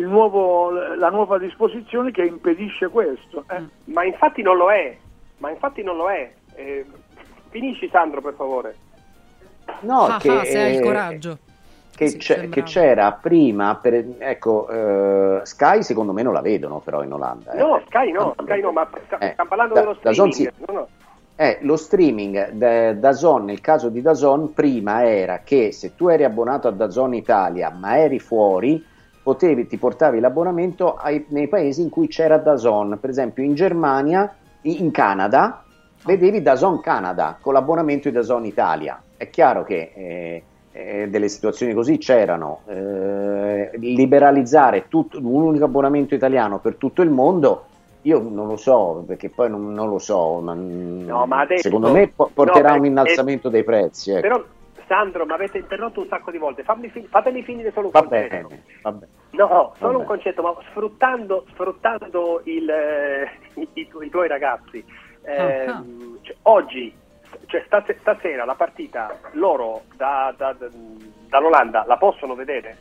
[0.07, 3.43] nuovo- la nuova disposizione che impedisce questo.
[3.49, 3.61] eh.
[3.85, 4.97] Ma infatti non lo è,
[5.41, 6.31] ma infatti non lo è.
[6.55, 6.85] Eh,
[7.49, 8.75] finisci Sandro per favore.
[9.81, 11.37] No, Ah, che, ah, se hai il eh, coraggio.
[11.95, 16.79] che, Sì, c'è- che c'era prima, per, ecco, eh, Sky secondo me non la vedono
[16.79, 17.51] però in Olanda.
[17.53, 17.57] eh.
[17.59, 20.33] No, Sky no, Sky no, ma Eh, stiamo parlando da- dello streaming.
[20.33, 20.49] sì.
[20.67, 20.87] No, no.
[21.35, 26.23] Eh, lo streaming da Dazon, nel caso di Dazon, prima era che se tu eri
[26.23, 28.83] abbonato a Dazon Italia ma eri fuori,
[29.23, 32.99] potevi, ti portavi l'abbonamento ai- nei paesi in cui c'era Dazon.
[32.99, 34.31] Per esempio in Germania,
[34.63, 35.63] in Canada,
[36.05, 39.01] vedevi Dazon Canada con l'abbonamento di Dazon Italia.
[39.17, 42.61] È chiaro che eh, eh, delle situazioni così c'erano.
[42.67, 47.65] Eh, liberalizzare tutto, un unico abbonamento italiano per tutto il mondo
[48.03, 51.91] io non lo so, perché poi non, non lo so, ma, No, ma adesso- secondo
[51.91, 54.09] me po- porterà no, un perché- innalzamento dei prezzi.
[54.09, 54.21] ecco.
[54.21, 54.43] Però
[54.87, 56.63] Sandro, mi avete interrotto un sacco di volte.
[56.63, 58.45] Fammi fatemi finire solo Va bene,
[58.81, 59.11] va bene.
[59.31, 59.95] No, solo Vabbè.
[60.01, 64.83] un concetto, ma sfruttando, sfruttando il, eh, i, i tu- i tuoi ragazzi,
[65.23, 65.83] ehm, Ah,
[66.21, 66.93] cioè, oggi,
[67.45, 70.67] cioè stas- stasera la partita loro da- da- da-
[71.29, 72.77] dall'Olanda la possono vedere?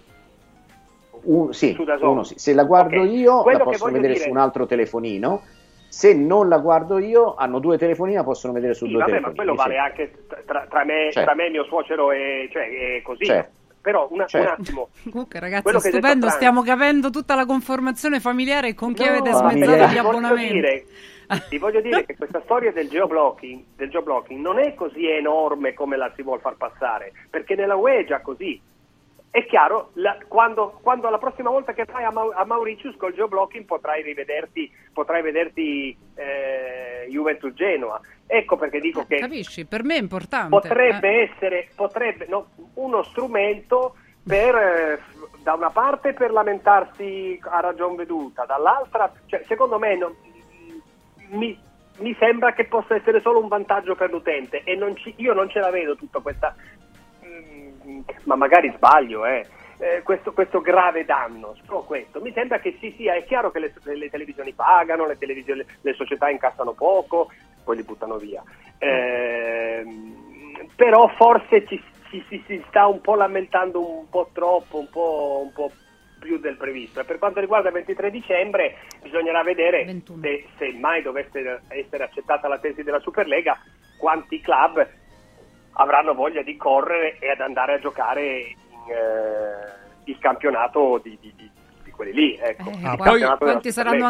[1.23, 2.39] Un- sì, uno sì.
[2.39, 5.43] Se la guardo Ok, io, quello la possono vedere dire- su un altro telefonino.
[5.89, 9.21] Se non la guardo io, hanno due telefonini, la possono vedere su Sì, due vabbè,
[9.21, 9.37] ma telefonini.
[9.57, 9.69] quello sì.
[9.69, 11.21] vale anche tra, tra me, Certo.
[11.23, 13.25] tra me mio suocero e cioè, così.
[13.25, 13.59] Certo.
[13.81, 14.47] Però una- Certo.
[14.49, 14.89] un attimo.
[15.11, 16.29] Comunque, ragazzi, Quello è stupendo.
[16.29, 20.53] Stiamo capendo tutta la conformazione familiare con chi No, avete smezzato gli abbonamenti.
[20.53, 20.85] dire-
[21.49, 25.97] vi voglio dire che questa storia del geoblocking, del geoblocking non è così enorme come
[25.97, 28.61] la si vuol far passare, perché nella UE è già così.
[29.33, 33.15] È chiaro, la- quando, quando la prossima volta che vai a, Mau- a Mauritius col
[33.15, 38.01] geoblocking potrai rivederti, potrai vederti eh, Juventus Genoa.
[38.27, 39.67] Ecco perché dico che Capisci?
[39.67, 40.49] Per me è importante.
[40.51, 41.31] potrebbe Eh.
[41.33, 43.95] essere potrebbe, no, uno strumento
[44.27, 45.01] per eh,
[45.43, 50.15] da una parte per lamentarsi a ragion veduta, dall'altra, cioè, secondo me no-
[51.31, 51.57] mi,
[51.99, 55.49] mi sembra che possa essere solo un vantaggio per l'utente e non ci- io non
[55.49, 56.55] ce la vedo tutta questa
[58.25, 59.47] ma magari sbaglio, eh.
[59.79, 62.21] eh, questo, questo grave danno, solo questo.
[62.21, 65.93] Mi sembra che sì, sia, è chiaro che le, le televisioni pagano, le, televisioni, le
[65.95, 67.31] società incassano poco,
[67.65, 68.43] poi li buttano via.
[68.79, 74.91] Ehm, però forse ci, ci- ci si sta un po' lamentando un po' troppo, un
[74.91, 75.71] po', un po'
[76.21, 77.01] più del previsto.
[77.01, 79.85] E per quanto riguarda il 23 dicembre bisognerà vedere
[80.21, 83.59] se, se mai dovesse essere accettata la tesi della Superlega
[83.97, 84.87] quanti club
[85.73, 91.33] avranno voglia di correre e ad andare a giocare in, eh, il campionato di, di-
[91.37, 91.51] di-
[91.85, 92.39] di quelli lì.
[92.41, 92.71] Ecco.
[92.71, 93.21] Eh, Ah, poi-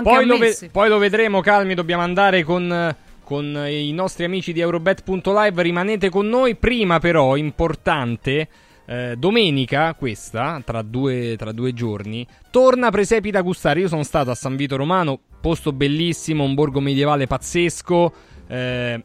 [0.02, 4.60] Poi lo, ve- poi lo vedremo, calmi, dobbiamo andare con, con i nostri amici di
[4.60, 6.56] Eurobet.live, rimanete con noi.
[6.56, 8.48] Prima però, importante,
[8.86, 13.80] eh, domenica, questa, tra due, tra due giorni, torna Presepi da gustare.
[13.80, 18.12] Io sono stato a San Vito Romano, posto bellissimo, un borgo medievale pazzesco.
[18.48, 19.00] eh,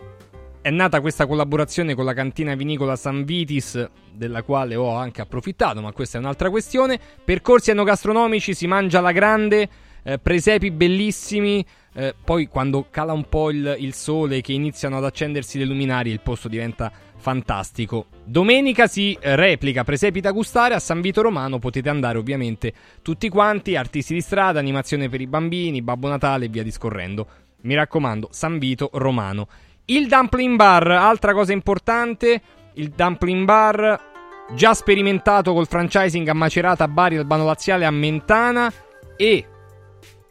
[0.65, 5.79] è nata questa collaborazione con la cantina vinicola San Vitis, della quale ho anche approfittato,
[5.79, 6.99] ma questa è un'altra questione.
[7.23, 9.69] Percorsi enogastronomici, si mangia alla grande,
[10.01, 11.63] eh, presepi bellissimi.
[11.93, 16.11] eh, poi quando cala un po' il, il sole, che iniziano ad accendersi le luminarie,
[16.11, 18.07] il posto diventa fantastico.
[18.23, 21.59] Domenica si replica Presepi da gustare a San Vito Romano.
[21.59, 26.49] Potete andare ovviamente tutti quanti, artisti di strada, animazione per i bambini, Babbo Natale e
[26.49, 27.27] via discorrendo.
[27.61, 29.47] Mi raccomando, San Vito Romano.
[29.88, 32.41] Il Dumpling Bar, altra cosa importante,
[32.73, 34.14] il Dumpling Bar
[34.55, 38.72] già sperimentato col franchising a Macerata, a Bari, Albano Laziale, a Mentana
[39.15, 39.45] e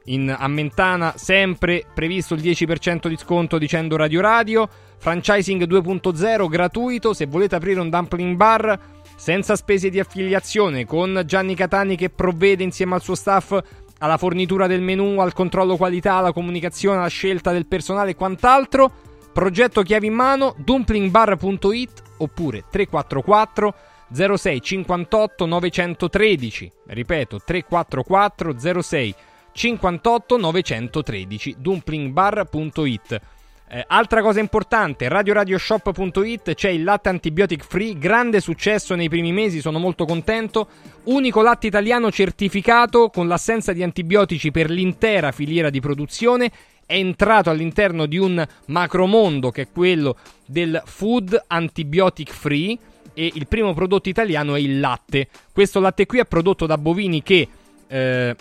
[0.07, 4.69] in, a Mentana sempre previsto il 10% di sconto dicendo Radio Radio,
[4.99, 8.79] franchising 2.0 gratuito, se volete aprire un dumpling bar
[9.15, 13.57] senza spese di affiliazione, con Gianni Catani che provvede insieme al suo staff
[13.99, 19.04] alla fornitura del menù, al controllo qualità, alla comunicazione, alla scelta del personale e quant'altro,
[19.35, 23.75] progetto chiavi in mano, dumplingbar.it oppure 344
[24.11, 29.15] 06 58 913, ripeto 344 06
[29.53, 33.21] 58 913 dumplingbar.it
[33.67, 39.61] Eh, altra cosa importante, radioradioshop.it c'è il latte antibiotic free, grande successo nei primi mesi,
[39.61, 40.69] sono molto contento.
[41.05, 46.53] Unico latte italiano certificato con l'assenza di antibiotici per l'intera filiera di produzione.
[46.87, 52.79] È entrato all'interno di un macromondo che è quello del food antibiotic free
[53.15, 55.29] e il primo prodotto italiano è il latte.
[55.53, 57.49] Questo latte qui è prodotto da bovini che
[57.87, 58.37] eh,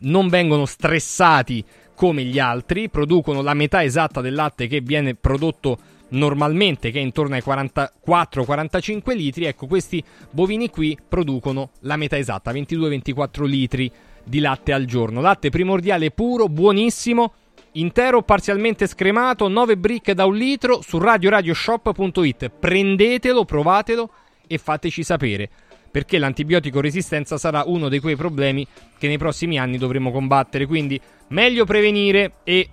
[0.00, 5.78] non vengono stressati come gli altri, producono la metà esatta del latte che viene prodotto
[6.12, 9.44] normalmente, che è intorno ai 44-45 litri.
[9.44, 13.90] Ecco, questi bovini qui producono la metà esatta, 22-24 litri
[14.24, 15.20] di latte al giorno.
[15.20, 17.32] Latte primordiale puro, buonissimo,
[17.72, 22.50] intero parzialmente scremato, 9 brick da un litro su radioradioshop.it.
[22.50, 24.10] Prendetelo, provatelo
[24.46, 25.48] e fateci sapere
[25.92, 28.66] perché l'antibiotico resistenza sarà uno dei quei problemi
[28.98, 30.66] che nei prossimi anni dovremo combattere.
[30.66, 32.66] Quindi meglio prevenire e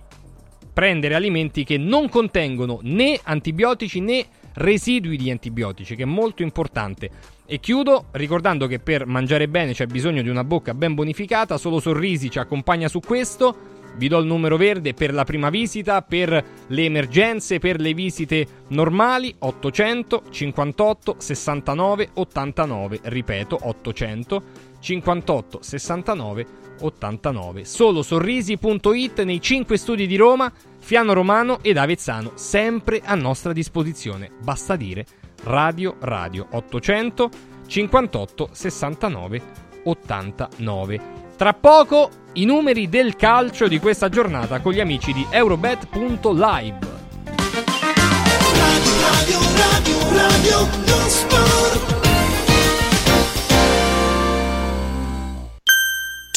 [0.72, 7.10] prendere alimenti che non contengono né antibiotici né residui di antibiotici, che è molto importante.
[7.44, 11.78] E chiudo ricordando che per mangiare bene c'è bisogno di una bocca ben bonificata, solo
[11.78, 13.79] Sorrisi ci accompagna su questo.
[13.96, 18.46] Vi do il numero verde per la prima visita, per le emergenze, per le visite
[18.68, 24.42] normali 800 58 69 89, ripeto 800
[24.80, 26.46] 58 69
[26.80, 27.64] 89.
[27.64, 34.30] Solo sorrisi.it nei 5 studi di Roma, Fiano Romano ed Avezzano, sempre a nostra disposizione.
[34.42, 35.04] Basta dire
[35.44, 37.30] Radio Radio 800
[37.66, 39.42] 58 69
[39.84, 41.19] 89.
[41.40, 46.78] Tra poco i numeri del calcio di questa giornata con gli amici di Eurobet.live.
[48.52, 50.68] Radio, radio, radio,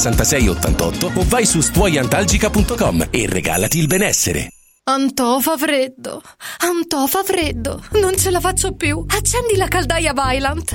[0.00, 4.48] 66 88 o vai su stuoiantalgica.com e regalati il benessere.
[4.84, 6.22] Antò fa freddo,
[6.58, 9.04] Antò fa freddo, non ce la faccio più.
[9.06, 10.74] Accendi la caldaia Vylant.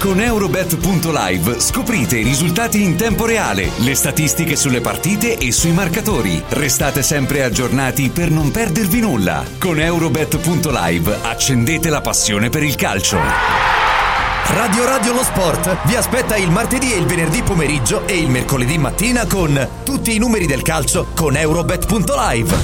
[0.00, 6.42] Con Eurobet.live scoprite i risultati in tempo reale, le statistiche sulle partite e sui marcatori.
[6.48, 9.44] Restate sempre aggiornati per non perdervi nulla.
[9.58, 13.18] Con Eurobet.live accendete la passione per il calcio.
[13.18, 18.78] Radio Radio Lo Sport vi aspetta il martedì e il venerdì pomeriggio e il mercoledì
[18.78, 22.56] mattina con tutti i numeri del calcio con Eurobet.live.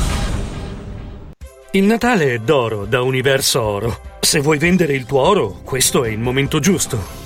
[1.72, 4.00] Il Natale è d'oro da Universo Oro.
[4.20, 7.25] Se vuoi vendere il tuo oro, questo è il momento giusto.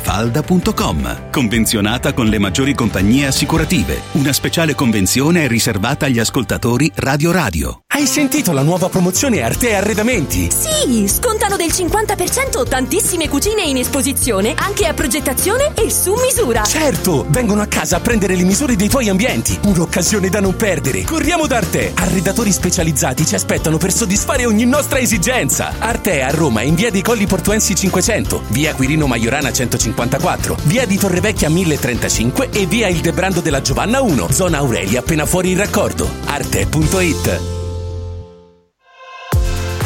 [0.00, 1.30] villamafalda.com.
[1.30, 4.00] Convenzionata con le maggiori compagnie assicurative.
[4.12, 7.82] Una speciale convenzione è riservata agli ascoltatori Radio Radio.
[7.92, 10.48] Hai sentito la nuova promozione Arte Arredamenti?
[10.50, 16.62] Sì, scontano del 50% tantissime cucine in esposizione, anche a progettazione e su misura.
[16.62, 19.58] Certo, vengono a casa a prendere le misure dei tuoi ambienti.
[19.64, 21.02] Un'occasione da non perdere.
[21.02, 21.92] Corriamo da Arte.
[21.94, 25.74] Arredatori specializzati ci aspettano per soddisfare ogni nostra esigenza.
[25.78, 29.52] Arte a Roma in via dei Colli Portuensi 500, via Quirino Maiorana
[29.94, 35.26] 154, via di Torrevecchia 1035 e via Il Debrando della Giovanna 1, zona Aurelia appena
[35.26, 36.08] fuori il raccordo.
[36.24, 37.59] Arte.it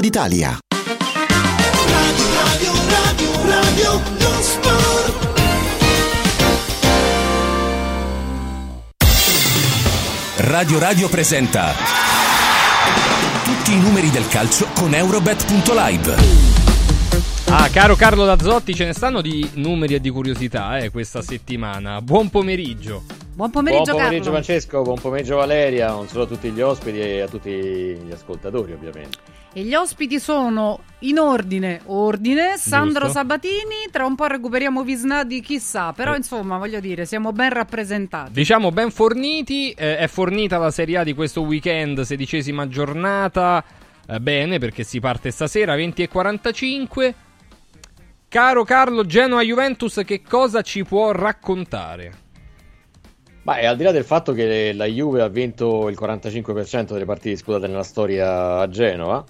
[0.00, 0.58] d'Italia.
[1.86, 5.28] Radio, radio, radio, lo sport.
[10.36, 11.72] Radio Radio presenta
[13.44, 16.16] tutti i numeri del calcio con Eurobet.live.
[17.46, 22.00] Ah, caro Carlo Dazzotti, ce ne stanno di numeri e di curiosità eh, questa settimana.
[22.00, 23.02] Buon pomeriggio.
[23.34, 24.42] Buon pomeriggio, buon pomeriggio Carlo.
[24.42, 28.72] Francesco, buon pomeriggio Valeria, non solo a tutti gli ospiti e a tutti gli ascoltatori
[28.72, 29.29] ovviamente.
[29.52, 33.18] E gli ospiti sono in ordine, ordine, Sandro Giusto.
[33.18, 38.30] Sabatini, tra un po' recuperiamo Visnadi, chissà, però insomma voglio dire, siamo ben rappresentati.
[38.30, 43.64] Diciamo ben forniti, eh, è fornita la Serie A di questo weekend, sedicesima giornata.
[44.06, 47.14] Eh, bene, perché si parte stasera 20 e 45.
[48.28, 52.28] Caro Carlo, Genoa Juventus, che cosa ci può raccontare?
[53.42, 57.04] Ma e al di là del fatto che la Juve ha vinto il 45% delle
[57.04, 59.24] partite disputate nella storia a Genova,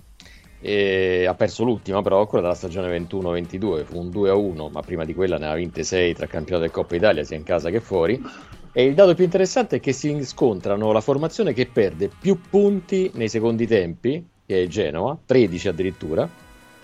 [0.61, 5.15] e ha perso l'ultima però, quella della stagione 21-22, fu un 2-1, ma prima di
[5.15, 8.23] quella ne ha vinte 6 tra campionato e Coppa Italia, sia in casa che fuori.
[8.73, 13.11] E il dato più interessante è che si scontrano la formazione che perde più punti
[13.15, 16.29] nei secondi tempi, che è Genova, 13 addirittura,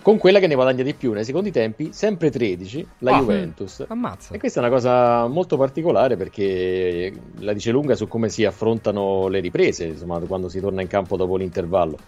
[0.03, 3.85] con quella che ne guadagna di più nei secondi tempi, sempre 13, la Ah, Juventus.
[3.89, 4.35] Ammazza.
[4.35, 9.29] E questa è una cosa molto particolare perché la dice lunga su come si affrontano
[9.29, 11.99] le riprese, insomma, quando si torna in campo dopo l'intervallo.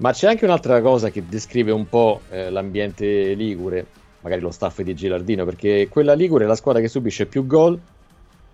[0.00, 3.86] Ma c'è anche un'altra cosa che descrive un po' eh, l'ambiente ligure,
[4.22, 7.78] magari lo staff di Gilardino, perché quella ligure è la squadra che subisce più gol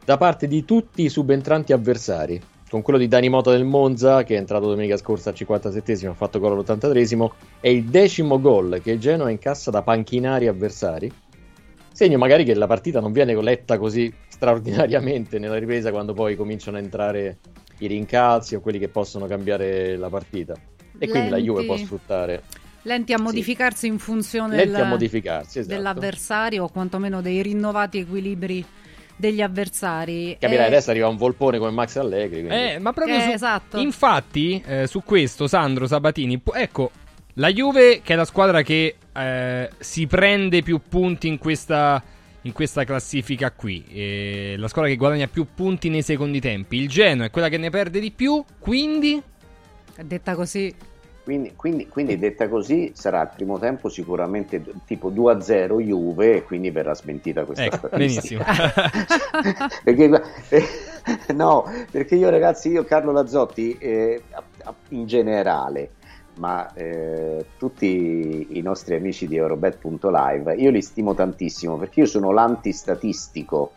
[0.04, 2.40] da parte di tutti i subentranti avversari.
[2.68, 6.14] con quello di Dani Mota del Monza, che è entrato domenica scorsa al 57esimo, ha
[6.14, 11.08] fatto gol all'83esimo, è il decimo gol che il Genoa incassa da panchinari avversari.
[11.92, 16.76] Segno magari che la partita non viene letta così straordinariamente nella ripresa quando poi cominciano
[16.76, 17.38] a entrare
[17.78, 20.56] i rincalzi o quelli che possono cambiare la partita.
[20.98, 21.36] E quindi la.
[21.38, 22.42] Juve può sfruttare
[22.82, 25.74] Lenti a modificarsi in funzione Lenti del- a modificarsi, esatto.
[25.74, 28.64] dell'avversario o quantomeno dei rinnovati equilibri
[29.16, 30.36] degli avversari.
[30.38, 32.44] Capirai, Eh, adesso arriva un volpone come Max Allegri.
[32.44, 33.78] quindi- Eh, ma proprio Eh, su- esatto.
[33.80, 36.90] Infatti, eh, su questo, Sandro Sabatini, pu- ecco,
[37.34, 42.02] la Juve che è la squadra che eh, si prende più punti in questa,
[42.42, 46.76] in questa classifica qui, eh, la squadra che guadagna più punti nei secondi tempi.
[46.76, 49.20] Il Genoa è quella che ne perde di più, quindi...
[50.04, 50.74] Detta così,
[51.24, 56.70] Quindi, quindi- quindi detta così sarà il primo tempo sicuramente tipo 2-0 Juve e quindi
[56.70, 58.44] verrà smentita questa Ecco, statistica.
[58.44, 58.44] benissimo.
[59.82, 64.22] perché, eh, no, perché io ragazzi, io Carlo Lazzotti eh,
[64.90, 65.90] in generale,
[66.38, 72.30] ma eh, tutti i nostri amici di Eurobet.live, io li stimo tantissimo perché io sono
[72.30, 73.72] l'antistatistico.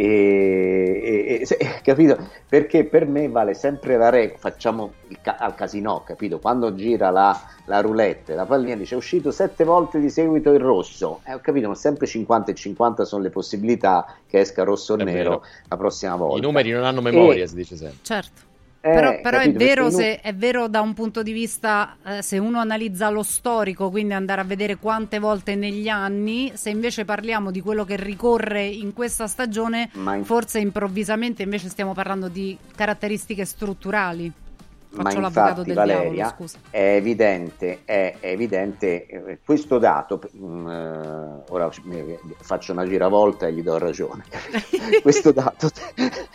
[0.00, 2.16] E, e- e- capito?
[2.48, 4.38] Perché per me vale sempre la regola.
[4.38, 6.38] Facciamo il ca- al casino, capito?
[6.38, 10.60] Quando gira la, la roulette, la pallina dice è uscito sette volte di seguito il
[10.60, 11.20] rosso.
[11.24, 14.98] Eh, ho capito, ma sempre 50 e 50 sono le possibilità che esca rosso o
[14.98, 15.44] È nero vero.
[15.68, 16.38] la prossima volta.
[16.38, 17.98] I numeri non hanno memoria, E- si dice sempre.
[18.02, 18.46] certo.
[18.80, 22.38] Eh, però, però è, vero se, è vero da un punto di vista, eh, se
[22.38, 27.50] uno analizza lo storico, quindi andare a vedere quante volte negli anni, se invece parliamo
[27.50, 33.44] di quello che ricorre in questa stagione, in- forse improvvisamente invece stiamo parlando di caratteristiche
[33.44, 34.32] strutturali.
[34.90, 40.20] Ma infatti, del Valeria, diavolo, è evidente, è, evidente eh, questo dato.
[40.34, 41.70] mm, eh, ora
[42.40, 44.24] faccio una giravolta e gli do ragione.
[45.02, 45.68] questo dato,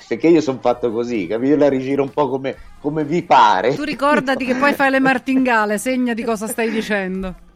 [0.07, 1.51] perché io sono fatto così, capito?
[1.51, 3.73] Io la rigiro un po' come, come vi pare.
[3.73, 7.51] Tu ricordati che poi fai le martingale, segna di cosa stai dicendo.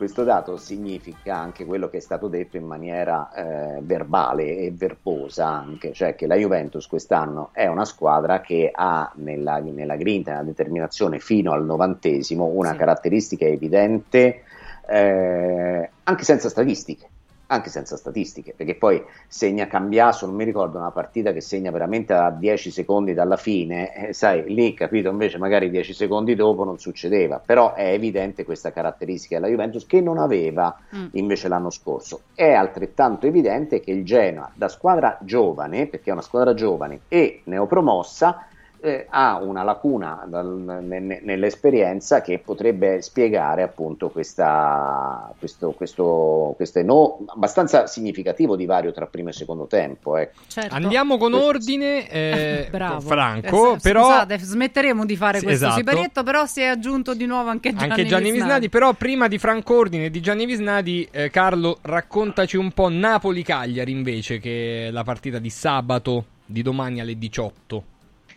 [0.00, 5.46] Questo dato significa anche quello che è stato detto in maniera eh, verbale e verbosa
[5.46, 10.44] anche, cioè che la Juventus quest'anno è una squadra che ha nella, nella grinta, nella
[10.44, 12.76] determinazione fino al novantesimo una Sì.
[12.78, 14.44] caratteristica evidente
[14.88, 17.10] eh, anche senza statistiche.
[17.52, 22.12] Anche senza statistiche, perché poi segna Cambiaso, non mi ricordo una partita che segna veramente
[22.12, 26.78] a 10 secondi dalla fine, eh, sai, lì capito invece magari 10 secondi dopo non
[26.78, 31.06] succedeva, però è evidente questa caratteristica della Juventus che non aveva Mm.
[31.12, 32.26] invece l'anno scorso.
[32.34, 37.42] È altrettanto evidente che il Genoa, da squadra giovane, perché è una squadra giovane e
[37.46, 38.46] neopromossa,
[38.82, 46.54] eh, ha una lacuna dal- ne- ne- nell'esperienza che potrebbe spiegare appunto questa, questo, questo,
[46.56, 50.16] questo no, abbastanza significativo divario tra primo e secondo tempo.
[50.16, 50.40] Ecco.
[50.46, 50.74] Certo.
[50.74, 53.00] Andiamo con ordine, eh, Bravo.
[53.00, 54.04] Franco, Eh, s- però...
[54.04, 55.78] Scusate, smetteremo di fare Sì, questo esatto.
[55.80, 58.40] siparietto, però si è aggiunto di nuovo anche Gianni, Anche Gianni Visnadi.
[58.42, 62.88] Visnadi, però prima di Franco Ordine e di Gianni Visnadi, eh, Carlo, raccontaci un po'
[62.88, 67.84] Napoli-Cagliari invece, che è la partita di sabato, di domani alle 18.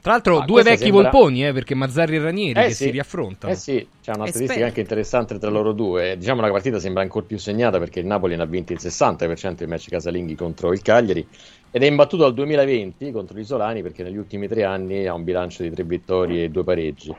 [0.04, 2.84] Tra l'altro, Ah, due vecchi sembra- volponi, eh, perché Mazzarri e Ranieri Eh che sì.
[2.84, 3.54] si riaffrontano.
[3.54, 4.62] Eh sì, c'è una statistica Esperti.
[4.64, 6.18] anche interessante tra loro due.
[6.18, 9.60] Diciamo la partita sembra ancora più segnata perché il Napoli ne ha vinti il 60%
[9.64, 11.26] dei match casalinghi contro il Cagliari
[11.72, 15.24] ed è imbattuto al 2020 contro gli Isolani perché negli ultimi tre anni ha un
[15.24, 17.16] bilancio di tre vittorie e due pareggi.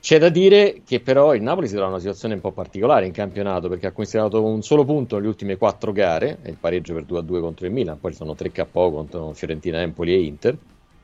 [0.00, 3.06] C'è da dire che però il Napoli si trova in una situazione un po' particolare
[3.06, 7.02] in campionato perché ha considerato un solo punto nelle ultime quattro gare, il pareggio per
[7.02, 10.56] 2-2 contro il Milan, poi ci sono 3 KO contro Fiorentina, Empoli e Inter.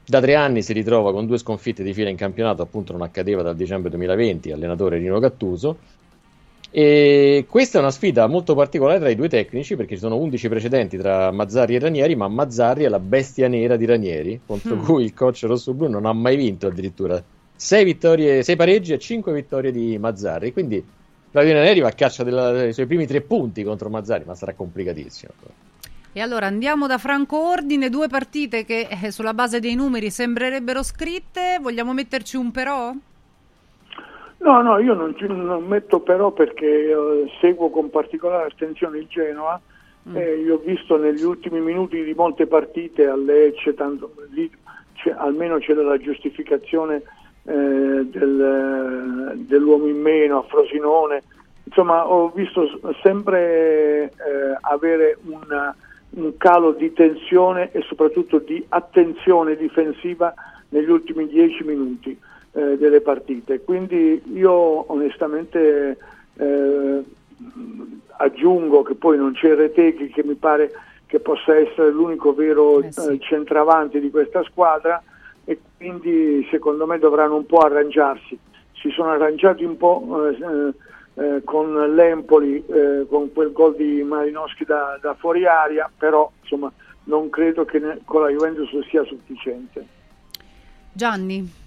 [0.07, 3.43] Da tre anni si ritrova con due sconfitte di fila in campionato, appunto non accadeva
[3.43, 5.79] dal dicembre 2020, allenatore Rino Gattuso.
[6.71, 10.49] E questa è una sfida molto particolare tra i due tecnici perché ci sono 11
[10.49, 14.85] precedenti tra Mazzarri e Ranieri, ma Mazzarri è la bestia nera di Ranieri, contro Mm.
[14.85, 17.23] cui il coach rossoblu non ha mai vinto addirittura
[17.55, 20.53] 6 vittorie, 6 pareggi e 5 vittorie di Mazzarri.
[20.53, 20.85] Quindi
[21.31, 24.53] Claudio Ranieri va a caccia della- dei suoi primi tre punti contro Mazzarri, ma sarà
[24.53, 25.33] complicatissimo.
[26.17, 30.85] E allora andiamo da Franco Ordine, due partite che eh, sulla base dei numeri sembrerebbero
[30.85, 32.93] scritte, vogliamo metterci un però?
[34.37, 39.61] No, no, io non, non metto però perché eh, seguo con particolare attenzione il Genoa.
[40.07, 40.17] Mm.
[40.19, 44.51] e io ho visto negli ultimi minuti di molte partite a Lecce, tanto, lì
[44.93, 46.97] c'è- almeno c'era la giustificazione
[47.45, 47.53] eh,
[48.05, 51.23] del, dell'uomo in meno a Frosinone.
[51.65, 52.69] Insomma, ho visto
[53.03, 54.11] sempre eh,
[54.61, 55.75] avere una-
[56.17, 60.33] un calo di tensione e soprattutto di attenzione difensiva
[60.71, 62.19] negli ultimi dieci minuti
[62.53, 63.61] eh, delle partite.
[63.61, 65.97] Quindi io onestamente
[66.37, 67.03] eh,
[68.17, 70.73] aggiungo che poi non c'è Reteghi che mi pare
[71.07, 73.11] che possa essere l'unico vero Eh sì.
[73.13, 75.03] eh, centravanti di questa squadra,
[75.45, 78.39] e quindi secondo me dovranno un po' arrangiarsi.
[78.73, 80.33] Si sono arrangiati un po'
[81.15, 86.73] eh, con l'Empoli, eh, con quel gol di Malinowski da, da fuori aria, però insomma
[87.05, 89.87] non credo che ne- con la Juventus sia sufficiente.
[90.93, 91.63] Gianni,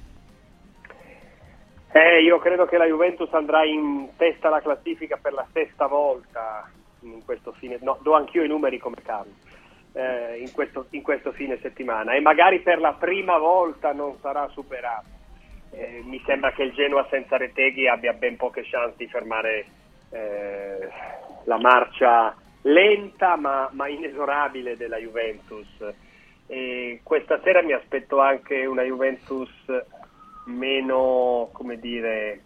[1.91, 6.69] Eh, io credo che la Juventus andrà in testa alla classifica per la sesta volta
[7.01, 9.31] in questo fine, no, do anch'io i numeri come Carlo,
[9.93, 14.47] eh, in, questo, in questo fine settimana e magari per la prima volta non sarà
[14.49, 15.16] superato.
[15.71, 19.65] Eh, mi sembra che il Genoa senza Reteghi abbia ben poche chance di fermare
[20.09, 20.89] eh,
[21.43, 25.67] la marcia lenta ma, ma inesorabile della Juventus.
[26.47, 29.49] E questa sera mi aspetto anche una Juventus
[30.45, 32.43] meno, come dire,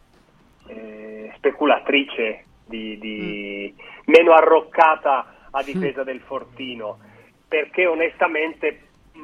[0.68, 3.74] eh, speculatrice, di, di-
[4.06, 7.00] meno arroccata a difesa del Fortino,
[7.48, 8.80] perché onestamente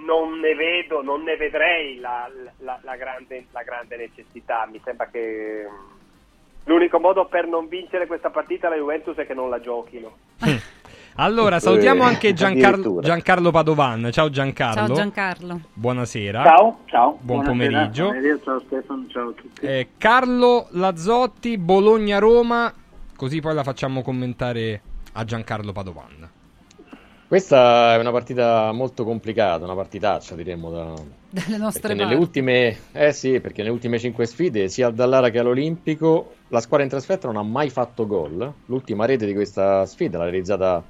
[0.06, 4.68] non ne vedo, non ne vedrei la, la- la grande, la grande necessità.
[4.72, 5.96] Mi sembra che mm,
[6.66, 10.16] l'unico modo per non vincere questa partita la Juventus è che non la giochino.
[11.20, 13.00] Allora, salutiamo Eh, anche Giancarlo.
[13.02, 14.10] Giancarlo Padovan.
[14.12, 14.86] Ciao Giancarlo.
[14.86, 15.62] ciao Giancarlo.
[15.74, 16.44] Buonasera.
[16.44, 17.18] Ciao, ciao.
[17.20, 18.40] Buon Buonasera, pomeriggio.
[18.44, 19.66] Ciao Stefano, ciao a tutti.
[19.66, 22.72] Eh, Carlo Lazzotti, Bologna-Roma,
[23.16, 24.80] così poi la facciamo commentare
[25.14, 26.30] a Giancarlo Padovan.
[27.28, 30.94] Questa è una partita molto complicata, una partitaccia diremmo da...
[31.30, 32.22] Dalle nostre Perché nelle parti.
[32.22, 36.86] ultime, eh sì, perché nelle ultime cinque sfide, sia al Dallara che all'Olimpico, la squadra
[36.86, 38.54] in trasferta non ha mai fatto gol.
[38.68, 40.82] L'ultima rete di questa sfida l'ha realizzata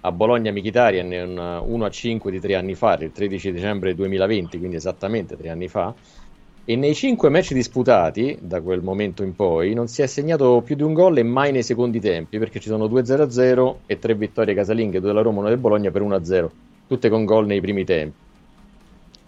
[0.00, 4.58] a Bologna Michitarian un 1 a 5 di tre anni fa, il 13 dicembre 2020,
[4.58, 5.94] quindi esattamente tre anni fa.
[6.66, 10.76] E nei cinque match disputati, da quel momento in poi, non si è segnato più
[10.76, 14.14] di un gol e mai nei secondi tempi, perché ci sono 2 0-0 e tre
[14.14, 16.48] vittorie casalinghe, due della Roma e una del Bologna per 1-0,
[16.88, 18.16] tutte con gol nei primi tempi.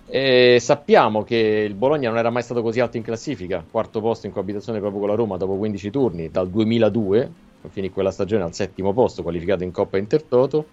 [0.08, 4.26] E sappiamo che il Bologna non era mai stato così alto in classifica, quarto posto
[4.26, 7.30] in coabitazione proprio con la Roma dopo 15 turni, dal 2002,
[7.68, 10.64] finì quella stagione al settimo posto, qualificato in Coppa Intertoto.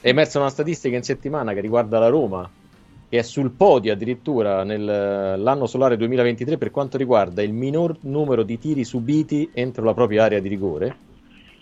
[0.00, 2.48] È emersa una statistica in settimana che riguarda la Roma,
[3.12, 8.58] che è sul podio addirittura nell'anno solare 2023 per quanto riguarda il minor numero di
[8.58, 10.96] tiri subiti entro la propria area di rigore.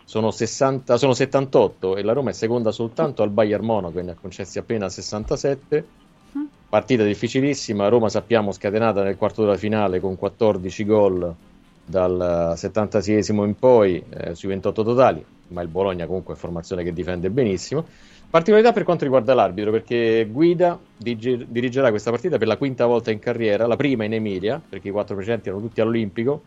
[0.05, 4.13] Sono, 60, sono 78 e la Roma è seconda soltanto al Bayern Monaco che ne
[4.13, 5.85] ha concessi appena 67.
[6.69, 11.35] Partita difficilissima, Roma sappiamo scatenata nel quarto d'ora finale con 14 gol
[11.85, 16.93] dal 76esimo in poi eh, sui 28 totali, ma il Bologna comunque è formazione che
[16.93, 17.85] difende benissimo.
[18.31, 23.11] Particolarità per quanto riguarda l'arbitro, perché Guida dirige- dirigerà questa partita per la quinta volta
[23.11, 26.43] in carriera, la prima in Emilia, perché i quattro precedenti erano tutti all'Olimpico.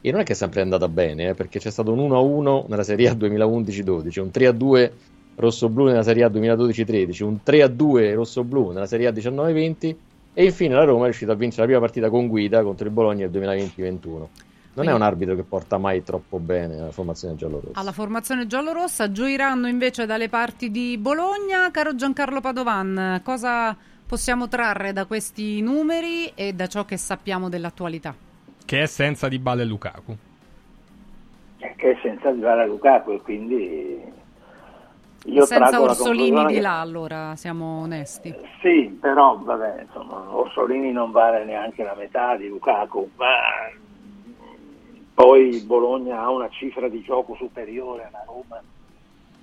[0.00, 2.84] E non è che è sempre andata bene, eh, perché c'è stato un 1-1 nella
[2.84, 4.90] Serie A 2011-12, un 3-2
[5.34, 9.94] rosso-blu nella Serie A 2012-13, un 3-2 rosso-blu nella Serie A 19-20
[10.32, 12.92] e infine la Roma è riuscita a vincere la prima partita con guida contro il
[12.92, 14.26] Bologna nel 2020-21.
[14.72, 17.78] Non è un arbitro che porta mai troppo bene la formazione giallorossa.
[17.78, 21.70] Alla formazione giallorossa gioiranno invece dalle parti di Bologna.
[21.70, 23.76] Caro Giancarlo Padovan, cosa
[24.06, 28.14] possiamo trarre da questi numeri e da ciò che sappiamo dell'attualità?
[28.64, 30.16] Che è senza di Bale Lukaku.
[31.76, 34.02] che è senza arrivare a Lukaku e quindi
[35.26, 38.34] io Senza Orsolini di che- là, allora, siamo onesti.
[38.62, 43.26] Sì, però vabbè, insomma, Orsolini non vale neanche la metà di Lukaku, ma
[45.14, 48.62] poi il Bologna ha una cifra di gioco superiore alla Roma.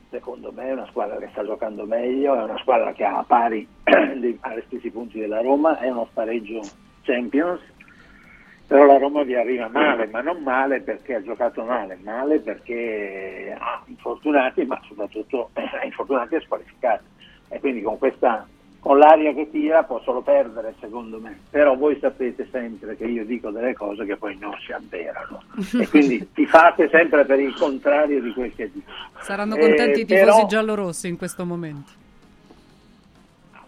[0.10, 3.68] Secondo me è una squadra che sta giocando meglio, è una squadra che ha pari
[3.84, 6.62] agli stessi punti della Roma, è uno spareggio
[7.02, 7.62] Champions,
[8.68, 13.56] però la Roma vi arriva male, ma non male perché ha giocato male, male perché
[13.58, 17.04] ha infortunati, ma soprattutto ha infortunati e squalificati.
[17.50, 18.46] E quindi con questa
[18.88, 21.42] con l'aria che tira può solo perdere secondo me.
[21.50, 25.44] Però voi sapete sempre che io dico delle cose che poi non si avverano.
[25.80, 28.90] e quindi ti fate sempre per il contrario di quel che dico.
[29.20, 31.92] Saranno Eh, contenti i tifosi però- giallorossi in questo momento.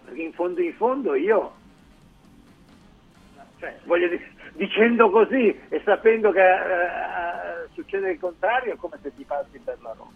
[0.06, 1.52] perché in fondo in fondo io
[3.58, 9.12] cioè, voglio dire, dicendo così e sapendo che eh, succede il contrario è come se
[9.14, 10.10] ti passi per la Roma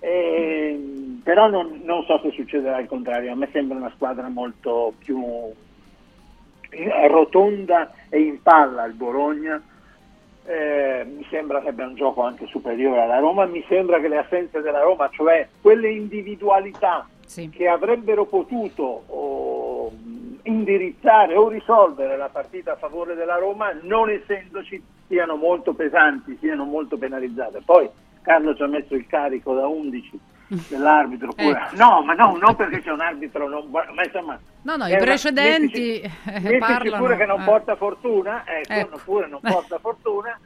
[0.00, 3.32] Eh, però non, non so se succederà il contrario.
[3.32, 5.22] A me sembra una squadra molto più
[7.08, 9.62] rotonda e in palla il Bologna.
[10.44, 14.16] Eh, mi sembra che abbia un gioco anche superiore alla Roma, mi sembra che le
[14.16, 17.06] assenze della Roma, cioè quelle individualità
[17.50, 19.92] che avrebbero potuto oh,
[20.44, 26.64] indirizzare o risolvere la partita a favore della Roma, non essendoci, siano molto pesanti, siano
[26.64, 27.60] molto penalizzate.
[27.62, 27.86] Poi
[28.22, 30.20] Carlo ci ha messo il carico da 11
[30.68, 31.32] dell'arbitro.
[31.32, 31.68] pure.
[31.74, 34.38] No, ma no, non perché c'è un arbitro, non, ma insomma...
[34.62, 36.96] No, no, eh, i precedenti mettici- eh, mettici parlano.
[36.98, 37.44] pure che non eh.
[37.44, 39.00] porta fortuna, eh, Ecco.
[39.04, 40.38] Pure non porta fortuna,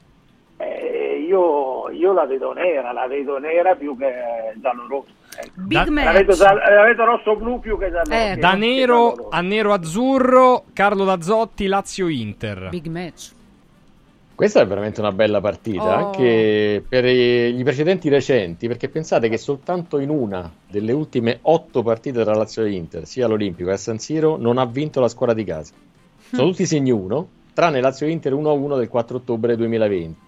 [0.58, 4.12] eh, io, io la vedo nera, la vedo nera più che
[4.56, 5.10] giallo-rosso.
[5.36, 5.50] ecco.
[5.54, 6.24] Big la, match.
[6.24, 8.32] vedo, la vedo rosso-blu più che giallo-rosso.
[8.32, 12.68] Eh, Da nero a nero azzurro, Carlo Dazzotti, Lazio Inter.
[12.70, 13.32] Big match.
[14.34, 16.06] Questa è veramente una bella partita, Oh.
[16.06, 22.22] anche per i precedenti recenti, perché pensate che soltanto in una delle ultime otto partite
[22.22, 25.34] tra Lazio e Inter, sia all'Olimpico che a San Siro, non ha vinto la squadra
[25.34, 25.72] di casa.
[26.32, 30.18] Sono tutti segni 1, tranne Lazio Inter 1-1 del 4 ottobre 2020.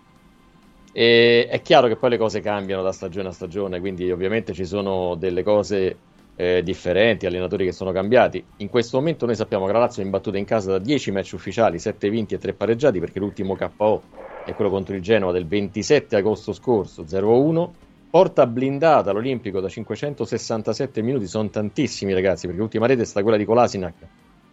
[0.92, 4.64] E è chiaro che poi le cose cambiano da stagione a stagione, quindi ovviamente ci
[4.64, 5.96] sono delle cose
[6.36, 8.44] eh, differenti, allenatori che sono cambiati.
[8.58, 11.32] In questo momento noi sappiamo che la Lazio è imbattuta in casa da 10 match
[11.34, 14.02] ufficiali, 7 vinti e 3 pareggiati, perché l'ultimo KO
[14.44, 17.70] è quello contro il Genoa del 27 agosto scorso, 0-1.
[18.10, 23.36] Porta blindata all'Olimpico da 567 minuti, sono tantissimi ragazzi, perché l'ultima rete è stata quella
[23.36, 23.94] di Kolasinac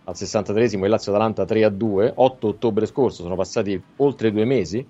[0.04, 4.86] al 63esimo e Lazio-Atalanta 3-2, 8 ottobre scorso, sono passati oltre due mesi.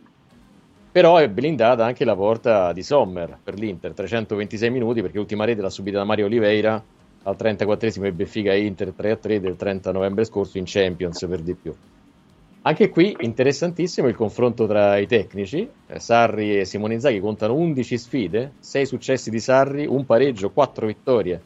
[0.91, 5.61] Però è blindata anche la porta di Sommer per l'Inter, 326 minuti perché l'ultima rete
[5.61, 6.83] l'ha subita da Mario Oliveira
[7.23, 11.73] al 34esimo e Benfica Inter 3-3 del 30 novembre scorso in Champions per di più.
[12.63, 17.97] Anche qui interessantissimo il confronto tra i tecnici, Eh, Sarri e Simone Inzaghi contano 11
[17.97, 21.41] sfide, 6 successi di Sarri, un pareggio, 4 vittorie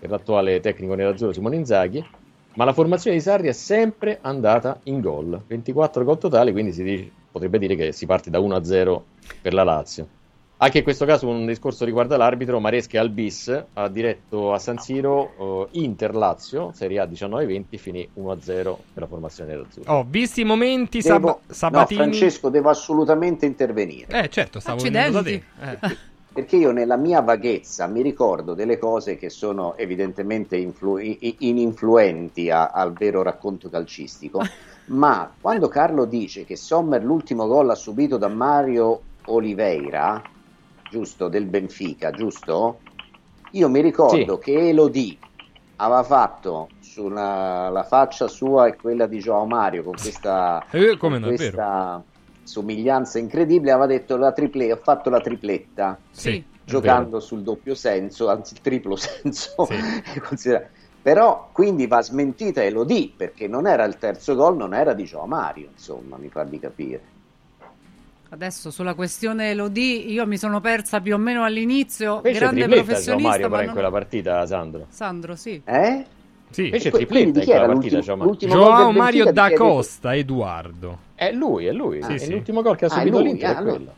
[0.00, 2.04] per l'attuale tecnico nerazzurro Simone Inzaghi,
[2.54, 6.82] ma la formazione di Sarri è sempre andata in gol, 24 gol totali, quindi si
[6.82, 9.00] dice- potrebbe dire che si parte da 1-0
[9.40, 10.06] per la Lazio.
[10.62, 14.76] Anche in questo caso un discorso riguarda l'arbitro, Maresca al bis ha diretto a San
[14.76, 19.96] Siro eh, Inter-Lazio, Serie A 19-20, finì 1-0 per la formazione nerazzurra.
[19.96, 22.00] Oh, visti i momenti Devo- Sab- No, Sabatini.
[22.00, 24.24] Francesco, devo assolutamente intervenire.
[24.24, 25.42] Eh, certo, stavo venendo da te.
[25.62, 25.96] Eh.
[26.32, 32.68] Perché io nella mia vaghezza mi ricordo delle cose che sono evidentemente influ- ininfluenti a-
[32.68, 34.40] al vero racconto calcistico,
[34.90, 40.22] ma quando Carlo dice che Sommer l'ultimo gol l'ha subito da Mario Oliveira,
[40.90, 42.80] giusto, del Benfica, giusto?
[43.52, 45.18] Io mi ricordo che Elodie
[45.76, 51.18] aveva fatto sulla la faccia sua e quella di Joao Mario con questa, Eh, come
[51.20, 52.02] con questa
[52.42, 58.28] somiglianza incredibile, aveva detto la triple- ho fatto la tripletta Sì, giocando sul doppio senso,
[58.28, 59.66] anzi il triplo senso.
[60.26, 60.68] Considera-
[61.02, 65.26] Però quindi va smentita Elodie perché non era il terzo gol, non era di Joao
[65.26, 67.00] Mario, insomma, mi fa di capire.
[68.32, 73.28] Adesso sulla questione Elodie io mi sono persa più o meno all'inizio, Fece grande professionista,
[73.28, 74.86] Mario ma però in non- quella partita, Sandro.
[74.88, 75.60] Sandro, sì.
[75.64, 76.04] Eh?
[76.50, 76.68] Sì.
[76.68, 79.32] E que- tripletta quindi in chi era quella partita Joao Mario.
[79.32, 79.52] da?
[79.52, 80.98] Costa, Edoardo.
[81.14, 82.02] È lui, è lui.
[82.02, 82.30] Sì, è sì.
[82.32, 83.94] l'ultimo gol che ha Ah, subito lui, l'Inter ah, quello.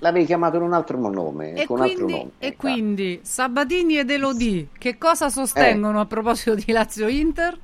[0.00, 2.30] L'avevi chiamato in un altro nome, E con un altro quindi, nome.
[2.38, 7.58] e quindi Sabatini ed Elodie che cosa sostengono a proposito di Lazio-Inter?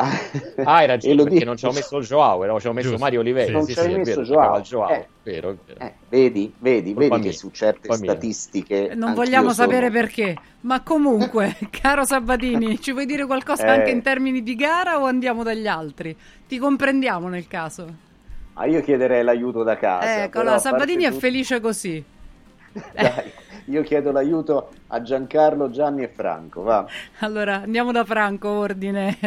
[0.00, 3.02] Ah, hai ragione, perché non ci ho messo il Joao, era- ci ho messo Giusto.
[3.02, 3.50] Mario Oliveira.
[3.50, 4.36] Non sì, ci hai sì, è messo vero, Joao.
[4.36, 4.90] giocava il Joao.
[4.92, 5.06] Eh.
[5.24, 5.80] Vero, vero.
[5.80, 7.30] Eh, vedi, vedi, Colpa vedi mia.
[7.32, 12.80] che su certe Colpa statistiche Non anch'io vogliamo sono- sapere perché, ma comunque, caro Sabatini,
[12.80, 13.70] ci vuoi dire qualcosa Eh.
[13.70, 16.16] anche in termini di gara o andiamo dagli altri?
[16.46, 17.86] Ti comprendiamo nel caso.
[18.54, 20.22] Ah, io chiederei l'aiuto da casa.
[20.22, 22.04] ecco, però la a parte Sabatini è tutto- felice così.
[22.94, 23.30] Dai,
[23.64, 26.86] io chiedo l'aiuto a Giancarlo, Gianni e Franco, va.
[27.18, 29.18] Allora, andiamo da Franco, ordine.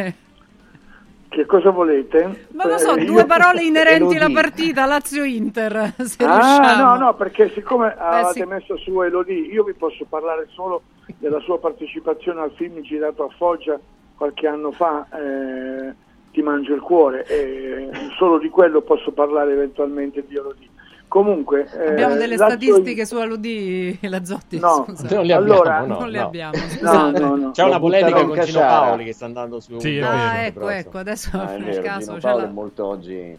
[1.32, 2.48] Che cosa volete?
[2.52, 6.82] Ma lo so, Eh, due io- parole inerenti alla partita Lazio-Inter, se Ah, riusciamo.
[6.90, 8.44] no, no, perché siccome avevate sì.
[8.44, 10.82] messo su Elodie, io vi posso parlare solo
[11.16, 13.80] della sua partecipazione al film girato a Foggia
[14.14, 15.94] qualche anno fa, eh,
[16.32, 17.88] Ti mangio il cuore, e
[18.18, 20.68] solo di quello posso parlare eventualmente di Elodie.
[21.12, 25.14] Comunque, eh, Abbiamo delle Lazio- statistiche su Aludi Lazzotti, No, scusa.
[25.14, 26.24] Non le abbiamo, Allora- no, non le no.
[26.24, 27.20] abbiamo, No, scusate.
[27.20, 27.50] no, no.
[27.50, 28.58] C'è una polemica con in Gino.
[28.60, 29.78] Paoli che sta andando su.
[29.78, 33.38] Sì, Ah, ecco, ecco, adesso Ah, è nel vero, caso Gino è molto oggi...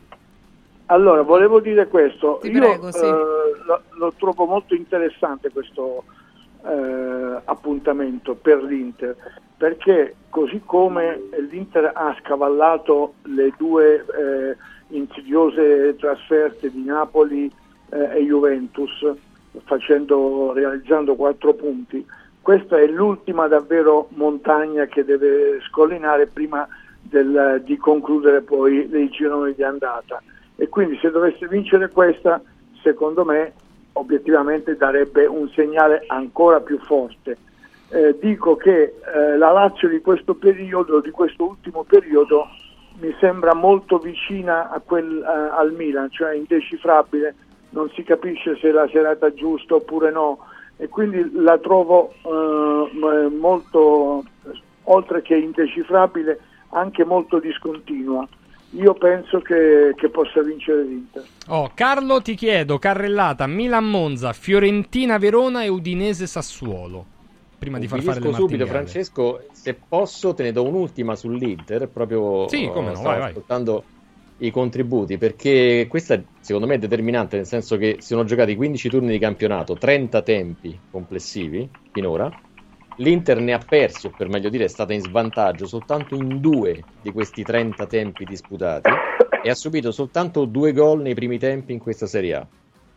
[0.85, 3.03] Allora, volevo dire questo, Ti io prego, sì.
[3.05, 6.03] eh, lo, lo trovo molto interessante questo
[6.67, 9.15] eh, appuntamento per l'Inter,
[9.57, 11.19] perché così come
[11.49, 14.57] l'Inter ha scavallato le due eh,
[14.95, 17.51] insidiose trasferte di Napoli
[17.93, 19.05] eh, e Juventus,
[19.65, 22.05] facendo, realizzando quattro punti,
[22.41, 26.67] questa è l'ultima davvero montagna che deve scollinare prima
[27.01, 30.21] del- di concludere poi i gironi di andata.
[30.55, 32.41] E quindi se dovesse vincere questa
[32.81, 33.53] secondo me
[33.93, 37.37] obiettivamente darebbe un segnale ancora più forte.
[37.89, 42.47] Eh, dico che eh, la Lazio di questo periodo di questo ultimo periodo
[42.99, 47.35] mi sembra molto vicina quel, eh, al Milan cioè indecifrabile
[47.73, 50.39] non si capisce se è la serata giusta oppure no
[50.77, 54.23] e quindi la trovo eh, molto,
[54.83, 58.27] oltre che indecifrabile, anche molto discontinua.
[58.71, 61.23] Io penso che, che possa vincere l'Inter.
[61.49, 67.05] Oh, Carlo, ti chiedo, carrellata Milan-Monza, Fiorentina-Verona e Udinese-Sassuolo.
[67.59, 68.65] Prima di far fare le subito.
[68.65, 73.43] Francesco, se posso te ne do un'ultima sull'Inter, proprio Sì, come no, stavo vai, vai.
[74.45, 78.89] I contributi, perché questa secondo me è determinante, nel senso che si sono giocati 15
[78.89, 82.29] turni di campionato, 30 tempi complessivi finora,
[82.97, 86.83] l'Inter ne ha persi, o per meglio dire è stata in svantaggio soltanto in due
[87.01, 88.89] di questi 30 tempi disputati
[89.43, 92.47] e ha subito soltanto due gol nei primi tempi in questa Serie A.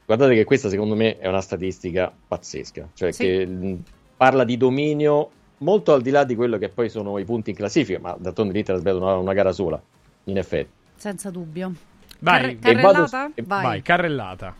[0.05, 3.23] Guardate che questa secondo me è una statistica pazzesca, cioè Sì.
[3.23, 3.79] che
[4.17, 7.57] parla di dominio molto al di là di quello che poi sono i punti in
[7.57, 9.81] classifica, ma d'altronde l'Inter ha sbagliato una, una gara sola,
[10.25, 10.85] in effetti.
[10.97, 11.73] Senza dubbio.
[12.19, 13.31] Vai, e vado- carrellata?
[13.35, 13.63] e- Vai.
[13.63, 14.55] Vai, carrellata.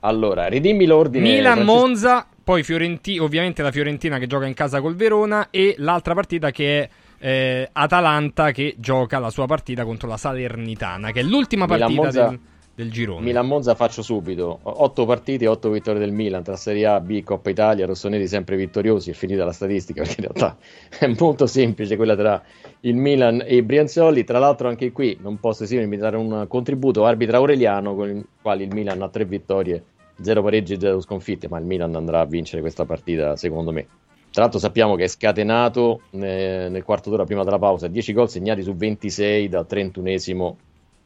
[0.00, 1.24] Allora, ridimmi l'ordine.
[1.24, 1.48] Francesco.
[1.50, 6.50] Milan-Monza, poi Fiorenti- ovviamente la Fiorentina che gioca in casa col Verona e l'altra partita
[6.50, 6.88] che è
[7.18, 12.28] eh, Atalanta che gioca la sua partita contro la Salernitana, che è l'ultima partita Milan-Monza-
[12.28, 12.38] del,
[12.76, 13.24] del girone.
[13.24, 14.58] Milan-Monza faccio subito.
[14.62, 19.10] Otto partite, otto vittorie del Milan tra Serie A, B, Coppa Italia, rossoneri sempre vittoriosi.
[19.10, 20.58] È finita la statistica perché in realtà
[20.98, 22.42] è molto semplice quella tra
[22.80, 24.24] il Milan e i Brianzoli.
[24.24, 28.64] Tra l'altro anche qui non posso esimermi dare un contributo arbitra Aureliano con il quale
[28.64, 29.82] il Milan ha tre vittorie,
[30.20, 33.86] zero pareggi e zero sconfitte, ma il Milan andrà a vincere questa partita secondo me.
[34.30, 38.28] Tra l'altro sappiamo che è scatenato eh, nel quarto d'ora prima della pausa, 10 gol
[38.28, 40.52] segnati su 26 dal 31esimo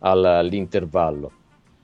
[0.01, 1.31] al- all'intervallo.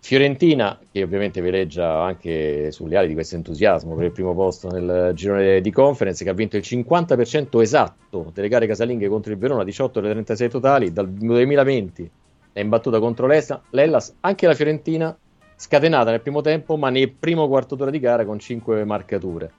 [0.07, 5.11] Fiorentina, che ovviamente veleggia anche sulle ali di questo entusiasmo per il primo posto nel
[5.15, 9.65] girone di conference, che ha vinto il 50% esatto delle gare casalinghe contro il Verona,
[9.65, 12.09] 18 delle 36 totali, dal 2020
[12.53, 15.19] è imbattuta contro l'Ellas, anche la Fiorentina
[15.57, 19.51] scatenata nel primo tempo, ma nel primo quarto d'ora di gara con 5 marcature.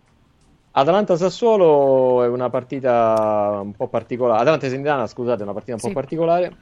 [0.71, 4.43] Atalanta-Sassuolo è una partita un po' particolare.
[4.43, 5.87] Atalanta-Sindana, scusate, è una partita un Sì.
[5.87, 6.55] po' particolare.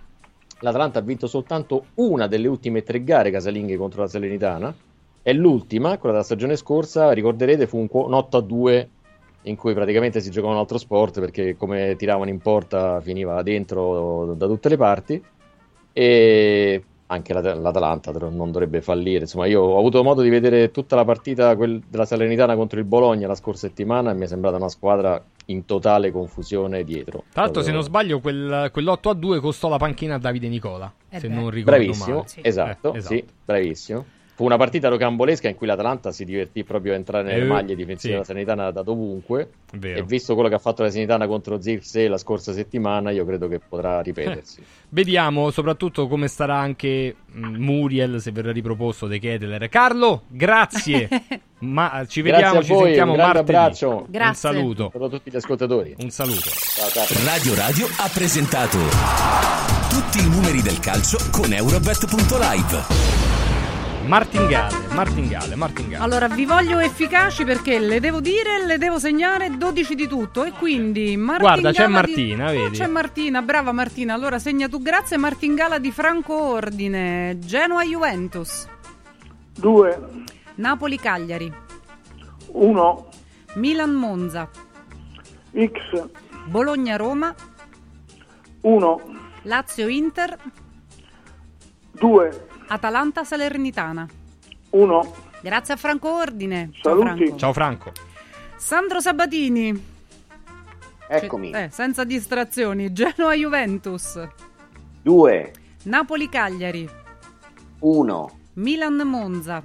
[0.59, 4.73] L'Atalanta ha vinto soltanto una delle ultime tre gare casalinghe contro la Salernitana.
[5.21, 7.11] È l'ultima, quella della stagione scorsa.
[7.11, 8.89] Ricorderete, fu un, un 8 a 2
[9.43, 14.33] in cui praticamente si giocava un altro sport perché come tiravano in porta finiva dentro
[14.35, 15.23] da tutte le parti.
[15.91, 19.21] E anche l'At- l'Atalanta non dovrebbe fallire.
[19.21, 22.85] Insomma, io ho avuto modo di vedere tutta la partita quel- della Salernitana contro il
[22.85, 27.23] Bologna la scorsa settimana e mi è sembrata una squadra in totale confusione dietro.
[27.31, 30.91] Tra l'altro, se non sbaglio, quel, quell'8 a 2 costò la panchina a Davide Nicola.
[31.09, 31.33] Eh se beh.
[31.33, 32.27] non ricordo Bravissimo, male.
[32.41, 34.05] esatto, Eh, sì, bravissimo.
[34.35, 37.73] Fu una partita rocambolesca in cui l'Atalanta si divertì proprio a entrare nelle Eh, maglie
[37.73, 38.09] difensive sì.
[38.09, 39.49] della Sanitana da dovunque.
[39.73, 39.97] Vero.
[39.99, 43.47] E visto quello che ha fatto la Sanitana contro Zirkzee la scorsa settimana, io credo
[43.47, 44.61] che potrà ripetersi.
[44.89, 49.69] Vediamo soprattutto come starà anche mm, Muriel se verrà riproposto De Keteler.
[49.69, 51.07] Carlo, grazie.
[51.59, 53.39] Ma ci vediamo, Grazie a ci voi, sentiamo un martedì.
[53.39, 53.89] abbraccio.
[53.89, 54.35] Un Grazie.
[54.51, 54.89] saluto.
[54.89, 55.95] Per tutti gli ascoltatori.
[55.99, 56.49] Un saluto.
[56.49, 57.05] Ciao, ciao.
[57.23, 58.77] Radio Radio ha presentato
[59.89, 63.24] tutti i numeri del calcio con Eurobet.live.
[64.07, 66.03] Martingale, martingale, martingale.
[66.03, 70.43] Allora, vi voglio efficaci perché le devo dire, le devo segnare 12 di tutto.
[70.43, 72.77] E quindi Martingala Guarda, c'è di- Martina, Oh, vedi?
[72.77, 74.13] c'è Martina, brava Martina.
[74.13, 75.17] Allora segna tu, grazie.
[75.17, 78.67] Martingala di Franco Ordine, Genoa Juventus,
[79.57, 79.99] 2,
[80.55, 81.51] Napoli Cagliari,
[82.51, 83.07] 1,
[83.55, 84.49] Milan Monza,
[85.51, 86.07] X,
[86.45, 87.33] Bologna Roma,
[88.61, 89.01] 1,
[89.43, 90.37] Lazio Inter,
[91.93, 94.07] 2, Atalanta Salernitana.
[94.71, 95.13] 1.
[95.41, 96.69] Grazie a Franco Ordine.
[96.73, 97.17] Ciao Saluti.
[97.17, 97.37] Franco.
[97.37, 97.91] Ciao Franco.
[98.57, 99.93] Sandro Sabatini.
[101.07, 101.51] Eccomi.
[101.51, 102.91] Eh, senza distrazioni.
[102.91, 104.27] Genoa Juventus.
[105.03, 105.51] 2,
[105.83, 106.89] Napoli Cagliari.
[107.79, 109.61] 1, Milan Monza.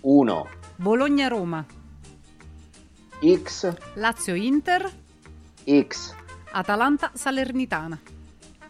[0.00, 1.64] 1, Bologna Roma.
[3.20, 4.90] X, Lazio Inter.
[5.64, 6.14] X,
[6.52, 7.98] Atalanta Salernitana.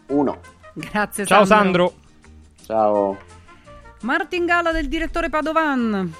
[0.07, 0.39] 1.
[0.73, 1.87] Grazie Ciao Sandro.
[1.87, 2.02] Sandro.
[2.73, 3.15] Ciao.
[4.01, 6.11] Martingala del direttore Padovan.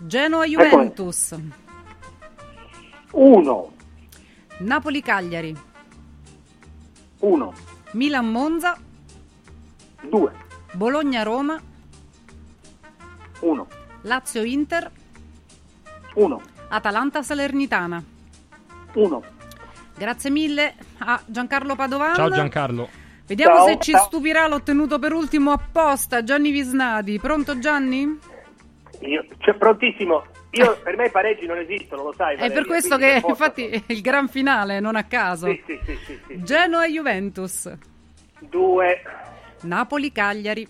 [0.00, 1.34] Genoa Juventus.
[3.12, 3.72] 1,
[4.58, 5.56] Napoli Cagliari.
[7.20, 7.52] 1,
[7.92, 8.76] Milan Monza.
[10.02, 10.32] 2,
[10.74, 11.58] Bologna Roma.
[13.40, 13.66] 1,
[14.02, 14.90] Lazio Inter.
[16.14, 18.04] 1, Atalanta Salernitana.
[18.92, 19.22] 1.
[19.96, 22.14] Grazie mille a Giancarlo Padovan.
[22.16, 22.99] Ciao Giancarlo.
[23.30, 24.06] Vediamo Ciao, se ci ciao.
[24.06, 26.24] stupirà l'ho tenuto per ultimo apposta.
[26.24, 27.20] Gianni Visnadi.
[27.20, 28.18] Pronto Gianni?
[29.02, 30.24] Io, cioè, prontissimo.
[30.50, 32.34] Io, per me i pareggi non esistono, lo sai.
[32.34, 35.46] È Valeria, per questo che infatti è il gran finale, non a caso.
[35.46, 36.42] Sì, sì, sì, sì, sì.
[36.42, 37.72] Genoa Juventus.
[38.40, 39.02] Due,
[39.60, 40.66] Napoli Cagliari.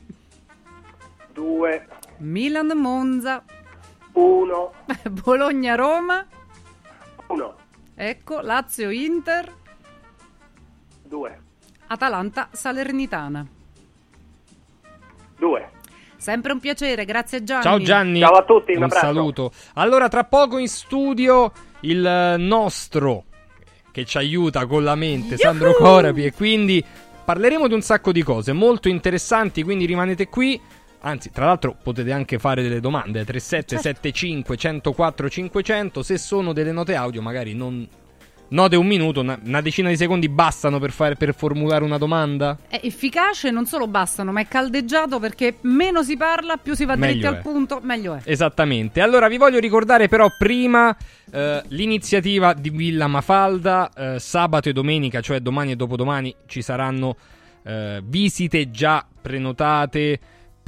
[1.33, 3.43] due, Milan Monza.
[4.13, 4.73] 1.
[5.25, 6.27] Bologna-Roma.
[7.29, 7.55] 1.
[7.95, 9.51] Ecco, Lazio-Inter.
[11.05, 11.41] 2.
[11.93, 13.47] Atalanta-Salernitana.
[15.39, 15.71] 2.
[16.17, 17.63] Sempre un piacere, grazie Gianni.
[17.63, 18.21] Ciao Gianni.
[18.21, 19.53] Ciao a tutti, un un saluto.
[19.75, 23.25] Allora, tra poco in studio il eh, nostro
[23.91, 26.85] che ci aiuta con la mente, Sandro Corapi, e quindi
[27.25, 30.61] parleremo di un sacco di cose molto interessanti, quindi rimanete qui.
[31.01, 36.95] Anzi, tra l'altro potete anche fare delle domande 3775 104 500, se sono delle note
[36.95, 37.89] audio magari non
[38.51, 42.57] note un minuto, una, una decina di secondi bastano per, fare, per formulare una domanda?
[42.69, 46.97] È efficace, non solo bastano, ma è caldeggiato perché meno si parla, più si va
[46.97, 47.29] Meglio dritti è.
[47.29, 48.21] al punto, meglio è.
[48.25, 49.01] Esattamente.
[49.01, 50.97] Allora vi voglio ricordare però prima
[51.31, 53.91] eh, l'iniziativa di Villa Mafalda.
[53.97, 57.17] eh, sabato e domenica, cioè domani e dopodomani, ci saranno
[57.63, 60.19] eh, visite già prenotate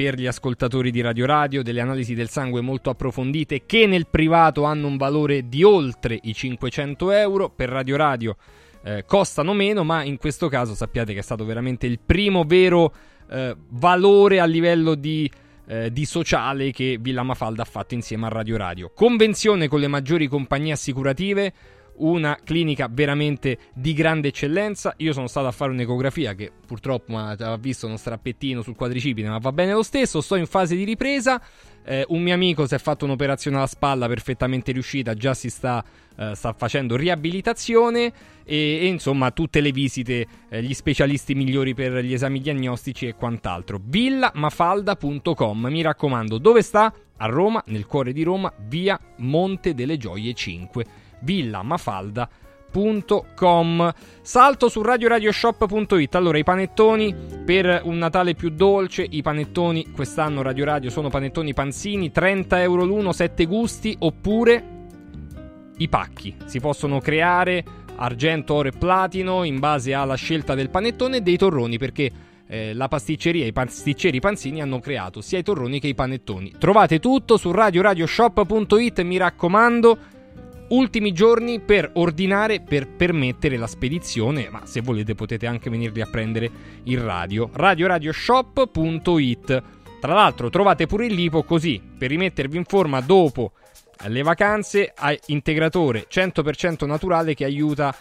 [0.02, 4.64] per gli ascoltatori di Radio Radio, delle analisi del sangue molto approfondite che nel privato
[4.64, 7.50] hanno un valore di oltre i 500 euro.
[7.50, 8.36] Per Radio Radio
[8.82, 12.92] eh, costano meno, ma in questo caso sappiate che è stato veramente il primo vero
[13.30, 15.30] eh, valore a livello di,
[15.68, 18.90] eh, di sociale che Villa Mafalda ha fatto insieme a Radio Radio.
[18.92, 21.52] Convenzione con le maggiori compagnie assicurative,
[21.96, 24.94] una clinica veramente di grande eccellenza.
[24.98, 29.38] Io sono stato a fare un'ecografia che purtroppo ha visto uno strappettino sul quadricipite, ma
[29.38, 30.20] va bene lo stesso.
[30.20, 31.40] Sto in fase di ripresa.
[31.84, 35.84] Eh, un mio amico si è fatto un'operazione alla spalla perfettamente riuscita, già si sta,
[36.16, 38.12] eh, sta facendo riabilitazione
[38.44, 43.14] e, e, insomma tutte le visite, eh, gli specialisti migliori per gli esami diagnostici e
[43.14, 43.80] quant'altro.
[43.82, 46.94] villamafalda.com, mi raccomando, dove sta?
[47.16, 50.84] A Roma, nel cuore di Roma, via Monte delle Gioie 5,
[51.22, 53.92] villamafalda.com.
[54.22, 56.14] Salto su radioradioshop.it.
[56.14, 59.06] Allora, i panettoni per un Natale più dolce.
[59.08, 63.96] I panettoni quest'anno Radio Radio sono panettoni panzini, 30 euro l'uno, 7 gusti.
[63.98, 64.64] Oppure
[65.78, 66.36] i pacchi.
[66.44, 67.64] Si possono creare
[67.96, 72.10] argento, oro e platino in base alla scelta del panettone e dei torroni perché
[72.46, 76.54] eh, la pasticceria e i pasticceri panzini hanno creato sia i torroni che i panettoni.
[76.58, 79.98] Trovate tutto su radioradioshop.it, mi raccomando.
[80.72, 86.08] Ultimi giorni per ordinare per permettere la spedizione, ma se volete potete anche venirli a
[86.10, 86.50] prendere
[86.84, 87.50] in radio.
[87.52, 89.62] radioradioshop.it.
[90.00, 93.52] Tra l'altro trovate pure il lipo così per rimettervi in forma dopo
[94.06, 97.94] le vacanze a integratore 100% naturale che aiuta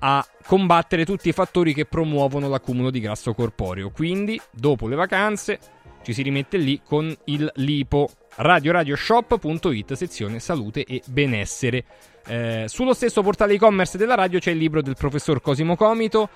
[0.00, 3.90] a combattere tutti i fattori che promuovono l'accumulo di grasso corporeo.
[3.90, 5.60] Quindi, dopo le vacanze,
[6.02, 8.10] ci si rimette lì con il lipo.
[8.34, 11.84] radioradioshop.it, sezione salute e benessere.
[12.28, 16.28] Eh, sullo stesso portale e-commerce della radio c'è il libro del professor Cosimo Comito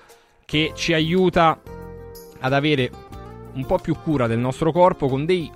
[0.45, 1.59] che ci aiuta
[2.39, 2.89] ad avere
[3.53, 5.51] un po' più cura del nostro corpo con dei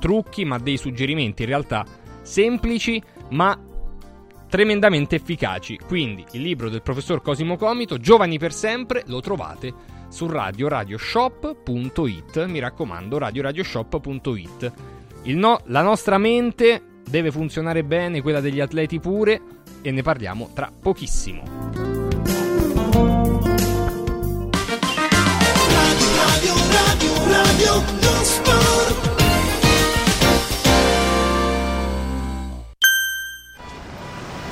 [0.00, 1.86] trucchi ma dei suggerimenti in realtà
[2.22, 3.00] semplici
[3.30, 3.56] ma
[4.52, 5.78] tremendamente efficaci.
[5.78, 9.72] Quindi il libro del professor Cosimo Comito, Giovani per sempre, lo trovate
[10.08, 12.44] su radioradioshop.it.
[12.44, 14.72] Mi raccomando, radioradioshop.it.
[15.22, 16.82] No, la nostra mente
[17.12, 19.38] deve funzionare bene, quella degli atleti pure,
[19.82, 21.42] e ne parliamo tra pochissimo.
[25.68, 29.21] Radio, radio, radio,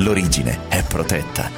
[0.00, 1.50] L'origine è protetta.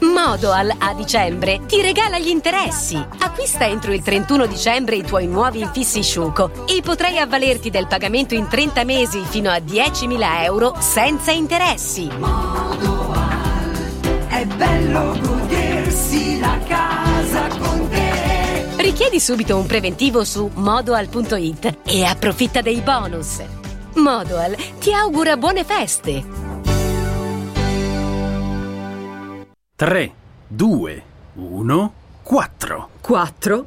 [0.00, 2.94] Modoal a dicembre ti regala gli interessi.
[2.96, 8.34] Acquista entro il 31 dicembre i tuoi nuovi infissi Sciuco e potrai avvalerti del pagamento
[8.34, 12.08] in 30 mesi fino a 10.000 euro senza interessi.
[14.28, 18.74] È bello godersi la casa con te.
[18.76, 23.61] Richiedi subito un preventivo su modoal.it e approfitta dei bonus.
[23.94, 26.24] Modoal ti augura buone feste!
[29.76, 30.12] 3,
[30.48, 31.02] 2,
[31.34, 33.66] 1, 4 4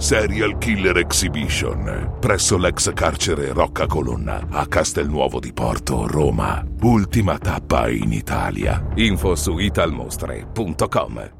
[0.00, 6.64] Serial Killer Exhibition presso l'ex carcere Rocca Colonna a Castelnuovo di Porto, Roma.
[6.80, 8.82] Ultima tappa in Italia.
[8.94, 11.39] Info su italmostre.com.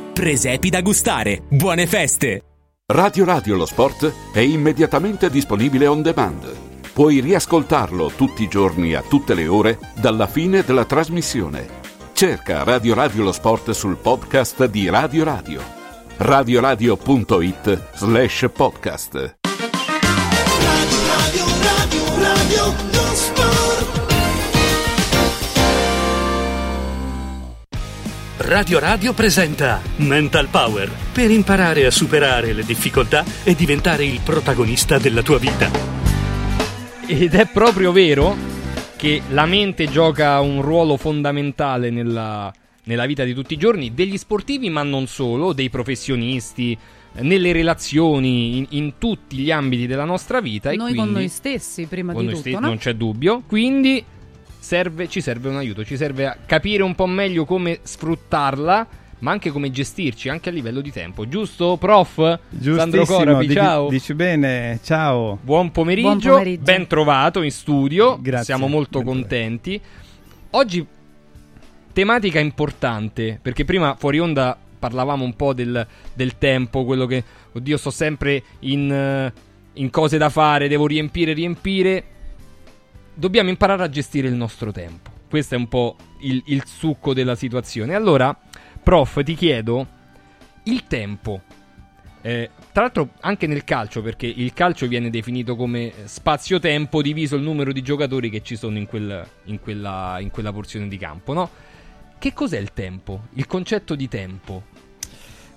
[0.13, 1.43] Presepi da gustare.
[1.49, 2.43] Buone feste!
[2.91, 6.55] Radio Radio Lo Sport è immediatamente disponibile on demand.
[6.93, 11.79] Puoi riascoltarlo tutti i giorni a tutte le ore dalla fine della trasmissione.
[12.13, 15.61] Cerca Radio Radio Lo Sport sul podcast di Radio Radio.
[16.17, 19.40] radioradio.it slash podcast.
[28.41, 34.97] Radio Radio presenta Mental Power per imparare a superare le difficoltà e diventare il protagonista
[34.97, 35.69] della tua vita.
[37.05, 38.35] Ed è proprio vero
[38.95, 42.51] che la mente gioca un ruolo fondamentale nella,
[42.85, 46.75] nella vita di tutti i giorni, degli sportivi ma non solo, dei professionisti,
[47.19, 50.71] nelle relazioni, in, in tutti gli ambiti della nostra vita.
[50.71, 52.67] e Noi quindi, con noi stessi, prima con di noi tutto, stessi, no?
[52.69, 53.43] non c'è dubbio.
[53.45, 54.03] Quindi
[54.61, 58.87] serve- ci serve un aiuto, ci serve a capire un po' meglio come sfruttarla,
[59.19, 61.27] ma anche come gestirci, anche a livello di tempo.
[61.27, 62.15] Giusto, prof?
[62.15, 63.89] Sandro Giustissimo, Corapi, dici- ciao.
[63.89, 65.39] Dici bene, ciao.
[65.41, 66.63] Buon pomeriggio, Buon pomeriggio.
[66.63, 68.17] ben trovato in studio.
[68.21, 69.81] Grazie, Siamo molto contenti.
[70.51, 70.85] Oggi
[71.93, 77.77] tematica importante, perché prima fuori onda parlavamo un po' del, del tempo, quello che, oddio,
[77.77, 79.33] sto sempre in, eh,
[79.73, 82.03] in cose da fare, devo riempire, riempire.
[83.13, 85.09] Dobbiamo imparare a gestire il nostro tempo.
[85.29, 87.95] Questo è un po' il, il succo della situazione.
[87.95, 88.37] Allora,
[88.81, 89.87] prof, ti chiedo,
[90.63, 91.41] il tempo.
[92.21, 97.41] Eh, tra l'altro anche nel calcio, perché il calcio viene definito come spazio-tempo diviso il
[97.41, 101.33] numero di giocatori che ci sono in, quel- in quella, in quella porzione di campo,
[101.33, 101.49] no?
[102.17, 103.27] Che cos'è il tempo?
[103.33, 104.65] Il concetto di tempo.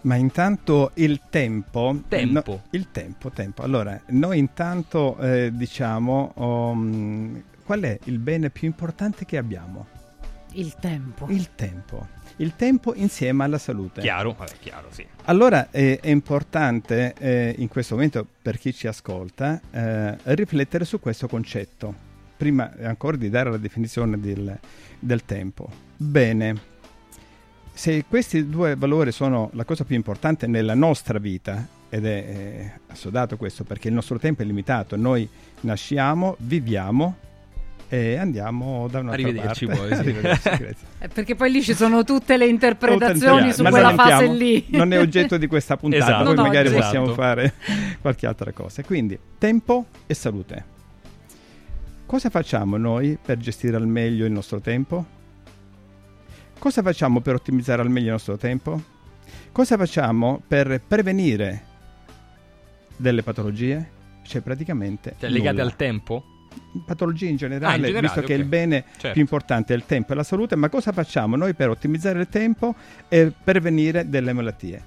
[0.05, 2.02] Ma intanto il tempo...
[2.08, 2.50] Tempo.
[2.50, 3.62] no, il tempo, tempo.
[3.62, 9.86] Allora, noi intanto eh, diciamo um, qual è il bene più importante che abbiamo?
[10.52, 11.26] Il tempo.
[11.31, 12.07] Il tempo.
[12.36, 14.02] Il tempo insieme alla salute.
[14.02, 14.34] Chiaro?
[14.36, 15.07] Vabbè, chiaro, sì.
[15.24, 21.00] Allora eh, è importante eh, in questo momento per chi ci ascolta eh, riflettere su
[21.00, 21.94] questo concetto,
[22.36, 24.58] prima ancora di dare la definizione del,
[24.99, 25.70] del tempo.
[25.97, 26.73] Bene,
[27.75, 32.73] se questi due valori sono la cosa più importante nella nostra vita, ed è eh,
[32.89, 35.28] assodato questo perché il nostro tempo è limitato, noi
[35.61, 37.17] nasciamo, viviamo
[37.89, 39.81] e andiamo da un'altra Arrivederci parte.
[39.81, 39.94] poi, sì.
[40.01, 40.49] Arrivederci.
[40.99, 44.67] Eh, Perché poi lì ci sono tutte le interpretazioni su Ma quella fase lì.
[44.69, 46.25] Non è oggetto di questa puntata, Esatto.
[46.25, 46.83] poi no, magari esatto.
[46.83, 47.55] possiamo fare
[48.01, 48.83] qualche altra cosa.
[48.83, 50.65] Quindi, tempo e salute.
[52.07, 55.23] Cosa facciamo noi per gestire al meglio il nostro tempo?
[56.65, 58.81] Cosa facciamo per ottimizzare al meglio il nostro tempo?
[59.52, 61.62] Cosa facciamo per prevenire
[62.97, 63.91] delle patologie?
[64.23, 65.65] Cioè praticamente Cioè, legate nulla.
[65.65, 66.25] al tempo?
[66.86, 68.39] patologie in generale, Ah, in generale, visto che ok.
[68.39, 69.10] il bene Certo.
[69.12, 72.28] più importante è il tempo e la salute, ma cosa facciamo noi per ottimizzare il
[72.28, 72.75] tempo
[73.09, 74.83] e prevenire delle malattie?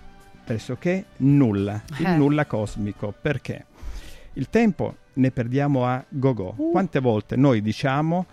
[0.46, 2.16] Pressoché nulla, il Eh.
[2.18, 3.14] nulla cosmico.
[3.22, 3.66] Perché?
[4.34, 6.56] Il tempo ne perdiamo a go-go.
[6.72, 8.26] Quante volte noi diciamo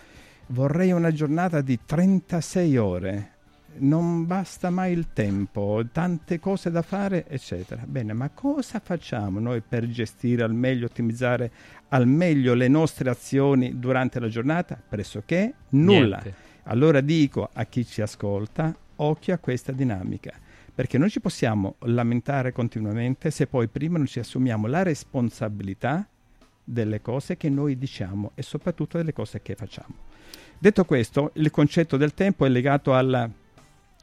[0.49, 3.33] vorrei una giornata di 36 ore,
[3.79, 7.83] non basta mai il tempo, tante cose da fare, eccetera.
[7.87, 11.51] Bene, ma cosa facciamo noi per gestire al meglio, ottimizzare
[11.89, 14.81] al meglio le nostre azioni durante la giornata?
[14.89, 16.21] Pressoché nulla.
[16.23, 16.35] Niente.
[16.65, 20.33] Allora dico a chi ci ascolta, occhio a questa dinamica,
[20.75, 26.09] perché non ci possiamo lamentare continuamente se poi prima non ci assumiamo la responsabilità
[26.65, 29.95] delle cose che noi diciamo e soprattutto delle cose che facciamo.
[30.59, 33.29] Detto questo, il concetto del tempo è legato alla,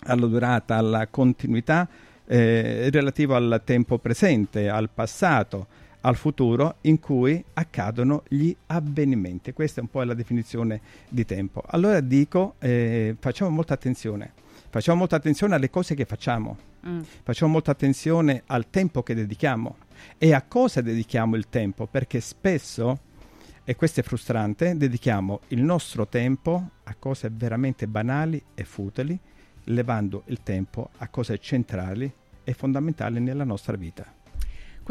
[0.03, 1.87] alla durata, alla continuità
[2.25, 5.67] eh, relativo al tempo presente, al passato,
[6.01, 9.53] al futuro in cui accadono gli avvenimenti.
[9.53, 11.63] Questa è un po' la definizione di tempo.
[11.67, 14.33] Allora dico, eh, facciamo molta attenzione.
[14.69, 17.01] Facciamo molta attenzione alle cose che facciamo, Mm.
[17.21, 19.75] facciamo molta attenzione al tempo che dedichiamo
[20.17, 22.99] e a cosa dedichiamo il tempo, perché spesso,
[23.63, 29.19] e questo è frustrante, dedichiamo il nostro tempo a cose veramente banali e futili,
[29.65, 32.11] levando il tempo a cose centrali
[32.43, 34.20] e fondamentali nella nostra vita.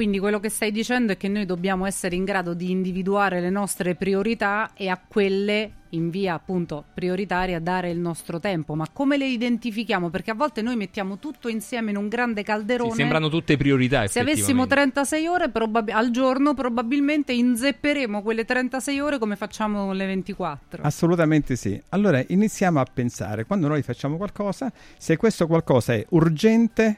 [0.00, 3.50] Quindi quello che stai dicendo è che noi dobbiamo essere in grado di individuare le
[3.50, 8.74] nostre priorità e a quelle in via appunto prioritaria dare il nostro tempo.
[8.74, 10.08] Ma come le identifichiamo?
[10.08, 12.92] Perché a volte noi mettiamo tutto insieme in un grande calderone.
[12.92, 14.06] Sì, sembrano tutte priorità.
[14.06, 14.92] Se avessimo effettivamente.
[14.92, 20.82] 36 ore probab- al giorno, probabilmente inzepperemo quelle 36 ore come facciamo le 24.
[20.82, 21.78] Assolutamente sì.
[21.90, 26.96] Allora iniziamo a pensare, quando noi facciamo qualcosa, se questo qualcosa è urgente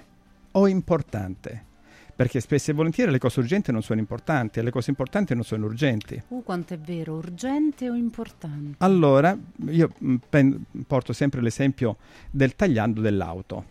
[0.53, 1.71] o importante.
[2.15, 5.45] Perché spesso e volentieri le cose urgenti non sono importanti e le cose importanti non
[5.45, 6.23] sono urgenti.
[6.29, 8.77] Uh, quanto è vero, urgente o importante?
[8.79, 9.37] Allora,
[9.69, 11.97] io mh, pen- porto sempre l'esempio
[12.31, 13.65] del tagliando dell'auto.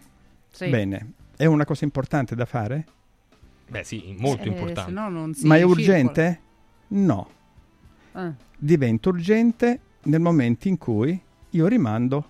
[0.52, 0.70] Sì.
[0.70, 2.86] Bene, è una cosa importante da fare?
[3.70, 4.90] Beh, sì, molto Eh, importante.
[4.90, 5.80] se no non si Ma è circola.
[5.80, 6.40] urgente?
[6.90, 7.30] No.
[8.14, 8.32] Eh.
[8.58, 11.18] Diventa urgente nel momento in cui
[11.52, 12.26] io rimando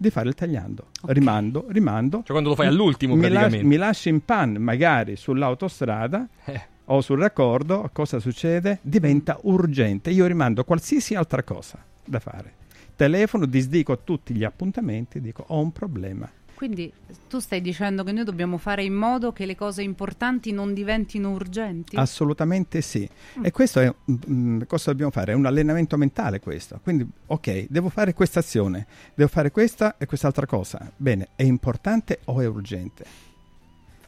[0.00, 0.86] di fare il tagliando.
[1.08, 2.18] Rimando, rimando.
[2.18, 3.66] Cioè quando lo fai all'ultimo, mi, las- praticamente.
[3.66, 6.60] mi lascio in pan magari sull'autostrada Eh.
[6.86, 8.78] o sul raccordo, cosa succede?
[8.80, 10.08] Diventa urgente.
[10.10, 12.54] Io rimando qualsiasi altra cosa da fare.
[12.96, 16.28] Telefono, disdico tutti gli appuntamenti, dico ho un problema.
[16.60, 16.92] Quindi
[17.26, 21.30] tu stai dicendo che noi dobbiamo fare in modo che le cose importanti non diventino
[21.30, 21.96] urgenti?
[21.96, 23.08] Assolutamente sì.
[23.38, 23.46] Mm.
[23.46, 23.94] E questo è
[24.30, 25.32] mm, cosa dobbiamo fare?
[25.32, 26.78] È un allenamento mentale questo.
[26.82, 30.86] Quindi, ok, devo fare questa azione, devo fare questa e quest'altra cosa.
[30.98, 33.06] Bene, è importante o è urgente?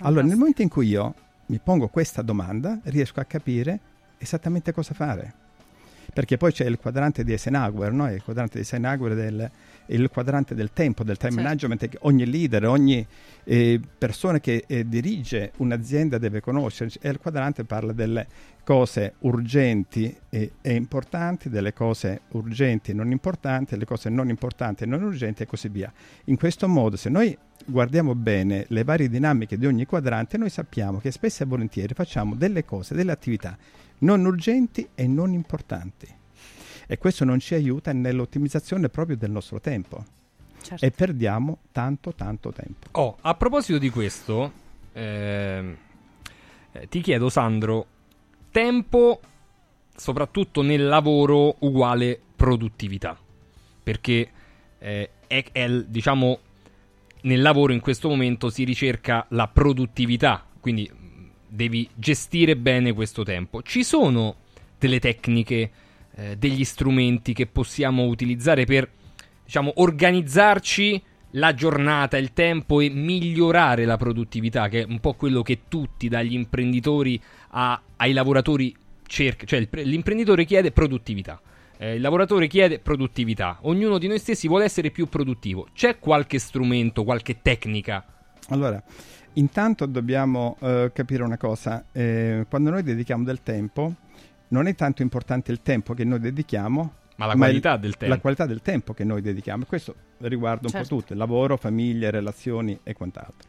[0.00, 1.14] Allora, nel momento in cui io
[1.46, 3.80] mi pongo questa domanda, riesco a capire
[4.18, 5.34] esattamente cosa fare.
[6.12, 8.12] Perché poi c'è il quadrante di Eisenhower, no?
[8.12, 9.50] il quadrante di Eisenhower del
[9.86, 11.46] il quadrante del tempo, del time Certo.
[11.46, 13.06] management che ogni leader, ogni
[13.44, 18.26] eh, persona che eh, dirige un'azienda deve conoscere e il quadrante parla delle
[18.64, 24.84] cose urgenti e, e importanti, delle cose urgenti e non importanti, delle cose non importanti
[24.84, 25.92] e non urgenti e così via.
[26.24, 27.36] In questo modo, se noi
[27.66, 32.34] guardiamo bene le varie dinamiche di ogni quadrante, noi sappiamo che spesso e volentieri facciamo
[32.34, 33.56] delle cose, delle attività
[33.98, 36.20] non urgenti e non importanti.
[36.92, 40.04] E questo non ci aiuta nell'ottimizzazione proprio del nostro tempo.
[40.60, 40.84] Certo.
[40.84, 42.88] E perdiamo tanto, tanto tempo.
[42.90, 44.52] Oh, a proposito di questo,
[44.92, 45.76] ehm,
[46.72, 47.86] eh, ti chiedo, Sandro,
[48.50, 49.20] tempo
[49.96, 53.18] soprattutto nel lavoro uguale produttività.
[53.82, 54.30] Perché
[54.78, 56.38] eh, è, è diciamo,
[57.22, 63.22] nel lavoro in questo momento si ricerca la produttività, quindi mh, devi gestire bene questo
[63.22, 63.62] tempo.
[63.62, 64.36] Ci sono
[64.78, 65.70] delle tecniche,
[66.16, 68.88] eh, degli strumenti che possiamo utilizzare per,
[69.44, 71.02] diciamo, organizzarci
[71.36, 76.08] la giornata, il tempo e migliorare la produttività, che è un po' quello che tutti,
[76.08, 78.74] dagli imprenditori a- ai lavoratori,
[79.06, 79.46] cercano.
[79.46, 81.40] Cioè, l'imprenditore chiede produttività.
[81.78, 83.58] eh, il lavoratore chiede produttività.
[83.62, 85.66] Ognuno di noi stessi vuole essere più produttivo.
[85.74, 88.04] C'è qualche strumento, qualche tecnica?
[88.50, 88.80] Allora,
[89.32, 91.86] intanto dobbiamo eh, capire una cosa.
[91.90, 93.94] eh, quando noi dedichiamo del tempo,
[94.52, 98.14] non è tanto importante il tempo che noi dedichiamo, Ma la il- qualità del tempo.
[98.14, 99.64] La qualità del tempo che noi dedichiamo.
[99.64, 100.88] Questo riguarda un Certo.
[100.94, 103.48] po' tutto, lavoro, famiglie, relazioni e quant'altro.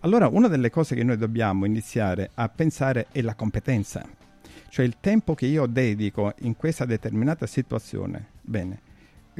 [0.00, 4.04] Allora, una delle cose che noi dobbiamo iniziare a pensare è la competenza.
[4.70, 8.28] Cioè il tempo che io dedico in questa determinata situazione.
[8.42, 8.80] Bene,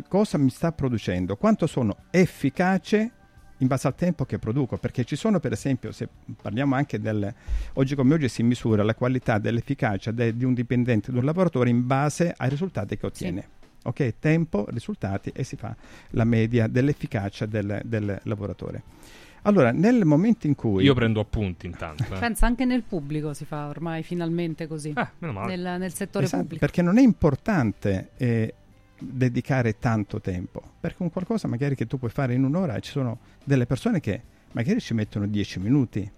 [0.09, 1.37] cosa mi sta producendo?
[1.37, 3.13] Quanto sono efficace
[3.59, 6.09] in base al tempo che produco, perché ci sono per esempio, se
[6.41, 7.33] parliamo anche del,
[7.75, 11.71] oggi come oggi si misura la qualità dell'efficacia de- di un dipendente, di un lavoratore
[11.71, 13.49] in base ai risultati che ottiene.
[13.85, 15.75] Ok, tempo, risultati e si fa
[16.11, 18.83] la media dell'efficacia del, del lavoratore.
[19.43, 20.85] Allora, nel momento in cui...
[20.85, 22.03] Io prendo appunti intanto.
[22.13, 22.19] eh.
[22.19, 24.93] Pensa anche nel pubblico si fa ormai finalmente così.
[24.95, 25.57] Eh, meno male.
[25.57, 26.61] nel, nel settore Esatto, pubblico.
[26.67, 28.55] Perché non è importante eh,
[28.99, 33.19] dedicare tanto tempo, perché un qualcosa magari che tu puoi fare in un'ora, ci sono
[33.45, 36.11] delle persone che magari ci mettono 10 minuti,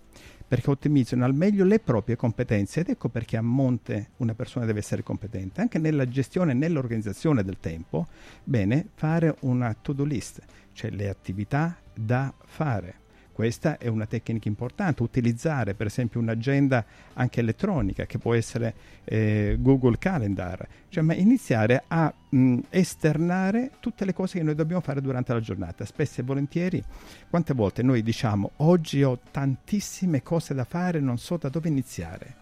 [0.47, 4.81] perché ottimizzano al meglio le proprie competenze ed ecco perché a monte una persona deve
[4.81, 8.09] essere competente, anche nella gestione e nell'organizzazione del tempo,
[8.43, 10.43] bene fare una to-do list,
[10.73, 12.95] cioè le attività da fare.
[13.33, 16.85] Questa è una tecnica importante, utilizzare per esempio un'agenda
[17.15, 24.05] anche elettronica che può essere eh, Google Calendar, cioè ma iniziare a mh, esternare tutte
[24.05, 25.85] le cose che noi dobbiamo fare durante la giornata.
[25.85, 26.83] Spesso e volentieri,
[27.31, 32.35] quante volte noi diciamo oggi ho tantissime cose da fare, non so da dove iniziare.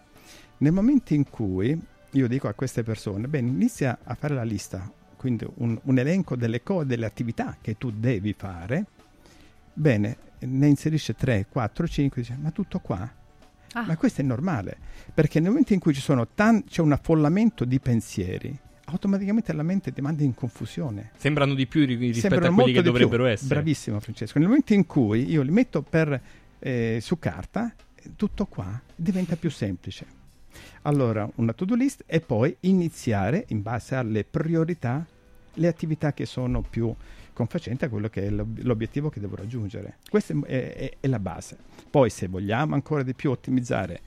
[0.57, 1.79] Nel momento in cui
[2.11, 6.35] io dico a queste persone, bene, inizia a fare la lista, quindi un, un elenco
[6.35, 8.85] delle cose, delle attività che tu devi fare,
[9.79, 13.09] bene, ne inserisce 3, 4, 5, dice, ma tutto qua?
[13.73, 13.85] Ah.
[13.85, 14.77] Ma questo è normale,
[15.13, 19.63] perché nel momento in cui ci sono tan- c'è un affollamento di pensieri, automaticamente la
[19.63, 21.11] mente ti manda in confusione.
[21.17, 22.91] Sembrano di più ri- rispetto Sembrano a quelli che di più.
[22.91, 23.49] dovrebbero essere.
[23.49, 24.39] Bravissimo Francesco.
[24.39, 26.19] Nel momento in cui io li metto per,
[26.59, 27.73] eh, su carta,
[28.15, 30.05] tutto qua diventa più semplice.
[30.83, 35.05] Allora, una to-do list e poi iniziare in base alle priorità
[35.53, 36.93] le attività che sono più
[37.39, 39.97] confacenti a quello che è l'ob- l'obiettivo che devo raggiungere.
[40.09, 41.57] Questa è, è- è la base.
[41.89, 44.01] Poi se vogliamo ancora di più ottimizzare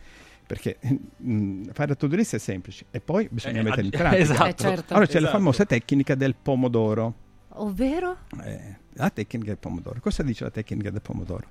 [0.46, 0.76] perché
[1.24, 4.20] mm, fare la to-do list è semplice e poi bisogna Eh, mettere in pratica.
[4.22, 4.44] esatto.
[4.48, 4.92] Eh, certo.
[4.94, 5.38] Allora c'è la Esatto.
[5.38, 7.14] famosa tecnica del pomodoro.
[7.56, 8.16] Ovvero?
[8.44, 10.00] Eh, la tecnica del pomodoro.
[10.00, 11.46] Cosa dice la tecnica del pomodoro?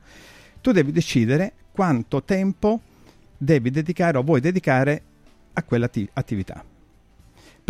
[0.62, 2.80] Tu devi decidere quanto tempo
[3.38, 5.02] devi dedicare o vuoi dedicare
[5.54, 6.64] a quella atti- attività.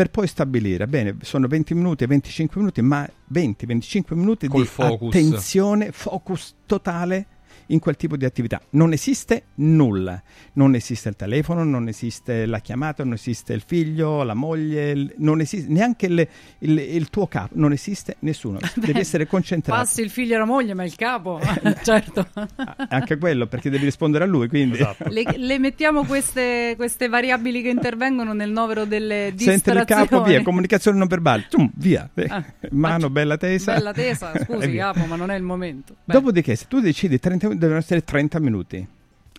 [0.02, 4.68] Per poi stabilire, bene, sono 20 minuti e 25 minuti, ma 20-25 minuti Col di
[4.68, 5.10] focus.
[5.10, 7.28] attenzione, focus totale
[7.72, 8.62] in quel tipo di attività.
[8.72, 10.22] Non esiste nulla.
[10.54, 15.40] Non esiste il telefono, non esiste la chiamata, non esiste il figlio, la moglie, non
[15.42, 16.28] esiste neanche il,
[16.60, 18.60] il- il tuo capo, non esiste nessuno.
[18.76, 19.80] Devi essere concentrato.
[19.82, 21.40] Passi il figlio e la moglie, ma il capo,
[21.84, 22.28] certo.
[22.90, 24.76] Anche quello, perché devi rispondere a lui, quindi...
[24.76, 25.06] Esatto.
[25.10, 30.08] Le, le mettiamo queste, queste variabili che intervengono nel novero delle Sente il distrazioni.
[30.08, 33.74] capo, via, comunicazione non verbale, Tum, via, Eh, Ah, mano bella tesa.
[33.74, 35.96] Bella tesa, scusi capo, ma non è il momento.
[36.04, 38.88] Beh, Dopodiché, se tu decidi 30 minuti, devono essere 30 minuti,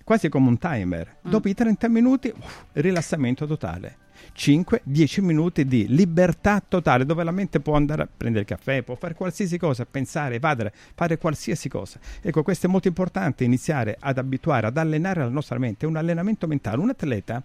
[0.04, 1.16] quasi come un timer.
[1.26, 1.30] Mm.
[1.30, 3.98] Dopo i 30 minuti, uff, rilassamento totale.
[4.36, 8.94] 5-10 minuti di libertà totale, dove la mente può andare a prendere il caffè, può
[8.94, 11.98] fare qualsiasi cosa, pensare, evadere, fare qualsiasi cosa.
[12.20, 15.84] Ecco, questo è molto importante, iniziare ad abituare, ad allenare la nostra mente.
[15.84, 16.80] È un allenamento mentale.
[16.80, 17.42] Un atleta,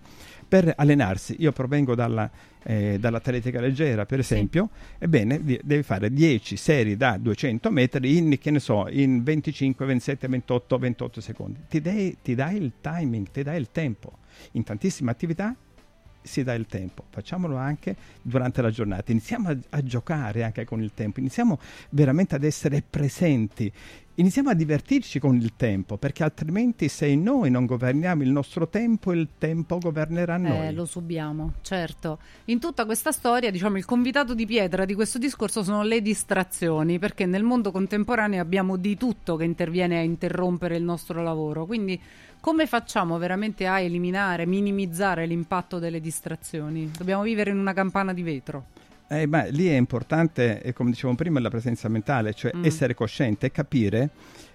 [0.47, 2.29] per allenarsi, io provengo dalla,
[2.63, 8.37] eh, dall'atletica leggera, per esempio, ebbene, di- devi fare 10 serie da 200 metri in,
[8.39, 11.59] che ne so, in 25, 27, 28, 28 secondi.
[11.67, 14.19] Ti dai, ti dai il timing, ti dai il tempo.
[14.51, 15.55] In tantissime attività
[16.27, 20.81] si dà il tempo, facciamolo anche durante la giornata, iniziamo a, a giocare anche con
[20.81, 23.71] il tempo, iniziamo veramente ad essere presenti,
[24.19, 29.13] iniziamo a divertirci con il tempo, perché altrimenti se noi non governiamo il nostro tempo,
[29.13, 30.67] il tempo governerà noi.
[30.67, 32.19] Eh, lo subiamo, certo.
[32.45, 36.97] In tutta questa storia, diciamo, il convitato di pietra di questo discorso sono le distrazioni,
[36.99, 41.65] perché nel mondo contemporaneo abbiamo di tutto che interviene a interrompere il nostro lavoro.
[41.65, 41.99] Quindi,
[42.39, 46.89] come facciamo veramente a eliminare, minimizzare l'impatto delle distrazioni?
[46.95, 48.65] Dobbiamo vivere in una campana di vetro.
[49.09, 52.65] Eh, ma lì è importante, come dicevo prima, la presenza mentale, cioè Mm.
[52.65, 54.09] essere cosciente e capire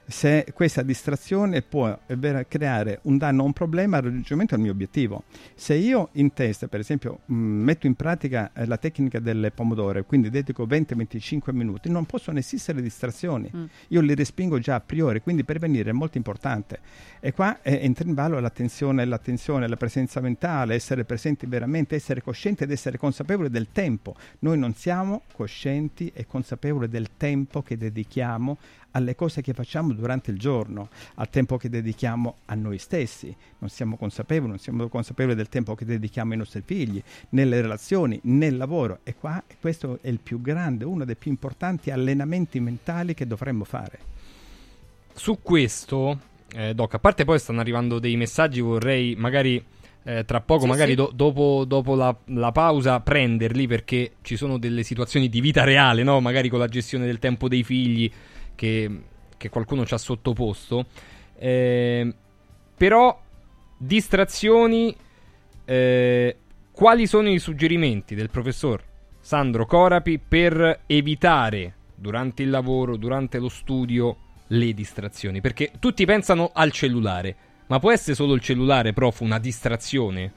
[0.06, 4.72] se questa distrazione può eh, creare un danno o un problema al raggiungimento del mio
[4.72, 5.24] obiettivo.
[5.54, 10.04] Se io in testa, per esempio, mh, metto in pratica eh, la tecnica delle pomodore,
[10.04, 13.50] quindi dedico 20-25 minuti, non possono esistere distrazioni.
[13.54, 13.64] Mm.
[13.88, 16.80] Io li respingo già a priori, quindi prevenire è molto importante.
[17.20, 22.22] E qua eh, entra in ballo l'attenzione, l'attenzione, la presenza mentale, essere presenti veramente, essere
[22.22, 24.14] coscienti ed essere consapevoli del tempo.
[24.40, 28.58] Noi non siamo coscienti e consapevoli del tempo che dedichiamo
[28.92, 33.34] alle cose che facciamo durante il giorno, al tempo che dedichiamo a noi stessi.
[33.58, 38.18] Non siamo consapevoli, non siamo consapevoli del tempo che dedichiamo ai nostri figli, nelle relazioni,
[38.24, 39.00] nel lavoro.
[39.02, 43.64] E qua questo è il più grande, uno dei più importanti allenamenti mentali che dovremmo
[43.64, 43.98] fare.
[45.14, 46.18] Su questo,
[46.54, 49.62] eh, Doc, a parte poi stanno arrivando dei messaggi, vorrei magari
[50.04, 50.96] eh, tra poco, Sì, magari sì.
[50.96, 56.02] do- dopo, dopo la, la pausa, prenderli perché ci sono delle situazioni di vita reale,
[56.02, 56.20] no?
[56.20, 58.10] Magari con la gestione del tempo dei figli
[58.54, 59.02] che,
[59.36, 60.86] che qualcuno ci ha sottoposto.
[61.38, 62.14] Eh,
[62.76, 63.20] però,
[63.76, 64.94] distrazioni,
[65.64, 66.36] eh,
[66.72, 68.82] quali sono i suggerimenti del professor
[69.20, 74.16] Sandro Corapi per evitare durante il lavoro, durante lo studio,
[74.48, 75.40] le distrazioni?
[75.40, 80.32] Perché tutti pensano al cellulare, ma può essere solo il cellulare, prof, una distrazione?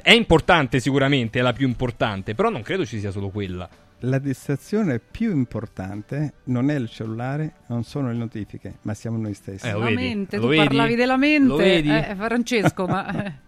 [0.00, 3.68] È importante sicuramente, è la più importante, però non credo ci sia solo quella.
[4.02, 9.34] La distrazione più importante non è il cellulare, non sono le notifiche, ma siamo noi
[9.34, 9.66] stessi.
[9.66, 9.96] Eh, lo La vedi?
[9.96, 10.64] mente, Lo tu vedi?
[10.66, 11.88] parlavi della mente, Lo vedi?
[11.90, 13.34] eh, Francesco, ma...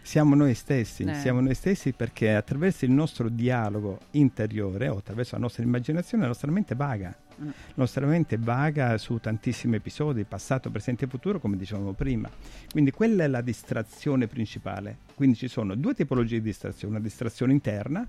[0.00, 1.14] Siamo noi stessi, Eh.
[1.16, 6.28] siamo noi stessi perché attraverso il nostro dialogo interiore o attraverso la nostra immaginazione la
[6.30, 7.14] nostra mente vaga.
[7.42, 7.46] Mm.
[7.46, 12.30] La nostra mente vaga su tantissimi episodi, passato, presente e futuro, come dicevamo prima.
[12.70, 14.96] Quindi quella è la distrazione principale.
[15.14, 18.06] Quindi ci sono due tipologie di distrazione, una distrazione interna,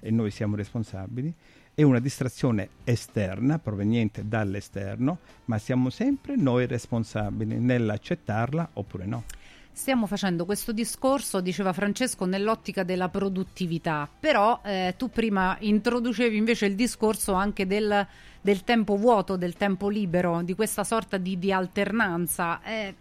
[0.00, 1.32] e noi siamo responsabili,
[1.74, 9.22] e una distrazione esterna, proveniente dall'esterno, ma siamo sempre noi responsabili nell'accettarla oppure no.
[9.70, 16.66] Stiamo facendo questo discorso, diceva Francesco, nell'ottica della produttività, però eh, tu prima introducevi invece
[16.66, 18.04] il discorso anche del,
[18.40, 22.60] del tempo vuoto, del tempo libero, di questa sorta di, di alternanza.
[22.64, 22.94] Eh,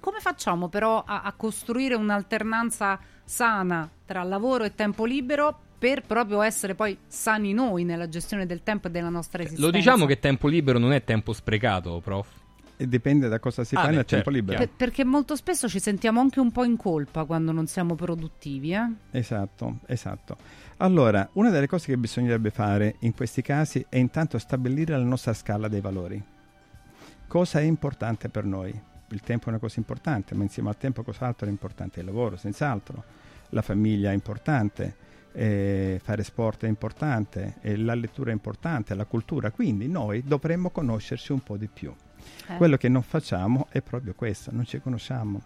[0.00, 6.42] come facciamo però a, a costruire un'alternanza sana tra lavoro e tempo libero per proprio
[6.42, 9.66] essere poi sani noi nella gestione del tempo e della nostra esistenza?
[9.68, 12.28] Lo diciamo che tempo libero non è tempo sprecato, prof.
[12.76, 14.58] E dipende da cosa si Ah, fa nel certo, tempo libero.
[14.58, 18.72] Per- perché molto spesso ci sentiamo anche un po' in colpa quando non siamo produttivi,
[18.72, 18.88] eh?
[19.10, 20.36] Esatto, esatto.
[20.76, 25.34] Allora, una delle cose che bisognerebbe fare in questi casi è intanto stabilire la nostra
[25.34, 26.22] scala dei valori.
[27.26, 28.70] Cosa è importante per noi?
[29.08, 31.98] Il tempo è una cosa importante, ma insieme al tempo cos'altro è importante?
[31.98, 33.02] Il lavoro, senz'altro.
[33.48, 39.04] La famiglia è importante, eh, fare sport è importante, eh, la lettura è importante, la
[39.04, 39.50] cultura.
[39.50, 41.94] Quindi noi dovremmo conoscerci un po' di più.
[42.48, 42.56] Eh.
[42.56, 45.42] Quello che non facciamo è proprio questo, non ci conosciamo.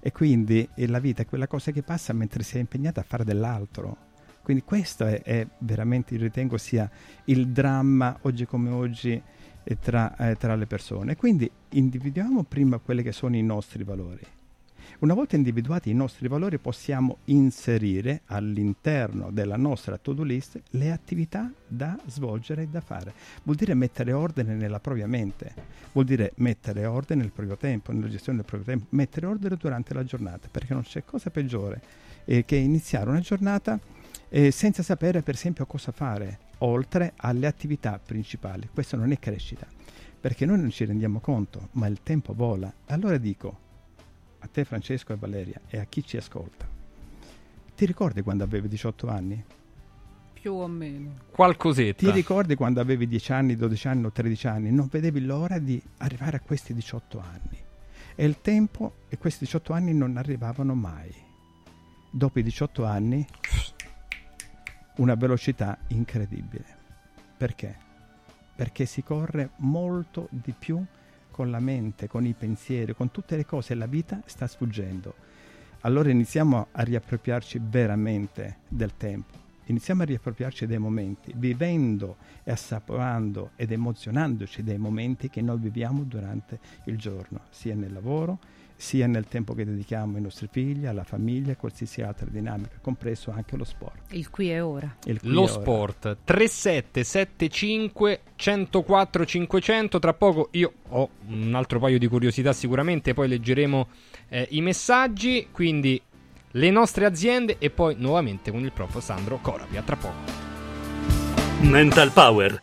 [0.00, 4.08] E quindi la vita è quella cosa che passa mentre sei impegnata a fare dell'altro.
[4.42, 6.90] Quindi questo è, è veramente, ritengo sia
[7.24, 9.22] il dramma oggi come oggi
[9.62, 11.16] eh, tra, eh, tra le persone.
[11.16, 14.22] Quindi individuiamo prima quelli che sono i nostri valori.
[15.00, 21.50] Una volta individuati i nostri valori possiamo inserire all'interno della nostra to-do list le attività
[21.66, 23.14] da svolgere e da fare.
[23.44, 25.54] Vuol dire mettere ordine nella propria mente,
[25.92, 29.94] vuol dire mettere ordine nel proprio tempo, nella gestione del proprio tempo, mettere ordine durante
[29.94, 31.80] la giornata, perché non c'è cosa peggiore
[32.26, 33.80] eh, che iniziare una giornata
[34.28, 38.68] eh, senza sapere per esempio cosa fare, oltre alle attività principali.
[38.70, 39.66] Questo non è crescita,
[40.20, 42.70] perché noi non ci rendiamo conto, ma il tempo vola.
[42.84, 43.68] Allora dico
[44.40, 46.68] a te Francesco e Valeria e a chi ci ascolta,
[47.74, 49.44] ti ricordi quando avevi 18 anni?
[50.40, 51.16] Più o meno.
[51.30, 52.06] Qualcosetta.
[52.06, 54.70] Ti ricordi quando avevi 10 anni, 12 anni o 13 anni?
[54.70, 57.58] Non vedevi l'ora di arrivare a questi 18 anni.
[58.14, 61.14] E il tempo e questi 18 anni non arrivavano mai.
[62.10, 63.26] Dopo i 18 anni
[64.96, 66.64] una velocità incredibile.
[67.36, 67.76] Perché?
[68.56, 70.84] Perché si corre molto di più
[71.40, 75.14] con la mente, con i pensieri, con tutte le cose, la vita sta sfuggendo.
[75.80, 83.52] Allora iniziamo a riappropriarci veramente del tempo, iniziamo a riappropriarci dei momenti, vivendo e assaporando
[83.56, 88.38] ed emozionandoci dei momenti che noi viviamo durante il giorno, sia nel lavoro,
[88.80, 93.30] sia nel tempo che dedichiamo ai nostri figli, alla famiglia e qualsiasi altra dinamica, compreso
[93.30, 94.12] anche lo sport.
[94.14, 94.96] Il qui e ora.
[95.04, 95.52] Il qui Lo ora.
[95.52, 103.28] sport 3775 104 500 tra poco io ho un altro paio di curiosità sicuramente poi
[103.28, 103.88] leggeremo
[104.28, 106.00] eh, i messaggi quindi
[106.52, 110.48] le nostre aziende e poi nuovamente con il prof Sandro Corapi a tra poco
[111.60, 112.62] Mental Power.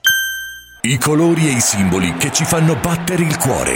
[0.81, 3.75] I colori e i simboli che ci fanno battere il cuore,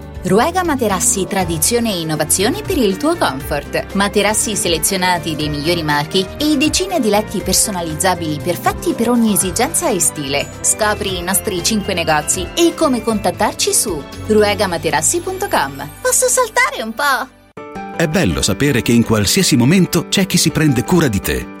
[0.23, 3.93] Ruega Materassi Tradizione e Innovazione per il tuo comfort.
[3.95, 9.99] Materassi selezionati dei migliori marchi e decine di letti personalizzabili perfetti per ogni esigenza e
[9.99, 10.47] stile.
[10.61, 15.89] Scopri i nostri 5 negozi e come contattarci su ruegamaterassi.com.
[16.01, 17.95] Posso saltare un po'?
[17.97, 21.60] È bello sapere che in qualsiasi momento c'è chi si prende cura di te.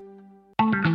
[0.83, 0.90] Thank you.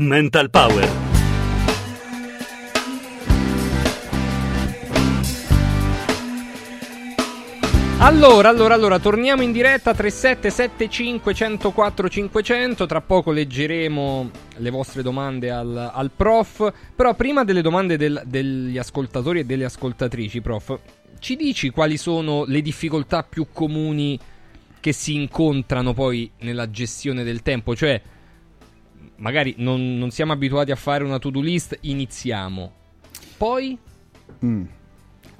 [0.00, 0.88] Mental Power.
[7.98, 12.86] Allora, allora, allora, torniamo in diretta 3775 104 500.
[12.86, 16.72] Tra poco leggeremo le vostre domande al, al prof.
[16.96, 20.78] Però prima delle domande del- degli ascoltatori e delle ascoltatrici, prof,
[21.18, 24.18] ci dici quali sono le difficoltà più comuni
[24.80, 27.76] che si incontrano poi nella gestione del tempo?
[27.76, 28.00] Cioè,
[29.20, 32.72] magari non, non siamo abituati a fare una to-do list, iniziamo.
[33.36, 33.78] Poi...
[34.44, 34.64] Mm.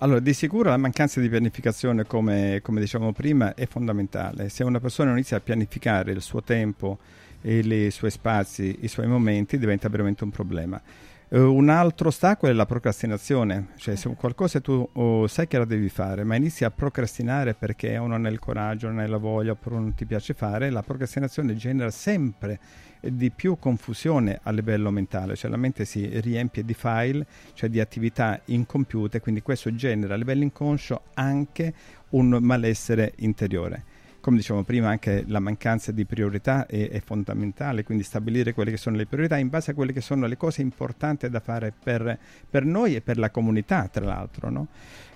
[0.02, 4.49] Allora, di sicuro la mancanza di pianificazione, come, come dicevamo prima, è fondamentale.
[4.49, 6.99] Se una persona inizia a pianificare il suo tempo,
[7.42, 10.81] i suoi spazi, i suoi momenti, diventa veramente un problema.
[11.28, 15.67] Eh, un altro ostacolo è la procrastinazione, cioè se qualcosa tu oh, sai che la
[15.67, 19.18] devi fare, ma inizi a procrastinare perché o non hai il coraggio, non hai la
[19.18, 22.59] voglia oppure non ti piace fare, la procrastinazione genera sempre
[23.01, 27.81] di più confusione a livello mentale, cioè la mente si riempie di file, cioè di
[27.81, 31.73] attività incompiute, quindi questo genera a livello inconscio anche
[32.11, 33.85] un malessere interiore.
[34.20, 38.77] Come dicevamo prima, anche la mancanza di priorità è, è fondamentale, quindi stabilire quelle che
[38.77, 42.19] sono le priorità in base a quelle che sono le cose importanti da fare per,
[42.49, 44.51] per noi e per la comunità, tra l'altro.
[44.51, 44.67] No?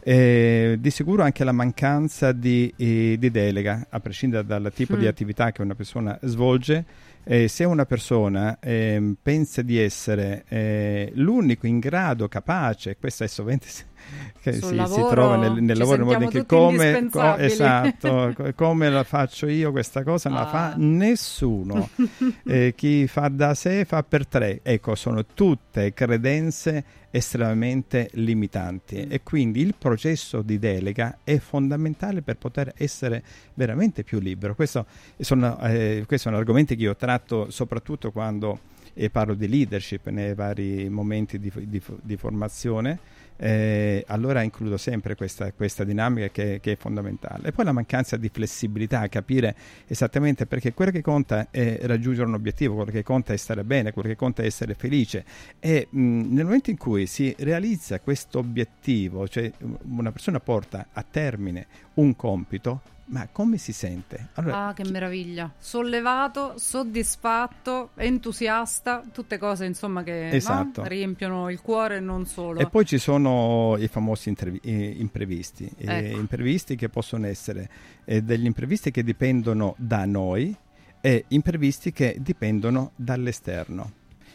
[0.01, 5.01] Eh, di sicuro anche la mancanza di, eh, di delega, a prescindere dal tipo Mm.
[5.01, 6.85] di attività che una persona svolge,
[7.27, 13.29] Eh, se una persona ehm, pensa di essere eh, l'unico in grado, capace, questa è
[13.29, 13.67] sovente
[14.41, 18.33] che si, si lavoro trova nel, nel lavoro in modo che tutti come, co- esatto,
[18.37, 20.75] co- come la faccio io questa cosa non la fa Ah.
[20.77, 21.89] nessuno.
[22.47, 24.61] Eh, chi fa da sé fa per tre.
[24.63, 32.37] Ecco, sono tutte credenze estremamente limitanti e quindi il processo di delega è fondamentale per
[32.37, 33.23] poter essere
[33.55, 34.55] veramente più libero.
[34.55, 34.85] Questo
[35.19, 38.59] sono, eh, questi sono argomenti che io tratto soprattutto quando
[38.95, 42.99] eh, parlo di leadership nei vari momenti di, di- di formazione.
[43.37, 47.49] Eh, allora includo sempre questa, questa dinamica che, che è fondamentale.
[47.49, 49.55] E poi la mancanza di flessibilità, capire
[49.87, 53.93] esattamente perché quello che conta è raggiungere un obiettivo, quello che conta è stare bene,
[53.93, 55.25] quello che conta è essere felice.
[55.59, 55.99] E mh,
[56.35, 59.51] nel momento in cui si realizza questo obiettivo, cioè
[59.89, 64.29] una persona porta a termine un compito, ma come si sente?
[64.35, 65.53] Allora, Ah, che meraviglia.
[65.59, 70.37] Sollevato, soddisfatto, entusiasta, tutte cose insomma che no?
[70.37, 70.83] Esatto.
[70.85, 72.61] riempiono il cuore e non solo.
[72.61, 76.19] E poi ci sono i famosi intervi- eh, imprevisti, eh, Ecco.
[76.19, 77.69] imprevisti che possono essere
[78.05, 80.55] eh, degli imprevisti che dipendono da noi
[81.01, 83.93] e imprevisti che dipendono dall'esterno.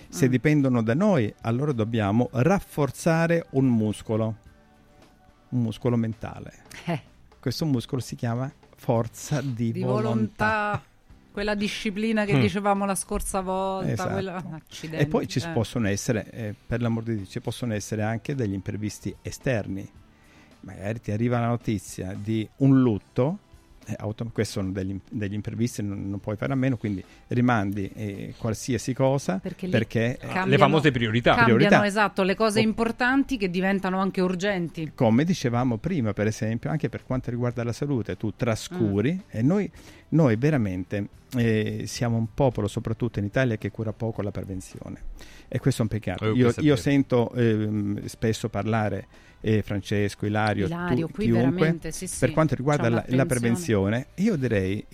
[0.10, 0.30] Se Mm.
[0.30, 4.36] dipendono da noi, allora dobbiamo rafforzare un muscolo,
[5.50, 6.54] un muscolo mentale.
[6.86, 7.02] Eh.
[7.40, 10.02] Questo muscolo si chiama forza di, di volontà.
[10.10, 10.84] volontà,
[11.32, 12.42] quella disciplina che Mm.
[12.42, 14.10] dicevamo la scorsa volta, Esatto.
[14.12, 14.62] quella...
[14.92, 15.48] E poi ci eh.
[15.50, 19.90] possono essere, eh, per l'amor di Dio, ci possono essere anche degli imprevisti esterni.
[20.62, 23.40] Magari ti arriva la notizia di un lutto,
[23.98, 28.34] autom- questi sono degli, degli imprevisti, non, non puoi fare a meno, quindi rimandi eh,
[28.38, 31.34] qualsiasi cosa Perché perché, eh, cambiano- Le famose priorità.
[31.36, 31.86] Cambiano, Priorità.
[31.86, 34.92] esatto, le cose importanti che diventano anche urgenti.
[34.96, 39.20] come dicevamo prima, per esempio, anche per quanto riguarda la salute, tu trascuri Mm.
[39.30, 39.72] e noi,
[40.10, 45.02] noi veramente eh, siamo un popolo, soprattutto in Italia, che cura poco la prevenzione.
[45.48, 46.26] E questo è un peccato.
[46.26, 49.08] Eh, io io sento ehm, spesso parlare
[49.42, 54.36] eh, Francesco, Ilario, Ilario, tu- chiunque, sì, sì, per quanto riguarda la, la prevenzione, io
[54.36, 54.86] direi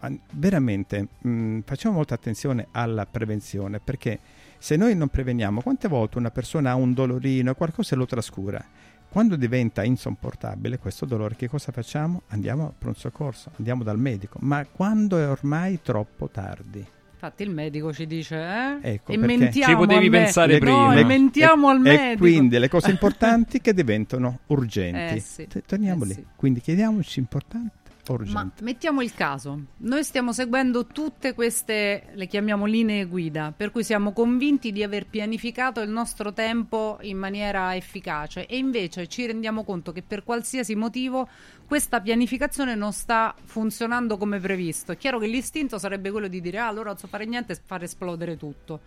[0.00, 4.18] an- veramente mh, facciamo molta attenzione alla prevenzione perché
[4.58, 8.64] se noi non preveniamo, quante volte una persona ha un dolorino, qualcosa e lo trascura.
[9.08, 12.22] Quando diventa insopportabile questo dolore, che cosa facciamo?
[12.28, 16.86] Andiamo a pronto soccorso, andiamo dal medico, ma quando è ormai troppo tardi.
[17.24, 18.78] Infatti il medico ci dice, eh?
[18.94, 20.94] Ecco, e mentiamo Ci potevi me- pensare no, prima.
[20.96, 22.18] e mentiamo e, al e medico.
[22.18, 25.14] quindi le cose importanti che diventano urgenti.
[25.14, 26.12] Eh sì, T- Torniamo eh lì.
[26.14, 26.26] sì.
[26.34, 28.32] Quindi chiediamoci importante o urgente.
[28.32, 33.84] Ma mettiamo il caso, noi stiamo seguendo tutte queste, le chiamiamo linee guida, per cui
[33.84, 39.62] siamo convinti di aver pianificato il nostro tempo in maniera efficace e invece ci rendiamo
[39.62, 41.28] conto che per qualsiasi motivo
[41.66, 44.92] questa pianificazione non sta funzionando come previsto.
[44.92, 47.60] È chiaro che l'istinto sarebbe quello di dire ah allora non so fare niente e
[47.64, 48.80] far esplodere tutto.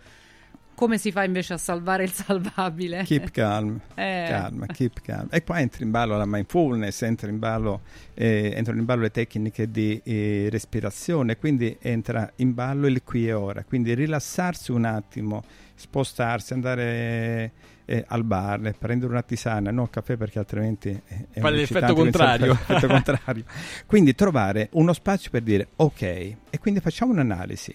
[0.76, 3.02] Come si fa invece a salvare il salvabile?
[3.04, 4.26] Keep calm, Eh.
[4.28, 5.26] calma, keep calm.
[5.30, 7.80] E poi entra in ballo la mindfulness, entra in ballo,
[8.12, 13.26] eh, entrano in ballo le tecniche di eh, respirazione, quindi entra in ballo il qui
[13.26, 13.64] e ora.
[13.64, 15.42] Quindi rilassarsi un attimo,
[15.74, 17.52] spostarsi, andare
[17.86, 22.54] eh, al bar, prendere una tisana, non caffè perché altrimenti è, è Fa l'effetto contrario.
[22.54, 23.44] fa l'effetto contrario.
[23.86, 27.74] Quindi trovare uno spazio per dire ok, e quindi facciamo un'analisi.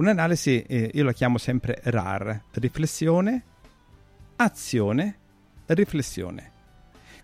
[0.00, 3.42] Un'analisi, eh, io la chiamo sempre RAR, riflessione,
[4.36, 5.18] azione,
[5.66, 6.52] riflessione.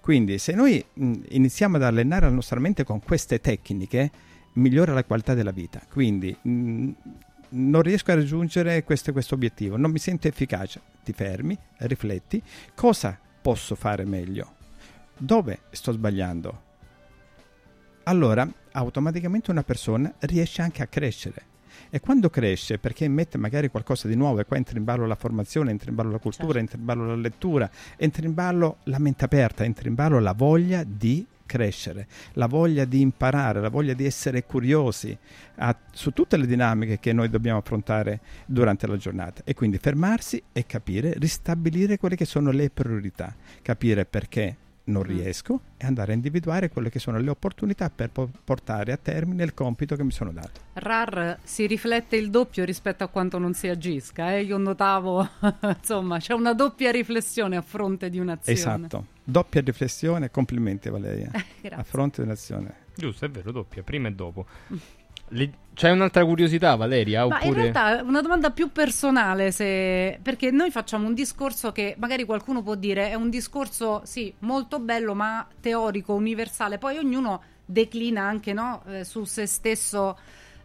[0.03, 4.11] Quindi se noi mh, iniziamo ad allenare la nostra mente con queste tecniche,
[4.55, 5.81] migliora la qualità della vita.
[5.91, 6.91] Quindi mh,
[7.49, 10.83] non riesco a raggiungere questo, questo obiettivo, non mi sento efficace.
[11.03, 12.43] Ti fermi, rifletti,
[12.75, 14.53] cosa posso fare meglio?
[15.17, 16.63] Dove sto sbagliando?
[18.03, 21.55] Allora, automaticamente una persona riesce anche a crescere.
[21.91, 25.15] E quando cresce, perché mette magari qualcosa di nuovo, e qua entra in ballo la
[25.15, 28.99] formazione, entra in ballo la cultura, entra in ballo la lettura, entra in ballo la
[28.99, 33.95] mente aperta, entra in ballo la voglia di crescere, la voglia di imparare, la voglia
[33.95, 35.17] di essere curiosi
[35.57, 39.43] a- su tutte le dinamiche che noi dobbiamo affrontare durante la giornata.
[39.45, 44.57] E quindi fermarsi e capire, ristabilire quelle che sono le priorità, capire perché
[44.87, 48.97] non riesco e andare a individuare quelle che sono le opportunità per po- portare a
[48.97, 50.61] termine il compito che mi sono dato.
[50.75, 54.33] RAR si riflette il doppio rispetto a quanto non si agisca.
[54.33, 54.43] Eh?
[54.43, 55.29] Io notavo,
[55.63, 58.59] insomma, c'è una doppia riflessione a fronte di un'azione.
[58.59, 59.07] Esatto.
[59.23, 61.31] Doppia riflessione, complimenti Valeria.
[61.61, 61.71] grazie.
[61.71, 62.85] a fronte di un'azione.
[62.95, 64.47] Giusto, è vero, doppia, prima e dopo.
[65.29, 67.27] Le- C'è un'altra curiosità, Valeria?
[67.27, 67.61] Ma in Oppure...
[67.61, 70.19] realtà è una domanda più personale, se...
[70.23, 74.79] perché noi facciamo un discorso che magari qualcuno può dire è un discorso, sì, molto
[74.79, 76.79] bello, ma teorico, universale.
[76.79, 80.17] Poi ognuno declina anche no, eh, su se stesso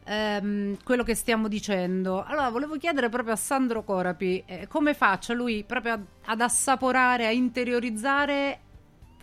[0.06, 2.24] ehm, quello che stiamo dicendo.
[2.24, 7.26] Allora, volevo chiedere proprio a Sandro Corapi eh, come faccia lui proprio ad, ad assaporare,
[7.26, 8.60] a interiorizzare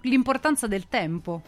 [0.02, 1.42] l'importanza del tempo.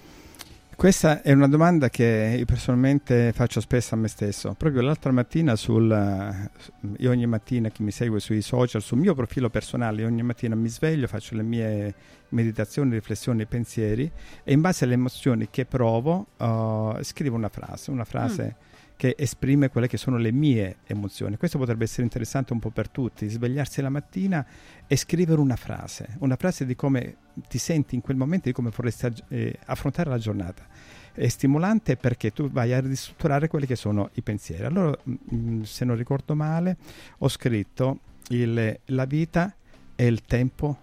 [0.81, 4.55] Questa è una domanda che io personalmente faccio spesso a me stesso.
[4.57, 6.49] Proprio l'altra mattina, sul,
[6.97, 10.71] io ogni mattina chi mi segue sui social, sul mio profilo personale, ogni mattina mi
[10.71, 11.95] sveglio, faccio le mie
[12.31, 14.11] meditazioni, riflessioni, pensieri
[14.43, 18.70] e in base alle emozioni che provo uh, scrivo una frase, una frase mm.
[19.01, 21.39] Che esprime quelle che sono le mie emozioni.
[21.39, 24.45] Questo potrebbe essere interessante un po' per tutti, svegliarsi la mattina
[24.87, 27.17] e scrivere una frase, una frase di come
[27.49, 30.67] ti senti in quel momento, di come vorresti eh, affrontare la giornata.
[31.15, 34.65] È stimolante perché tu vai a ristrutturare quelli che sono i pensieri.
[34.65, 36.77] Allora, mh, mm, se non ricordo male,
[37.17, 39.55] ho scritto il, la vita
[39.95, 40.77] è il tempo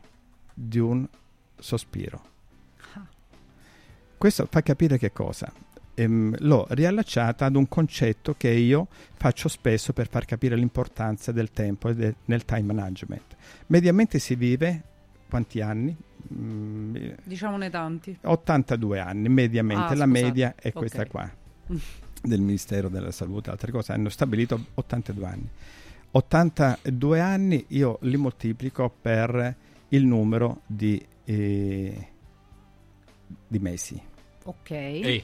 [0.56, 1.08] di un
[1.56, 2.24] sospiro.
[4.18, 5.54] Questo fa capire che cosa?
[6.00, 11.50] Ehm, l'ho riallacciata ad un concetto che io faccio spesso per far capire l'importanza del
[11.52, 13.36] tempo e de- nel time management.
[13.68, 14.82] Mediamente si vive
[15.28, 15.96] quanti anni?
[16.34, 18.16] Mm, Diciamone tanti.
[18.22, 19.94] 82 anni, mediamente.
[19.94, 20.24] Ah, La scusate.
[20.24, 20.74] media è Ok.
[20.74, 21.28] questa qua
[22.22, 25.50] del Ministero della Salute, altre cose hanno stabilito 82 anni.
[26.12, 29.56] 82 anni io li moltiplico per
[29.90, 32.08] il numero di, eh,
[33.48, 34.00] di mesi.
[34.44, 35.24] Ok.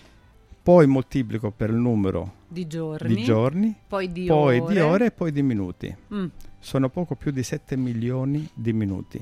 [0.63, 3.13] Poi moltiplico per il numero Di giorni.
[3.15, 4.73] di giorni, Poi di poi ore.
[4.73, 5.93] di ore e poi di minuti.
[6.13, 6.25] Mm.
[6.57, 9.21] Sono poco più di 7 milioni di minuti.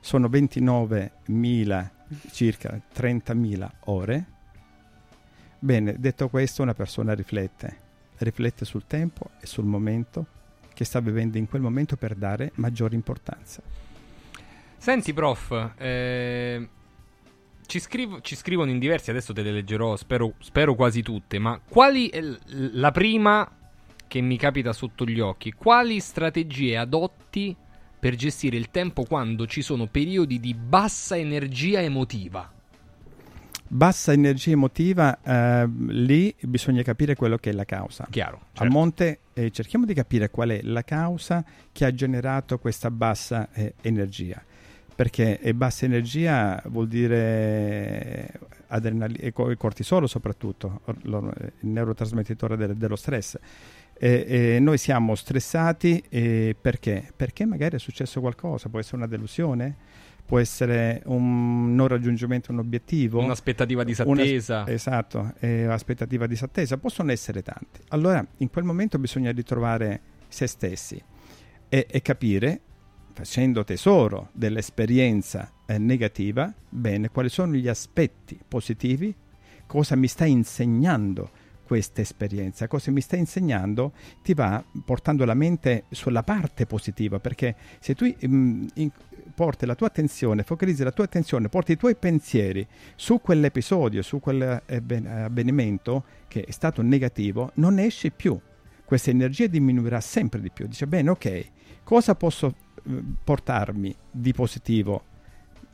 [0.00, 1.90] Sono 29.000,
[2.32, 4.24] circa 30.000 ore.
[5.58, 7.76] Bene, detto questo, una persona riflette,
[8.18, 10.26] riflette sul tempo e sul momento
[10.72, 13.62] che sta vivendo in quel momento per dare maggiore importanza.
[14.78, 16.68] Senti, prof, eh,
[17.66, 21.60] ci, scrivo- ci scrivono in diversi, adesso te le leggerò, spero, spero quasi tutte, ma
[21.66, 23.50] quali l- la prima
[24.06, 25.52] che mi capita sotto gli occhi?
[25.52, 27.56] Quali strategie adotti
[27.98, 32.52] per gestire il tempo quando ci sono periodi di bassa energia emotiva?
[33.66, 38.06] Bassa energia emotiva, eh, lì bisogna capire quello che è la causa.
[38.10, 38.36] Chiaro.
[38.36, 38.72] A certo.
[38.72, 43.74] monte eh, cerchiamo di capire qual è la causa che ha generato questa bassa eh,
[43.80, 44.40] energia.
[44.94, 48.32] Perché eh, bassa energia vuol dire
[48.68, 53.36] adrenalina e co- e cortisolo soprattutto, il neurotrasmettitore del- dello stress.
[53.96, 54.24] E-
[54.56, 56.02] e noi siamo stressati
[56.60, 57.12] perché?
[57.16, 59.76] Perché magari è successo qualcosa, può essere una delusione,
[60.24, 64.66] può essere un non raggiungimento di un obiettivo, Un'aspettativa una- disattesa.
[64.68, 67.80] esatto, eh, aspettativa disattesa, possono essere tanti.
[67.88, 71.00] Allora, in quel momento bisogna ritrovare se stessi
[71.68, 72.60] e, e capire,
[73.14, 79.14] facendo tesoro dell'esperienza eh, negativa, bene, quali sono gli aspetti positivi,
[79.66, 81.30] cosa mi sta insegnando
[81.64, 87.54] questa esperienza, cosa mi sta insegnando, ti va portando la mente sulla parte positiva, perché
[87.80, 88.90] se tu mm, in-
[89.34, 94.20] porti la tua attenzione, focalizzi la tua attenzione, porti i tuoi pensieri su quell'episodio, su
[94.20, 98.38] quell'avvenimento che è stato negativo, non esci più.
[98.84, 100.66] Questa energia diminuirà sempre di più.
[100.66, 101.50] Dice, bene, ok,
[101.84, 102.63] cosa posso eh,
[103.22, 105.04] portarmi di positivo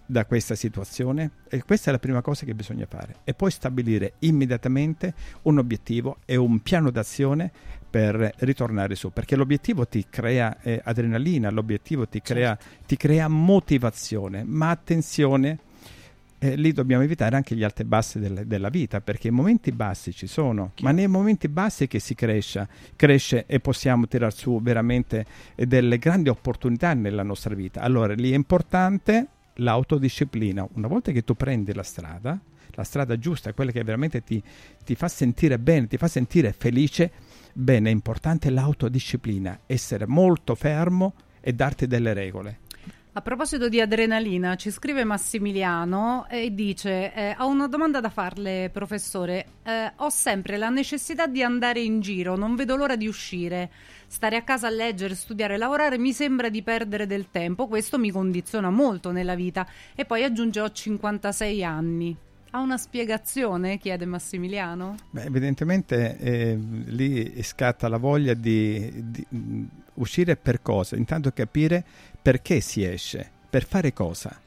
[0.06, 1.30] da questa situazione?
[1.48, 3.16] E questa è la prima cosa che bisogna fare.
[3.24, 7.50] E poi stabilire immediatamente un obiettivo e un piano d'azione
[7.90, 12.56] per ritornare su, perché l'obiettivo ti crea eh, adrenalina, l'obiettivo ti crea,
[12.86, 15.58] ti crea motivazione, ma attenzione,
[16.42, 19.72] eh, lì dobbiamo evitare anche gli alti e bassi del- della vita, perché i momenti
[19.72, 24.60] bassi ci sono, ma nei momenti bassi che si cresce, cresce e possiamo tirar su
[24.62, 27.82] veramente eh, delle grandi opportunità nella nostra vita.
[27.82, 30.66] Allora lì è importante l'autodisciplina.
[30.72, 34.42] Una volta che tu prendi la strada, la strada giusta, quella che veramente ti,
[34.82, 37.10] ti fa sentire bene, ti fa sentire felice,
[37.52, 42.60] bene, è importante l'autodisciplina, essere molto fermo e darti delle regole.
[43.12, 48.70] A proposito di adrenalina, ci scrive Massimiliano e dice: eh, Ho una domanda da farle,
[48.72, 49.46] professore.
[49.64, 53.68] Eh, ho sempre la necessità di andare in giro, non vedo l'ora di uscire.
[54.06, 57.66] Stare a casa a leggere, studiare, lavorare mi sembra di perdere del tempo.
[57.66, 59.66] Questo mi condiziona molto nella vita.
[59.96, 62.16] E poi aggiunge: Ho 56 anni.
[62.52, 63.78] Ha una spiegazione?
[63.78, 64.96] chiede Massimiliano.
[65.10, 69.64] Beh, evidentemente eh, lì scatta la voglia di, di, mh,
[69.94, 70.96] uscire per cosa?
[70.96, 71.84] Intanto capire
[72.22, 74.40] perché si esce, per fare cosa.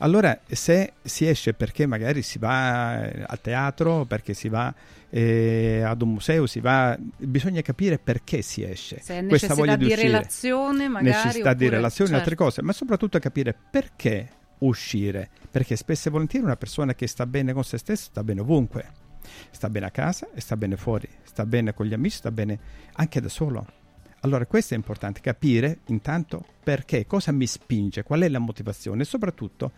[0.00, 4.72] Allora, se si esce perché magari si va eh, al teatro, perché si va
[5.10, 9.00] eh, ad un museo, si va, bisogna capire perché si esce.
[9.00, 11.16] Se è Questa necessità voglia di, uscire relazione, magari.
[11.16, 12.44] necessità di oppure- relazioni e altre certo.
[12.44, 17.52] cose, ma soprattutto capire perché uscire, perché spesso e volentieri una persona che sta bene
[17.52, 19.06] con se stesso sta bene ovunque.
[19.50, 22.58] Sta bene a casa e sta bene fuori, sta bene con gli amici, sta bene
[22.94, 23.66] anche da solo.
[24.20, 29.04] Allora questo è importante, capire intanto perché, cosa mi spinge, qual è la motivazione e
[29.04, 29.70] soprattutto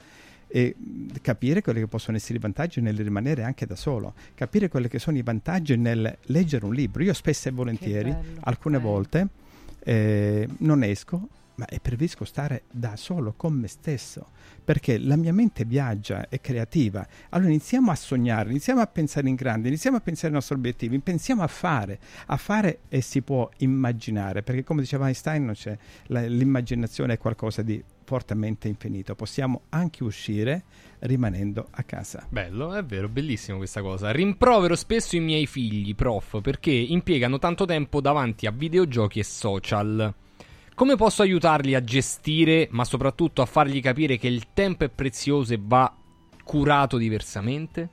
[0.49, 0.75] eh,
[1.21, 4.99] capire quelli che possono essere i vantaggi nel rimanere anche da solo, capire quelli che
[4.99, 7.03] sono i vantaggi nel leggere un libro.
[7.03, 8.91] Io spesso e volentieri, bello, alcune bello.
[8.91, 9.29] volte,
[9.81, 11.29] eh, non esco,
[11.61, 14.29] ma preferisco stare da solo con me stesso,
[14.65, 17.07] perché la mia mente viaggia, è creativa.
[17.31, 20.99] Allora iniziamo a sognare, iniziamo a pensare in grande, iniziamo a pensare ai nostri obiettivi,
[21.01, 25.77] pensiamo a fare, a fare e si può immaginare, perché come diceva Einstein, non c'è,
[26.07, 30.65] l'immaginazione è qualcosa di fortemente infinito, possiamo anche uscire
[31.01, 32.27] rimanendo a casa.
[32.31, 34.11] Bello, è vero, bellissimo questa cosa.
[34.11, 40.15] Rimprovero spesso i miei figli, prof, perché impiegano tanto tempo davanti a videogiochi e social.
[40.81, 45.53] Come posso aiutarli a gestire, ma soprattutto a fargli capire che il tempo è prezioso
[45.53, 45.95] e va
[46.43, 47.91] curato diversamente?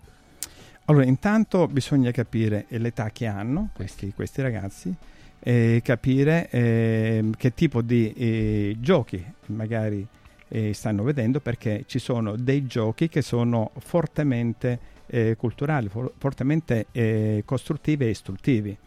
[0.85, 4.95] Allora, intanto bisogna capire l'età che hanno questi, questi ragazzi,
[5.37, 10.07] e capire ehm, che tipo di eh, giochi magari
[10.47, 16.85] eh, stanno vedendo, perché ci sono dei giochi che sono fortemente eh, culturali, for- fortemente
[16.93, 18.77] eh, costruttivi e istruttivi.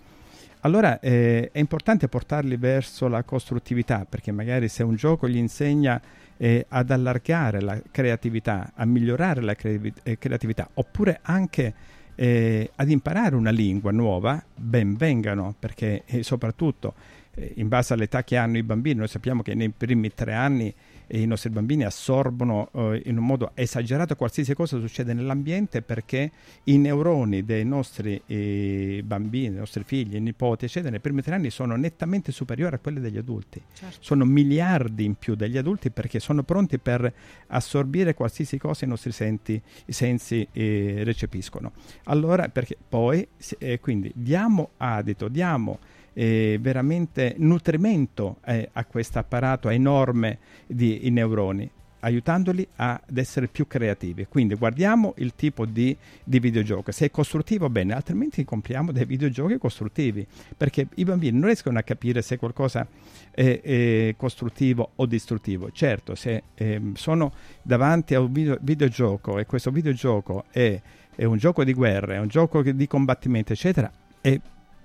[0.63, 6.01] Allora eh, è importante portarli verso la costruttività, perché magari se un gioco gli insegna
[6.37, 11.75] eh, ad allargare la creatività, a migliorare la creavi- eh, creatività, oppure anche
[12.15, 16.93] eh, ad imparare una lingua nuova, ben vengano, perché eh, soprattutto
[17.37, 20.75] eh, in base all'età che hanno i bambini, noi sappiamo che nei primi tre anni
[21.13, 26.31] i nostri bambini assorbono eh, in un modo esagerato qualsiasi cosa succede nell'ambiente perché
[26.65, 31.51] i neuroni dei nostri eh, bambini, dei nostri figli, nipoti, eccetera, nei primi tre anni
[31.51, 33.63] sono nettamente superiori a quelli degli adulti.
[33.73, 33.97] Certo.
[34.01, 37.13] Sono miliardi in più degli adulti perché sono pronti per
[37.49, 41.73] assorbire qualsiasi cosa i nostri senti, i sensi eh, recepiscono.
[42.05, 43.27] Allora, perché poi,
[43.59, 45.79] eh, quindi diamo adito, diamo
[46.13, 54.27] eh, veramente nutrimento eh, a questo apparato enorme di neuroni aiutandoli ad essere più creativi.
[54.27, 56.93] Quindi guardiamo il tipo di, di videogioco.
[56.93, 61.83] Se è costruttivo, bene, altrimenti compriamo dei videogiochi costruttivi, perché i bambini non riescono a
[61.83, 62.87] capire se qualcosa
[63.31, 65.71] è, è costruttivo o distruttivo.
[65.73, 67.33] Certo, se ehm, sono
[67.63, 70.81] davanti a un video- videogioco e questo videogioco è,
[71.15, 73.91] è un gioco di guerra, è un gioco di combattimento, eccetera,
[74.21, 74.39] è,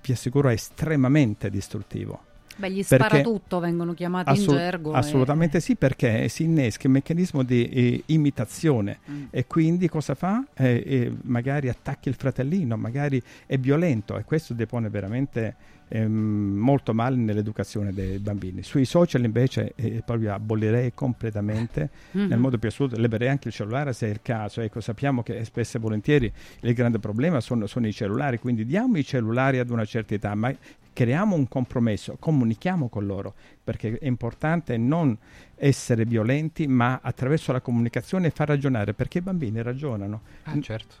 [0.06, 2.20] vi assicuro, è estremamente distruttivo.
[2.58, 4.94] Beh, gli Perché- sparatutto vengono chiamati Assolut- in gergo.
[4.94, 9.24] e- Assolutamente sì, perché si innesca il meccanismo di eh, imitazione Mm.
[9.30, 10.42] e quindi cosa fa?
[10.54, 15.54] Eh, eh, magari attacca il fratellino, magari è violento e questo depone veramente
[15.88, 18.62] ehm, molto male nell'educazione dei bambini.
[18.62, 22.26] Sui social invece eh, proprio abolirei completamente Mhm.
[22.28, 24.60] nel modo più assoluto, leverei anche il cellulare se è il caso.
[24.60, 28.98] Ecco, sappiamo che spesso e volentieri il grande problema sono, sono i cellulari, quindi diamo
[28.98, 30.54] i cellulari ad una certa età, ma
[30.92, 35.16] creiamo un compromesso, comunichiamo con loro, perché è importante non
[35.56, 40.22] essere violenti, ma attraverso la comunicazione far ragionare, perché i bambini ragionano.
[40.44, 40.94] Ah, certo.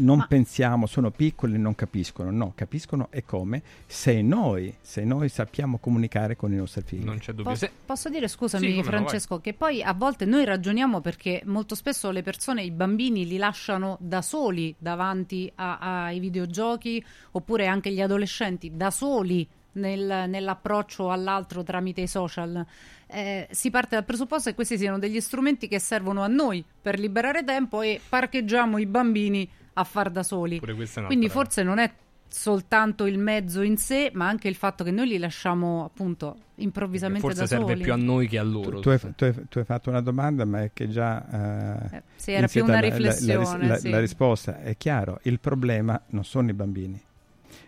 [0.00, 5.28] Non pensiamo, sono piccoli e non capiscono, no, capiscono e come se noi, se noi
[5.28, 7.04] sappiamo comunicare con i nostri figli.
[7.04, 7.52] Non c'è dubbio.
[7.56, 11.42] Po- posso dire, scusami Sì, come no, Francesco, che poi a volte noi ragioniamo perché
[11.44, 17.66] molto spesso le persone, i bambini li lasciano da soli davanti a- ai videogiochi oppure
[17.66, 22.64] anche gli adolescenti da soli nel- nell'approccio all'altro tramite i social.
[23.06, 26.98] Eh, si parte dal presupposto che questi siano degli strumenti che servono a noi per
[26.98, 30.60] liberare tempo e parcheggiamo i bambini a far da soli.
[31.06, 31.90] Quindi forse non è
[32.32, 37.26] soltanto il mezzo in sé, ma anche il fatto che noi li lasciamo appunto improvvisamente
[37.26, 37.82] Forse da serve soli.
[37.82, 38.78] più a noi che a loro.
[38.78, 42.02] Tu, tu hai, tu hai- tu hai fatto una domanda, ma è che già eh,
[42.16, 43.88] sì, era più una la- la- la, riflessione, la- sì.
[43.90, 47.00] la risposta è chiaro: il problema non sono i bambini,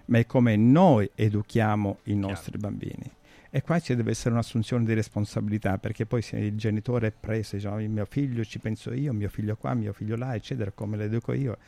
[0.07, 3.11] ma è come noi educhiamo i nostri bambini.
[3.55, 7.57] E qua ci deve essere un'assunzione di responsabilità, perché poi se il genitore è preso,
[7.57, 10.71] dice, "Oh, il mio figlio ci penso io, mio figlio qua, mio figlio là, eccetera,
[10.71, 11.59] come lo educo io,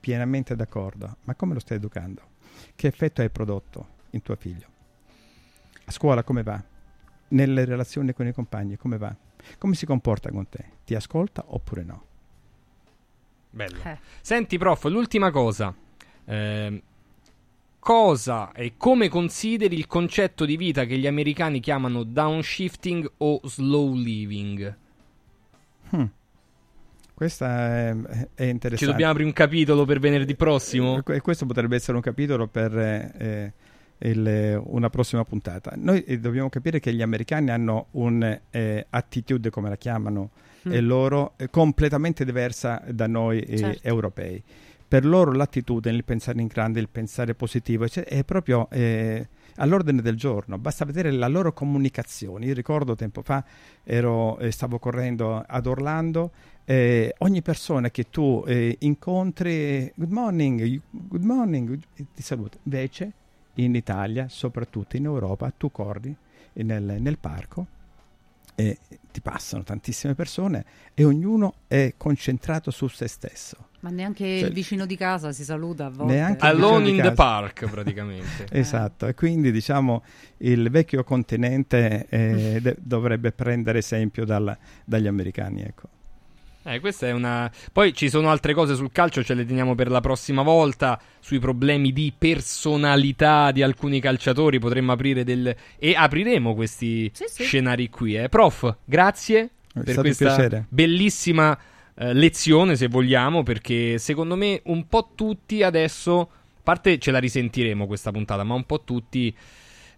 [0.00, 1.16] pienamente d'accordo.
[1.24, 2.22] Ma come lo stai educando?
[2.74, 4.66] Che effetto hai prodotto in tuo figlio?
[5.84, 6.62] A scuola come va?
[7.28, 9.14] Nelle relazioni con i compagni come va?
[9.58, 10.64] Come si comporta con te?
[10.84, 12.04] Ti ascolta oppure no?
[13.50, 13.82] Bello.
[13.82, 13.98] Eh.
[14.20, 15.74] Senti, prof, l'ultima cosa.
[16.26, 16.82] Ehm,
[17.78, 23.94] cosa e come consideri il concetto di vita che gli americani chiamano downshifting o slow
[23.94, 24.76] living?
[25.90, 26.04] Hmm.
[27.18, 27.96] Questa è,
[28.34, 28.76] è interessante.
[28.76, 31.02] Ci dobbiamo aprire un capitolo per venerdì prossimo?
[31.04, 33.52] E questo potrebbe essere un capitolo per eh,
[33.98, 35.72] eh, il- una prossima puntata.
[35.74, 40.30] Noi eh, dobbiamo capire che gli americani hanno un'attitude, come la chiamano
[40.68, 40.72] Mm.
[40.72, 43.86] eh, loro, eh, completamente diversa da noi eh, Certo.
[43.86, 44.42] europei.
[44.88, 50.02] per loro l'attitudine, il pensare in grande, il pensare positivo, eccetera, è proprio eh, all'ordine
[50.02, 50.58] del giorno.
[50.58, 52.46] Basta vedere la loro comunicazione.
[52.46, 53.44] Io ricordo tempo fa
[53.84, 56.32] ero, eh, stavo correndo ad Orlando.
[56.64, 62.58] eh, ogni persona che tu eh, incontri, good morning, good morning, ti saluta.
[62.64, 63.12] Invece
[63.54, 66.14] in Italia, soprattutto in Europa, tu corri
[66.52, 67.66] nel, nel parco
[68.54, 68.78] e
[69.12, 70.64] ti passano tantissime persone
[70.94, 73.67] e ognuno è concentrato su se stesso.
[73.80, 76.14] Ma neanche Cioè- il vicino di casa si saluta a volte.
[76.14, 78.46] Neanche Alone in the park, praticamente.
[78.50, 80.02] esatto, e quindi diciamo
[80.38, 85.62] il vecchio continente eh, de- dovrebbe prendere esempio dal- dagli americani.
[85.62, 85.88] Ecco.
[86.64, 87.50] Eh, questa è una.
[87.72, 91.00] Poi ci sono altre cose sul calcio, ce le teniamo per la prossima volta.
[91.20, 95.54] Sui problemi di personalità di alcuni calciatori potremmo aprire del.
[95.78, 97.44] E apriremo questi sì.
[97.44, 98.16] scenari qui.
[98.16, 98.28] Eh.
[98.28, 100.64] Prof, grazie per stato un questa piacere.
[100.68, 101.58] bellissima
[101.98, 106.20] eh, lezione, se vogliamo, perché secondo me un po' tutti adesso.
[106.20, 109.34] A parte ce la risentiremo questa puntata, ma un po' tutti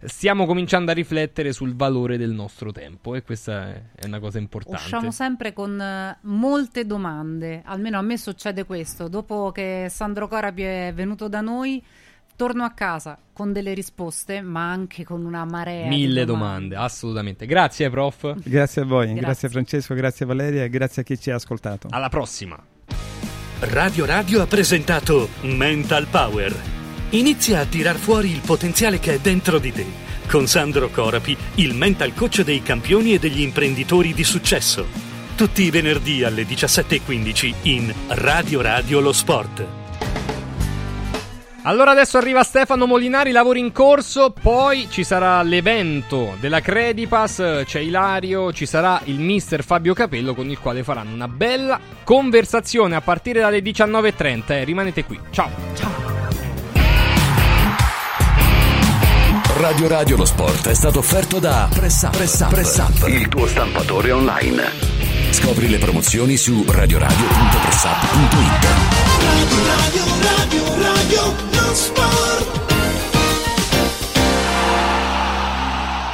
[0.03, 4.81] stiamo cominciando a riflettere sul valore del nostro tempo e questa è- una cosa importante.
[4.81, 9.07] Usciamo sempre con eh, molte domande, almeno a me succede questo.
[9.07, 11.83] Dopo che Sandro Corapi è venuto da noi,
[12.35, 17.45] torno a casa con delle risposte, ma anche con una marea Mille di domande, assolutamente.
[17.45, 18.35] Grazie, prof.
[18.43, 19.21] Grazie a voi, Grazie.
[19.21, 19.49] grazie.
[19.49, 21.87] Francesco, grazie a Valeria e grazie a chi ci ha ascoltato.
[21.91, 22.57] Alla prossima.
[23.59, 26.53] Radio Radio ha presentato Mental Power.
[27.11, 29.85] Inizia a tirar fuori il potenziale che è dentro di te.
[30.27, 34.85] Con Sandro Corapi, il mental coach dei campioni e degli imprenditori di successo.
[35.35, 39.80] Tutti i venerdì alle 17.15 in Radio Radio Lo Sport.
[41.63, 47.79] Allora adesso arriva Stefano Molinari, lavori in corso, poi ci sarà l'evento della Credipass, c'è
[47.79, 53.01] Ilario, ci sarà il mister Fabio Capello con il quale faranno una bella conversazione a
[53.01, 54.51] partire dalle 19.30.
[54.53, 54.63] eh.
[54.63, 55.19] Rimanete qui.
[55.29, 55.49] Ciao.
[55.75, 56.09] Ciao.
[59.57, 63.27] Radio Radio lo sport è stato offerto da Press Up, Press Up, Press Up, il
[63.27, 64.63] tuo stampatore online.
[65.29, 68.65] Scopri le promozioni su radioradio.pressup.it.
[69.21, 70.40] Radio, radio, radio,
[71.01, 72.70] radio, non sport.